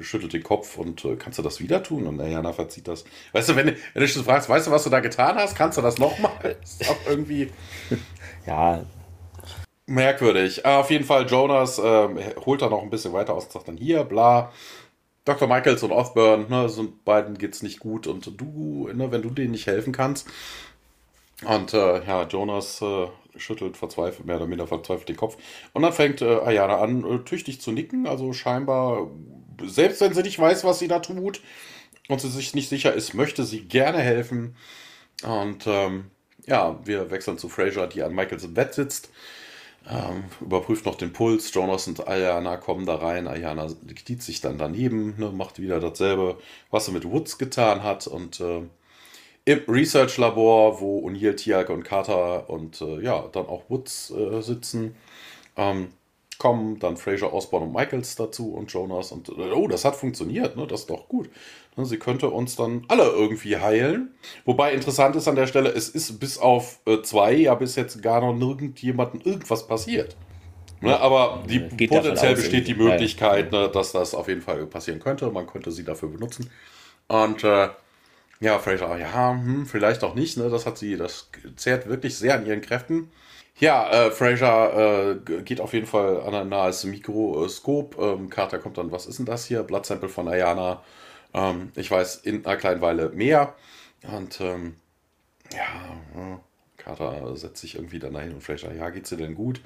schüttelt 0.00 0.32
den 0.32 0.42
Kopf 0.42 0.78
und 0.78 1.06
kannst 1.18 1.38
du 1.38 1.42
das 1.42 1.60
wieder 1.60 1.82
tun? 1.82 2.06
Und 2.06 2.18
Ayana 2.18 2.54
verzieht 2.54 2.88
das. 2.88 3.04
Weißt 3.32 3.50
du, 3.50 3.56
wenn, 3.56 3.66
wenn 3.66 4.02
du 4.02 4.08
schon 4.08 4.24
fragst, 4.24 4.48
weißt 4.48 4.68
du, 4.68 4.70
was 4.70 4.84
du 4.84 4.88
da 4.88 5.00
getan 5.00 5.34
hast, 5.34 5.56
kannst 5.56 5.76
du 5.76 5.82
das 5.82 5.98
nochmal? 5.98 6.56
Ist 6.62 6.88
auch 6.88 6.96
irgendwie 7.06 7.50
ja. 8.50 8.84
Merkwürdig. 9.86 10.64
Auf 10.64 10.90
jeden 10.90 11.04
Fall, 11.04 11.26
Jonas 11.26 11.78
äh, 11.78 12.34
holt 12.44 12.62
da 12.62 12.68
noch 12.68 12.82
ein 12.82 12.90
bisschen 12.90 13.12
weiter 13.12 13.34
aus 13.34 13.46
und 13.46 13.52
sagt 13.52 13.68
dann 13.68 13.76
hier, 13.76 14.04
bla. 14.04 14.52
Dr. 15.24 15.48
Michaels 15.48 15.82
und 15.82 15.92
Osborne, 15.92 16.46
ne, 16.48 16.68
sind 16.68 17.04
beiden 17.04 17.36
geht's 17.36 17.62
nicht 17.62 17.80
gut 17.80 18.06
und 18.06 18.40
du, 18.40 18.88
ne, 18.92 19.12
wenn 19.12 19.22
du 19.22 19.30
denen 19.30 19.50
nicht 19.50 19.66
helfen 19.66 19.92
kannst. 19.92 20.28
Und 21.44 21.74
äh, 21.74 22.04
ja, 22.04 22.24
Jonas 22.24 22.80
äh, 22.82 23.08
schüttelt 23.36 23.76
verzweifelt, 23.76 24.26
mehr 24.26 24.36
oder 24.36 24.46
minder 24.46 24.66
verzweifelt 24.66 25.08
den 25.08 25.16
Kopf. 25.16 25.36
Und 25.72 25.82
dann 25.82 25.92
fängt 25.92 26.22
äh, 26.22 26.40
Ayana 26.40 26.78
an, 26.78 27.04
äh, 27.04 27.18
tüchtig 27.24 27.60
zu 27.60 27.72
nicken. 27.72 28.06
Also 28.06 28.32
scheinbar, 28.32 29.10
selbst 29.64 30.00
wenn 30.00 30.14
sie 30.14 30.22
nicht 30.22 30.38
weiß, 30.38 30.64
was 30.64 30.78
sie 30.78 30.88
da 30.88 31.00
tut 31.00 31.40
und 32.08 32.20
sie 32.20 32.30
sich 32.30 32.54
nicht 32.54 32.68
sicher 32.68 32.92
ist, 32.92 33.14
möchte 33.14 33.44
sie 33.44 33.62
gerne 33.62 33.98
helfen. 33.98 34.56
Und 35.22 35.66
ähm, 35.66 36.10
ja, 36.50 36.78
wir 36.84 37.10
wechseln 37.10 37.38
zu 37.38 37.48
Fraser, 37.48 37.86
die 37.86 38.02
an 38.02 38.14
Michaels 38.14 38.52
Bett 38.52 38.74
sitzt. 38.74 39.10
Ähm, 39.88 40.24
überprüft 40.40 40.84
noch 40.84 40.96
den 40.96 41.12
Puls. 41.12 41.54
Jonas 41.54 41.86
und 41.86 42.06
Ayana 42.06 42.56
kommen 42.58 42.84
da 42.86 42.96
rein. 42.96 43.28
Ayana 43.28 43.68
kniet 44.04 44.22
sich 44.22 44.40
dann 44.40 44.58
daneben, 44.58 45.14
ne, 45.16 45.30
macht 45.30 45.60
wieder 45.60 45.80
dasselbe, 45.80 46.36
was 46.70 46.86
sie 46.86 46.92
mit 46.92 47.04
Woods 47.06 47.38
getan 47.38 47.82
hat. 47.84 48.06
Und 48.08 48.40
äh, 48.40 48.62
im 49.44 49.60
Research-Labor, 49.68 50.80
wo 50.80 51.08
O'Neill, 51.08 51.36
Tiag 51.36 51.70
und 51.70 51.84
Carter 51.84 52.50
und 52.50 52.80
äh, 52.82 53.00
ja, 53.00 53.26
dann 53.32 53.46
auch 53.46 53.62
Woods 53.70 54.10
äh, 54.10 54.42
sitzen, 54.42 54.96
ähm, 55.56 55.92
kommen 56.40 56.78
dann 56.80 56.96
Fraser, 56.96 57.32
Osborne 57.32 57.66
und 57.66 57.72
Michaels 57.72 58.16
dazu 58.16 58.54
und 58.54 58.72
Jonas. 58.72 59.12
Und 59.12 59.28
oh, 59.28 59.68
das 59.68 59.84
hat 59.84 59.94
funktioniert, 59.94 60.56
ne? 60.56 60.66
das 60.66 60.80
ist 60.80 60.90
doch 60.90 61.06
gut. 61.06 61.28
Ne, 61.76 61.84
sie 61.84 61.98
könnte 61.98 62.30
uns 62.30 62.56
dann 62.56 62.84
alle 62.88 63.04
irgendwie 63.04 63.58
heilen. 63.58 64.14
Wobei 64.46 64.72
interessant 64.72 65.14
ist 65.14 65.28
an 65.28 65.36
der 65.36 65.46
Stelle, 65.46 65.68
es 65.68 65.90
ist 65.90 66.18
bis 66.18 66.38
auf 66.38 66.80
äh, 66.86 67.02
zwei 67.02 67.34
ja 67.34 67.54
bis 67.54 67.76
jetzt 67.76 68.02
gar 68.02 68.22
noch 68.22 68.34
nirgendjemandem 68.34 69.20
irgendwas 69.22 69.68
passiert. 69.68 70.16
Ne, 70.80 70.98
aber 70.98 71.44
die, 71.46 71.60
potenziell 71.86 72.34
besteht 72.34 72.66
die 72.66 72.74
Möglichkeit, 72.74 73.52
ne, 73.52 73.68
dass 73.68 73.92
das 73.92 74.14
auf 74.14 74.26
jeden 74.26 74.40
Fall 74.40 74.64
passieren 74.64 74.98
könnte. 74.98 75.30
Man 75.30 75.46
könnte 75.46 75.70
sie 75.70 75.84
dafür 75.84 76.08
benutzen. 76.08 76.50
Und 77.06 77.44
äh, 77.44 77.68
ja, 78.40 78.58
Fraser, 78.58 78.98
ja, 78.98 79.32
hm, 79.32 79.66
vielleicht 79.66 80.02
auch 80.02 80.14
nicht. 80.14 80.38
Ne? 80.38 80.48
Das 80.48 80.64
hat 80.64 80.78
sie, 80.78 80.96
das 80.96 81.28
zehrt 81.56 81.86
wirklich 81.86 82.16
sehr 82.16 82.34
an 82.34 82.46
ihren 82.46 82.62
Kräften. 82.62 83.10
Ja, 83.60 83.90
äh, 84.06 84.10
Fraser 84.10 85.12
äh, 85.28 85.42
geht 85.42 85.60
auf 85.60 85.74
jeden 85.74 85.86
Fall 85.86 86.22
an 86.22 86.34
ein 86.34 86.48
nahes 86.48 86.84
Mikroskop. 86.84 87.98
Ähm, 88.00 88.30
Carter 88.30 88.58
kommt 88.58 88.78
dann, 88.78 88.90
was 88.90 89.04
ist 89.06 89.18
denn 89.18 89.26
das 89.26 89.44
hier? 89.46 89.62
Bloodsample 89.62 90.08
von 90.08 90.28
Ayana. 90.28 90.82
Ähm, 91.34 91.70
ich 91.76 91.90
weiß 91.90 92.16
in 92.16 92.46
einer 92.46 92.56
kleinen 92.56 92.80
Weile 92.80 93.10
mehr. 93.10 93.54
Und 94.02 94.40
ähm, 94.40 94.76
ja, 95.52 96.40
Carter 96.78 97.36
setzt 97.36 97.60
sich 97.60 97.74
irgendwie 97.74 97.98
dann 97.98 98.14
dahin 98.14 98.32
und 98.32 98.42
Fraser, 98.42 98.72
ja, 98.74 98.88
geht's 98.88 99.10
dir 99.10 99.18
denn 99.18 99.34
gut? 99.34 99.60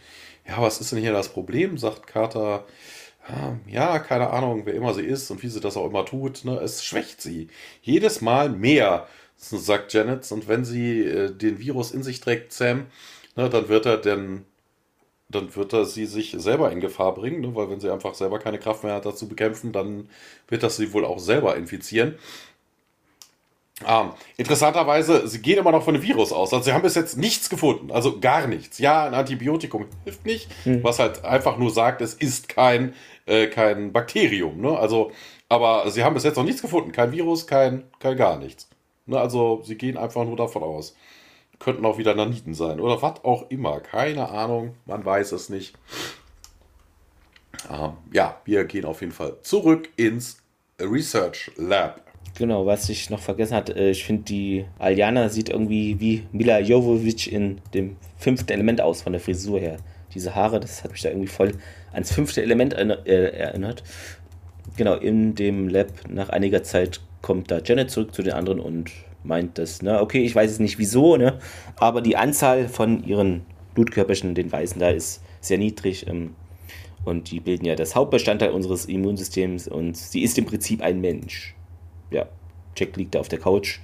Ja, 0.48 0.60
was 0.60 0.80
ist 0.80 0.90
denn 0.90 0.98
hier 0.98 1.12
das 1.12 1.28
Problem? 1.28 1.78
sagt 1.78 2.08
Carter. 2.08 2.64
Ja, 3.66 4.00
keine 4.00 4.30
Ahnung, 4.30 4.66
wer 4.66 4.74
immer 4.74 4.92
sie 4.92 5.02
ist 5.04 5.30
und 5.30 5.42
wie 5.42 5.48
sie 5.48 5.60
das 5.60 5.76
auch 5.78 5.86
immer 5.86 6.04
tut. 6.04 6.44
Ne? 6.44 6.56
Es 6.58 6.84
schwächt 6.84 7.22
sie. 7.22 7.48
Jedes 7.80 8.20
Mal 8.20 8.50
mehr, 8.50 9.06
sagt 9.36 9.92
Janet. 9.94 10.30
Und 10.30 10.46
wenn 10.48 10.64
sie 10.64 11.00
äh, 11.02 11.30
den 11.34 11.58
Virus 11.58 11.92
in 11.92 12.02
sich 12.02 12.20
trägt, 12.20 12.52
Sam, 12.52 12.86
ne, 13.36 13.48
dann 13.50 13.68
wird 13.68 13.86
er 13.86 13.98
denn 13.98 14.44
dann 15.28 15.54
wird 15.56 15.72
er 15.72 15.84
sie 15.84 16.06
sich 16.06 16.34
selber 16.38 16.70
in 16.70 16.80
Gefahr 16.80 17.14
bringen, 17.14 17.40
ne? 17.40 17.54
weil 17.54 17.70
wenn 17.70 17.80
sie 17.80 17.90
einfach 17.90 18.14
selber 18.14 18.38
keine 18.38 18.58
Kraft 18.58 18.84
mehr 18.84 18.94
hat, 18.94 19.06
das 19.06 19.16
zu 19.16 19.28
bekämpfen, 19.28 19.72
dann 19.72 20.08
wird 20.48 20.62
das 20.62 20.76
sie 20.76 20.92
wohl 20.92 21.04
auch 21.04 21.18
selber 21.18 21.56
infizieren. 21.56 22.16
Ähm, 23.86 24.10
interessanterweise, 24.36 25.26
sie 25.26 25.42
gehen 25.42 25.58
immer 25.58 25.72
noch 25.72 25.82
von 25.82 25.94
dem 25.94 26.02
Virus 26.02 26.32
aus. 26.32 26.52
Also 26.52 26.64
sie 26.64 26.72
haben 26.72 26.82
bis 26.82 26.94
jetzt 26.94 27.16
nichts 27.16 27.50
gefunden, 27.50 27.90
also 27.90 28.20
gar 28.20 28.46
nichts. 28.46 28.78
Ja, 28.78 29.04
ein 29.04 29.14
Antibiotikum 29.14 29.86
hilft 30.04 30.24
nicht, 30.24 30.48
mhm. 30.64 30.84
was 30.84 31.00
halt 31.00 31.24
einfach 31.24 31.58
nur 31.58 31.70
sagt, 31.70 32.00
es 32.00 32.14
ist 32.14 32.48
kein, 32.48 32.94
äh, 33.26 33.48
kein 33.48 33.92
Bakterium. 33.92 34.60
Ne? 34.60 34.78
Also, 34.78 35.10
aber 35.48 35.90
sie 35.90 36.04
haben 36.04 36.14
bis 36.14 36.22
jetzt 36.22 36.36
noch 36.36 36.44
nichts 36.44 36.62
gefunden, 36.62 36.92
kein 36.92 37.10
Virus, 37.10 37.46
kein, 37.46 37.84
kein 37.98 38.16
gar 38.16 38.38
nichts. 38.38 38.68
Ne? 39.06 39.18
Also 39.18 39.62
sie 39.64 39.76
gehen 39.76 39.96
einfach 39.96 40.24
nur 40.24 40.36
davon 40.36 40.62
aus. 40.62 40.94
Könnten 41.64 41.86
auch 41.86 41.96
wieder 41.96 42.14
Naniten 42.14 42.52
sein 42.52 42.78
oder 42.78 43.00
was 43.00 43.24
auch 43.24 43.48
immer. 43.48 43.80
Keine 43.80 44.28
Ahnung, 44.28 44.74
man 44.84 45.02
weiß 45.02 45.32
es 45.32 45.48
nicht. 45.48 45.74
Ähm, 47.70 47.92
ja, 48.12 48.38
wir 48.44 48.64
gehen 48.66 48.84
auf 48.84 49.00
jeden 49.00 49.14
Fall 49.14 49.38
zurück 49.40 49.88
ins 49.96 50.42
Research 50.78 51.50
Lab. 51.56 52.02
Genau, 52.36 52.66
was 52.66 52.88
ich 52.90 53.08
noch 53.08 53.20
vergessen 53.20 53.54
hatte, 53.54 53.74
äh, 53.76 53.90
ich 53.92 54.04
finde, 54.04 54.24
die 54.24 54.64
Aljana 54.78 55.30
sieht 55.30 55.48
irgendwie 55.48 55.98
wie 56.00 56.26
Mila 56.32 56.58
Jovovic 56.58 57.28
in 57.32 57.62
dem 57.72 57.96
fünften 58.18 58.52
Element 58.52 58.82
aus, 58.82 59.00
von 59.00 59.12
der 59.12 59.20
Frisur 59.20 59.58
her. 59.58 59.78
Diese 60.12 60.34
Haare, 60.34 60.60
das 60.60 60.84
hat 60.84 60.90
mich 60.90 61.00
da 61.00 61.08
irgendwie 61.08 61.28
voll 61.28 61.52
ans 61.92 62.12
fünfte 62.12 62.42
Element 62.42 62.74
äh, 62.74 63.30
erinnert. 63.30 63.84
Genau, 64.76 64.96
in 64.96 65.34
dem 65.34 65.68
Lab 65.68 65.88
nach 66.08 66.28
einiger 66.28 66.62
Zeit 66.62 67.00
kommt 67.22 67.50
da 67.50 67.60
Janet 67.64 67.90
zurück 67.90 68.14
zu 68.14 68.22
den 68.22 68.34
anderen 68.34 68.60
und 68.60 68.90
meint 69.24 69.58
das, 69.58 69.82
ne, 69.82 70.00
okay, 70.00 70.22
ich 70.22 70.34
weiß 70.34 70.50
es 70.50 70.60
nicht 70.60 70.78
wieso, 70.78 71.16
ne, 71.16 71.38
aber 71.76 72.00
die 72.00 72.16
Anzahl 72.16 72.68
von 72.68 73.04
ihren 73.04 73.42
Blutkörperchen, 73.74 74.34
den 74.34 74.52
Weißen, 74.52 74.78
da 74.78 74.90
ist 74.90 75.22
sehr 75.40 75.58
niedrig 75.58 76.06
ähm, 76.06 76.34
und 77.04 77.30
die 77.30 77.40
bilden 77.40 77.66
ja 77.66 77.74
das 77.74 77.94
Hauptbestandteil 77.94 78.50
unseres 78.50 78.86
Immunsystems 78.86 79.68
und 79.68 79.96
sie 79.96 80.22
ist 80.22 80.38
im 80.38 80.46
Prinzip 80.46 80.82
ein 80.82 81.00
Mensch. 81.00 81.54
Ja, 82.10 82.26
Jack 82.76 82.96
liegt 82.96 83.14
da 83.14 83.20
auf 83.20 83.28
der 83.28 83.38
Couch, 83.40 83.80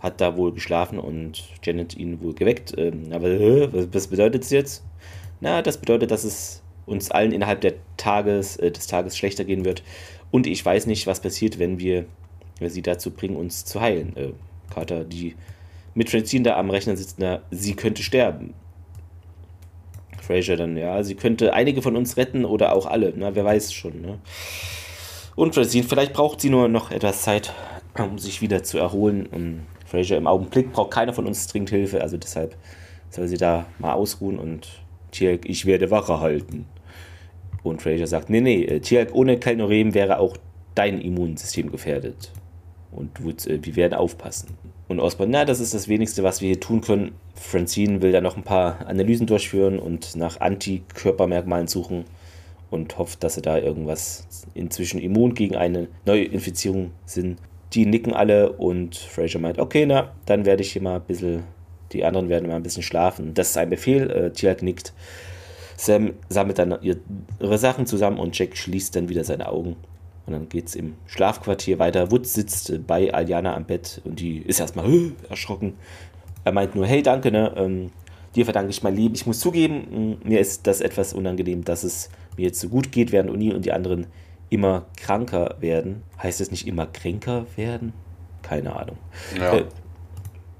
hat 0.00 0.20
da 0.20 0.36
wohl 0.36 0.52
geschlafen 0.52 0.98
und 0.98 1.44
Janet 1.62 1.96
ihn 1.96 2.20
wohl 2.22 2.34
geweckt. 2.34 2.74
Ähm, 2.76 3.12
aber 3.12 3.28
was 3.92 4.08
bedeutet 4.08 4.44
es 4.44 4.50
jetzt? 4.50 4.84
Na, 5.40 5.62
das 5.62 5.78
bedeutet, 5.78 6.10
dass 6.10 6.24
es 6.24 6.62
uns 6.86 7.10
allen 7.10 7.32
innerhalb 7.32 7.60
der 7.60 7.74
Tages, 7.96 8.56
äh, 8.56 8.70
des 8.70 8.86
Tages 8.86 9.16
schlechter 9.16 9.44
gehen 9.44 9.64
wird. 9.64 9.82
Und 10.30 10.46
ich 10.46 10.64
weiß 10.64 10.86
nicht, 10.86 11.06
was 11.06 11.20
passiert, 11.20 11.58
wenn 11.58 11.78
wir, 11.78 12.00
wenn 12.58 12.60
wir 12.60 12.70
sie 12.70 12.82
dazu 12.82 13.10
bringen, 13.10 13.36
uns 13.36 13.64
zu 13.64 13.80
heilen. 13.80 14.16
Äh, 14.16 14.32
Carter, 14.70 15.04
die 15.04 15.34
mit 15.94 16.10
Francine 16.10 16.44
da 16.44 16.56
am 16.56 16.70
Rechner 16.70 16.96
sitzt, 16.96 17.18
na, 17.18 17.40
sie 17.50 17.74
könnte 17.74 18.02
sterben. 18.02 18.54
Fraser 20.20 20.56
dann, 20.56 20.76
ja, 20.76 21.02
sie 21.02 21.16
könnte 21.16 21.52
einige 21.54 21.82
von 21.82 21.96
uns 21.96 22.16
retten 22.16 22.44
oder 22.44 22.72
auch 22.74 22.86
alle, 22.86 23.12
na, 23.16 23.34
wer 23.34 23.44
weiß 23.44 23.72
schon, 23.72 24.00
ne? 24.00 24.18
Und 25.36 25.54
Francine, 25.54 25.84
vielleicht 25.84 26.12
braucht 26.12 26.40
sie 26.40 26.50
nur 26.50 26.68
noch 26.68 26.90
etwas 26.90 27.22
Zeit, 27.22 27.52
um 27.98 28.18
sich 28.18 28.42
wieder 28.42 28.62
zu 28.62 28.78
erholen. 28.78 29.26
Und 29.26 29.66
Fraser 29.86 30.16
im 30.16 30.26
Augenblick 30.26 30.72
braucht 30.72 30.90
keiner 30.90 31.12
von 31.12 31.26
uns 31.26 31.46
dringend 31.46 31.70
Hilfe, 31.70 32.02
also 32.02 32.16
deshalb 32.16 32.56
soll 33.10 33.26
sie 33.26 33.38
da 33.38 33.66
mal 33.78 33.94
ausruhen 33.94 34.38
und 34.38 34.68
Tierk, 35.10 35.48
ich 35.48 35.66
werde 35.66 35.90
Wache 35.90 36.20
halten. 36.20 36.66
Und 37.62 37.82
Fraser 37.82 38.06
sagt, 38.06 38.30
nee, 38.30 38.40
nee, 38.40 38.64
äh, 38.64 38.80
Tiag 38.80 39.14
ohne 39.14 39.38
Kalnorem 39.38 39.94
wäre 39.94 40.18
auch 40.18 40.36
dein 40.74 41.00
Immunsystem 41.00 41.70
gefährdet. 41.70 42.30
Und 42.90 43.20
äh, 43.46 43.64
wir 43.64 43.76
werden 43.76 43.94
aufpassen. 43.94 44.56
Und 44.90 44.98
Osborn, 44.98 45.30
na, 45.30 45.44
das 45.44 45.60
ist 45.60 45.72
das 45.72 45.86
Wenigste, 45.86 46.24
was 46.24 46.40
wir 46.40 46.48
hier 46.48 46.58
tun 46.58 46.80
können. 46.80 47.12
Francine 47.36 48.02
will 48.02 48.10
da 48.10 48.20
noch 48.20 48.36
ein 48.36 48.42
paar 48.42 48.88
Analysen 48.88 49.24
durchführen 49.28 49.78
und 49.78 50.16
nach 50.16 50.40
Antikörpermerkmalen 50.40 51.68
suchen 51.68 52.06
und 52.72 52.98
hofft, 52.98 53.22
dass 53.22 53.36
sie 53.36 53.40
da 53.40 53.56
irgendwas 53.56 54.26
inzwischen 54.52 54.98
immun 54.98 55.34
gegen 55.34 55.54
eine 55.54 55.86
neue 56.06 56.24
Infizierung 56.24 56.90
sind. 57.06 57.38
Die 57.72 57.86
nicken 57.86 58.12
alle 58.12 58.50
und 58.50 58.96
Fraser 58.96 59.38
meint, 59.38 59.60
okay, 59.60 59.86
na, 59.86 60.10
dann 60.26 60.44
werde 60.44 60.62
ich 60.62 60.72
hier 60.72 60.82
mal 60.82 60.96
ein 60.96 61.06
bisschen, 61.06 61.44
die 61.92 62.04
anderen 62.04 62.28
werden 62.28 62.48
mal 62.48 62.56
ein 62.56 62.64
bisschen 62.64 62.82
schlafen. 62.82 63.32
Das 63.32 63.50
ist 63.50 63.58
ein 63.58 63.70
Befehl, 63.70 64.10
äh, 64.10 64.32
Tiag 64.32 64.60
nickt. 64.60 64.92
Sam 65.76 66.14
sammelt 66.28 66.58
dann 66.58 66.76
ihre 66.82 67.58
Sachen 67.58 67.86
zusammen 67.86 68.18
und 68.18 68.36
Jack 68.36 68.56
schließt 68.56 68.96
dann 68.96 69.08
wieder 69.08 69.22
seine 69.22 69.50
Augen. 69.50 69.76
Und 70.26 70.32
dann 70.34 70.48
geht 70.48 70.68
es 70.68 70.74
im 70.74 70.94
Schlafquartier 71.06 71.78
weiter. 71.78 72.10
Woods 72.10 72.34
sitzt 72.34 72.86
bei 72.86 73.12
Aljana 73.12 73.54
am 73.54 73.64
Bett 73.64 74.00
und 74.04 74.20
die 74.20 74.38
ist 74.38 74.60
erstmal 74.60 75.12
erschrocken. 75.28 75.74
Er 76.44 76.52
meint 76.52 76.74
nur, 76.74 76.86
hey, 76.86 77.02
danke, 77.02 77.30
ne? 77.30 77.52
Ähm, 77.56 77.90
dir 78.34 78.44
verdanke 78.44 78.70
ich 78.70 78.82
mein 78.82 78.96
Leben. 78.96 79.14
Ich 79.14 79.26
muss 79.26 79.40
zugeben, 79.40 80.18
mir 80.24 80.40
ist 80.40 80.66
das 80.66 80.80
etwas 80.80 81.12
unangenehm, 81.12 81.64
dass 81.64 81.84
es 81.84 82.10
mir 82.36 82.46
jetzt 82.46 82.60
so 82.60 82.68
gut 82.68 82.92
geht, 82.92 83.12
während 83.12 83.30
Uni 83.30 83.52
und 83.52 83.64
die 83.64 83.72
anderen 83.72 84.06
immer 84.50 84.86
kranker 84.96 85.56
werden. 85.60 86.02
Heißt 86.22 86.40
es 86.40 86.50
nicht 86.50 86.66
immer 86.66 86.86
kränker 86.86 87.46
werden? 87.56 87.92
Keine 88.42 88.74
Ahnung. 88.74 88.96
Ja. 89.36 89.56
Äh, 89.56 89.64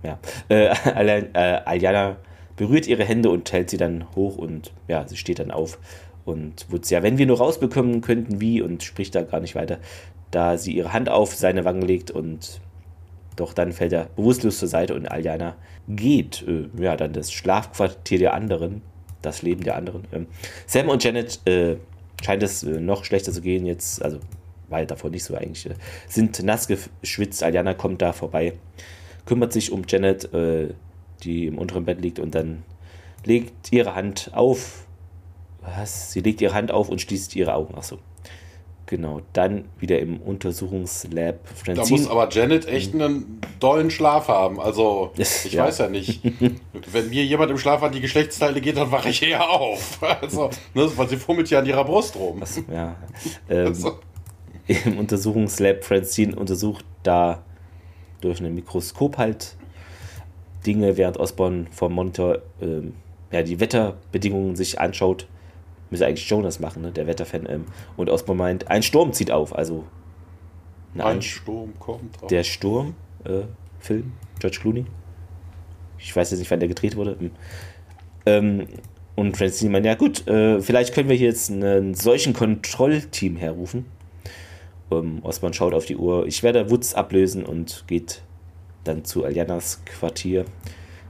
ja. 0.02 0.18
Äh, 0.48 0.64
äh, 1.34 1.60
Aljana 1.64 2.16
berührt 2.56 2.86
ihre 2.86 3.04
Hände 3.04 3.30
und 3.30 3.50
hält 3.52 3.70
sie 3.70 3.78
dann 3.78 4.04
hoch 4.14 4.36
und 4.36 4.72
ja, 4.86 5.06
sie 5.08 5.16
steht 5.16 5.38
dann 5.38 5.50
auf 5.50 5.78
und 6.24 6.70
Woods, 6.70 6.90
ja, 6.90 7.02
wenn 7.02 7.18
wir 7.18 7.26
nur 7.26 7.38
rausbekommen 7.38 8.00
könnten, 8.00 8.40
wie, 8.40 8.62
und 8.62 8.82
spricht 8.82 9.14
da 9.14 9.22
gar 9.22 9.40
nicht 9.40 9.54
weiter, 9.54 9.78
da 10.30 10.58
sie 10.58 10.72
ihre 10.72 10.92
Hand 10.92 11.08
auf 11.08 11.34
seine 11.34 11.64
Wangen 11.64 11.82
legt 11.82 12.10
und 12.10 12.60
doch 13.36 13.52
dann 13.52 13.72
fällt 13.72 13.92
er 13.92 14.06
bewusstlos 14.16 14.58
zur 14.58 14.68
Seite 14.68 14.94
und 14.94 15.10
Aljana 15.10 15.56
geht, 15.88 16.44
äh, 16.46 16.68
ja, 16.80 16.96
dann 16.96 17.12
das 17.12 17.32
Schlafquartier 17.32 18.18
der 18.18 18.34
anderen, 18.34 18.82
das 19.22 19.42
Leben 19.42 19.64
der 19.64 19.76
anderen. 19.76 20.04
Ähm, 20.12 20.26
Sam 20.66 20.88
und 20.88 21.02
Janet 21.02 21.40
äh, 21.46 21.76
scheint 22.22 22.42
es 22.42 22.62
äh, 22.62 22.80
noch 22.80 23.04
schlechter 23.04 23.32
zu 23.32 23.40
gehen 23.40 23.66
jetzt, 23.66 24.02
also 24.02 24.18
war 24.68 24.84
davor 24.84 25.10
nicht 25.10 25.24
so 25.24 25.34
eigentlich, 25.34 25.66
äh, 25.66 25.74
sind 26.08 26.42
nass 26.42 26.68
geschwitzt. 26.68 27.42
Aljana 27.42 27.74
kommt 27.74 28.02
da 28.02 28.12
vorbei, 28.12 28.54
kümmert 29.24 29.52
sich 29.52 29.72
um 29.72 29.82
Janet, 29.88 30.32
äh, 30.34 30.68
die 31.22 31.46
im 31.46 31.58
unteren 31.58 31.84
Bett 31.84 32.00
liegt 32.00 32.18
und 32.18 32.34
dann 32.34 32.62
legt 33.24 33.72
ihre 33.72 33.94
Hand 33.94 34.30
auf 34.32 34.86
was? 35.62 36.12
Sie 36.12 36.20
legt 36.20 36.40
ihre 36.40 36.54
Hand 36.54 36.70
auf 36.70 36.88
und 36.88 37.00
schließt 37.00 37.36
ihre 37.36 37.54
Augen. 37.54 37.74
Achso. 37.74 37.98
Genau, 38.90 39.20
dann 39.32 39.66
wieder 39.78 40.00
im 40.00 40.20
Untersuchungslab. 40.20 41.46
Francine. 41.46 41.74
Da 41.76 41.88
muss 41.88 42.10
aber 42.10 42.28
Janet 42.28 42.66
echt 42.66 42.92
einen 42.92 43.40
dollen 43.60 43.88
Schlaf 43.88 44.26
haben. 44.26 44.60
Also, 44.60 45.12
ich 45.16 45.52
ja. 45.52 45.64
weiß 45.64 45.78
ja 45.78 45.88
nicht. 45.88 46.20
Wenn 46.90 47.08
mir 47.08 47.24
jemand 47.24 47.52
im 47.52 47.58
Schlaf 47.58 47.84
an 47.84 47.92
die 47.92 48.00
Geschlechtsteile 48.00 48.60
geht, 48.60 48.76
dann 48.76 48.90
wache 48.90 49.10
ich 49.10 49.22
eher 49.22 49.48
auf. 49.48 50.00
Also, 50.20 50.50
ne, 50.74 50.90
weil 50.96 51.08
sie 51.08 51.16
fummelt 51.16 51.48
ja 51.50 51.60
an 51.60 51.66
ihrer 51.66 51.84
Brust 51.84 52.16
rum. 52.16 52.42
Achso, 52.42 52.62
ja. 52.72 52.96
Ähm, 53.48 53.68
also. 53.68 54.00
Im 54.66 54.98
Untersuchungslab, 54.98 55.84
Francine 55.84 56.34
untersucht 56.34 56.84
da 57.04 57.42
durch 58.20 58.40
ein 58.40 58.54
Mikroskop 58.54 59.18
halt 59.18 59.56
Dinge, 60.66 60.96
während 60.96 61.16
Osborne 61.16 61.66
vom 61.70 61.92
Monitor 61.92 62.38
ähm, 62.60 62.94
ja, 63.30 63.42
die 63.42 63.60
Wetterbedingungen 63.60 64.56
sich 64.56 64.80
anschaut 64.80 65.26
Müsste 65.90 66.06
eigentlich 66.06 66.28
Jonas 66.28 66.60
machen, 66.60 66.82
ne? 66.82 66.92
der 66.92 67.06
Wetterfan. 67.06 67.46
Ähm, 67.48 67.64
und 67.96 68.08
Osborn 68.08 68.38
meint, 68.38 68.68
ein 68.70 68.82
Sturm 68.82 69.12
zieht 69.12 69.30
auf. 69.30 69.54
Also 69.54 69.84
ein, 70.94 71.00
ein 71.00 71.22
Sturm 71.22 71.72
kommt 71.78 72.22
auf. 72.22 72.28
Der 72.28 72.44
Sturm, 72.44 72.94
äh, 73.24 73.42
Film, 73.80 74.12
George 74.38 74.58
Clooney. 74.60 74.86
Ich 75.98 76.14
weiß 76.14 76.30
jetzt 76.30 76.38
nicht, 76.38 76.50
wann 76.50 76.60
der 76.60 76.68
gedreht 76.68 76.96
wurde. 76.96 77.16
Hm. 77.18 77.30
Ähm, 78.26 78.66
und 79.16 79.36
Francine 79.36 79.70
meint, 79.70 79.86
ja 79.86 79.96
gut, 79.96 80.26
äh, 80.28 80.60
vielleicht 80.60 80.94
können 80.94 81.08
wir 81.08 81.16
hier 81.16 81.28
jetzt 81.28 81.50
einen 81.50 81.94
solchen 81.94 82.32
Kontrollteam 82.32 83.36
herrufen. 83.36 83.86
Ähm, 84.90 85.20
Osborn 85.22 85.52
schaut 85.52 85.74
auf 85.74 85.86
die 85.86 85.96
Uhr. 85.96 86.26
Ich 86.26 86.42
werde 86.42 86.70
Woods 86.70 86.94
ablösen 86.94 87.44
und 87.44 87.84
geht 87.86 88.22
dann 88.84 89.04
zu 89.04 89.24
Aljanas 89.24 89.82
Quartier. 89.84 90.44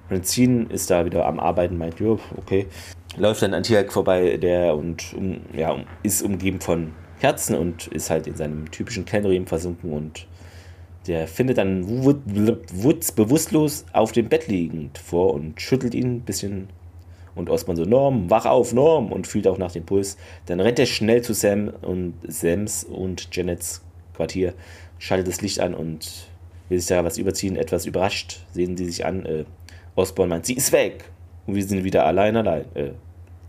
Francine 0.09 0.67
ist 0.71 0.91
da 0.91 1.05
wieder 1.05 1.27
am 1.27 1.39
Arbeiten, 1.39 1.79
meint, 1.79 2.01
ja, 2.01 2.19
okay 2.37 2.67
läuft 3.17 3.43
dann 3.43 3.55
an 3.55 3.63
Tiak 3.63 3.93
vorbei, 3.93 4.37
der 4.37 4.75
und 4.77 5.15
um, 5.15 5.41
ja, 5.57 5.77
ist 6.03 6.23
umgeben 6.23 6.61
von 6.61 6.93
Herzen 7.19 7.55
und 7.57 7.87
ist 7.89 8.11
halt 8.11 8.27
in 8.27 8.37
seinem 8.37 8.71
typischen 8.71 9.05
Kenriem 9.05 9.47
versunken 9.47 9.93
und 9.93 10.27
der 11.07 11.27
findet 11.27 11.59
dann 11.59 12.05
Woods 12.05 13.13
bewusstlos 13.13 13.85
auf 13.93 14.13
dem 14.13 14.29
Bett 14.29 14.49
liegend 14.49 14.99
vor 14.99 15.35
und 15.35 15.61
schüttelt 15.61 15.95
ihn 15.95 16.17
ein 16.17 16.21
bisschen. 16.21 16.69
Und 17.35 17.49
Osman 17.49 17.77
so, 17.77 17.85
Norm, 17.85 18.29
wach 18.29 18.45
auf, 18.45 18.73
Norm! 18.73 19.11
Und 19.11 19.27
fühlt 19.27 19.47
auch 19.47 19.57
nach 19.57 19.73
dem 19.73 19.87
Puls. 19.87 20.19
Dann 20.47 20.61
rennt 20.61 20.79
er 20.79 20.87
schnell 20.87 21.23
zu 21.23 21.33
Sam 21.33 21.73
und 21.81 22.15
Sams 22.27 22.85
und 22.85 23.35
Janets 23.35 23.83
Quartier, 24.15 24.53
schaltet 24.99 25.29
das 25.29 25.41
Licht 25.41 25.61
an 25.61 25.73
und 25.75 26.29
will 26.69 26.79
sich 26.79 26.89
da 26.89 27.03
was 27.03 27.17
überziehen. 27.17 27.57
Etwas 27.57 27.87
überrascht 27.87 28.45
sehen 28.53 28.77
sie 28.77 28.85
sich 28.85 29.07
an. 29.07 29.25
Äh, 29.25 29.45
Osborn 29.95 30.29
meint, 30.29 30.45
sie 30.45 30.55
ist 30.55 30.73
weg! 30.73 31.05
Und 31.51 31.57
wir 31.57 31.65
sind 31.65 31.83
wieder 31.83 32.07
allein, 32.07 32.37
allein. 32.37 32.65
Äh, 32.75 32.93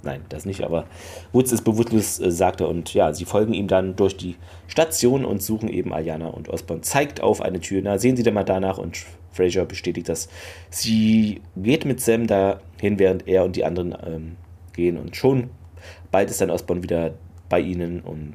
nein, 0.01 0.21
das 0.29 0.45
nicht, 0.45 0.63
aber 0.63 0.85
Woods 1.33 1.51
ist 1.51 1.63
bewusstlos, 1.63 2.19
äh, 2.19 2.31
sagt 2.31 2.59
er. 2.59 2.67
Und 2.67 2.91
ja, 2.95 3.13
sie 3.13 3.25
folgen 3.25 3.53
ihm 3.53 3.67
dann 3.67 3.95
durch 3.95 4.17
die 4.17 4.37
Station 4.67 5.23
und 5.23 5.43
suchen 5.43 5.69
eben 5.69 5.93
Aljana. 5.93 6.29
Und 6.29 6.49
Osborn 6.49 6.81
zeigt 6.81 7.21
auf 7.21 7.41
eine 7.41 7.59
Tür. 7.59 7.81
Na, 7.83 7.99
sehen 7.99 8.17
Sie 8.17 8.23
denn 8.23 8.33
mal 8.33 8.43
danach. 8.43 8.79
Und 8.79 9.05
Fraser 9.31 9.65
bestätigt 9.65 10.09
das. 10.09 10.29
Sie 10.71 11.41
geht 11.55 11.85
mit 11.85 12.01
Sam 12.01 12.25
dahin, 12.25 12.97
während 12.97 13.27
er 13.27 13.45
und 13.45 13.55
die 13.55 13.65
anderen 13.65 13.95
ähm, 14.03 14.35
gehen. 14.73 14.97
Und 14.97 15.15
schon 15.15 15.51
bald 16.09 16.31
ist 16.31 16.41
dann 16.41 16.49
Osborn 16.49 16.81
wieder 16.81 17.13
bei 17.49 17.59
ihnen. 17.59 17.99
Und 17.99 18.33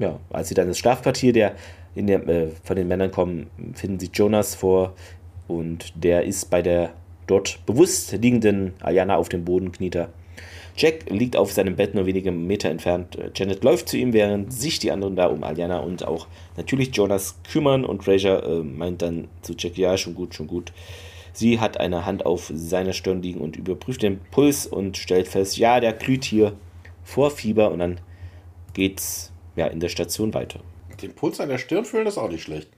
ja, 0.00 0.18
als 0.30 0.48
sie 0.48 0.56
dann 0.56 0.66
das 0.66 0.78
Schlafquartier 0.78 1.32
der, 1.32 1.54
in 1.94 2.08
der, 2.08 2.26
äh, 2.26 2.48
von 2.64 2.74
den 2.74 2.88
Männern 2.88 3.12
kommen, 3.12 3.46
finden 3.74 4.00
sie 4.00 4.10
Jonas 4.12 4.56
vor. 4.56 4.94
Und 5.46 5.92
der 5.94 6.24
ist 6.24 6.50
bei 6.50 6.62
der 6.62 6.90
dort 7.26 7.64
bewusst 7.66 8.12
liegenden 8.12 8.74
Ayana 8.80 9.16
auf 9.16 9.28
dem 9.28 9.44
Boden 9.44 9.72
kniet 9.72 9.94
er. 9.94 10.10
Jack 10.76 11.08
liegt 11.08 11.36
auf 11.36 11.52
seinem 11.52 11.76
Bett 11.76 11.94
nur 11.94 12.06
wenige 12.06 12.32
Meter 12.32 12.68
entfernt. 12.68 13.16
Janet 13.34 13.62
läuft 13.62 13.88
zu 13.88 13.96
ihm, 13.96 14.12
während 14.12 14.52
sich 14.52 14.80
die 14.80 14.90
anderen 14.90 15.14
da 15.14 15.26
um 15.26 15.44
Aliana 15.44 15.78
und 15.78 16.04
auch 16.04 16.26
natürlich 16.56 16.94
Jonas 16.96 17.36
kümmern 17.50 17.84
und 17.84 18.02
Fraser 18.02 18.42
äh, 18.42 18.62
meint 18.62 19.00
dann 19.00 19.28
zu 19.42 19.54
Jack, 19.56 19.78
ja, 19.78 19.96
schon 19.96 20.14
gut, 20.14 20.34
schon 20.34 20.48
gut. 20.48 20.72
Sie 21.32 21.60
hat 21.60 21.78
eine 21.78 22.06
Hand 22.06 22.26
auf 22.26 22.50
seiner 22.52 22.92
Stirn 22.92 23.22
liegen 23.22 23.40
und 23.40 23.56
überprüft 23.56 24.02
den 24.02 24.20
Puls 24.30 24.66
und 24.66 24.96
stellt 24.96 25.28
fest, 25.28 25.58
ja, 25.58 25.78
der 25.78 25.92
glüht 25.92 26.24
hier 26.24 26.54
vor 27.04 27.30
Fieber 27.30 27.70
und 27.70 27.78
dann 27.78 28.00
geht's 28.72 29.32
ja 29.54 29.66
in 29.66 29.80
der 29.80 29.88
Station 29.88 30.34
weiter. 30.34 30.60
Den 31.02 31.12
Puls 31.14 31.40
an 31.40 31.48
der 31.48 31.58
Stirn 31.58 31.84
fühlen 31.84 32.06
ist 32.06 32.18
auch 32.18 32.30
nicht 32.30 32.42
schlecht. 32.42 32.68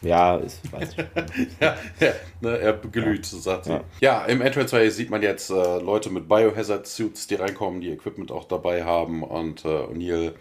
Ja, 0.00 0.36
ist, 0.36 0.72
weiß 0.72 0.90
ich. 0.90 0.96
ja, 1.60 1.76
ja 2.00 2.12
ne, 2.40 2.58
er 2.58 2.72
glüht, 2.72 3.24
so 3.24 3.38
sagt 3.38 3.66
sie. 3.66 3.70
Ja, 3.70 3.84
ja 4.00 4.24
im 4.24 4.40
Entranceway 4.40 4.90
sieht 4.90 5.10
man 5.10 5.22
jetzt 5.22 5.50
äh, 5.50 5.78
Leute 5.78 6.10
mit 6.10 6.28
Biohazard-Suits, 6.28 7.28
die 7.28 7.36
reinkommen, 7.36 7.80
die 7.80 7.90
Equipment 7.90 8.32
auch 8.32 8.44
dabei 8.44 8.84
haben 8.84 9.22
und 9.22 9.64
äh, 9.64 9.68
O'Neill 9.68 10.32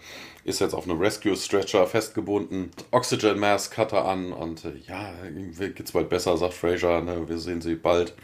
ist 0.44 0.60
jetzt 0.60 0.74
auf 0.74 0.86
einem 0.86 1.00
Rescue-Stretcher 1.00 1.86
festgebunden. 1.86 2.72
Oxygen 2.90 3.40
Mask 3.40 3.78
hat 3.78 3.94
er 3.94 4.06
an 4.06 4.34
und 4.34 4.66
äh, 4.66 4.74
ja, 4.88 5.14
geht's 5.70 5.92
bald 5.92 6.10
besser, 6.10 6.36
sagt 6.38 6.54
Fraser. 6.54 7.02
Ne? 7.02 7.30
Wir 7.30 7.38
sehen 7.38 7.62
sie 7.62 7.76
bald. 7.76 8.16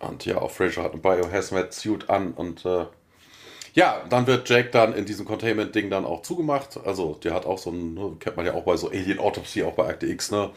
Und 0.00 0.24
ja, 0.26 0.38
auch 0.38 0.50
Fraser 0.50 0.82
hat 0.82 0.92
einen 0.92 1.02
Biohazard-Suit 1.02 2.10
an 2.10 2.32
und 2.32 2.64
äh, 2.66 2.86
ja, 3.74 4.04
dann 4.08 4.26
wird 4.26 4.48
Jack 4.48 4.72
dann 4.72 4.92
in 4.92 5.06
diesem 5.06 5.24
Containment-Ding 5.24 5.88
dann 5.88 6.04
auch 6.04 6.22
zugemacht. 6.22 6.78
Also, 6.84 7.18
der 7.22 7.32
hat 7.32 7.46
auch 7.46 7.58
so 7.58 7.70
ein, 7.70 7.94
ne, 7.94 8.16
kennt 8.20 8.36
man 8.36 8.44
ja 8.44 8.54
auch 8.54 8.64
bei 8.64 8.76
so 8.76 8.90
Alien 8.90 9.18
Autopsy, 9.18 9.62
auch 9.62 9.72
bei 9.72 9.86
Akte 9.86 10.06
X, 10.06 10.30
ne? 10.30 10.50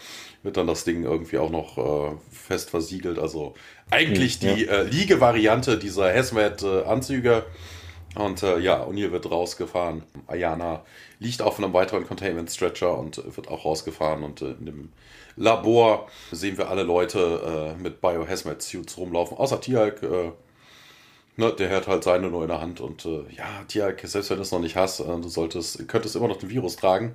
Wird 0.44 0.58
dann 0.58 0.68
das 0.68 0.84
Ding 0.84 1.04
irgendwie 1.04 1.38
auch 1.38 1.50
noch 1.50 1.78
äh, 1.78 2.16
fest 2.30 2.72
versiegelt. 2.72 3.18
Also, 3.18 3.54
eigentlich 3.90 4.42
hm, 4.42 4.56
die 4.56 4.66
ja. 4.66 4.74
äh, 4.74 4.84
Liege-Variante 4.84 5.78
dieser 5.78 6.14
Hazmat-Anzüge. 6.14 7.46
Und 8.16 8.44
äh, 8.44 8.60
ja, 8.60 8.86
O'Neill 8.86 9.12
wird 9.12 9.30
rausgefahren. 9.30 10.04
Ayana 10.28 10.84
liegt 11.20 11.42
auf 11.42 11.58
einem 11.58 11.74
weiteren 11.74 12.06
Containment-Stretcher 12.08 12.98
und 12.98 13.22
wird 13.36 13.48
auch 13.48 13.64
rausgefahren. 13.66 14.24
Und 14.24 14.42
äh, 14.42 14.52
in 14.52 14.66
dem 14.66 14.94
Labor 15.38 16.08
sehen 16.32 16.58
wir 16.58 16.70
alle 16.70 16.84
Leute 16.84 17.76
äh, 17.78 17.82
mit 17.82 18.02
Bio-Hazmat-Suits 18.02 18.98
rumlaufen, 18.98 19.38
außer 19.38 19.62
Tialk. 19.62 20.04
Äh, 20.04 20.32
Ne, 21.38 21.52
der 21.52 21.70
hat 21.70 21.88
halt 21.88 22.04
seine 22.06 22.30
nur 22.30 22.44
in 22.44 22.48
der 22.48 22.62
Hand 22.62 22.80
und 22.80 23.06
äh, 23.06 23.24
ja, 23.36 23.64
Tiag, 23.68 24.00
selbst 24.06 24.30
wenn 24.30 24.38
du 24.38 24.44
es 24.44 24.52
noch 24.52 24.62
nicht 24.62 24.78
hast, 24.78 25.02
äh, 25.02 25.04
du 25.04 25.28
solltest, 25.28 25.86
könntest 25.88 26.16
immer 26.16 26.30
noch 26.30 26.38
den 26.38 26.50
Virus 26.50 26.78
tragen. 26.78 27.14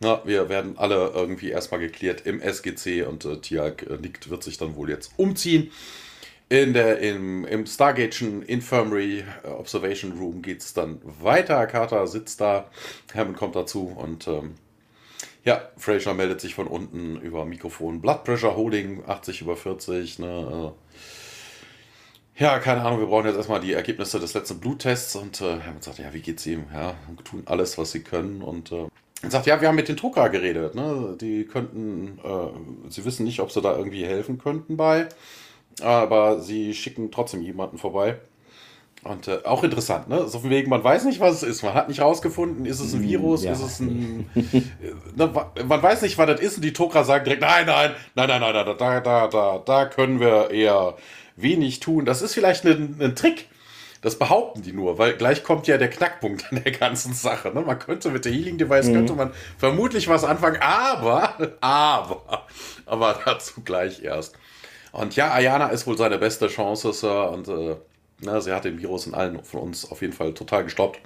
Na, 0.00 0.20
wir 0.26 0.50
werden 0.50 0.76
alle 0.76 1.12
irgendwie 1.14 1.50
erstmal 1.50 1.80
geklärt 1.80 2.26
im 2.26 2.42
SGC 2.42 3.06
und 3.08 3.24
äh, 3.24 3.38
Tiag 3.38 3.88
äh, 3.88 3.96
nickt, 3.96 4.28
wird 4.28 4.42
sich 4.42 4.58
dann 4.58 4.76
wohl 4.76 4.90
jetzt 4.90 5.12
umziehen. 5.16 5.70
In 6.50 6.74
der, 6.74 6.98
im, 6.98 7.46
im 7.46 7.64
Stargate'schen 7.64 8.42
Infirmary 8.42 9.24
äh, 9.44 9.48
Observation 9.48 10.12
Room 10.12 10.42
geht 10.42 10.60
es 10.60 10.74
dann 10.74 11.00
weiter. 11.02 11.66
Carter 11.66 12.06
sitzt 12.06 12.42
da, 12.42 12.68
Hammond 13.14 13.38
kommt 13.38 13.56
dazu 13.56 13.86
und 13.96 14.28
ähm, 14.28 14.56
ja, 15.44 15.70
Fraser 15.78 16.12
meldet 16.12 16.40
sich 16.40 16.54
von 16.54 16.66
unten 16.66 17.16
über 17.20 17.46
Mikrofon. 17.46 18.02
Blood 18.02 18.24
Pressure 18.24 18.56
Holding 18.56 19.04
80 19.06 19.40
über 19.40 19.56
40. 19.56 20.18
Ne, 20.18 20.72
äh. 20.74 20.83
Ja, 22.36 22.58
keine 22.58 22.82
Ahnung, 22.82 22.98
wir 22.98 23.06
brauchen 23.06 23.26
jetzt 23.26 23.36
erstmal 23.36 23.60
die 23.60 23.72
Ergebnisse 23.72 24.18
des 24.18 24.34
letzten 24.34 24.58
Bluttests 24.58 25.14
und 25.14 25.40
äh, 25.40 25.60
Hammond 25.60 25.84
sagt, 25.84 25.98
ja, 25.98 26.12
wie 26.12 26.20
geht's 26.20 26.44
ihm? 26.46 26.64
Ja, 26.72 26.94
tun 27.22 27.44
alles, 27.46 27.78
was 27.78 27.92
sie 27.92 28.02
können 28.02 28.42
und 28.42 28.72
äh, 28.72 28.88
sagt, 29.28 29.46
ja, 29.46 29.60
wir 29.60 29.68
haben 29.68 29.76
mit 29.76 29.88
den 29.88 29.94
Drucker 29.96 30.28
geredet. 30.30 30.74
Ne? 30.74 31.16
Die 31.20 31.44
könnten, 31.44 32.18
äh, 32.24 32.90
sie 32.90 33.04
wissen 33.04 33.24
nicht, 33.24 33.38
ob 33.38 33.52
sie 33.52 33.60
da 33.60 33.76
irgendwie 33.76 34.04
helfen 34.04 34.38
könnten 34.38 34.76
bei, 34.76 35.08
aber 35.80 36.40
sie 36.40 36.74
schicken 36.74 37.12
trotzdem 37.12 37.40
jemanden 37.40 37.78
vorbei. 37.78 38.18
Und 39.04 39.28
äh, 39.28 39.40
auch 39.44 39.62
interessant, 39.62 40.08
ne? 40.08 40.26
So 40.28 40.38
von 40.38 40.48
wegen, 40.48 40.70
man 40.70 40.82
weiß 40.82 41.04
nicht, 41.04 41.20
was 41.20 41.36
es 41.36 41.42
ist. 41.42 41.62
Man 41.62 41.74
hat 41.74 41.88
nicht 41.88 42.00
rausgefunden, 42.00 42.64
ist 42.64 42.80
es 42.80 42.94
ein 42.94 43.02
mm, 43.02 43.08
Virus, 43.08 43.44
ja. 43.44 43.52
ist 43.52 43.60
es 43.60 43.80
ein. 43.80 44.30
ne, 45.14 45.30
man 45.68 45.82
weiß 45.82 46.00
nicht, 46.02 46.16
was 46.16 46.26
das 46.26 46.40
ist. 46.40 46.56
Und 46.56 46.64
die 46.64 46.72
Tokra 46.72 47.04
sagen 47.04 47.22
direkt, 47.24 47.42
nein, 47.42 47.66
nein, 47.66 47.90
nein, 48.14 48.28
nein, 48.28 48.40
nein, 48.40 48.54
nein, 48.54 48.76
da, 48.78 49.00
da, 49.00 49.26
da, 49.26 49.58
da 49.58 49.84
können 49.84 50.20
wir 50.20 50.50
eher 50.50 50.94
wenig 51.36 51.80
tun. 51.80 52.04
Das 52.04 52.22
ist 52.22 52.34
vielleicht 52.34 52.64
ein, 52.64 52.96
ein 53.00 53.16
Trick. 53.16 53.48
Das 54.02 54.18
behaupten 54.18 54.60
die 54.60 54.72
nur, 54.72 54.98
weil 54.98 55.14
gleich 55.14 55.42
kommt 55.42 55.66
ja 55.66 55.78
der 55.78 55.88
Knackpunkt 55.88 56.52
an 56.52 56.62
der 56.62 56.72
ganzen 56.72 57.14
Sache. 57.14 57.48
Ne? 57.48 57.62
Man 57.62 57.78
könnte 57.78 58.10
mit 58.10 58.26
der 58.26 58.32
Healing 58.32 58.58
Device 58.58 58.88
mhm. 58.88 58.94
könnte 58.94 59.12
man 59.14 59.32
vermutlich 59.56 60.08
was 60.08 60.24
anfangen, 60.24 60.60
aber, 60.60 61.56
aber, 61.62 62.46
aber 62.84 63.18
dazu 63.24 63.62
gleich 63.62 64.02
erst. 64.02 64.36
Und 64.92 65.16
ja, 65.16 65.32
Ayana 65.32 65.68
ist 65.68 65.86
wohl 65.86 65.96
seine 65.96 66.18
beste 66.18 66.48
Chance, 66.48 66.92
Sir, 66.92 67.30
und 67.30 67.48
äh, 67.48 67.76
na, 68.20 68.40
sie 68.40 68.52
hat 68.52 68.64
den 68.64 68.78
Virus 68.78 69.06
in 69.06 69.14
allen 69.14 69.42
von 69.42 69.60
uns 69.60 69.90
auf 69.90 70.02
jeden 70.02 70.12
Fall 70.12 70.34
total 70.34 70.64
gestoppt. 70.64 71.00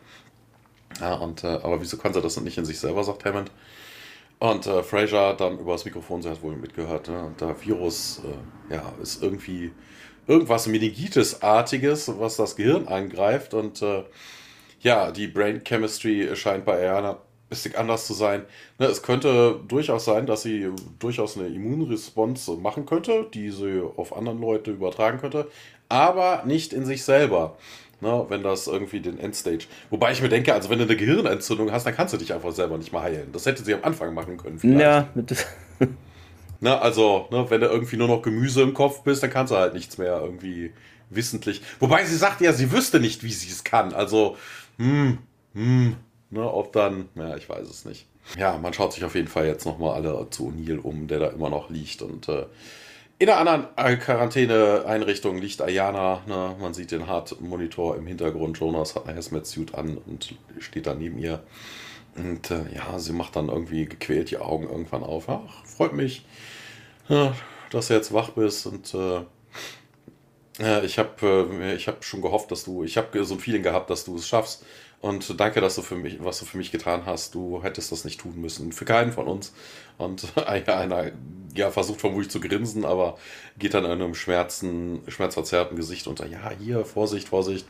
Ja, 1.00 1.14
und, 1.14 1.44
äh, 1.44 1.46
aber 1.46 1.80
wieso 1.80 1.96
kann 1.96 2.12
sie 2.12 2.20
das 2.20 2.40
nicht 2.40 2.58
in 2.58 2.64
sich 2.64 2.80
selber, 2.80 3.04
sagt 3.04 3.24
Hammond. 3.24 3.50
Und 4.40 4.66
äh, 4.66 4.82
Fraser 4.82 5.34
dann 5.34 5.58
über 5.58 5.72
das 5.72 5.84
Mikrofon, 5.84 6.22
sie 6.22 6.30
hat 6.30 6.42
wohl 6.42 6.56
mitgehört, 6.56 7.08
ne? 7.08 7.24
und 7.24 7.40
der 7.40 7.60
Virus 7.64 8.22
äh, 8.24 8.74
ja, 8.74 8.92
ist 9.00 9.22
irgendwie 9.22 9.72
irgendwas 10.28 10.66
Meningitis-artiges, 10.68 12.12
was 12.18 12.36
das 12.36 12.54
Gehirn 12.54 12.86
angreift. 12.86 13.54
Und 13.54 13.82
äh, 13.82 14.04
ja, 14.80 15.10
die 15.10 15.26
Brain 15.26 15.64
Chemistry 15.64 16.28
scheint 16.36 16.64
bei 16.64 16.74
Ayana 16.74 17.12
ein 17.12 17.16
bisschen 17.48 17.74
anders 17.74 18.06
zu 18.06 18.14
sein. 18.14 18.44
Ne, 18.78 18.86
es 18.86 19.02
könnte 19.02 19.58
durchaus 19.66 20.04
sein, 20.04 20.26
dass 20.26 20.42
sie 20.42 20.68
durchaus 21.00 21.36
eine 21.36 21.48
Immunresponse 21.48 22.52
machen 22.52 22.86
könnte, 22.86 23.26
die 23.34 23.50
sie 23.50 23.82
auf 23.96 24.16
andere 24.16 24.36
Leute 24.36 24.70
übertragen 24.70 25.18
könnte 25.18 25.48
aber 25.88 26.42
nicht 26.44 26.72
in 26.72 26.84
sich 26.84 27.04
selber. 27.04 27.56
Ne, 28.00 28.26
wenn 28.28 28.44
das 28.44 28.68
irgendwie 28.68 29.00
den 29.00 29.18
Endstage. 29.18 29.64
Wobei 29.90 30.12
ich 30.12 30.22
mir 30.22 30.28
denke, 30.28 30.54
also 30.54 30.70
wenn 30.70 30.78
du 30.78 30.84
eine 30.84 30.94
Gehirnentzündung 30.94 31.72
hast, 31.72 31.84
dann 31.84 31.96
kannst 31.96 32.14
du 32.14 32.16
dich 32.16 32.32
einfach 32.32 32.52
selber 32.52 32.78
nicht 32.78 32.92
mehr 32.92 33.02
heilen. 33.02 33.32
Das 33.32 33.44
hätte 33.44 33.64
sie 33.64 33.74
am 33.74 33.82
Anfang 33.82 34.14
machen 34.14 34.36
können. 34.36 34.60
Vielleicht. 34.60 34.80
Ja, 34.80 35.08
ne, 36.60 36.80
also, 36.80 37.28
ne, 37.30 37.48
wenn 37.50 37.60
du 37.60 37.68
irgendwie 37.68 37.96
nur 37.96 38.08
noch 38.08 38.22
Gemüse 38.22 38.62
im 38.62 38.74
Kopf 38.74 39.02
bist, 39.02 39.22
dann 39.22 39.30
kannst 39.30 39.52
du 39.52 39.56
halt 39.56 39.74
nichts 39.74 39.98
mehr 39.98 40.20
irgendwie 40.20 40.72
wissentlich. 41.10 41.62
Wobei 41.80 42.04
sie 42.04 42.16
sagt 42.16 42.40
ja, 42.40 42.52
sie 42.52 42.72
wüsste 42.72 43.00
nicht, 43.00 43.22
wie 43.22 43.32
sie 43.32 43.50
es 43.50 43.64
kann. 43.64 43.92
Also, 43.92 44.36
hm, 44.78 45.18
hm, 45.54 45.96
ne, 46.30 46.52
ob 46.52 46.72
dann, 46.72 47.08
ja, 47.14 47.36
ich 47.36 47.48
weiß 47.48 47.68
es 47.68 47.84
nicht. 47.84 48.06
Ja, 48.36 48.58
man 48.58 48.74
schaut 48.74 48.92
sich 48.92 49.04
auf 49.04 49.14
jeden 49.14 49.28
Fall 49.28 49.46
jetzt 49.46 49.64
nochmal 49.64 49.94
alle 49.94 50.28
zu 50.30 50.48
O'Neill 50.48 50.80
um, 50.80 51.06
der 51.08 51.18
da 51.18 51.28
immer 51.28 51.48
noch 51.48 51.70
liegt 51.70 52.02
und 52.02 52.28
äh, 52.28 52.44
in 53.20 53.28
einer 53.28 53.38
anderen 53.38 53.66
äh, 53.76 53.96
Quarantäne-Einrichtung 53.96 55.38
liegt 55.38 55.60
Ayana. 55.60 56.22
Ne? 56.28 56.54
Man 56.60 56.72
sieht 56.72 56.92
den 56.92 57.08
Hard-Monitor 57.08 57.96
im 57.96 58.06
Hintergrund. 58.06 58.58
Jonas 58.58 58.94
hat 58.94 59.08
eine 59.08 59.16
Hazmat-Suit 59.16 59.74
an 59.74 59.98
und 59.98 60.36
steht 60.60 60.86
da 60.86 60.94
neben 60.94 61.18
ihr. 61.18 61.42
Und 62.14 62.52
äh, 62.52 62.72
ja, 62.72 62.96
sie 63.00 63.12
macht 63.12 63.34
dann 63.34 63.48
irgendwie 63.48 63.86
gequält 63.86 64.30
die 64.30 64.38
Augen 64.38 64.68
irgendwann 64.68 65.02
auf. 65.02 65.28
Ach, 65.28 65.64
freut 65.78 65.92
mich, 65.92 66.24
dass 67.08 67.88
du 67.88 67.94
jetzt 67.94 68.12
wach 68.12 68.30
bist. 68.30 68.66
Und 68.66 68.92
äh, 68.94 70.84
ich 70.84 70.98
habe 70.98 71.56
äh, 71.62 71.78
hab 71.78 72.04
schon 72.04 72.20
gehofft, 72.20 72.50
dass 72.50 72.64
du, 72.64 72.82
ich 72.82 72.96
habe 72.96 73.24
so 73.24 73.34
ein 73.34 73.40
Feeling 73.40 73.62
gehabt, 73.62 73.88
dass 73.88 74.04
du 74.04 74.16
es 74.16 74.26
schaffst. 74.26 74.64
Und 75.00 75.38
danke, 75.38 75.60
dass 75.60 75.76
du 75.76 75.82
für 75.82 75.94
mich, 75.94 76.18
was 76.24 76.40
du 76.40 76.44
für 76.44 76.58
mich 76.58 76.72
getan 76.72 77.06
hast. 77.06 77.36
Du 77.36 77.62
hättest 77.62 77.92
das 77.92 78.04
nicht 78.04 78.18
tun 78.18 78.40
müssen. 78.40 78.72
Für 78.72 78.84
keinen 78.84 79.12
von 79.12 79.28
uns. 79.28 79.54
Und 79.98 80.36
einer, 80.46 81.12
ja, 81.54 81.70
versucht 81.70 82.00
vermutlich 82.00 82.30
zu 82.30 82.40
grinsen, 82.40 82.84
aber 82.84 83.16
geht 83.56 83.74
dann 83.74 83.84
in 83.84 83.92
einem 83.92 84.14
Schmerzen, 84.14 85.02
schmerzverzerrten 85.06 85.76
Gesicht 85.76 86.08
unter. 86.08 86.26
Ja, 86.26 86.50
hier, 86.58 86.84
Vorsicht, 86.84 87.28
Vorsicht. 87.28 87.68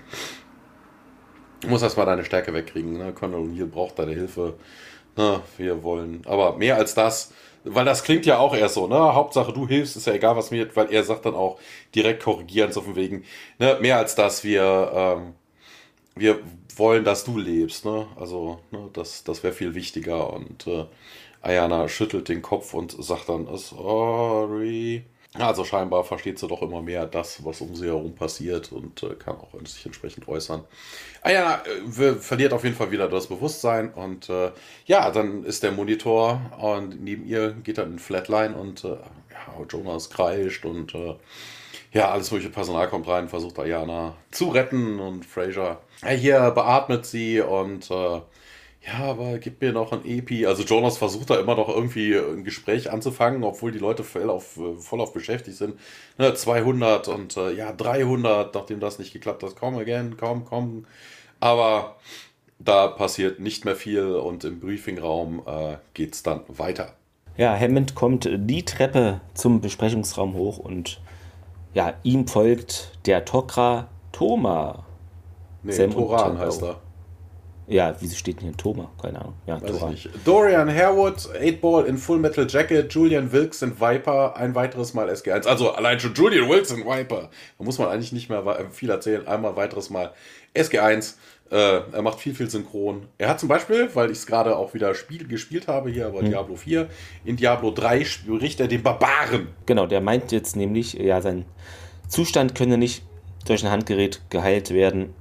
Du 1.60 1.68
musst 1.68 1.82
erstmal 1.82 2.06
deine 2.06 2.24
Stärke 2.24 2.54
wegkriegen. 2.54 2.96
Ne? 2.96 3.12
Colonel 3.12 3.40
O'Neill 3.40 3.66
braucht 3.66 3.98
deine 3.98 4.12
Hilfe. 4.12 4.54
Na, 5.14 5.42
wir 5.58 5.82
wollen. 5.82 6.22
Aber 6.24 6.56
mehr 6.56 6.76
als 6.76 6.94
das, 6.94 7.32
weil 7.74 7.84
das 7.84 8.02
klingt 8.04 8.26
ja 8.26 8.38
auch 8.38 8.54
eher 8.54 8.68
so, 8.68 8.86
ne? 8.86 8.96
Hauptsache 8.96 9.52
du 9.52 9.66
hilfst, 9.68 9.96
ist 9.96 10.06
ja 10.06 10.14
egal, 10.14 10.36
was 10.36 10.50
mir, 10.50 10.74
weil 10.76 10.92
er 10.92 11.04
sagt 11.04 11.26
dann 11.26 11.34
auch 11.34 11.58
direkt 11.94 12.22
korrigieren, 12.22 12.72
so 12.72 12.80
von 12.82 12.96
wegen, 12.96 13.24
ne? 13.58 13.78
Mehr 13.80 13.98
als 13.98 14.14
das, 14.14 14.44
wir, 14.44 14.90
ähm, 14.94 15.34
wir 16.16 16.40
wollen, 16.78 17.04
dass 17.04 17.24
du 17.24 17.38
lebst. 17.38 17.84
Ne? 17.84 18.06
Also 18.16 18.60
ne, 18.70 18.88
das, 18.92 19.24
das 19.24 19.42
wäre 19.42 19.52
viel 19.52 19.74
wichtiger. 19.74 20.32
Und 20.32 20.66
äh, 20.66 20.86
Ayana 21.42 21.88
schüttelt 21.88 22.28
den 22.28 22.42
Kopf 22.42 22.74
und 22.74 22.92
sagt 23.02 23.28
dann, 23.28 23.48
sorry. 23.56 25.04
Also 25.38 25.64
scheinbar 25.64 26.04
versteht 26.04 26.38
sie 26.38 26.48
doch 26.48 26.62
immer 26.62 26.82
mehr 26.82 27.06
das, 27.06 27.44
was 27.44 27.60
um 27.60 27.74
sie 27.74 27.86
herum 27.86 28.14
passiert 28.14 28.72
und 28.72 29.02
äh, 29.02 29.14
kann 29.14 29.36
auch 29.36 29.48
sich 29.64 29.84
entsprechend 29.86 30.26
äußern. 30.28 30.64
Ayana 31.22 31.62
äh, 31.64 32.14
verliert 32.14 32.52
auf 32.52 32.64
jeden 32.64 32.76
Fall 32.76 32.90
wieder 32.90 33.08
das 33.08 33.26
Bewusstsein 33.26 33.92
und 33.92 34.28
äh, 34.28 34.50
ja, 34.86 35.10
dann 35.10 35.44
ist 35.44 35.62
der 35.62 35.72
Monitor 35.72 36.40
und 36.58 37.02
neben 37.02 37.26
ihr 37.26 37.52
geht 37.52 37.78
dann 37.78 37.94
ein 37.94 37.98
Flatline 37.98 38.54
und 38.54 38.84
äh, 38.84 38.88
ja, 38.88 39.64
Jonas 39.68 40.10
kreischt 40.10 40.64
und 40.64 40.94
äh, 40.94 41.14
ja, 41.92 42.10
alles 42.10 42.30
mögliche 42.30 42.52
Personal 42.52 42.88
kommt 42.88 43.08
rein, 43.08 43.28
versucht 43.28 43.58
Ayana 43.58 44.14
zu 44.30 44.48
retten 44.48 45.00
und 45.00 45.24
Fraser 45.24 45.80
ja, 46.02 46.08
hier 46.10 46.50
beatmet 46.50 47.06
sie 47.06 47.40
und 47.40 47.90
äh, 47.90 48.20
ja, 48.86 49.04
aber 49.04 49.38
gib 49.38 49.60
mir 49.60 49.72
noch 49.72 49.92
ein 49.92 50.04
Epi. 50.04 50.46
Also 50.46 50.62
Jonas 50.62 50.98
versucht 50.98 51.30
da 51.30 51.36
immer 51.38 51.56
noch 51.56 51.68
irgendwie 51.68 52.14
ein 52.14 52.44
Gespräch 52.44 52.90
anzufangen, 52.90 53.42
obwohl 53.42 53.72
die 53.72 53.78
Leute 53.78 54.04
voll 54.04 54.30
auf, 54.30 54.58
voll 54.78 55.00
auf 55.00 55.12
beschäftigt 55.12 55.56
sind. 55.56 55.78
Ne, 56.16 56.32
200 56.32 57.08
und 57.08 57.36
äh, 57.36 57.52
ja, 57.52 57.72
300, 57.72 58.54
nachdem 58.54 58.80
das 58.80 58.98
nicht 58.98 59.12
geklappt 59.12 59.42
hat. 59.42 59.56
Komm 59.56 59.76
again, 59.76 60.16
komm, 60.16 60.44
komm. 60.44 60.86
Aber 61.40 61.96
da 62.58 62.86
passiert 62.88 63.40
nicht 63.40 63.64
mehr 63.64 63.76
viel 63.76 64.04
und 64.04 64.44
im 64.44 64.60
Briefingraum 64.60 65.42
äh, 65.46 65.76
geht 65.94 66.14
es 66.14 66.22
dann 66.22 66.42
weiter. 66.48 66.94
Ja, 67.36 67.56
Hammond 67.56 67.94
kommt 67.94 68.28
die 68.32 68.64
Treppe 68.64 69.20
zum 69.34 69.60
Besprechungsraum 69.60 70.34
hoch 70.34 70.58
und 70.58 71.00
ja, 71.74 71.94
ihm 72.02 72.26
folgt 72.26 72.98
der 73.06 73.24
Tokra 73.24 73.88
Thoma. 74.12 74.84
Nee, 75.62 75.72
Sam 75.72 75.90
Toran 75.92 76.38
heißt 76.38 76.62
er. 76.62 76.80
Ja, 77.68 77.94
wieso 78.00 78.16
steht 78.16 78.40
denn 78.40 78.48
hier 78.48 78.56
Thoma? 78.56 78.90
Keine 79.00 79.20
Ahnung. 79.20 79.34
Ja, 79.46 79.60
Weiß 79.60 79.70
Toran. 79.70 79.92
Ich 79.92 80.04
nicht. 80.06 80.26
Dorian 80.26 80.74
Harewood, 80.74 81.18
8-Ball 81.18 81.84
in 81.84 81.98
Full 81.98 82.18
Metal 82.18 82.46
Jacket, 82.48 82.92
Julian 82.92 83.30
Wilkes 83.30 83.60
in 83.60 83.78
Viper, 83.78 84.36
ein 84.36 84.54
weiteres 84.54 84.94
Mal 84.94 85.10
SG1. 85.10 85.46
Also 85.46 85.72
allein 85.72 86.00
schon 86.00 86.14
Julian 86.14 86.48
Wilkes 86.48 86.70
in 86.70 86.86
Viper. 86.86 87.28
Da 87.58 87.64
muss 87.64 87.78
man 87.78 87.88
eigentlich 87.88 88.12
nicht 88.12 88.30
mehr 88.30 88.42
viel 88.70 88.88
erzählen. 88.88 89.26
Einmal 89.28 89.54
weiteres 89.56 89.90
Mal 89.90 90.12
SG1. 90.54 91.14
Äh, 91.50 91.80
er 91.92 92.02
macht 92.02 92.20
viel, 92.20 92.34
viel 92.34 92.48
synchron. 92.48 93.06
Er 93.16 93.28
hat 93.28 93.40
zum 93.40 93.48
Beispiel, 93.48 93.88
weil 93.94 94.10
ich 94.10 94.18
es 94.18 94.26
gerade 94.26 94.56
auch 94.56 94.74
wieder 94.74 94.94
Spiel, 94.94 95.26
gespielt 95.26 95.66
habe, 95.66 95.90
hier 95.90 96.08
bei 96.10 96.20
hm. 96.20 96.30
Diablo 96.30 96.56
4, 96.56 96.88
in 97.24 97.36
Diablo 97.36 97.70
3 97.70 98.04
spricht 98.04 98.60
er 98.60 98.68
den 98.68 98.82
Barbaren. 98.82 99.48
Genau, 99.64 99.86
der 99.86 100.00
meint 100.00 100.30
jetzt 100.30 100.56
nämlich, 100.56 100.94
ja, 100.94 101.22
sein 101.22 101.46
Zustand 102.08 102.54
könne 102.54 102.76
nicht 102.76 103.02
durch 103.46 103.64
ein 103.64 103.70
Handgerät 103.70 104.20
geheilt 104.28 104.72
werden. 104.72 105.14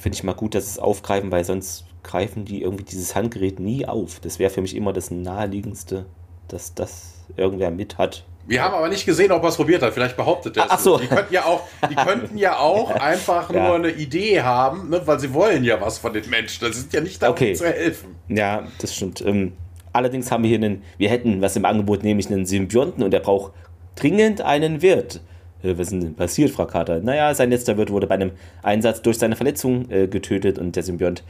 Finde 0.00 0.16
ich 0.16 0.24
mal 0.24 0.32
gut, 0.32 0.54
dass 0.54 0.66
es 0.66 0.78
aufgreifen, 0.78 1.30
weil 1.30 1.44
sonst 1.44 1.84
greifen 2.02 2.46
die 2.46 2.62
irgendwie 2.62 2.84
dieses 2.84 3.14
Handgerät 3.14 3.60
nie 3.60 3.84
auf. 3.84 4.18
Das 4.20 4.38
wäre 4.38 4.50
für 4.50 4.62
mich 4.62 4.74
immer 4.74 4.94
das 4.94 5.10
naheliegendste, 5.10 6.06
dass 6.48 6.74
das 6.74 7.16
irgendwer 7.36 7.70
mit 7.70 7.98
hat. 7.98 8.24
Wir 8.46 8.62
haben 8.64 8.74
aber 8.74 8.88
nicht 8.88 9.04
gesehen, 9.04 9.30
ob 9.30 9.42
er 9.42 9.50
es 9.50 9.56
probiert 9.56 9.82
hat. 9.82 9.92
Vielleicht 9.92 10.16
behauptet 10.16 10.56
er 10.56 10.64
es. 10.64 10.70
Ach 10.70 10.78
so. 10.78 10.96
Die 10.96 11.06
könnten 11.06 11.34
ja 11.34 11.44
auch, 11.44 11.62
die 11.90 11.94
könnten 11.94 12.38
ja 12.38 12.56
auch 12.56 12.90
einfach 13.00 13.52
ja. 13.52 13.66
nur 13.66 13.74
eine 13.76 13.90
Idee 13.90 14.40
haben, 14.40 14.88
ne? 14.88 15.02
weil 15.04 15.20
sie 15.20 15.34
wollen 15.34 15.64
ja 15.64 15.78
was 15.82 15.98
von 15.98 16.14
den 16.14 16.28
Menschen. 16.30 16.66
Das 16.66 16.76
sind 16.76 16.92
ja 16.94 17.02
nicht 17.02 17.22
da, 17.22 17.28
okay. 17.28 17.52
zu 17.52 17.66
helfen. 17.66 18.16
Ja, 18.28 18.66
das 18.80 18.96
stimmt. 18.96 19.20
Ähm, 19.20 19.52
allerdings 19.92 20.32
haben 20.32 20.44
wir 20.44 20.48
hier 20.48 20.58
einen, 20.58 20.82
wir 20.96 21.10
hätten 21.10 21.42
was 21.42 21.56
im 21.56 21.66
Angebot, 21.66 22.02
nämlich 22.02 22.28
einen 22.28 22.46
Symbionten 22.46 23.04
und 23.04 23.10
der 23.10 23.20
braucht 23.20 23.52
dringend 23.96 24.40
einen 24.40 24.80
Wirt. 24.80 25.20
Äh, 25.62 25.74
was 25.76 25.92
ist 25.92 26.02
denn 26.02 26.14
passiert, 26.14 26.50
Frau 26.50 26.66
Carter? 26.66 27.00
Naja, 27.00 27.34
sein 27.34 27.50
letzter 27.50 27.76
Wirt 27.76 27.90
wurde 27.90 28.06
bei 28.06 28.14
einem 28.14 28.32
Einsatz 28.62 29.02
durch 29.02 29.18
seine 29.18 29.36
Verletzung 29.36 29.90
äh, 29.90 30.06
getötet 30.06 30.58
und 30.58 30.76
der 30.76 30.82
Symbiont 30.82 31.24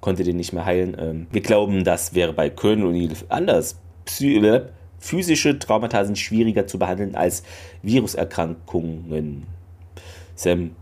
konnte 0.00 0.24
den 0.24 0.36
nicht 0.36 0.52
mehr 0.52 0.64
heilen. 0.64 0.96
Ähm, 0.98 1.26
wir 1.30 1.40
glauben, 1.40 1.84
das 1.84 2.14
wäre 2.14 2.32
bei 2.32 2.50
Colonel 2.50 2.86
O'Neill 2.86 3.16
anders. 3.28 3.78
Psy 4.04 4.62
physische 4.98 5.58
Traumata 5.58 6.04
sind 6.04 6.18
schwieriger 6.18 6.66
zu 6.66 6.78
behandeln 6.78 7.14
als 7.14 7.42
Viruserkrankungen. 7.82 9.44
Sam 10.34 10.72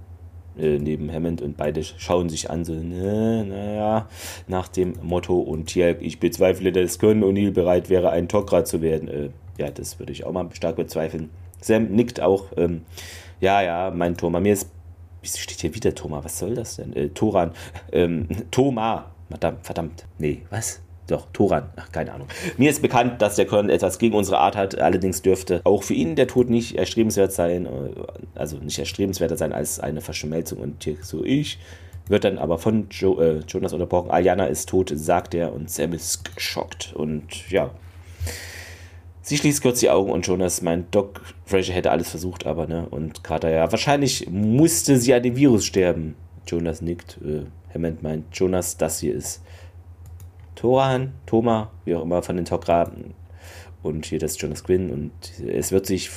äh, 0.59 0.79
neben 0.79 1.13
Hammond 1.13 1.41
und 1.41 1.57
beide 1.57 1.83
schauen 1.85 2.29
sich 2.29 2.51
an, 2.51 2.65
so, 2.65 2.75
ne, 2.75 3.45
naja, 3.49 4.09
nach 4.49 4.69
dem 4.69 4.95
Motto 5.03 5.39
und 5.39 5.67
Tielk, 5.67 5.99
ich 6.03 6.19
bezweifle, 6.19 6.73
dass 6.73 6.99
Con 6.99 7.23
O'Neill 7.23 7.53
bereit 7.53 7.89
wäre, 7.91 8.11
ein 8.11 8.29
Tok'ra 8.29 8.65
zu 8.65 8.83
werden. 8.83 9.09
Äh, 9.09 9.31
ja, 9.57 9.71
das 9.71 9.99
würde 9.99 10.13
ich 10.13 10.25
auch 10.25 10.33
mal 10.33 10.49
stark 10.53 10.77
bezweifeln. 10.77 11.31
Sam 11.61 11.87
nickt 11.87 12.21
auch, 12.21 12.47
ähm, 12.57 12.83
ja, 13.41 13.63
ja, 13.63 13.91
mein 13.95 14.17
Thomas, 14.17 14.43
mir 14.43 14.53
ist, 14.53 14.69
wieso 15.23 15.39
steht 15.39 15.61
hier 15.61 15.75
wieder 15.75 15.95
Thomas, 15.95 16.25
was 16.25 16.39
soll 16.39 16.55
das 16.55 16.77
denn? 16.77 16.95
Äh, 16.95 17.09
Toran, 17.11 17.53
ähm, 17.93 18.29
Thomas, 18.51 19.05
verdammt, 19.29 19.65
verdammt, 19.65 20.05
nee, 20.19 20.43
was? 20.51 20.81
Doch, 21.09 21.27
Toran, 21.33 21.71
ach, 21.77 21.91
keine 21.91 22.13
Ahnung. 22.13 22.29
Mir 22.59 22.69
ist 22.69 22.83
bekannt, 22.83 23.23
dass 23.23 23.37
der 23.37 23.47
Colonel 23.47 23.71
etwas 23.71 23.99
gegen 23.99 24.15
unsere 24.15 24.39
Art 24.39 24.57
hat. 24.57 24.79
Allerdings 24.79 25.23
dürfte 25.23 25.63
auch 25.65 25.83
für 25.83 25.95
ihn 25.95 26.17
der 26.17 26.27
Tod 26.27 26.51
nicht 26.51 26.77
erstrebenswert 26.77 27.33
sein, 27.33 27.65
äh, 27.65 27.69
also 28.35 28.59
nicht 28.59 28.79
erstrebenswerter 28.79 29.39
sein 29.39 29.55
als 29.55 29.81
eine 29.81 30.03
Verschmelzung. 30.03 30.59
Und 30.59 30.85
hier 30.85 30.99
so 31.01 31.25
ich 31.25 31.59
wird 32.09 32.25
dann 32.25 32.39
aber 32.39 32.59
von 32.59 32.89
jo 32.91 33.21
äh, 33.21 33.41
Jonas 33.49 33.73
unterbrochen. 33.73 34.11
Aliana 34.11 34.47
ist 34.47 34.69
tot, 34.69 34.93
sagt 34.95 35.35
er, 35.35 35.55
und 35.55 35.71
Sam 35.71 35.95
ist 35.95 36.35
geschockt. 36.37 36.93
Und 36.95 37.51
ja, 37.51 37.71
Sie 39.23 39.37
schließt 39.37 39.63
kurz 39.63 39.81
die 39.81 39.91
Augen 39.91 40.11
und 40.11 40.27
Jonas 40.27 40.63
meint, 40.63 40.95
Doc 40.95 41.21
Fraser 41.45 41.73
hätte 41.73 41.91
alles 41.91 42.11
versucht, 42.11 42.47
aber 42.47 42.67
ne. 42.67 42.87
Und 42.89 43.23
Carter, 43.25 43.51
ja, 43.51 43.71
wahrscheinlich 43.71 44.29
musste 44.31 44.97
sie 44.97 45.13
an 45.13 45.23
dem 45.23 45.37
Virus 45.37 45.67
sterben. 45.67 46.15
Jonas 46.47 46.81
nickt. 46.81 47.19
Äh, 47.25 47.45
Hammond 47.75 48.03
meint, 48.03 48.25
Jonas, 48.33 48.77
das 48.77 49.01
hier 49.01 49.15
ist 49.15 49.43
Toran, 50.55 51.13
Thoma, 51.27 51.71
wie 51.85 51.95
auch 51.95 52.03
immer, 52.03 52.23
von 52.23 52.37
den 52.37 52.47
Tok'ra. 52.47 52.91
Und 53.83 54.07
hier 54.07 54.19
das 54.19 54.41
Jonas 54.41 54.65
Quinn. 54.65 54.91
Und 54.91 55.13
es 55.47 55.73
wird 55.73 55.87
sich 55.87 56.11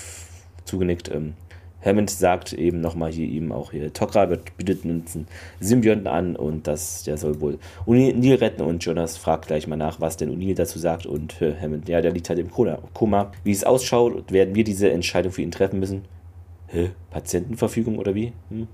zugenickt. 0.65 1.09
Ähm, 1.11 1.33
Hammond 1.83 2.09
sagt 2.09 2.53
eben 2.53 2.81
nochmal 2.81 3.11
hier 3.11 3.27
ihm 3.27 3.51
auch 3.51 3.71
hier, 3.71 3.91
Tok'ra 3.91 4.29
wird, 4.29 4.55
bietet 4.57 4.85
uns 4.85 5.15
einen 5.15 5.27
Symbionten 5.59 6.07
an 6.07 6.35
und 6.35 6.67
das, 6.67 7.03
der 7.03 7.17
soll 7.17 7.41
wohl 7.41 7.59
O'Neill 7.85 8.39
retten 8.39 8.61
und 8.61 8.83
Jonas 8.83 9.17
fragt 9.17 9.47
gleich 9.47 9.67
mal 9.67 9.75
nach, 9.75 9.99
was 9.99 10.17
denn 10.17 10.29
O'Neill 10.29 10.55
dazu 10.55 10.79
sagt 10.79 11.05
und 11.05 11.41
äh, 11.41 11.55
Hammond, 11.59 11.89
ja, 11.89 12.01
der 12.01 12.11
liegt 12.11 12.29
halt 12.29 12.39
im 12.39 12.51
Koma. 12.51 13.31
Wie 13.43 13.51
es 13.51 13.63
ausschaut, 13.63 14.31
werden 14.31 14.55
wir 14.55 14.63
diese 14.63 14.91
Entscheidung 14.91 15.31
für 15.31 15.41
ihn 15.41 15.51
treffen 15.51 15.79
müssen. 15.79 16.03
Hä? 16.67 16.91
Patientenverfügung 17.09 17.97
oder 17.99 18.15
wie? 18.15 18.31
Hm? 18.49 18.67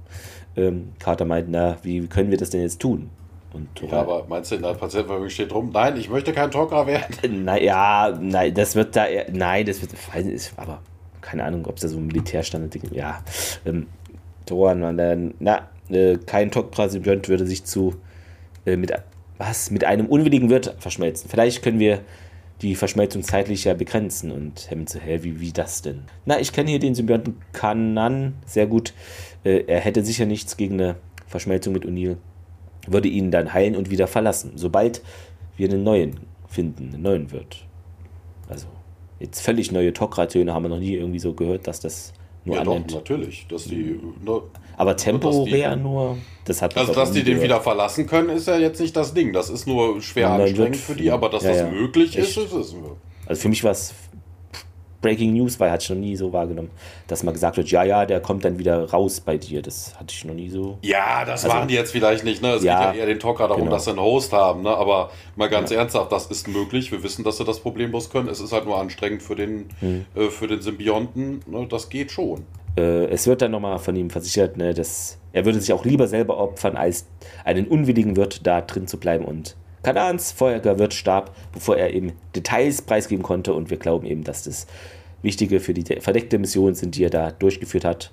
Ähm, 0.55 0.89
Carter 0.99 1.25
meint, 1.25 1.47
na, 1.49 1.77
wie 1.83 2.05
können 2.07 2.29
wir 2.29 2.37
das 2.37 2.51
denn 2.51 2.61
jetzt 2.61 2.79
tun? 2.79 3.09
Und 3.53 3.69
ja, 3.81 4.01
aber 4.01 4.25
meinst 4.27 4.51
du, 4.51 4.55
in 4.55 4.61
der 4.61 4.73
Patientenverfügung 4.73 5.29
steht 5.29 5.51
drum, 5.51 5.71
nein, 5.73 5.97
ich 5.97 6.09
möchte 6.09 6.33
kein 6.33 6.51
Talker 6.51 6.85
werden? 6.85 7.43
Naja, 7.45 8.15
nein, 8.19 8.53
das 8.53 8.75
wird 8.75 8.95
da, 8.95 9.05
nein, 9.31 9.65
das 9.65 9.81
wird, 9.81 9.93
aber 10.57 10.81
keine 11.27 11.43
Ahnung, 11.43 11.65
ob 11.65 11.75
es 11.75 11.81
da 11.81 11.87
so 11.87 11.97
ein 11.97 12.07
Militärstandard. 12.07 12.77
Ja, 12.91 13.23
ähm, 13.65 13.87
Toran, 14.45 14.97
dann, 14.97 15.33
na, 15.39 15.69
äh, 15.89 16.17
kein 16.25 16.51
Talker-Symbiont 16.51 17.27
würde 17.27 17.45
sich 17.45 17.65
zu, 17.65 17.95
äh, 18.65 18.77
mit, 18.77 18.91
was, 19.37 19.71
mit 19.71 19.83
einem 19.83 20.05
unwilligen 20.05 20.49
Wirt 20.49 20.75
verschmelzen. 20.79 21.29
Vielleicht 21.29 21.61
können 21.61 21.79
wir 21.79 21.99
die 22.61 22.75
Verschmelzung 22.75 23.23
zeitlich 23.23 23.65
ja 23.65 23.73
begrenzen 23.73 24.31
und 24.31 24.71
Hammond 24.71 24.89
so, 24.89 24.99
hä, 24.99 25.19
wie, 25.21 25.39
wie 25.39 25.51
das 25.51 25.81
denn? 25.81 26.03
Na, 26.25 26.39
ich 26.39 26.53
kenne 26.53 26.69
hier 26.69 26.79
den 26.79 26.95
Symbionten 26.95 27.35
Kanan 27.51 28.33
sehr 28.45 28.65
gut. 28.65 28.93
Äh, 29.43 29.65
er 29.67 29.79
hätte 29.79 30.03
sicher 30.03 30.25
nichts 30.25 30.57
gegen 30.57 30.75
eine 30.75 30.95
Verschmelzung 31.27 31.73
mit 31.73 31.85
O'Neill 31.85 32.17
würde 32.87 33.09
ihn 33.09 33.31
dann 33.31 33.53
heilen 33.53 33.75
und 33.75 33.91
wieder 33.91 34.07
verlassen, 34.07 34.53
sobald 34.55 35.01
wir 35.57 35.69
einen 35.69 35.83
neuen 35.83 36.19
finden, 36.47 36.93
einen 36.93 37.03
neuen 37.03 37.31
wird. 37.31 37.65
Also 38.47 38.67
jetzt 39.19 39.41
völlig 39.41 39.71
neue 39.71 39.91
Tok'ra-Töne 39.91 40.53
haben 40.53 40.63
wir 40.63 40.69
noch 40.69 40.79
nie 40.79 40.93
irgendwie 40.93 41.19
so 41.19 41.33
gehört, 41.33 41.67
dass 41.67 41.79
das 41.79 42.13
nur 42.45 42.55
ja, 42.55 42.61
annimmt. 42.61 42.91
doch, 42.91 42.97
natürlich, 42.97 43.45
dass 43.47 43.65
die 43.65 43.99
ne, 44.23 44.41
aber 44.77 44.95
temporär 44.95 45.75
die, 45.75 45.81
nur, 45.81 46.17
das 46.45 46.61
hat 46.61 46.77
Also, 46.77 46.93
dass 46.93 47.11
die 47.11 47.23
den 47.23 47.41
wieder 47.41 47.59
verlassen 47.61 48.07
können, 48.07 48.29
ist 48.29 48.47
ja 48.47 48.57
jetzt 48.57 48.79
nicht 48.79 48.95
das 48.95 49.13
Ding. 49.13 49.33
Das 49.33 49.49
ist 49.49 49.67
nur 49.67 50.01
schwer 50.01 50.29
anstrengend 50.29 50.77
für 50.77 50.95
die, 50.95 51.11
aber 51.11 51.29
dass 51.29 51.43
ja, 51.43 51.49
das 51.49 51.59
ja. 51.59 51.69
möglich 51.71 52.17
Echt? 52.17 52.37
ist, 52.37 52.37
ist 52.37 52.53
es. 52.53 52.75
Also 53.25 53.41
für 53.41 53.49
mich 53.49 53.63
war 53.63 53.71
es 53.71 53.93
Breaking 55.01 55.33
News, 55.33 55.59
weil 55.59 55.71
hatte 55.71 55.83
ich 55.83 55.89
noch 55.89 55.97
nie 55.97 56.15
so 56.15 56.33
wahrgenommen, 56.33 56.69
dass 57.07 57.23
man 57.23 57.33
gesagt 57.33 57.57
wird, 57.57 57.69
ja, 57.69 57.83
ja, 57.83 58.05
der 58.05 58.19
kommt 58.19 58.43
dann 58.45 58.57
wieder 58.57 58.89
raus 58.89 59.19
bei 59.19 59.37
dir. 59.37 59.61
Das 59.61 59.93
hatte 59.99 60.13
ich 60.15 60.25
noch 60.25 60.33
nie 60.33 60.49
so. 60.49 60.77
Ja, 60.81 61.23
das 61.23 61.43
also, 61.43 61.55
machen 61.55 61.67
die 61.67 61.75
jetzt 61.75 61.91
vielleicht 61.91 62.23
nicht. 62.23 62.41
Ne? 62.41 62.53
Es 62.53 62.63
ja, 62.63 62.87
geht 62.87 62.95
ja 62.95 63.01
eher 63.01 63.07
den 63.07 63.19
Talker 63.19 63.47
darum, 63.47 63.63
genau. 63.63 63.75
dass 63.75 63.85
sie 63.85 63.91
einen 63.91 63.99
Host 63.99 64.33
haben. 64.33 64.63
Ne? 64.63 64.69
Aber 64.69 65.11
mal 65.35 65.49
ganz 65.49 65.69
ja. 65.69 65.79
ernsthaft, 65.79 66.11
das 66.11 66.27
ist 66.27 66.47
möglich. 66.47 66.91
Wir 66.91 67.03
wissen, 67.03 67.23
dass 67.23 67.37
sie 67.37 67.45
das 67.45 67.59
problemlos 67.59 68.09
können. 68.09 68.27
Es 68.27 68.39
ist 68.39 68.51
halt 68.51 68.65
nur 68.65 68.79
anstrengend 68.79 69.21
für 69.21 69.35
den, 69.35 69.69
hm. 69.79 70.05
äh, 70.15 70.29
für 70.29 70.47
den 70.47 70.61
Symbionten. 70.61 71.41
Ne? 71.45 71.67
Das 71.69 71.89
geht 71.89 72.11
schon. 72.11 72.45
Äh, 72.77 73.05
es 73.05 73.27
wird 73.27 73.41
dann 73.41 73.51
nochmal 73.51 73.79
von 73.79 73.95
ihm 73.95 74.09
versichert, 74.09 74.57
ne, 74.57 74.73
dass 74.73 75.17
er 75.33 75.45
würde 75.45 75.59
sich 75.59 75.73
auch 75.73 75.83
lieber 75.83 76.07
selber 76.07 76.37
opfern, 76.37 76.77
als 76.77 77.07
einen 77.43 77.67
unwilligen 77.67 78.15
Wirt 78.15 78.45
da 78.45 78.61
drin 78.61 78.87
zu 78.87 78.99
bleiben 78.99 79.25
und 79.25 79.55
Kanans 79.87 80.33
Feuerwehrwirt 80.33 80.93
starb, 80.93 81.33
bevor 81.53 81.77
er 81.77 81.93
eben 81.93 82.11
Details 82.35 82.81
preisgeben 82.81 83.23
konnte 83.23 83.53
und 83.53 83.69
wir 83.69 83.77
glauben 83.77 84.05
eben, 84.05 84.25
dass 84.25 84.43
das 84.43 84.67
wichtige 85.21 85.61
für 85.61 85.73
die 85.73 86.01
verdeckte 86.01 86.37
Mission 86.39 86.75
sind, 86.75 86.97
die 86.97 87.05
er 87.05 87.09
da 87.09 87.31
durchgeführt 87.31 87.85
hat. 87.85 88.11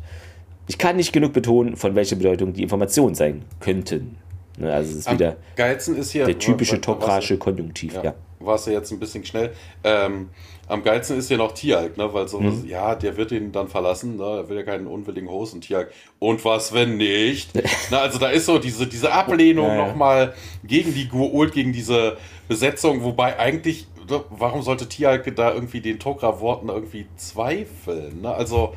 Ich 0.68 0.78
kann 0.78 0.94
nicht 0.94 1.12
genug 1.12 1.32
betonen, 1.32 1.76
von 1.76 1.96
welcher 1.96 2.14
Bedeutung 2.14 2.52
die 2.52 2.62
Informationen 2.62 3.16
sein 3.16 3.42
könnten. 3.58 4.18
Ne, 4.56 4.72
also 4.72 4.92
es 4.92 4.98
ist 4.98 5.08
Am 5.08 5.14
wieder 5.14 5.36
geilsten 5.56 5.96
ist 5.96 6.12
hier, 6.12 6.26
der 6.26 6.38
typische 6.38 6.80
tokrasche 6.80 7.38
Konjunktiv. 7.38 7.94
Ja, 7.94 8.04
ja. 8.04 8.14
Warst 8.38 8.66
du 8.66 8.72
jetzt 8.72 8.90
ein 8.92 9.00
bisschen 9.00 9.24
schnell. 9.24 9.52
Ähm, 9.82 10.28
am 10.66 10.82
geilsten 10.82 11.18
ist 11.18 11.28
hier 11.28 11.38
noch 11.38 11.52
Tialk, 11.52 11.96
ne? 11.96 12.12
weil 12.12 12.28
so, 12.28 12.40
mhm. 12.40 12.66
ja, 12.66 12.94
der 12.94 13.16
wird 13.16 13.32
ihn 13.32 13.52
dann 13.52 13.68
verlassen, 13.68 14.16
ne? 14.16 14.24
er 14.24 14.48
will 14.48 14.56
ja 14.56 14.62
keinen 14.62 14.86
unwilligen 14.86 15.28
Host 15.28 15.54
und 15.54 15.62
Tialk. 15.62 15.90
Und 16.18 16.44
was, 16.44 16.72
wenn 16.72 16.96
nicht? 16.96 17.50
Na, 17.90 18.00
also 18.00 18.18
da 18.18 18.28
ist 18.28 18.46
so 18.46 18.58
diese, 18.58 18.86
diese 18.86 19.12
Ablehnung 19.12 19.66
ja, 19.66 19.76
ja. 19.76 19.86
nochmal 19.86 20.34
gegen 20.62 20.94
die 20.94 21.08
Gua'uld, 21.08 21.52
gegen 21.52 21.72
diese 21.72 22.16
Besetzung, 22.48 23.02
wobei 23.02 23.38
eigentlich, 23.38 23.86
ne, 24.08 24.24
warum 24.30 24.62
sollte 24.62 24.88
Tialk 24.88 25.34
da 25.36 25.52
irgendwie 25.52 25.80
den 25.80 25.98
Tok'ra-Worten 25.98 26.68
irgendwie 26.68 27.06
zweifeln? 27.16 28.22
Ne? 28.22 28.34
Also 28.34 28.74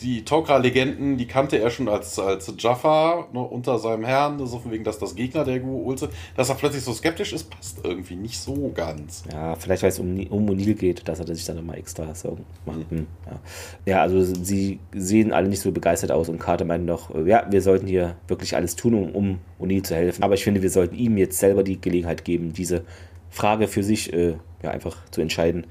die 0.00 0.24
Tok'ra-Legenden, 0.24 1.16
die 1.16 1.26
kannte 1.26 1.58
er 1.58 1.70
schon 1.70 1.88
als, 1.88 2.18
als 2.18 2.52
Jaffa 2.58 3.26
ne, 3.32 3.40
unter 3.40 3.78
seinem 3.78 4.04
Herrn, 4.04 4.44
so 4.46 4.58
von 4.58 4.70
wegen, 4.70 4.84
dass 4.84 4.98
das 4.98 5.14
Gegner 5.14 5.44
der 5.44 5.62
Gu'uld 5.62 5.98
sind. 5.98 6.12
Dass 6.36 6.48
er 6.48 6.54
plötzlich 6.54 6.82
so 6.82 6.92
skeptisch 6.92 7.32
ist, 7.32 7.50
passt 7.50 7.84
irgendwie 7.84 8.16
nicht 8.16 8.38
so 8.38 8.70
ganz. 8.74 9.24
Ja, 9.32 9.54
vielleicht 9.56 9.82
weil 9.82 9.90
es 9.90 9.98
um, 9.98 10.18
um 10.28 10.48
O'Neill 10.48 10.74
geht, 10.74 11.06
dass 11.08 11.20
er 11.20 11.34
sich 11.34 11.44
dann 11.44 11.56
nochmal 11.56 11.78
extra 11.78 12.14
Sorgen 12.14 12.44
macht. 12.66 12.90
Mhm. 12.90 13.06
Ja. 13.26 13.40
ja. 13.86 14.02
also 14.02 14.22
sie 14.22 14.78
sehen 14.92 15.32
alle 15.32 15.48
nicht 15.48 15.60
so 15.60 15.70
begeistert 15.70 16.12
aus 16.12 16.28
und 16.28 16.38
Carter 16.38 16.64
meint 16.64 16.86
noch, 16.86 17.14
äh, 17.14 17.28
ja, 17.28 17.46
wir 17.50 17.62
sollten 17.62 17.86
hier 17.86 18.16
wirklich 18.26 18.56
alles 18.56 18.76
tun, 18.76 18.94
um, 18.94 19.10
um 19.12 19.38
O'Neill 19.60 19.82
zu 19.82 19.94
helfen. 19.94 20.22
Aber 20.22 20.34
ich 20.34 20.44
finde, 20.44 20.62
wir 20.62 20.70
sollten 20.70 20.96
ihm 20.96 21.16
jetzt 21.18 21.38
selber 21.38 21.62
die 21.62 21.80
Gelegenheit 21.80 22.24
geben, 22.24 22.52
diese 22.52 22.84
Frage 23.30 23.68
für 23.68 23.82
sich 23.82 24.12
äh, 24.12 24.34
ja, 24.62 24.70
einfach 24.70 24.96
zu 25.10 25.20
entscheiden. 25.20 25.66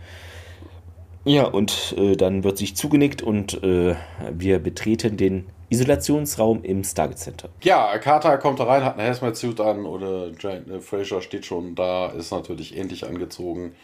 Ja, 1.27 1.43
und 1.45 1.93
äh, 1.97 2.15
dann 2.15 2.45
wird 2.45 2.57
sich 2.57 2.77
zugenickt 2.77 3.21
und 3.21 3.61
äh, 3.61 3.95
wir 4.31 4.59
betreten 4.59 5.17
den 5.17 5.45
Isolationsraum 5.69 6.63
im 6.63 6.85
Stargate 6.85 7.19
Center. 7.19 7.49
Ja, 7.61 7.97
Carter 7.97 8.37
kommt 8.37 8.61
da 8.61 8.63
rein, 8.63 8.85
hat 8.85 8.97
eine 8.97 9.09
Hazmat-Suit 9.09 9.59
an 9.59 9.85
oder 9.85 10.31
Giant 10.31 10.69
äh, 10.69 10.79
Fraser 10.79 11.21
steht 11.21 11.45
schon 11.45 11.75
da, 11.75 12.07
ist 12.07 12.31
natürlich 12.31 12.77
ähnlich 12.77 13.05
angezogen. 13.05 13.75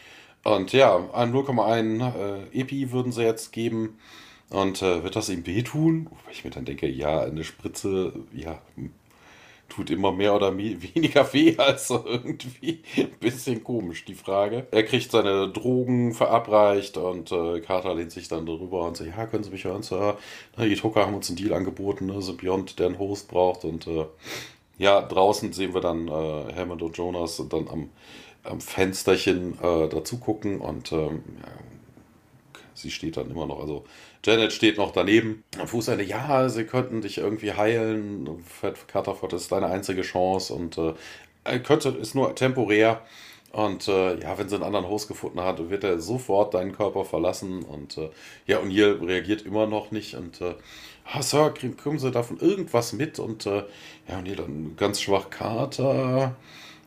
Und 0.45 0.72
ja, 0.72 1.10
ein 1.14 1.34
0,1 1.34 2.14
äh, 2.53 2.61
Epi 2.61 2.94
würden 2.94 3.11
sie 3.11 3.24
jetzt 3.24 3.52
geben. 3.52 3.98
Und 4.49 4.82
äh, 4.82 5.03
wird 5.03 5.18
das 5.18 5.28
ihm 5.28 5.45
wehtun? 5.45 6.07
Wobei 6.10 6.32
ich 6.32 6.45
mir 6.45 6.52
dann 6.52 6.64
denke, 6.64 6.88
ja, 6.88 7.22
eine 7.22 7.44
Spritze, 7.44 8.14
ja, 8.32 8.61
tut 9.73 9.89
immer 9.89 10.11
mehr 10.11 10.35
oder 10.35 10.55
weniger 10.57 11.31
weh, 11.33 11.55
also 11.57 12.03
irgendwie 12.05 12.83
ein 12.97 13.11
bisschen 13.19 13.63
komisch, 13.63 14.05
die 14.05 14.13
Frage. 14.13 14.67
Er 14.71 14.83
kriegt 14.83 15.11
seine 15.11 15.49
Drogen 15.49 16.13
verabreicht 16.13 16.97
und 16.97 17.31
äh, 17.31 17.59
Carter 17.61 17.95
lehnt 17.95 18.11
sich 18.11 18.27
dann 18.27 18.45
darüber 18.45 18.85
und 18.85 18.97
sagt, 18.97 19.09
ja, 19.15 19.25
können 19.25 19.43
Sie 19.43 19.49
mich 19.49 19.65
hören, 19.65 19.83
Sir? 19.83 20.17
Na, 20.57 20.65
die 20.65 20.75
Drucker 20.75 21.05
haben 21.05 21.15
uns 21.15 21.29
einen 21.29 21.37
Deal 21.37 21.53
angeboten, 21.53 22.05
ne? 22.05 22.21
Symbiont, 22.21 22.79
der 22.79 22.87
einen 22.87 22.99
Host 22.99 23.27
braucht 23.27 23.65
und 23.65 23.87
äh, 23.87 24.05
ja, 24.77 25.01
draußen 25.01 25.53
sehen 25.53 25.73
wir 25.73 25.81
dann 25.81 26.07
äh, 26.07 26.53
Hammond 26.55 26.81
und 26.81 26.97
Jonas 26.97 27.41
dann 27.49 27.67
am, 27.67 27.89
am 28.43 28.61
Fensterchen 28.61 29.53
äh, 29.61 29.89
dazu 29.89 30.19
gucken 30.19 30.59
und 30.59 30.91
ähm, 30.91 31.23
ja, 31.41 31.51
sie 32.73 32.91
steht 32.91 33.17
dann 33.17 33.29
immer 33.29 33.45
noch, 33.45 33.59
also 33.59 33.85
Janet 34.25 34.53
steht 34.53 34.77
noch 34.77 34.91
daneben. 34.91 35.43
Am 35.59 35.67
Fußende, 35.67 36.03
ja, 36.03 36.47
sie 36.49 36.63
könnten 36.63 37.01
dich 37.01 37.17
irgendwie 37.17 37.53
heilen. 37.53 38.43
Fred 38.47 38.87
Catterford 38.87 39.33
ist 39.33 39.51
deine 39.51 39.67
einzige 39.67 40.01
Chance 40.01 40.53
und 40.53 40.77
äh, 40.77 41.59
könnte, 41.59 41.89
ist 41.89 42.15
nur 42.15 42.33
temporär. 42.35 43.01
Und 43.51 43.87
äh, 43.87 44.19
ja, 44.19 44.37
wenn 44.37 44.49
sie 44.49 44.55
einen 44.55 44.63
anderen 44.63 44.87
Host 44.87 45.07
gefunden 45.07 45.41
hat, 45.41 45.69
wird 45.69 45.83
er 45.83 45.99
sofort 45.99 46.53
deinen 46.55 46.71
Körper 46.71 47.05
verlassen. 47.05 47.63
Und 47.63 47.97
äh, 47.97 48.09
ja, 48.47 48.59
O'Neill 48.59 49.05
reagiert 49.05 49.43
immer 49.43 49.67
noch 49.67 49.91
nicht. 49.91 50.15
Und 50.15 50.41
äh, 50.41 50.55
ah, 51.05 51.21
Sir, 51.21 51.53
kriegen 51.53 51.99
Sie 51.99 52.09
davon 52.09 52.39
irgendwas 52.39 52.93
mit? 52.93 53.19
Und 53.19 53.45
äh, 53.45 53.63
ja, 54.07 54.19
O'Neill 54.19 54.37
dann 54.37 54.75
ganz 54.75 55.01
schwach, 55.01 55.29
Carter. 55.29 56.35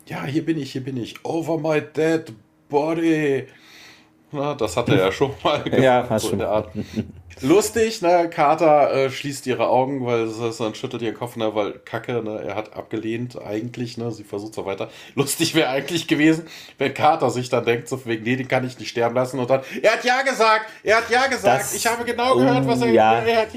Ja, 0.07 0.25
hier 0.25 0.43
bin 0.43 0.57
ich, 0.57 0.73
hier 0.73 0.83
bin 0.83 0.97
ich. 0.97 1.23
Over 1.23 1.57
my 1.57 1.81
dead 1.81 2.33
body. 2.67 3.47
Na, 4.31 4.53
das 4.55 4.75
hat 4.75 4.89
er 4.89 4.97
ja 4.97 5.11
schon 5.11 5.31
mal 5.43 5.63
gemacht, 5.63 5.81
ja, 5.81 6.19
so 6.19 6.31
in 6.31 6.39
der 6.39 6.49
Art. 6.49 6.69
Lustig, 7.41 8.01
ne? 8.01 8.29
Carter 8.29 8.91
äh, 8.93 9.09
schließt 9.09 9.45
ihre 9.47 9.67
Augen, 9.67 10.05
weil 10.05 10.23
es 10.23 10.57
dann 10.57 10.73
schüttelt 10.75 11.01
ihren 11.01 11.13
Kopf, 11.13 11.35
ne? 11.35 11.53
Weil 11.53 11.73
Kacke, 11.73 12.23
ne? 12.23 12.41
Er 12.45 12.55
hat 12.55 12.75
abgelehnt 12.75 13.39
eigentlich, 13.41 13.97
ne? 13.97 14.11
Sie 14.11 14.23
versucht 14.23 14.53
so 14.53 14.65
weiter. 14.65 14.89
Lustig 15.15 15.53
wäre 15.53 15.69
eigentlich 15.69 16.07
gewesen, 16.07 16.45
wenn 16.77 16.93
Carter 16.93 17.29
sich 17.29 17.49
dann 17.49 17.65
denkt, 17.65 17.89
so 17.89 18.05
wegen, 18.05 18.23
nee, 18.23 18.35
den 18.35 18.47
kann 18.47 18.65
ich 18.65 18.79
nicht 18.79 18.89
sterben 18.89 19.15
lassen 19.15 19.39
und 19.39 19.49
dann, 19.49 19.61
er 19.81 19.93
hat 19.93 20.03
ja 20.03 20.21
gesagt, 20.23 20.65
er 20.83 20.97
hat 20.97 21.09
ja 21.09 21.27
gesagt, 21.27 21.61
das, 21.61 21.73
ich 21.75 21.85
habe 21.85 22.03
genau 22.05 22.35
gehört, 22.35 22.67
was 22.67 22.81
er, 22.81 22.89
ja, 22.89 23.19
er 23.19 23.41
hat. 23.41 23.49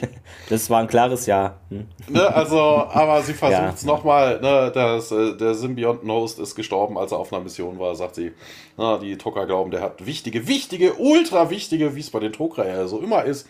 Das 0.49 0.69
war 0.69 0.81
ein 0.81 0.87
klares 0.87 1.27
Ja. 1.27 1.59
Hm. 1.71 1.89
Ne? 2.09 2.35
Also, 2.35 2.59
aber 2.59 3.23
sie 3.23 3.35
versucht 3.35 3.75
es 3.77 3.83
ja. 3.83 3.87
nochmal, 3.87 4.41
ne? 4.41 4.71
Das, 4.75 5.11
äh, 5.11 5.37
der 5.37 5.55
Symbionten-Host 5.55 6.39
ist 6.39 6.55
gestorben, 6.55 6.99
als 6.99 7.13
er 7.13 7.19
auf 7.19 7.33
einer 7.33 7.43
Mission 7.43 7.79
war, 7.79 7.95
sagt 7.95 8.17
sie. 8.17 8.33
Na, 8.77 8.99
die 8.99 9.19
Tucker 9.19 9.47
glauben, 9.47 9.71
der 9.71 9.83
hat 9.83 10.07
wichtige, 10.07 10.49
wichtige, 10.49 10.95
ultra 10.95 11.51
wichtige, 11.51 11.95
wie 11.95 12.01
es 12.01 12.11
bei 12.11 12.19
den 12.19 12.33
Tokra 12.33 12.67
ja 12.67 12.87
so 12.87 13.01
immer 13.01 13.25
ist, 13.25 13.47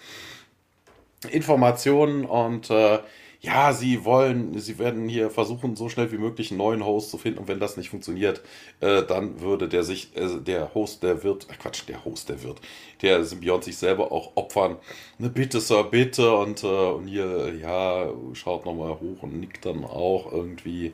Informationen 1.28 2.24
und 2.24 2.70
äh, 2.70 3.00
ja, 3.42 3.72
sie 3.72 4.04
wollen, 4.04 4.58
sie 4.58 4.78
werden 4.78 5.08
hier 5.08 5.30
versuchen, 5.30 5.74
so 5.74 5.88
schnell 5.88 6.12
wie 6.12 6.18
möglich 6.18 6.50
einen 6.50 6.58
neuen 6.58 6.84
Host 6.84 7.10
zu 7.10 7.16
finden. 7.16 7.38
Und 7.38 7.48
wenn 7.48 7.58
das 7.58 7.78
nicht 7.78 7.88
funktioniert, 7.88 8.42
äh, 8.80 9.02
dann 9.02 9.40
würde 9.40 9.66
der 9.66 9.82
sich, 9.82 10.14
äh, 10.14 10.40
der 10.40 10.74
Host, 10.74 11.02
der 11.02 11.22
wird, 11.22 11.48
äh, 11.50 11.54
Quatsch, 11.54 11.84
der 11.88 12.04
Host, 12.04 12.28
der 12.28 12.42
wird, 12.42 12.60
der 13.00 13.24
Symbiont 13.24 13.64
sich 13.64 13.78
selber 13.78 14.12
auch 14.12 14.32
opfern. 14.34 14.76
Ne, 15.18 15.30
bitte, 15.30 15.60
Sir, 15.60 15.84
bitte. 15.84 16.34
Und, 16.36 16.62
äh, 16.64 16.66
und 16.66 17.06
hier, 17.06 17.54
ja, 17.54 18.10
schaut 18.34 18.66
nochmal 18.66 19.00
hoch 19.00 19.22
und 19.22 19.40
nickt 19.40 19.64
dann 19.64 19.84
auch 19.84 20.30
irgendwie, 20.30 20.92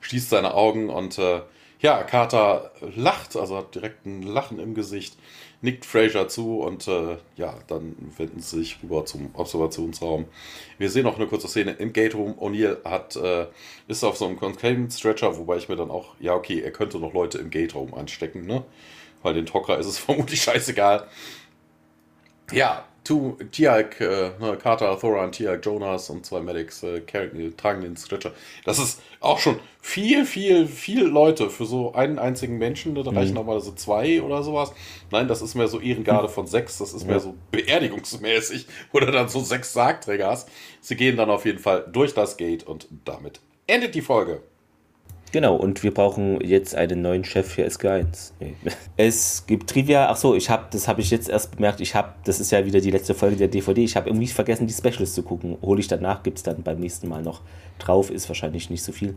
schließt 0.00 0.30
seine 0.30 0.54
Augen. 0.54 0.88
Und 0.88 1.18
äh, 1.18 1.42
ja, 1.80 2.02
Carter 2.02 2.72
lacht, 2.96 3.36
also 3.36 3.58
hat 3.58 3.74
direkt 3.74 4.06
ein 4.06 4.22
Lachen 4.22 4.58
im 4.58 4.74
Gesicht 4.74 5.18
nickt 5.64 5.86
Fraser 5.86 6.28
zu 6.28 6.60
und 6.60 6.86
äh, 6.86 7.16
ja, 7.36 7.54
dann 7.66 7.96
wenden 8.18 8.40
sie 8.40 8.58
sich 8.58 8.78
rüber 8.82 9.06
zum 9.06 9.30
Observationsraum. 9.34 10.26
Wir 10.78 10.90
sehen 10.90 11.04
noch 11.04 11.16
eine 11.16 11.26
kurze 11.26 11.48
Szene 11.48 11.72
im 11.72 11.92
Gate 11.92 12.14
Room. 12.14 12.34
O'Neill 12.34 12.84
hat, 12.84 13.16
äh, 13.16 13.46
ist 13.88 14.04
auf 14.04 14.18
so 14.18 14.26
einem 14.26 14.38
Containment 14.38 14.92
Stretcher, 14.92 15.36
wobei 15.38 15.56
ich 15.56 15.68
mir 15.68 15.76
dann 15.76 15.90
auch, 15.90 16.14
ja, 16.20 16.34
okay, 16.34 16.60
er 16.60 16.70
könnte 16.70 16.98
noch 16.98 17.14
Leute 17.14 17.38
im 17.38 17.48
Gate 17.50 17.74
Room 17.74 17.94
anstecken, 17.94 18.46
ne? 18.46 18.62
Weil 19.22 19.34
den 19.34 19.46
Tocker 19.46 19.78
ist 19.78 19.86
es 19.86 19.98
vermutlich 20.06 20.42
scheißegal. 20.42 21.08
Ja, 22.52 22.84
Tu, 23.04 23.36
Tiag, 23.52 24.00
äh, 24.00 24.30
ne, 24.40 24.56
Carter, 24.60 24.98
Thoran, 24.98 25.30
Tiag, 25.30 25.64
Jonas 25.64 26.10
und 26.10 26.24
zwei 26.24 26.40
Medics 26.40 26.82
äh, 26.82 27.02
tragen 27.56 27.82
den 27.82 27.96
Stretcher. 27.96 28.32
Das 28.64 28.78
ist 28.78 29.02
auch 29.20 29.38
schon 29.38 29.60
viel, 29.80 30.24
viel, 30.24 30.66
viel 30.66 31.04
Leute 31.04 31.50
für 31.50 31.66
so 31.66 31.92
einen 31.92 32.18
einzigen 32.18 32.56
Menschen. 32.56 32.94
Da 32.94 33.10
mhm. 33.10 33.18
reichen 33.18 33.34
normalerweise 33.34 33.74
zwei 33.74 34.22
oder 34.22 34.42
sowas. 34.42 34.72
Nein, 35.10 35.28
das 35.28 35.42
ist 35.42 35.54
mehr 35.54 35.68
so 35.68 35.80
Ehrengarde 35.80 36.28
von 36.28 36.46
sechs. 36.46 36.78
Das 36.78 36.94
ist 36.94 37.02
ja. 37.02 37.08
mehr 37.08 37.20
so 37.20 37.34
beerdigungsmäßig. 37.50 38.66
Oder 38.92 39.12
dann 39.12 39.28
so 39.28 39.40
sechs 39.40 39.72
Sargträger 39.72 40.28
hast. 40.28 40.48
Sie 40.80 40.96
gehen 40.96 41.16
dann 41.16 41.30
auf 41.30 41.44
jeden 41.44 41.58
Fall 41.58 41.84
durch 41.92 42.14
das 42.14 42.36
Gate 42.36 42.64
und 42.64 42.88
damit 43.04 43.40
endet 43.66 43.94
die 43.94 44.02
Folge. 44.02 44.42
Genau, 45.34 45.56
und 45.56 45.82
wir 45.82 45.92
brauchen 45.92 46.40
jetzt 46.42 46.76
einen 46.76 47.02
neuen 47.02 47.24
Chef 47.24 47.54
für 47.54 47.66
SG1. 47.66 48.30
Nee. 48.38 48.54
Es 48.96 49.44
gibt 49.48 49.68
Trivia, 49.68 50.08
ach 50.08 50.16
so, 50.16 50.36
ich 50.36 50.48
habe, 50.48 50.66
das 50.70 50.86
habe 50.86 51.00
ich 51.00 51.10
jetzt 51.10 51.28
erst 51.28 51.56
bemerkt, 51.56 51.80
ich 51.80 51.96
habe, 51.96 52.10
das 52.22 52.38
ist 52.38 52.52
ja 52.52 52.64
wieder 52.64 52.80
die 52.80 52.92
letzte 52.92 53.14
Folge 53.14 53.34
der 53.34 53.48
DVD, 53.48 53.82
ich 53.82 53.96
habe 53.96 54.08
irgendwie 54.08 54.28
vergessen, 54.28 54.68
die 54.68 54.72
Specials 54.72 55.12
zu 55.12 55.24
gucken. 55.24 55.58
Hole 55.60 55.80
ich 55.80 55.88
danach, 55.88 56.22
gibt 56.22 56.38
es 56.38 56.44
dann 56.44 56.62
beim 56.62 56.78
nächsten 56.78 57.08
Mal 57.08 57.22
noch 57.22 57.40
drauf, 57.80 58.12
ist 58.12 58.28
wahrscheinlich 58.28 58.70
nicht 58.70 58.84
so 58.84 58.92
viel. 58.92 59.16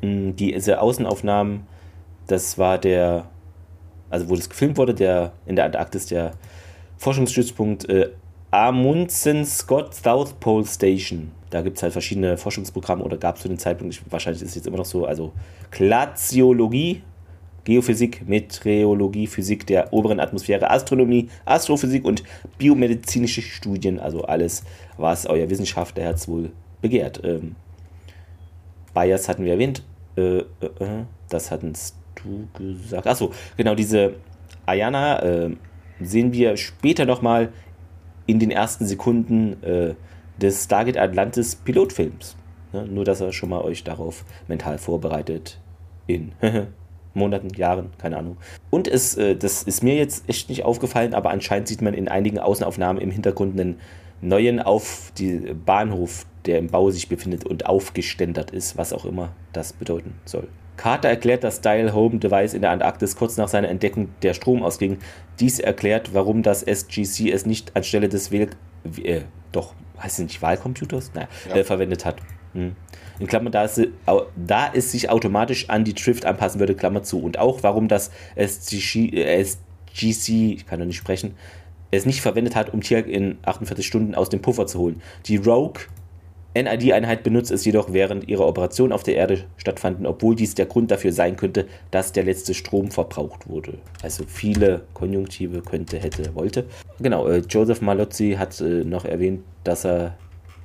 Mm, 0.00 0.36
diese 0.36 0.80
Außenaufnahmen, 0.80 1.66
das 2.26 2.56
war 2.56 2.78
der, 2.78 3.28
also 4.08 4.30
wo 4.30 4.36
das 4.36 4.48
gefilmt 4.48 4.78
wurde, 4.78 4.94
der 4.94 5.32
in 5.44 5.54
der 5.54 5.66
Antarktis 5.66 6.06
der 6.06 6.32
Forschungsstützpunkt 6.96 7.86
äh, 7.90 8.08
Amundsen 8.50 9.44
Scott 9.44 9.94
South 9.94 10.32
Pole 10.40 10.64
Station. 10.64 11.30
Da 11.50 11.62
gibt 11.62 11.76
es 11.76 11.82
halt 11.82 11.92
verschiedene 11.92 12.36
Forschungsprogramme 12.36 13.02
oder 13.02 13.16
gab 13.16 13.36
es 13.36 13.42
zu 13.42 13.48
dem 13.48 13.58
Zeitpunkt, 13.58 14.00
wahrscheinlich 14.10 14.42
ist 14.42 14.50
es 14.50 14.54
jetzt 14.54 14.66
immer 14.66 14.78
noch 14.78 14.84
so, 14.84 15.04
also 15.04 15.32
Glaziologie, 15.70 17.02
Geophysik, 17.64 18.26
Meteorologie, 18.26 19.26
Physik 19.26 19.66
der 19.66 19.92
oberen 19.92 20.20
Atmosphäre, 20.20 20.70
Astronomie, 20.70 21.28
Astrophysik 21.44 22.04
und 22.04 22.22
biomedizinische 22.56 23.42
Studien, 23.42 23.98
also 23.98 24.22
alles, 24.22 24.64
was 24.96 25.26
euer 25.26 25.50
Wissenschaftlerherz 25.50 26.26
wohl 26.28 26.52
begehrt. 26.80 27.20
Ähm, 27.24 27.56
Bias 28.94 29.28
hatten 29.28 29.44
wir 29.44 29.52
erwähnt, 29.52 29.82
äh, 30.16 30.38
äh, 30.38 30.44
äh 30.78 31.04
das 31.28 31.50
hattest 31.50 31.96
du 32.16 32.48
gesagt. 32.54 33.06
Achso, 33.06 33.30
genau, 33.56 33.74
diese 33.74 34.14
Ayana 34.66 35.22
äh, 35.22 35.50
sehen 36.00 36.32
wir 36.32 36.56
später 36.56 37.04
nochmal 37.04 37.52
in 38.26 38.38
den 38.38 38.50
ersten 38.50 38.86
Sekunden 38.86 39.62
äh, 39.62 39.94
des 40.40 40.64
Stargate 40.64 40.96
Atlantis 40.96 41.56
Pilotfilms. 41.56 42.36
Ja, 42.72 42.84
nur, 42.84 43.04
dass 43.04 43.20
er 43.20 43.32
schon 43.32 43.48
mal 43.48 43.62
euch 43.62 43.84
darauf 43.84 44.24
mental 44.48 44.78
vorbereitet 44.78 45.58
in 46.06 46.32
Monaten, 47.14 47.50
Jahren, 47.50 47.90
keine 47.98 48.16
Ahnung. 48.16 48.36
Und 48.70 48.86
es, 48.86 49.16
äh, 49.16 49.36
das 49.36 49.64
ist 49.64 49.82
mir 49.82 49.96
jetzt 49.96 50.28
echt 50.28 50.48
nicht 50.48 50.64
aufgefallen, 50.64 51.14
aber 51.14 51.30
anscheinend 51.30 51.68
sieht 51.68 51.82
man 51.82 51.94
in 51.94 52.08
einigen 52.08 52.38
Außenaufnahmen 52.38 53.02
im 53.02 53.10
Hintergrund 53.10 53.58
einen 53.58 53.80
neuen 54.20 54.60
auf 54.60 55.12
die 55.18 55.54
Bahnhof, 55.64 56.26
der 56.46 56.58
im 56.58 56.68
Bau 56.68 56.90
sich 56.90 57.08
befindet 57.08 57.44
und 57.44 57.66
aufgeständert 57.66 58.50
ist, 58.50 58.78
was 58.78 58.92
auch 58.92 59.04
immer 59.04 59.32
das 59.52 59.72
bedeuten 59.72 60.14
soll. 60.24 60.48
Carter 60.76 61.10
erklärt 61.10 61.44
das 61.44 61.60
Dial 61.60 61.92
Home 61.92 62.18
Device 62.18 62.54
in 62.54 62.62
der 62.62 62.70
Antarktis 62.70 63.14
kurz 63.14 63.36
nach 63.36 63.48
seiner 63.48 63.68
Entdeckung 63.68 64.08
der 64.22 64.32
Strom 64.32 64.62
ausging. 64.62 64.96
Dies 65.38 65.58
erklärt, 65.58 66.14
warum 66.14 66.42
das 66.42 66.62
SGC 66.62 67.30
es 67.30 67.44
nicht 67.44 67.76
anstelle 67.76 68.08
des 68.08 68.30
äh, 69.02 69.22
doch, 69.52 69.74
heißt 70.00 70.18
es 70.18 70.24
nicht 70.24 70.42
Wahlcomputers? 70.42 71.12
Naja, 71.14 71.28
ja. 71.48 71.56
äh, 71.56 71.64
verwendet 71.64 72.04
hat. 72.04 72.16
Hm. 72.52 72.74
In 73.18 73.26
Klammern, 73.26 73.52
da 73.52 73.64
es, 73.64 73.80
da 74.36 74.70
es 74.72 74.92
sich 74.92 75.10
automatisch 75.10 75.68
an 75.68 75.84
die 75.84 75.94
Drift 75.94 76.24
anpassen 76.24 76.58
würde, 76.58 76.74
Klammer 76.74 77.02
zu. 77.02 77.22
Und 77.22 77.38
auch, 77.38 77.62
warum 77.62 77.86
das 77.86 78.10
SGC, 78.34 79.10
äh, 79.12 79.40
SGC 79.40 80.54
ich 80.54 80.66
kann 80.66 80.78
noch 80.78 80.86
nicht 80.86 80.96
sprechen, 80.96 81.34
es 81.90 82.06
nicht 82.06 82.20
verwendet 82.22 82.56
hat, 82.56 82.72
um 82.72 82.80
Tier 82.80 83.04
in 83.06 83.38
48 83.42 83.86
Stunden 83.86 84.14
aus 84.14 84.28
dem 84.28 84.40
Puffer 84.40 84.66
zu 84.66 84.78
holen. 84.78 85.02
Die 85.26 85.36
Rogue 85.36 85.82
NID-Einheit 86.54 87.22
benutzt 87.22 87.50
es 87.50 87.64
jedoch 87.64 87.92
während 87.92 88.28
ihrer 88.28 88.46
Operation 88.46 88.92
auf 88.92 89.02
der 89.02 89.14
Erde 89.14 89.44
stattfanden, 89.56 90.06
obwohl 90.06 90.34
dies 90.34 90.54
der 90.54 90.66
Grund 90.66 90.90
dafür 90.90 91.12
sein 91.12 91.36
könnte, 91.36 91.66
dass 91.90 92.12
der 92.12 92.24
letzte 92.24 92.54
Strom 92.54 92.90
verbraucht 92.90 93.48
wurde. 93.48 93.78
Also 94.02 94.24
viele 94.26 94.82
Konjunktive 94.94 95.62
könnte, 95.62 95.98
hätte, 95.98 96.34
wollte. 96.34 96.64
Genau, 96.98 97.28
äh, 97.28 97.42
Joseph 97.48 97.80
Malozzi 97.82 98.36
hat 98.38 98.60
äh, 98.60 98.84
noch 98.84 99.04
erwähnt, 99.04 99.44
dass 99.62 99.84
er 99.84 100.16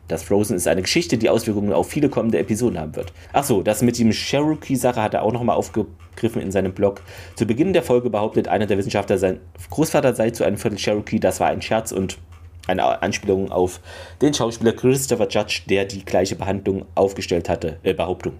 das 0.07 0.23
Frozen 0.23 0.55
ist 0.55 0.67
eine 0.67 0.83
Geschichte, 0.83 1.17
die 1.17 1.29
Auswirkungen 1.29 1.73
auf 1.73 1.89
viele 1.89 2.09
kommende 2.09 2.37
Episoden 2.37 2.79
haben 2.79 2.95
wird. 2.95 3.11
Achso, 3.33 3.63
das 3.63 3.81
mit 3.81 3.97
dem 3.97 4.11
Cherokee-Sache 4.11 5.01
hat 5.01 5.15
er 5.15 5.23
auch 5.23 5.33
nochmal 5.33 5.55
aufgegriffen 5.55 6.41
in 6.41 6.51
seinem 6.51 6.73
Blog. 6.73 7.01
Zu 7.35 7.47
Beginn 7.47 7.73
der 7.73 7.81
Folge 7.81 8.11
behauptet 8.11 8.47
einer 8.47 8.67
der 8.67 8.77
Wissenschaftler, 8.77 9.17
sein 9.17 9.39
Großvater 9.71 10.13
sei 10.13 10.29
zu 10.29 10.43
einem 10.43 10.57
Viertel 10.57 10.77
Cherokee. 10.77 11.19
Das 11.19 11.39
war 11.39 11.47
ein 11.47 11.61
Scherz 11.61 11.91
und 11.91 12.19
eine 12.67 13.01
Anspielung 13.01 13.51
auf 13.51 13.79
den 14.21 14.33
Schauspieler 14.33 14.73
Christopher 14.73 15.27
Judge, 15.29 15.61
der 15.69 15.85
die 15.85 16.03
gleiche 16.03 16.35
Behandlung 16.35 16.85
aufgestellt 16.95 17.49
hatte, 17.49 17.77
äh, 17.83 17.93
Behauptung. 17.93 18.33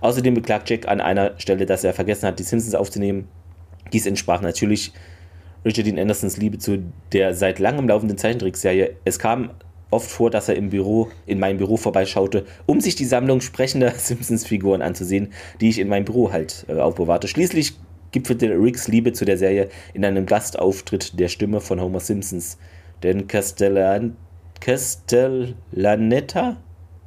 Außerdem 0.00 0.34
beklagt 0.34 0.70
Jack 0.70 0.88
an 0.88 1.00
einer 1.00 1.38
Stelle, 1.38 1.66
dass 1.66 1.84
er 1.84 1.92
vergessen 1.92 2.26
hat, 2.26 2.38
die 2.38 2.44
Simpsons 2.44 2.74
aufzunehmen. 2.74 3.28
Dies 3.92 4.06
entsprach 4.06 4.40
natürlich 4.40 4.92
Richard 5.64 5.86
Dean 5.86 5.98
Andersons 5.98 6.36
Liebe 6.36 6.58
zu 6.58 6.78
der 7.12 7.34
seit 7.34 7.58
langem 7.58 7.88
laufenden 7.88 8.16
Zeichentrickserie. 8.16 8.96
Es 9.04 9.18
kam 9.18 9.50
oft 9.90 10.10
vor, 10.10 10.30
dass 10.30 10.48
er 10.48 10.56
im 10.56 10.70
Büro, 10.70 11.08
in 11.26 11.38
meinem 11.38 11.58
Büro 11.58 11.76
vorbeischaute, 11.76 12.46
um 12.66 12.80
sich 12.80 12.94
die 12.94 13.04
Sammlung 13.04 13.40
sprechender 13.40 13.90
Simpsons-Figuren 13.96 14.82
anzusehen, 14.82 15.32
die 15.60 15.70
ich 15.70 15.78
in 15.78 15.88
meinem 15.88 16.04
Büro 16.04 16.32
halt 16.32 16.66
äh, 16.68 16.74
aufbewahrte. 16.74 17.28
Schließlich 17.28 17.74
gipfelte 18.12 18.48
Ricks 18.50 18.88
Liebe 18.88 19.12
zu 19.12 19.24
der 19.24 19.36
Serie 19.36 19.68
in 19.94 20.04
einem 20.04 20.26
Gastauftritt 20.26 21.18
der 21.18 21.28
Stimme 21.28 21.60
von 21.60 21.80
Homer 21.80 22.00
Simpsons 22.00 22.58
denn 23.02 23.26
Castellan, 23.26 24.16
Castellaneta, 24.60 26.56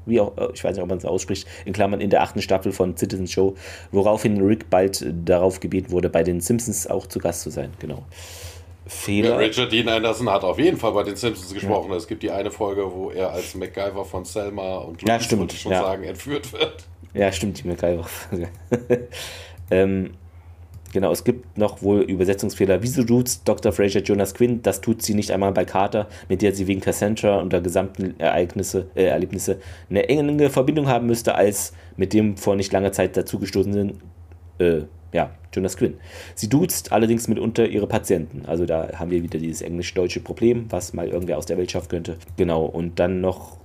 wie 0.06 0.20
auch, 0.20 0.38
äh, 0.38 0.50
ich 0.54 0.64
weiß 0.64 0.76
nicht, 0.76 0.84
ob 0.84 0.90
man 0.90 0.98
es 0.98 1.06
ausspricht, 1.06 1.48
in 1.66 1.74
Klammern 1.74 2.02
in 2.02 2.10
der 2.10 2.24
achten 2.24 2.42
Staffel 2.42 2.72
von 2.72 2.98
Citizen 2.98 3.28
Show, 3.28 3.56
woraufhin 3.92 4.42
Rick 4.42 4.70
bald 4.70 5.06
darauf 5.26 5.60
gebeten 5.60 5.92
wurde, 5.92 6.10
bei 6.10 6.24
den 6.24 6.42
Simpsons 6.42 6.88
auch 6.88 7.08
zu 7.08 7.20
Gast 7.20 7.42
zu 7.42 7.50
sein. 7.50 7.72
Genau. 7.80 8.04
Fehler. 8.88 9.38
Richard 9.38 9.72
Dean 9.72 9.88
Anderson 9.88 10.30
hat 10.30 10.44
auf 10.44 10.60
jeden 10.60 10.78
Fall 10.78 10.92
bei 10.92 11.04
den 11.04 11.16
Simpsons 11.16 11.54
gesprochen. 11.54 11.92
Ja. 11.92 11.98
Es 11.98 12.08
gibt 12.08 12.24
die 12.24 12.32
eine 12.32 12.52
Folge, 12.52 12.92
wo 12.94 13.12
er 13.12 13.32
als 13.32 13.56
MacGyver 13.56 14.04
von 14.04 14.26
Selma 14.26 14.80
und 14.80 15.02
Louis, 15.02 15.08
ja, 15.08 15.20
stimmt. 15.20 15.54
schon 15.54 15.72
ja. 15.72 15.82
sagen, 15.82 16.04
entführt 16.04 16.52
wird. 16.52 16.86
Ja, 17.14 17.32
stimmt, 17.32 17.64
die 17.64 17.68
MacGyver. 17.68 18.06
ähm, 19.72 20.14
Genau, 20.94 21.12
es 21.12 21.24
gibt 21.24 21.58
noch 21.58 21.82
wohl 21.82 22.02
Übersetzungsfehler. 22.02 22.84
Wieso 22.84 23.04
tut's 23.04 23.44
Dr. 23.44 23.72
Fraser 23.72 24.02
Jonas 24.02 24.34
Quinn? 24.34 24.62
Das 24.62 24.82
tut 24.82 25.02
sie 25.02 25.14
nicht 25.14 25.32
einmal 25.32 25.52
bei 25.54 25.66
Carter, 25.66 26.08
mit 26.28 26.42
der 26.42 26.54
sie 26.54 26.68
wegen 26.68 26.82
Cassandra 26.82 27.40
und 27.40 27.54
der 27.54 27.62
gesamten 27.62 28.20
Ereignisse, 28.20 28.88
äh, 28.96 29.06
Erlebnisse 29.06 29.60
eine 29.90 30.10
enge 30.10 30.50
Verbindung 30.50 30.88
haben 30.88 31.08
müsste, 31.08 31.36
als 31.36 31.74
mit 31.96 32.14
dem 32.14 32.38
vor 32.38 32.56
nicht 32.56 32.74
langer 32.74 32.92
Zeit 32.92 33.16
dazugestoßenen 33.16 34.00
äh, 34.60 34.82
ja, 35.14 35.32
Jonas 35.54 35.78
Quinn. 35.78 35.96
Sie 36.36 36.50
duzt 36.50 36.92
allerdings 36.92 37.28
mitunter 37.28 37.68
ihre 37.68 37.88
Patienten. 37.88 38.44
Also 38.46 38.66
da 38.66 38.90
haben 38.98 39.12
wir 39.12 39.24
wieder 39.24 39.40
dieses 39.40 39.62
englisch-deutsche 39.62 40.22
Problem, 40.22 40.66
was 40.70 40.94
mal 40.94 41.08
irgendwer 41.08 41.38
aus 41.38 41.46
der 41.46 41.58
Welt 41.58 41.72
schaffen 41.72 41.90
könnte. 41.90 42.18
Genau, 42.38 42.66
und 42.66 43.00
dann 43.00 43.22
noch 43.22 43.58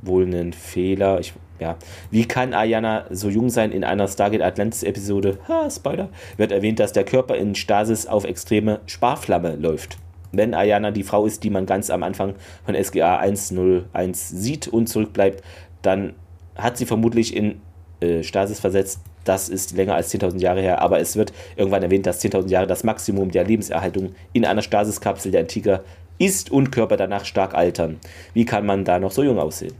wohl 0.00 0.24
einen 0.24 0.52
Fehler. 0.52 1.20
Ich, 1.20 1.32
ja. 1.62 1.76
Wie 2.10 2.26
kann 2.26 2.52
Ayana 2.52 3.06
so 3.10 3.28
jung 3.28 3.48
sein? 3.48 3.72
In 3.72 3.84
einer 3.84 4.08
Stargate 4.08 4.42
Atlantis-Episode, 4.42 5.38
ha, 5.48 5.70
Spoiler, 5.70 6.08
wird 6.36 6.52
erwähnt, 6.52 6.80
dass 6.80 6.92
der 6.92 7.04
Körper 7.04 7.36
in 7.36 7.54
Stasis 7.54 8.06
auf 8.06 8.24
extreme 8.24 8.80
Sparflamme 8.86 9.56
läuft. 9.56 9.96
Wenn 10.32 10.54
Ayana 10.54 10.90
die 10.90 11.04
Frau 11.04 11.24
ist, 11.24 11.44
die 11.44 11.50
man 11.50 11.66
ganz 11.66 11.88
am 11.90 12.02
Anfang 12.02 12.34
von 12.64 12.74
SGA 12.74 13.18
101 13.18 14.28
sieht 14.28 14.68
und 14.68 14.88
zurückbleibt, 14.88 15.42
dann 15.82 16.14
hat 16.56 16.76
sie 16.76 16.86
vermutlich 16.86 17.36
in 17.36 17.60
äh, 18.00 18.22
Stasis 18.22 18.60
versetzt. 18.60 19.00
Das 19.24 19.48
ist 19.48 19.76
länger 19.76 19.94
als 19.94 20.12
10.000 20.12 20.40
Jahre 20.40 20.60
her, 20.60 20.82
aber 20.82 20.98
es 20.98 21.14
wird 21.14 21.32
irgendwann 21.54 21.82
erwähnt, 21.84 22.06
dass 22.06 22.20
10.000 22.24 22.48
Jahre 22.48 22.66
das 22.66 22.82
Maximum 22.82 23.30
der 23.30 23.44
Lebenserhaltung 23.44 24.14
in 24.32 24.44
einer 24.44 24.62
Stasiskapsel 24.62 25.30
der 25.30 25.42
Antiker 25.42 25.84
ist 26.18 26.50
und 26.50 26.72
Körper 26.72 26.96
danach 26.96 27.24
stark 27.24 27.54
altern. 27.54 28.00
Wie 28.34 28.44
kann 28.44 28.66
man 28.66 28.84
da 28.84 28.98
noch 28.98 29.12
so 29.12 29.22
jung 29.22 29.38
aussehen? 29.38 29.74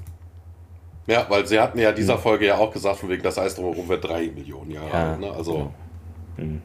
Ja, 1.13 1.27
weil 1.29 1.47
sie 1.47 1.61
hatten 1.61 1.79
ja 1.79 1.93
dieser 1.93 2.15
hm. 2.15 2.21
Folge 2.21 2.47
ja 2.47 2.57
auch 2.57 2.73
gesagt, 2.73 2.99
von 2.99 3.09
wegen 3.09 3.23
das 3.23 3.39
Eis 3.39 3.55
drumherum 3.55 3.89
wird 3.89 4.05
drei 4.05 4.31
Millionen 4.35 4.71
Jahre 4.71 4.89
ja, 4.89 5.11
alt. 5.13 5.21
Ne? 5.21 5.31
Also. 5.31 5.59
Ja. 5.59 6.43
Hm. 6.43 6.63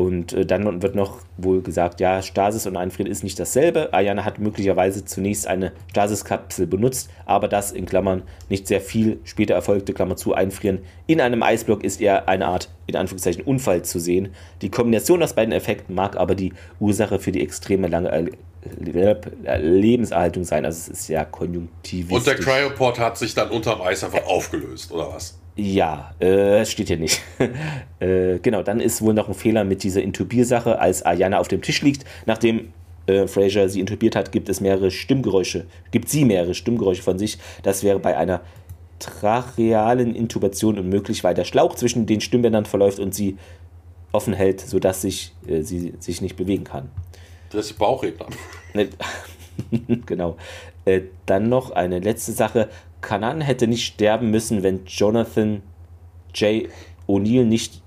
Und 0.00 0.32
äh, 0.32 0.46
dann 0.46 0.80
wird 0.80 0.94
noch 0.94 1.18
wohl 1.36 1.60
gesagt, 1.60 2.00
ja, 2.00 2.22
Stasis 2.22 2.66
und 2.66 2.78
Einfrieren 2.78 3.12
ist 3.12 3.22
nicht 3.22 3.38
dasselbe. 3.38 3.92
Ayana 3.92 4.24
hat 4.24 4.38
möglicherweise 4.38 5.04
zunächst 5.04 5.46
eine 5.46 5.72
Stasiskapsel 5.90 6.66
benutzt, 6.66 7.10
aber 7.26 7.48
das 7.48 7.70
in 7.70 7.84
Klammern 7.84 8.22
nicht 8.48 8.66
sehr 8.66 8.80
viel 8.80 9.20
später 9.24 9.52
erfolgte, 9.52 9.92
Klammer 9.92 10.16
zu, 10.16 10.32
Einfrieren 10.32 10.78
in 11.06 11.20
einem 11.20 11.42
Eisblock 11.42 11.84
ist 11.84 12.00
eher 12.00 12.30
eine 12.30 12.46
Art, 12.46 12.70
in 12.86 12.96
Anführungszeichen, 12.96 13.44
Unfall 13.44 13.82
zu 13.82 13.98
sehen. 13.98 14.30
Die 14.62 14.70
Kombination 14.70 15.22
aus 15.22 15.34
beiden 15.34 15.52
Effekten 15.52 15.94
mag 15.94 16.16
aber 16.16 16.34
die 16.34 16.54
Ursache 16.78 17.18
für 17.18 17.32
die 17.32 17.42
extreme 17.42 17.86
lange 17.86 18.10
Lebenserhaltung 18.62 20.44
sein. 20.44 20.64
Also 20.64 20.92
es 20.92 21.00
ist 21.00 21.08
ja 21.08 21.24
konjunktivistisch. 21.24 22.16
Und 22.16 22.26
der 22.26 22.34
Cryoport 22.36 22.98
hat 22.98 23.18
sich 23.18 23.34
dann 23.34 23.50
unterm 23.50 23.80
Eis 23.80 24.04
einfach 24.04 24.26
aufgelöst, 24.26 24.92
oder 24.92 25.12
was? 25.12 25.38
Ja, 25.56 26.14
äh, 26.20 26.64
steht 26.64 26.88
hier 26.88 26.98
nicht. 26.98 27.20
äh, 28.00 28.38
genau, 28.38 28.62
dann 28.62 28.80
ist 28.80 29.02
wohl 29.02 29.14
noch 29.14 29.28
ein 29.28 29.34
Fehler 29.34 29.64
mit 29.64 29.82
dieser 29.82 30.02
Intubiersache, 30.02 30.78
als 30.78 31.04
Ayana 31.04 31.38
auf 31.38 31.48
dem 31.48 31.62
Tisch 31.62 31.82
liegt. 31.82 32.04
Nachdem 32.26 32.72
äh, 33.06 33.26
Fraser 33.26 33.68
sie 33.68 33.80
intubiert 33.80 34.16
hat, 34.16 34.32
gibt 34.32 34.48
es 34.48 34.60
mehrere 34.60 34.90
Stimmgeräusche, 34.90 35.66
gibt 35.90 36.08
sie 36.08 36.24
mehrere 36.24 36.54
Stimmgeräusche 36.54 37.02
von 37.02 37.18
sich. 37.18 37.38
Das 37.62 37.82
wäre 37.82 37.98
bei 37.98 38.16
einer 38.16 38.40
trachealen 39.00 40.14
Intubation 40.14 40.78
unmöglich, 40.78 41.24
weil 41.24 41.34
der 41.34 41.44
Schlauch 41.44 41.74
zwischen 41.74 42.06
den 42.06 42.20
Stimmbändern 42.20 42.66
verläuft 42.66 42.98
und 42.98 43.14
sie 43.14 43.36
offen 44.12 44.34
hält, 44.34 44.60
sodass 44.60 45.02
sich, 45.02 45.32
äh, 45.46 45.62
sie 45.62 45.94
sich 45.98 46.20
nicht 46.20 46.36
bewegen 46.36 46.64
kann. 46.64 46.90
Das 47.50 47.66
ist 47.66 47.78
Bauchredner. 47.78 48.26
genau. 50.06 50.36
Äh, 50.84 51.02
dann 51.26 51.48
noch 51.48 51.70
eine 51.72 51.98
letzte 51.98 52.32
Sache. 52.32 52.68
Kanan 53.00 53.40
hätte 53.40 53.66
nicht 53.66 53.84
sterben 53.84 54.30
müssen, 54.30 54.62
wenn 54.62 54.84
Jonathan 54.86 55.62
J. 56.34 56.68
O'Neill 57.08 57.44
nicht 57.44 57.82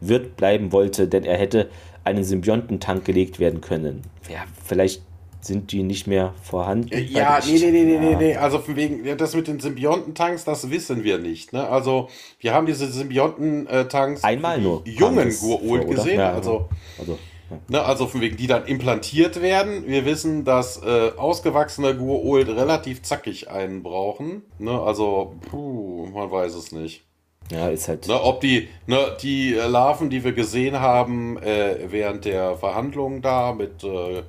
Wirt 0.00 0.36
bleiben 0.36 0.72
wollte, 0.72 1.08
denn 1.08 1.24
er 1.24 1.38
hätte 1.38 1.70
einen 2.04 2.22
Symbiontentank 2.22 3.04
gelegt 3.04 3.38
werden 3.38 3.60
können. 3.60 4.02
Ja, 4.28 4.44
vielleicht 4.64 5.02
sind 5.40 5.72
die 5.72 5.82
nicht 5.82 6.06
mehr 6.06 6.34
vorhanden. 6.42 6.92
Äh, 6.92 7.00
ja, 7.02 7.38
nee, 7.46 7.58
nee, 7.58 7.70
nee, 7.70 7.84
nee, 7.84 7.98
nee, 7.98 8.16
nee. 8.16 8.36
Also 8.36 8.58
von 8.58 8.76
wegen, 8.76 9.16
das 9.16 9.34
mit 9.34 9.46
den 9.46 9.60
Symbiontentanks, 9.60 10.44
das 10.44 10.70
wissen 10.70 11.04
wir 11.04 11.18
nicht. 11.18 11.52
Ne? 11.52 11.66
Also, 11.66 12.08
wir 12.40 12.52
haben 12.52 12.66
diese 12.66 12.88
Symbiontentanks 12.88 14.24
einmal 14.24 14.60
nur 14.60 14.82
jungen 14.84 15.30
Gua'uld 15.30 15.86
gesehen. 15.86 16.18
Ja, 16.18 16.32
also, 16.32 16.68
also 16.98 17.18
Ne, 17.68 17.80
also 17.80 18.06
von 18.06 18.20
wegen, 18.20 18.36
die 18.36 18.48
dann 18.48 18.66
implantiert 18.66 19.40
werden. 19.40 19.86
Wir 19.86 20.04
wissen, 20.04 20.44
dass 20.44 20.82
äh, 20.82 21.12
ausgewachsene 21.16 21.92
Gua'uld 21.92 22.48
relativ 22.48 23.02
zackig 23.02 23.48
einen 23.50 23.82
brauchen. 23.82 24.42
Ne, 24.58 24.80
also, 24.80 25.36
puh, 25.48 26.06
man 26.06 26.30
weiß 26.30 26.54
es 26.54 26.72
nicht. 26.72 27.04
Ja, 27.52 27.68
ist 27.68 27.86
halt. 27.86 28.08
Ne, 28.08 28.20
ob 28.20 28.40
die, 28.40 28.68
ne, 28.86 29.16
die 29.22 29.52
Larven, 29.52 30.10
die 30.10 30.24
wir 30.24 30.32
gesehen 30.32 30.80
haben 30.80 31.38
äh, 31.38 31.90
während 31.90 32.24
der 32.24 32.56
Verhandlungen 32.56 33.22
da 33.22 33.52
mit, 33.52 33.84
äh, 33.84 34.22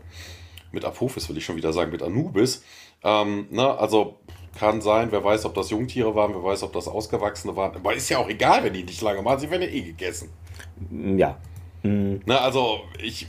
mit 0.71 0.85
Apophis, 0.85 1.27
will 1.27 1.37
ich 1.37 1.45
schon 1.45 1.55
wieder 1.55 1.73
sagen, 1.73 1.91
mit 1.91 2.03
Anubis. 2.03 2.63
Ähm, 3.03 3.47
ne, 3.49 3.77
also 3.79 4.17
kann 4.59 4.81
sein, 4.81 5.11
wer 5.11 5.23
weiß, 5.23 5.45
ob 5.45 5.55
das 5.55 5.71
Jungtiere 5.71 6.13
waren, 6.13 6.33
wer 6.33 6.43
weiß, 6.43 6.63
ob 6.63 6.73
das 6.73 6.87
Ausgewachsene 6.87 7.55
waren. 7.55 7.75
Aber 7.75 7.95
ist 7.95 8.09
ja 8.09 8.19
auch 8.19 8.29
egal, 8.29 8.63
wenn 8.63 8.73
die 8.73 8.83
nicht 8.83 9.01
lange 9.01 9.23
machen, 9.23 9.39
sie 9.39 9.49
werden 9.49 9.63
ja 9.63 9.69
eh 9.69 9.81
gegessen. 9.81 10.29
Ja, 11.17 11.37
Mhm. 11.87 12.21
Na, 12.25 12.39
also 12.39 12.81
ich, 13.01 13.27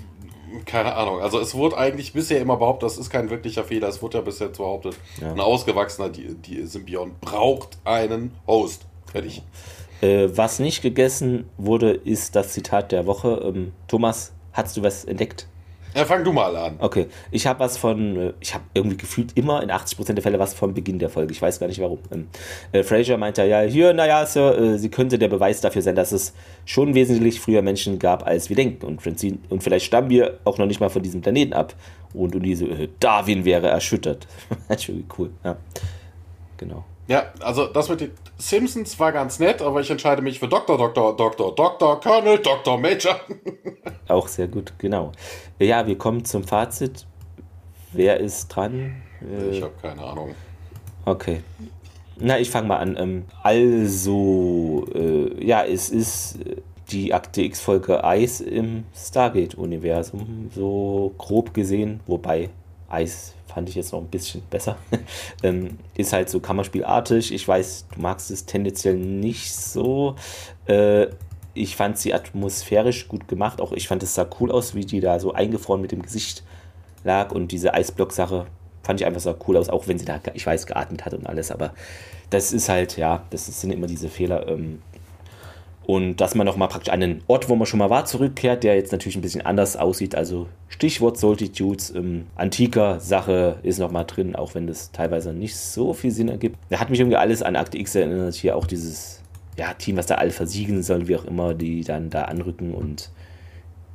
keine 0.65 0.95
Ahnung. 0.95 1.21
Also 1.21 1.39
es 1.41 1.55
wurde 1.55 1.77
eigentlich 1.77 2.13
bisher 2.13 2.41
immer 2.41 2.57
behauptet, 2.57 2.87
das 2.87 2.99
ist 2.99 3.11
kein 3.11 3.31
wirklicher 3.31 3.65
Fehler. 3.65 3.89
Es 3.89 4.03
wurde 4.03 4.19
ja 4.19 4.25
bisher 4.25 4.49
behauptet, 4.49 4.97
ja. 5.21 5.33
ein 5.33 5.41
ausgewachsener 5.41 6.09
die, 6.09 6.35
die 6.35 6.67
Symbiont 6.67 7.21
braucht 7.21 7.79
einen 7.85 8.33
Host. 8.47 8.87
Fertig. 9.11 9.43
Äh, 10.01 10.29
was 10.31 10.59
nicht 10.59 10.83
gegessen 10.83 11.49
wurde, 11.57 11.91
ist 11.93 12.37
das 12.37 12.53
Zitat 12.53 12.93
der 12.93 13.07
Woche. 13.07 13.43
Ähm, 13.45 13.73
Thomas, 13.89 14.33
hast 14.53 14.77
du 14.77 14.83
was 14.83 15.05
entdeckt? 15.05 15.49
Ja, 15.99 16.05
fang 16.05 16.23
du 16.23 16.33
mal 16.33 16.55
an. 16.55 16.77
Okay, 16.79 17.07
ich 17.33 17.45
habe 17.47 17.59
was 17.59 17.77
von, 17.77 18.17
äh, 18.17 18.33
ich 18.39 18.55
habe 18.55 18.63
irgendwie 18.73 18.97
gefühlt 18.97 19.37
immer 19.37 19.63
in 19.65 19.71
80% 19.71 20.13
der 20.13 20.23
Fälle 20.23 20.39
was 20.39 20.55
vom 20.55 20.73
Beginn 20.73 21.01
der 21.01 21.11
Folge. 21.11 21.33
Ich 21.33 21.43
weiß 21.43 21.59
gar 21.59 21.67
nicht 21.67 21.81
warum. 21.81 21.99
Ähm, 22.13 22.29
äh, 22.71 22.85
Fraser 22.85 23.17
meinte 23.17 23.45
ja, 23.45 23.63
hier, 23.63 23.93
naja, 23.93 24.25
Sir, 24.25 24.57
äh, 24.57 24.79
sie 24.79 24.91
könnte 24.91 25.19
der 25.19 25.27
Beweis 25.27 25.61
dafür 25.61 25.83
sein, 25.83 25.97
dass 25.97 26.13
es 26.13 26.35
schon 26.65 26.95
wesentlich 26.95 27.41
früher 27.41 27.63
Menschen 27.63 27.99
gab, 27.99 28.25
als 28.25 28.49
wir 28.49 28.55
denken. 28.55 28.87
Und, 28.87 29.01
und 29.49 29.63
vielleicht 29.63 29.87
stammen 29.87 30.09
wir 30.11 30.39
auch 30.45 30.59
noch 30.59 30.67
nicht 30.67 30.79
mal 30.79 30.89
von 30.89 31.03
diesem 31.03 31.21
Planeten 31.21 31.53
ab. 31.53 31.75
Und, 32.15 32.37
und 32.37 32.43
diese, 32.45 32.67
äh, 32.67 32.89
Darwin 33.01 33.45
wäre 33.45 33.67
erschüttert. 33.67 34.29
Natürlich 34.69 35.05
cool, 35.19 35.31
ja. 35.43 35.57
Genau. 36.59 36.85
Ja, 37.09 37.33
also 37.41 37.67
das 37.67 37.89
mit 37.89 38.03
den 38.03 38.11
Simpsons 38.37 39.01
war 39.01 39.13
ganz 39.13 39.39
nett, 39.39 39.63
aber 39.63 39.81
ich 39.81 39.91
entscheide 39.91 40.21
mich 40.21 40.39
für 40.39 40.47
Dr. 40.47 40.77
Dr. 40.77 41.17
Dr. 41.17 41.55
Dr. 41.55 42.01
Colonel 42.01 42.39
Dr. 42.39 42.79
Major. 42.79 43.19
Auch 44.09 44.29
sehr 44.29 44.47
gut, 44.47 44.75
genau. 44.79 45.13
Ja, 45.59 45.87
wir 45.87 45.97
kommen 45.97 46.27
zum 46.27 46.45
Fazit. 46.45 47.07
Wer 47.93 48.21
ist 48.21 48.49
dran? 48.49 49.03
Ich 49.51 49.63
habe 49.63 49.73
keine 49.81 50.03
Ahnung. 50.03 50.35
Okay. 51.07 51.41
Na, 52.19 52.39
ich 52.39 52.51
fange 52.51 52.69
mal 52.69 52.77
an. 52.77 52.97
Ähm, 52.99 53.25
also, 53.43 54.87
äh, 54.95 55.43
ja, 55.43 55.65
es 55.65 55.89
ist 55.89 56.39
die 56.91 57.15
Akte 57.15 57.43
X-Folge 57.43 58.05
Eis 58.05 58.41
im 58.43 58.85
Stargate-Universum, 58.95 60.51
so 60.55 61.15
grob 61.17 61.55
gesehen, 61.55 62.01
wobei 62.07 62.51
Eis 62.89 63.35
fand 63.47 63.69
ich 63.69 63.75
jetzt 63.75 63.93
noch 63.93 64.01
ein 64.01 64.09
bisschen 64.09 64.43
besser. 64.51 64.77
ähm, 65.43 65.79
ist 65.97 66.13
halt 66.13 66.31
so 66.31 66.41
Kammerspielartig. 66.41 67.33
Ich 67.33 67.47
weiß, 67.47 67.87
du 67.95 68.01
magst 68.01 68.31
es 68.31 68.47
tendenziell 68.47 68.95
nicht 68.97 69.55
so. 69.55 70.17
Äh, 70.67 71.09
ich 71.55 71.77
fand 71.77 71.99
sie 71.99 72.15
atmosphärisch 72.15 73.09
gut 73.09 73.27
gemacht. 73.29 73.61
Auch 73.61 73.73
ich 73.73 73.89
fand 73.89 74.03
es 74.03 74.15
sah 74.15 74.29
cool 74.41 74.53
aus, 74.53 74.75
wie 74.75 74.85
die 74.85 75.01
da 75.01 75.19
so 75.19 75.33
eingefroren 75.33 75.81
mit 75.81 75.93
dem 75.93 76.03
Gesicht 76.03 76.45
lag. 77.05 77.33
Und 77.33 77.53
diese 77.53 77.75
Eisblock-Sache 77.75 78.47
fand 78.83 79.01
ich 79.01 79.07
einfach 79.07 79.21
so 79.21 79.35
cool 79.47 79.57
aus, 79.57 79.69
auch 79.69 79.89
wenn 79.89 79.99
sie 79.99 80.05
da, 80.05 80.21
ich 80.35 80.47
weiß, 80.47 80.67
geatmet 80.67 81.05
hat 81.05 81.15
und 81.15 81.27
alles. 81.27 81.51
Aber 81.51 81.75
das 82.31 82.53
ist 82.53 82.69
halt, 82.69 82.97
ja, 82.97 83.25
das 83.31 83.47
sind 83.61 83.73
immer 83.73 83.87
diese 83.87 84.09
Fehler. 84.09 84.47
Ähm, 84.49 84.83
und 85.89 86.17
dass 86.17 86.35
man 86.35 86.45
nochmal 86.45 86.69
praktisch 86.69 86.93
an 86.93 87.01
den 87.01 87.23
Ort, 87.29 87.49
wo 87.49 87.57
man 87.57 87.65
schon 87.67 87.79
mal 87.79 87.89
war, 87.89 88.05
zurückkehrt, 88.05 88.63
der 88.63 88.75
jetzt 88.75 88.93
natürlich 88.93 89.17
ein 89.17 89.23
bisschen 89.23 89.47
anders 89.47 89.75
aussieht. 89.75 90.15
Also 90.15 90.47
Stichwort 90.69 91.17
Solitudes, 91.17 91.95
ähm, 91.95 92.27
antiker 92.37 93.01
Sache 93.01 93.59
ist 93.63 93.79
nochmal 93.79 94.05
drin, 94.05 94.37
auch 94.37 94.55
wenn 94.55 94.67
das 94.67 94.93
teilweise 94.93 95.33
nicht 95.33 95.57
so 95.57 95.95
viel 95.95 96.11
Sinn 96.11 96.29
ergibt. 96.29 96.59
Da 96.69 96.79
hat 96.79 96.91
mich 96.91 97.01
irgendwie 97.01 97.17
alles 97.17 97.43
an 97.43 97.57
Akte 97.57 97.79
X 97.79 97.95
erinnert. 97.95 98.35
Hier 98.35 98.55
auch 98.55 98.67
dieses 98.67 99.23
ja, 99.57 99.73
Team, 99.73 99.97
was 99.97 100.05
da 100.05 100.17
alle 100.17 100.31
versiegen 100.31 100.83
soll, 100.83 101.09
wie 101.09 101.17
auch 101.17 101.25
immer, 101.25 101.55
die 101.55 101.85
dann 101.85 102.11
da 102.11 102.25
anrücken 102.25 102.75
und 102.75 103.11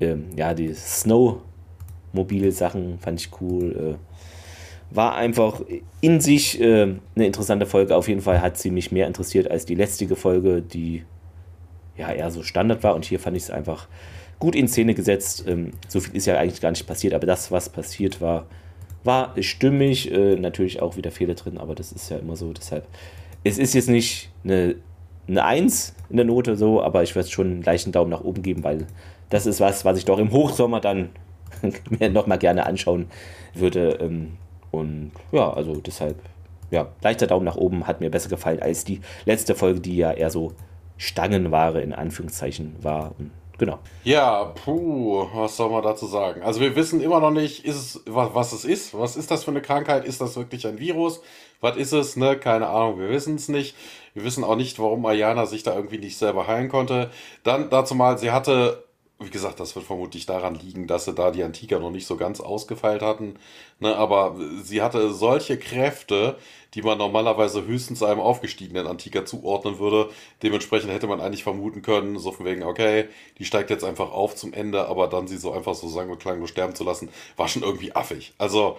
ähm, 0.01 0.29
ja, 0.35 0.55
die 0.55 0.73
Snow-mobile 0.73 2.51
Sachen 2.51 2.97
fand 2.97 3.21
ich 3.21 3.29
cool. 3.39 3.97
Äh, 3.99 4.95
war 4.95 5.15
einfach 5.15 5.61
in 6.01 6.19
sich 6.21 6.59
äh, 6.59 6.95
eine 7.15 7.25
interessante 7.27 7.67
Folge. 7.67 7.95
Auf 7.95 8.07
jeden 8.07 8.21
Fall 8.21 8.41
hat 8.41 8.57
sie 8.57 8.71
mich 8.71 8.91
mehr 8.91 9.05
interessiert 9.05 9.51
als 9.51 9.65
die 9.65 9.75
letzte 9.75 10.15
Folge, 10.15 10.63
die 10.63 11.03
ja 11.97 12.11
eher 12.11 12.31
so 12.31 12.43
Standard 12.43 12.83
war. 12.83 12.95
Und 12.95 13.05
hier 13.05 13.19
fand 13.19 13.37
ich 13.37 13.43
es 13.43 13.49
einfach 13.51 13.87
gut 14.39 14.55
in 14.55 14.67
Szene 14.67 14.93
gesetzt. 14.93 15.45
Ähm, 15.47 15.71
so 15.87 15.99
viel 15.99 16.15
ist 16.15 16.25
ja 16.25 16.37
eigentlich 16.37 16.61
gar 16.61 16.71
nicht 16.71 16.87
passiert, 16.87 17.13
aber 17.13 17.25
das, 17.25 17.51
was 17.51 17.69
passiert 17.69 18.21
war, 18.21 18.45
war 19.03 19.33
stimmig. 19.41 20.11
Äh, 20.11 20.35
natürlich 20.35 20.81
auch 20.81 20.97
wieder 20.97 21.11
Fehler 21.11 21.35
drin, 21.35 21.57
aber 21.57 21.75
das 21.75 21.91
ist 21.91 22.09
ja 22.09 22.17
immer 22.17 22.35
so. 22.35 22.53
Deshalb, 22.53 22.87
es 23.43 23.57
ist 23.57 23.73
jetzt 23.73 23.89
nicht 23.89 24.31
eine, 24.43 24.75
eine 25.27 25.43
1 25.43 25.95
in 26.09 26.17
der 26.17 26.25
Note 26.25 26.55
so, 26.55 26.81
aber 26.81 27.03
ich 27.03 27.15
würde 27.15 27.29
schon 27.29 27.47
einen 27.47 27.63
leichten 27.63 27.91
Daumen 27.91 28.11
nach 28.11 28.23
oben 28.23 28.41
geben, 28.41 28.63
weil 28.63 28.87
das 29.29 29.45
ist 29.45 29.59
was, 29.59 29.85
was 29.85 29.97
ich 29.97 30.05
doch 30.05 30.19
im 30.19 30.31
Hochsommer 30.31 30.79
dann 30.79 31.09
mir 31.89 32.09
nochmal 32.09 32.37
gerne 32.37 32.65
anschauen 32.65 33.07
würde. 33.53 33.97
Ähm, 34.01 34.33
und 34.71 35.11
ja, 35.31 35.53
also 35.53 35.75
deshalb, 35.75 36.17
ja, 36.71 36.87
leichter 37.01 37.27
Daumen 37.27 37.45
nach 37.45 37.55
oben 37.55 37.87
hat 37.87 38.01
mir 38.01 38.09
besser 38.09 38.29
gefallen 38.29 38.61
als 38.61 38.83
die 38.83 39.01
letzte 39.25 39.55
Folge, 39.55 39.79
die 39.79 39.97
ja 39.97 40.11
eher 40.11 40.29
so 40.29 40.53
Stangenware 41.03 41.81
in 41.81 41.93
Anführungszeichen 41.93 42.75
war. 42.81 43.13
Und 43.17 43.31
Genau. 43.59 43.77
Ja, 44.03 44.45
puh, 44.45 45.27
was 45.33 45.57
soll 45.57 45.69
man 45.69 45.83
dazu 45.83 46.07
sagen? 46.07 46.41
Also 46.41 46.59
wir 46.59 46.75
wissen 46.75 47.01
immer 47.01 47.19
noch 47.19 47.31
nicht, 47.31 47.65
ist 47.65 47.75
es, 47.75 48.01
was, 48.07 48.33
was 48.33 48.51
es 48.51 48.65
ist. 48.65 48.97
Was 48.97 49.15
ist 49.15 49.29
das 49.29 49.43
für 49.43 49.51
eine 49.51 49.61
Krankheit? 49.61 50.05
Ist 50.05 50.21
das 50.21 50.35
wirklich 50.35 50.65
ein 50.65 50.79
Virus? 50.79 51.21
Was 51.61 51.77
ist 51.77 51.93
es? 51.93 52.15
Ne? 52.15 52.35
Keine 52.35 52.67
Ahnung, 52.67 52.99
wir 52.99 53.09
wissen 53.09 53.35
es 53.35 53.49
nicht. 53.49 53.75
Wir 54.15 54.23
wissen 54.23 54.43
auch 54.43 54.55
nicht, 54.55 54.79
warum 54.79 55.05
Ayana 55.05 55.45
sich 55.45 55.63
da 55.63 55.75
irgendwie 55.75 55.99
nicht 55.99 56.17
selber 56.17 56.47
heilen 56.47 56.67
konnte. 56.67 57.11
Dann 57.43 57.69
dazu 57.69 57.93
mal, 57.95 58.17
sie 58.17 58.31
hatte 58.31 58.82
wie 59.25 59.29
gesagt, 59.29 59.59
das 59.59 59.75
wird 59.75 59.85
vermutlich 59.85 60.25
daran 60.25 60.55
liegen, 60.55 60.87
dass 60.87 61.05
sie 61.05 61.13
da 61.13 61.31
die 61.31 61.43
Antika 61.43 61.79
noch 61.79 61.91
nicht 61.91 62.07
so 62.07 62.17
ganz 62.17 62.39
ausgefeilt 62.39 63.01
hatten. 63.01 63.35
Ne, 63.79 63.95
aber 63.95 64.35
sie 64.63 64.81
hatte 64.81 65.11
solche 65.13 65.57
Kräfte, 65.57 66.37
die 66.73 66.81
man 66.81 66.97
normalerweise 66.97 67.65
höchstens 67.65 68.01
einem 68.01 68.19
aufgestiegenen 68.19 68.87
Antiker 68.87 69.25
zuordnen 69.25 69.77
würde. 69.77 70.09
Dementsprechend 70.41 70.91
hätte 70.91 71.07
man 71.07 71.21
eigentlich 71.21 71.43
vermuten 71.43 71.81
können, 71.81 72.17
so 72.17 72.31
von 72.31 72.45
wegen, 72.45 72.63
okay, 72.63 73.05
die 73.37 73.45
steigt 73.45 73.69
jetzt 73.69 73.83
einfach 73.83 74.11
auf 74.11 74.35
zum 74.35 74.53
Ende, 74.53 74.87
aber 74.87 75.07
dann 75.07 75.27
sie 75.27 75.37
so 75.37 75.51
einfach 75.51 75.75
so 75.75 75.87
sagen 75.87 76.09
wir 76.09 76.17
klanglos 76.17 76.49
sterben 76.49 76.75
zu 76.75 76.83
lassen, 76.83 77.09
war 77.37 77.47
schon 77.47 77.63
irgendwie 77.63 77.95
affig. 77.95 78.33
Also 78.37 78.77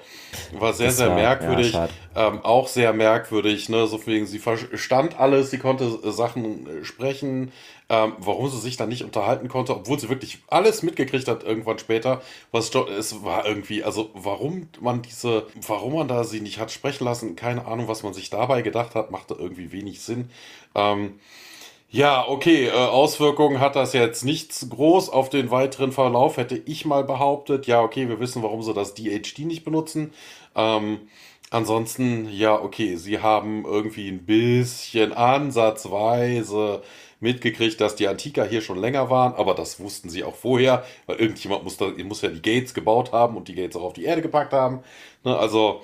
war 0.53 0.73
sehr, 0.73 0.89
das 0.89 0.97
sehr 0.97 1.09
war, 1.09 1.17
merkwürdig. 1.17 1.73
Ja, 1.73 1.89
ähm, 2.17 2.41
auch 2.43 2.67
sehr 2.69 2.93
merkwürdig, 2.93 3.69
ne? 3.69 3.87
So 3.87 3.99
von 3.99 4.13
wegen, 4.13 4.27
sie 4.27 4.39
verstand 4.39 5.19
alles, 5.21 5.51
sie 5.51 5.59
konnte 5.59 5.85
äh, 5.85 6.11
Sachen 6.11 6.67
äh, 6.67 6.85
sprechen, 6.85 7.53
ähm, 7.95 8.15
warum 8.19 8.49
sie 8.49 8.59
sich 8.59 8.77
dann 8.77 8.89
nicht 8.89 9.05
unterhalten 9.05 9.49
konnte, 9.49 9.75
obwohl 9.77 9.99
sie 9.99 10.09
wirklich 10.09 10.39
alles 10.49 10.83
mitgekriegt 10.83 11.29
hat 11.29 11.45
irgendwann 11.45 11.79
später. 11.79 12.23
Was 12.51 12.71
es 12.75 13.23
war 13.23 13.47
irgendwie, 13.47 13.85
also 13.85 14.11
warum 14.15 14.69
man 14.81 15.03
diese, 15.03 15.47
warum 15.67 15.95
man 15.95 16.09
da 16.09 16.25
sie 16.25 16.41
nicht 16.41 16.59
hat 16.59 16.73
sprechen 16.73 17.05
lassen, 17.05 17.37
keine 17.37 17.67
Ahnung, 17.67 17.87
was 17.87 18.03
man 18.03 18.13
sich 18.13 18.31
dabei 18.31 18.63
gedacht 18.63 18.97
hat, 18.97 19.13
machte 19.13 19.35
irgendwie 19.35 19.71
wenig 19.71 20.01
Sinn. 20.01 20.31
Ähm, 20.75 21.21
ja, 21.91 22.27
okay, 22.27 22.67
äh, 22.67 22.73
Auswirkungen 22.73 23.61
hat 23.61 23.77
das 23.77 23.93
jetzt 23.93 24.25
nichts 24.25 24.69
groß 24.69 25.11
auf 25.11 25.31
den 25.31 25.53
weiteren 25.53 25.93
Verlauf, 25.93 26.37
hätte 26.37 26.61
ich 26.67 26.85
mal 26.85 27.05
behauptet. 27.05 27.69
Ja, 27.69 27.83
okay, 27.83 28.09
wir 28.09 28.19
wissen, 28.19 28.43
warum 28.43 28.63
sie 28.63 28.75
das 28.75 28.95
DHD 28.95 29.41
nicht 29.41 29.65
benutzen. 29.65 30.13
Ähm, 30.57 31.03
ansonsten, 31.51 32.29
ja, 32.33 32.61
okay, 32.61 32.97
sie 32.97 33.21
haben 33.21 33.65
irgendwie 33.65 34.09
ein 34.09 34.27
bisschen 34.27 35.13
ansatzweise 35.13 36.83
mitgekriegt, 37.25 37.81
dass 37.81 37.97
die 37.97 38.07
Antiker 38.07 38.45
hier 38.45 38.61
schon 38.61 38.79
länger 38.79 39.11
waren, 39.11 39.35
aber 39.35 39.55
das 39.55 39.81
wussten 39.81 40.09
sie 40.09 40.23
auch 40.23 40.37
vorher, 40.37 40.85
weil 41.07 41.17
irgendjemand 41.17 41.65
muss, 41.65 41.77
da, 41.77 41.87
muss 42.05 42.23
ja 42.23 42.29
die 42.29 42.43
Gates 42.43 42.75
gebaut 42.75 43.13
haben 43.13 43.37
und 43.37 43.49
die 43.49 43.57
Gates 43.57 43.77
auch 43.77 43.83
auf 43.83 43.93
die 43.95 44.05
Erde 44.05 44.23
gepackt 44.23 44.53
haben. 44.53 44.81
Ne, 45.25 45.37
also, 45.37 45.83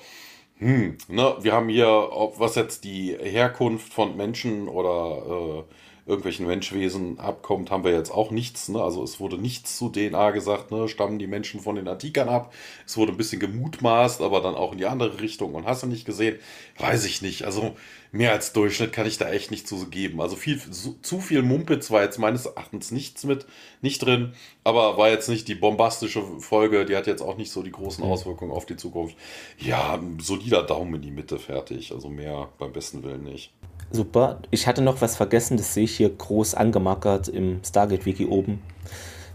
hm, 0.58 0.98
ne, 1.08 1.36
wir 1.40 1.52
haben 1.52 1.68
hier, 1.68 1.86
was 1.88 2.54
jetzt 2.54 2.84
die 2.84 3.16
Herkunft 3.18 3.92
von 3.92 4.16
Menschen 4.16 4.68
oder 4.68 5.64
äh, 5.66 5.74
irgendwelchen 6.10 6.46
Menschwesen 6.46 7.18
abkommt, 7.18 7.70
haben 7.70 7.84
wir 7.84 7.92
jetzt 7.92 8.10
auch 8.10 8.30
nichts. 8.30 8.68
Ne? 8.68 8.82
Also 8.82 9.02
es 9.02 9.20
wurde 9.20 9.38
nichts 9.38 9.78
zu 9.78 9.88
DNA 9.88 10.32
gesagt, 10.32 10.70
ne? 10.70 10.88
stammen 10.88 11.18
die 11.18 11.28
Menschen 11.28 11.60
von 11.60 11.76
den 11.76 11.88
Antikern 11.88 12.28
ab. 12.28 12.52
Es 12.84 12.96
wurde 12.96 13.12
ein 13.12 13.16
bisschen 13.16 13.40
gemutmaßt, 13.40 14.20
aber 14.20 14.40
dann 14.40 14.56
auch 14.56 14.72
in 14.72 14.78
die 14.78 14.86
andere 14.86 15.20
Richtung 15.20 15.54
und 15.54 15.66
hast 15.66 15.84
du 15.84 15.86
nicht 15.86 16.04
gesehen? 16.04 16.38
Weiß 16.78 17.04
ich 17.04 17.22
nicht. 17.22 17.44
Also 17.44 17.76
mehr 18.12 18.32
als 18.32 18.52
Durchschnitt 18.52 18.92
kann 18.92 19.06
ich 19.06 19.18
da 19.18 19.30
echt 19.30 19.50
nicht 19.50 19.68
zu 19.68 19.86
geben. 19.86 20.20
Also 20.20 20.36
viel, 20.36 20.58
zu, 20.58 20.98
zu 21.00 21.20
viel 21.20 21.42
Mumpitz 21.42 21.90
war 21.90 22.02
jetzt 22.02 22.18
meines 22.18 22.46
Erachtens 22.46 22.90
nichts 22.90 23.24
mit, 23.24 23.46
nicht 23.80 24.04
drin, 24.04 24.32
aber 24.64 24.98
war 24.98 25.08
jetzt 25.08 25.28
nicht 25.28 25.48
die 25.48 25.54
bombastische 25.54 26.22
Folge, 26.40 26.84
die 26.84 26.96
hat 26.96 27.06
jetzt 27.06 27.22
auch 27.22 27.36
nicht 27.36 27.52
so 27.52 27.62
die 27.62 27.72
großen 27.72 28.04
mhm. 28.04 28.10
Auswirkungen 28.10 28.50
auf 28.50 28.66
die 28.66 28.76
Zukunft. 28.76 29.16
Ja, 29.58 29.94
ein 29.94 30.18
solider 30.20 30.64
Daumen 30.64 30.96
in 30.96 31.02
die 31.02 31.10
Mitte, 31.10 31.38
fertig. 31.38 31.92
Also 31.92 32.08
mehr 32.08 32.48
beim 32.58 32.72
besten 32.72 33.02
Willen 33.02 33.22
nicht. 33.22 33.52
Super. 33.92 34.40
Ich 34.50 34.66
hatte 34.66 34.82
noch 34.82 35.00
was 35.00 35.16
vergessen, 35.16 35.56
das 35.56 35.74
sehe 35.74 35.84
ich 35.84 35.96
hier 35.96 36.10
groß 36.10 36.54
angemarkert 36.54 37.28
im 37.28 37.60
Stargate-Wiki 37.64 38.26
oben. 38.26 38.60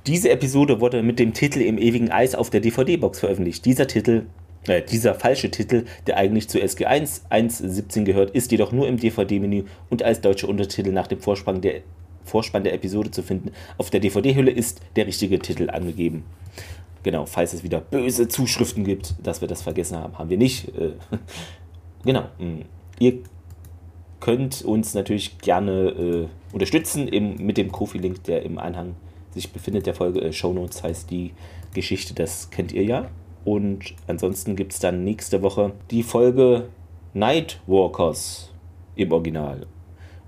Diese 0.07 0.29
Episode 0.29 0.79
wurde 0.79 1.03
mit 1.03 1.19
dem 1.19 1.33
Titel 1.33 1.61
Im 1.61 1.77
ewigen 1.77 2.11
Eis 2.11 2.35
auf 2.35 2.49
der 2.51 2.61
DVD-Box 2.61 3.19
veröffentlicht. 3.19 3.65
Dieser 3.65 3.87
Titel, 3.87 4.27
äh, 4.67 4.81
dieser 4.81 5.13
falsche 5.15 5.51
Titel, 5.51 5.85
der 6.07 6.17
eigentlich 6.17 6.47
zu 6.47 6.59
SG1 6.59 7.21
1.17 7.29 8.03
gehört, 8.05 8.31
ist 8.31 8.51
jedoch 8.51 8.71
nur 8.71 8.87
im 8.87 8.97
DVD-Menü 8.97 9.63
und 9.89 10.03
als 10.03 10.21
deutsche 10.21 10.47
Untertitel 10.47 10.91
nach 10.91 11.07
dem 11.07 11.19
Vorspann 11.19 11.59
der, 11.59 11.81
Vorspann 12.23 12.63
der 12.63 12.73
Episode 12.73 13.11
zu 13.11 13.23
finden. 13.23 13.51
Auf 13.77 13.89
der 13.89 13.99
DVD-Hülle 13.99 14.51
ist 14.51 14.79
der 14.95 15.05
richtige 15.05 15.39
Titel 15.39 15.69
angegeben. 15.69 16.23
Genau, 17.03 17.25
falls 17.25 17.53
es 17.53 17.63
wieder 17.63 17.81
böse 17.81 18.27
Zuschriften 18.27 18.83
gibt, 18.83 19.15
dass 19.21 19.41
wir 19.41 19.47
das 19.47 19.63
vergessen 19.63 19.97
haben, 19.97 20.17
haben 20.17 20.29
wir 20.29 20.37
nicht. 20.37 20.69
Äh, 20.69 20.93
genau. 22.05 22.23
Mm. 22.39 22.61
Ihr 22.99 23.19
könnt 24.25 24.63
uns 24.63 24.95
natürlich 24.95 25.37
gerne 25.37 25.71
äh, 25.71 26.27
unterstützen 26.51 27.07
im, 27.07 27.35
mit 27.35 27.57
dem 27.57 27.71
Kofi-Link, 27.71 28.23
der 28.23 28.41
im 28.41 28.57
Anhang 28.57 28.95
sich 29.35 29.51
befindet, 29.51 29.85
der 29.85 29.93
Folge. 29.93 30.19
Äh, 30.19 30.33
Shownotes 30.33 30.81
heißt 30.81 31.11
die 31.11 31.33
Geschichte, 31.75 32.15
das 32.15 32.49
kennt 32.49 32.71
ihr 32.71 32.83
ja. 32.83 33.07
Und 33.43 33.93
ansonsten 34.07 34.55
gibt 34.55 34.73
es 34.73 34.79
dann 34.79 35.03
nächste 35.03 35.43
Woche 35.43 35.73
die 35.91 36.01
Folge 36.01 36.69
Nightwalkers 37.13 38.51
im 38.95 39.11
Original. 39.11 39.67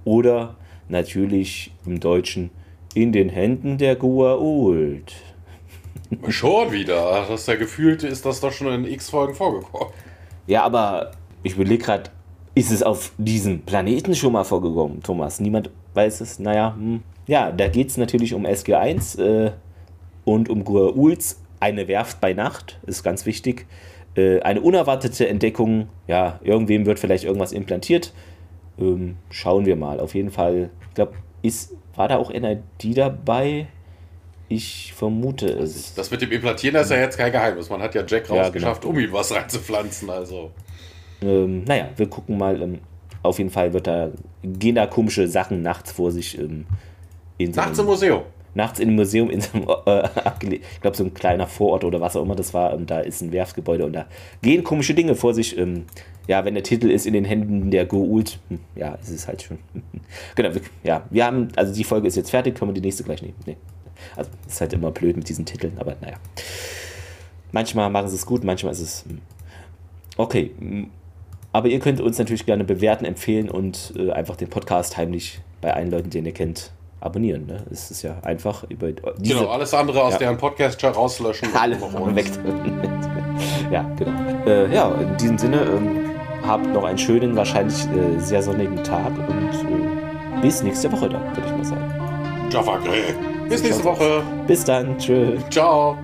Oder 0.05 0.57
natürlich 0.89 1.71
im 1.83 1.99
Deutschen 1.99 2.51
in 2.93 3.11
den 3.11 3.29
Händen 3.29 3.79
der 3.79 3.99
Gua'uld. 3.99 5.11
Schon 6.29 6.71
wieder. 6.71 7.25
Das 7.27 7.41
ist 7.41 7.47
ja 7.47 7.55
gefühlt, 7.55 8.03
ist 8.03 8.27
das 8.27 8.41
doch 8.41 8.51
schon 8.51 8.67
in 8.67 8.85
x 8.85 9.09
Folgen 9.09 9.33
vorgekommen. 9.33 9.91
Ja, 10.45 10.61
aber 10.61 11.13
ich 11.41 11.55
überlege 11.55 11.83
gerade, 11.83 12.11
ist 12.57 12.71
es 12.71 12.81
auf 12.81 13.11
diesem 13.19 13.61
Planeten 13.61 14.15
schon 14.15 14.33
mal 14.33 14.43
vorgekommen, 14.43 15.03
Thomas? 15.03 15.39
Niemand 15.39 15.69
weiß 15.93 16.21
es. 16.21 16.39
Naja, 16.39 16.75
hm. 16.75 17.03
ja, 17.27 17.51
da 17.51 17.67
geht 17.67 17.89
es 17.89 17.97
natürlich 17.97 18.33
um 18.33 18.47
SG1 18.47 19.21
äh, 19.21 19.51
und 20.25 20.49
um 20.49 20.63
Gua'uls. 20.63 21.37
Eine 21.59 21.87
Werft 21.87 22.19
bei 22.19 22.33
Nacht 22.33 22.79
ist 22.87 23.03
ganz 23.03 23.27
wichtig. 23.27 23.67
Äh, 24.15 24.41
eine 24.41 24.61
unerwartete 24.61 25.27
Entdeckung. 25.27 25.89
Ja, 26.07 26.39
irgendwem 26.43 26.87
wird 26.87 26.97
vielleicht 26.97 27.25
irgendwas 27.25 27.51
implantiert. 27.51 28.11
Ähm, 28.79 29.17
schauen 29.29 29.67
wir 29.67 29.75
mal. 29.75 29.99
Auf 29.99 30.15
jeden 30.15 30.31
Fall, 30.31 30.71
ich 30.89 30.95
glaube, 30.95 31.13
war 31.95 32.07
da 32.07 32.17
auch 32.17 32.31
NID 32.31 32.97
dabei? 32.97 33.67
Ich 34.49 34.93
vermute 34.93 35.47
es. 35.47 35.93
Das 35.93 36.09
mit 36.09 36.23
dem 36.23 36.31
Implantieren 36.31 36.81
ist 36.81 36.89
ja 36.89 36.97
jetzt 36.97 37.17
kein 37.17 37.31
Geheimnis. 37.31 37.69
Man 37.69 37.81
hat 37.83 37.93
ja 37.93 38.03
Jack 38.07 38.29
rausgeschafft, 38.31 38.83
ja, 38.83 38.89
genau. 38.89 38.99
um 38.99 38.99
ihm 38.99 39.13
was 39.13 39.31
reinzupflanzen. 39.31 40.09
Also. 40.09 40.51
Ähm, 41.21 41.63
naja, 41.63 41.89
wir 41.95 42.09
gucken 42.09 42.37
mal. 42.37 42.61
Ähm, 42.61 42.79
auf 43.23 43.39
jeden 43.39 43.49
Fall 43.49 43.73
wird 43.73 43.87
da, 43.87 44.09
gehen 44.43 44.75
da 44.75 44.85
komische 44.87 45.27
Sachen 45.27 45.61
nachts 45.61 45.91
vor 45.91 46.11
sich. 46.11 46.37
Ähm, 46.37 46.65
in 47.37 47.53
so 47.53 47.61
nachts 47.61 47.79
im 47.79 47.85
Museum. 47.85 48.21
Nachts 48.53 48.79
im 48.79 48.95
Museum, 48.95 49.29
in 49.29 49.41
so 49.41 49.49
einem, 49.53 49.67
äh, 49.85 50.55
ich 50.55 50.81
glaube, 50.81 50.97
so 50.97 51.03
ein 51.03 51.13
kleiner 51.13 51.45
Vorort 51.45 51.83
oder 51.83 52.01
was 52.01 52.15
auch 52.15 52.23
immer 52.23 52.35
das 52.35 52.53
war. 52.53 52.73
Ähm, 52.73 52.85
da 52.85 52.99
ist 52.99 53.21
ein 53.21 53.31
Werfgebäude 53.31 53.85
und 53.85 53.93
da 53.93 54.05
gehen 54.41 54.63
komische 54.63 54.93
Dinge 54.93 55.15
vor 55.15 55.33
sich. 55.33 55.57
Ähm, 55.57 55.85
ja, 56.27 56.43
wenn 56.43 56.55
der 56.55 56.63
Titel 56.63 56.89
ist 56.89 57.05
in 57.05 57.13
den 57.13 57.23
Händen 57.23 57.71
der 57.71 57.85
Goult, 57.85 58.39
hm, 58.49 58.59
ja, 58.75 58.95
ist 58.95 59.09
es 59.09 59.27
halt 59.27 59.43
schon. 59.43 59.59
genau, 60.35 60.53
wir, 60.53 60.61
ja, 60.83 61.03
wir 61.09 61.25
haben, 61.25 61.49
also 61.55 61.73
die 61.73 61.83
Folge 61.83 62.07
ist 62.07 62.15
jetzt 62.15 62.31
fertig, 62.31 62.55
können 62.55 62.69
wir 62.69 62.73
die 62.73 62.81
nächste 62.81 63.03
gleich 63.03 63.21
nehmen. 63.21 63.35
Nee. 63.45 63.57
Also, 64.15 64.29
ist 64.47 64.61
halt 64.61 64.73
immer 64.73 64.91
blöd 64.91 65.17
mit 65.17 65.27
diesen 65.29 65.45
Titeln, 65.45 65.73
aber 65.77 65.95
naja. 66.01 66.17
Manchmal 67.51 67.89
machen 67.89 68.09
sie 68.09 68.15
es 68.15 68.25
gut, 68.25 68.43
manchmal 68.43 68.73
ist 68.73 68.81
es. 68.81 69.05
Hm. 69.07 69.21
Okay, 70.17 70.51
aber 71.53 71.67
ihr 71.67 71.79
könnt 71.79 72.01
uns 72.01 72.17
natürlich 72.17 72.45
gerne 72.45 72.63
bewerten, 72.63 73.05
empfehlen 73.05 73.49
und 73.49 73.93
äh, 73.97 74.11
einfach 74.11 74.35
den 74.35 74.49
Podcast 74.49 74.97
heimlich 74.97 75.39
bei 75.61 75.73
allen 75.73 75.91
Leuten, 75.91 76.09
den 76.09 76.25
ihr 76.25 76.33
kennt, 76.33 76.71
abonnieren. 76.99 77.45
Ne? 77.45 77.63
Es 77.71 77.91
ist 77.91 78.01
ja 78.01 78.17
einfach 78.23 78.63
über 78.69 78.91
diese, 78.91 79.35
Genau, 79.35 79.49
alles 79.49 79.73
andere 79.73 80.03
aus 80.03 80.13
ja. 80.13 80.19
deren 80.19 80.37
podcast 80.37 80.83
rauslöschen. 80.83 81.49
Alle 81.59 81.79
weg. 82.15 82.25
ja, 83.71 83.89
genau. 83.97 84.11
Äh, 84.45 84.73
ja, 84.73 84.91
in 84.95 85.17
diesem 85.17 85.37
Sinne, 85.37 85.61
ähm, 85.61 86.07
habt 86.45 86.67
noch 86.67 86.83
einen 86.83 86.97
schönen, 86.97 87.35
wahrscheinlich 87.35 87.85
äh, 87.85 88.19
sehr 88.19 88.41
sonnigen 88.41 88.83
Tag 88.83 89.11
und 89.17 89.53
äh, 89.53 90.41
bis 90.41 90.63
nächste 90.63 90.91
Woche 90.91 91.09
dann, 91.09 91.23
würde 91.35 91.43
ich 91.45 91.57
mal 91.57 91.65
sagen. 91.65 91.93
Jaffa 92.51 92.79
Bis 93.49 93.63
nächste 93.63 93.83
Woche. 93.83 94.23
Bis 94.47 94.63
dann. 94.63 94.97
Tschö. 94.97 95.37
Ciao. 95.49 95.97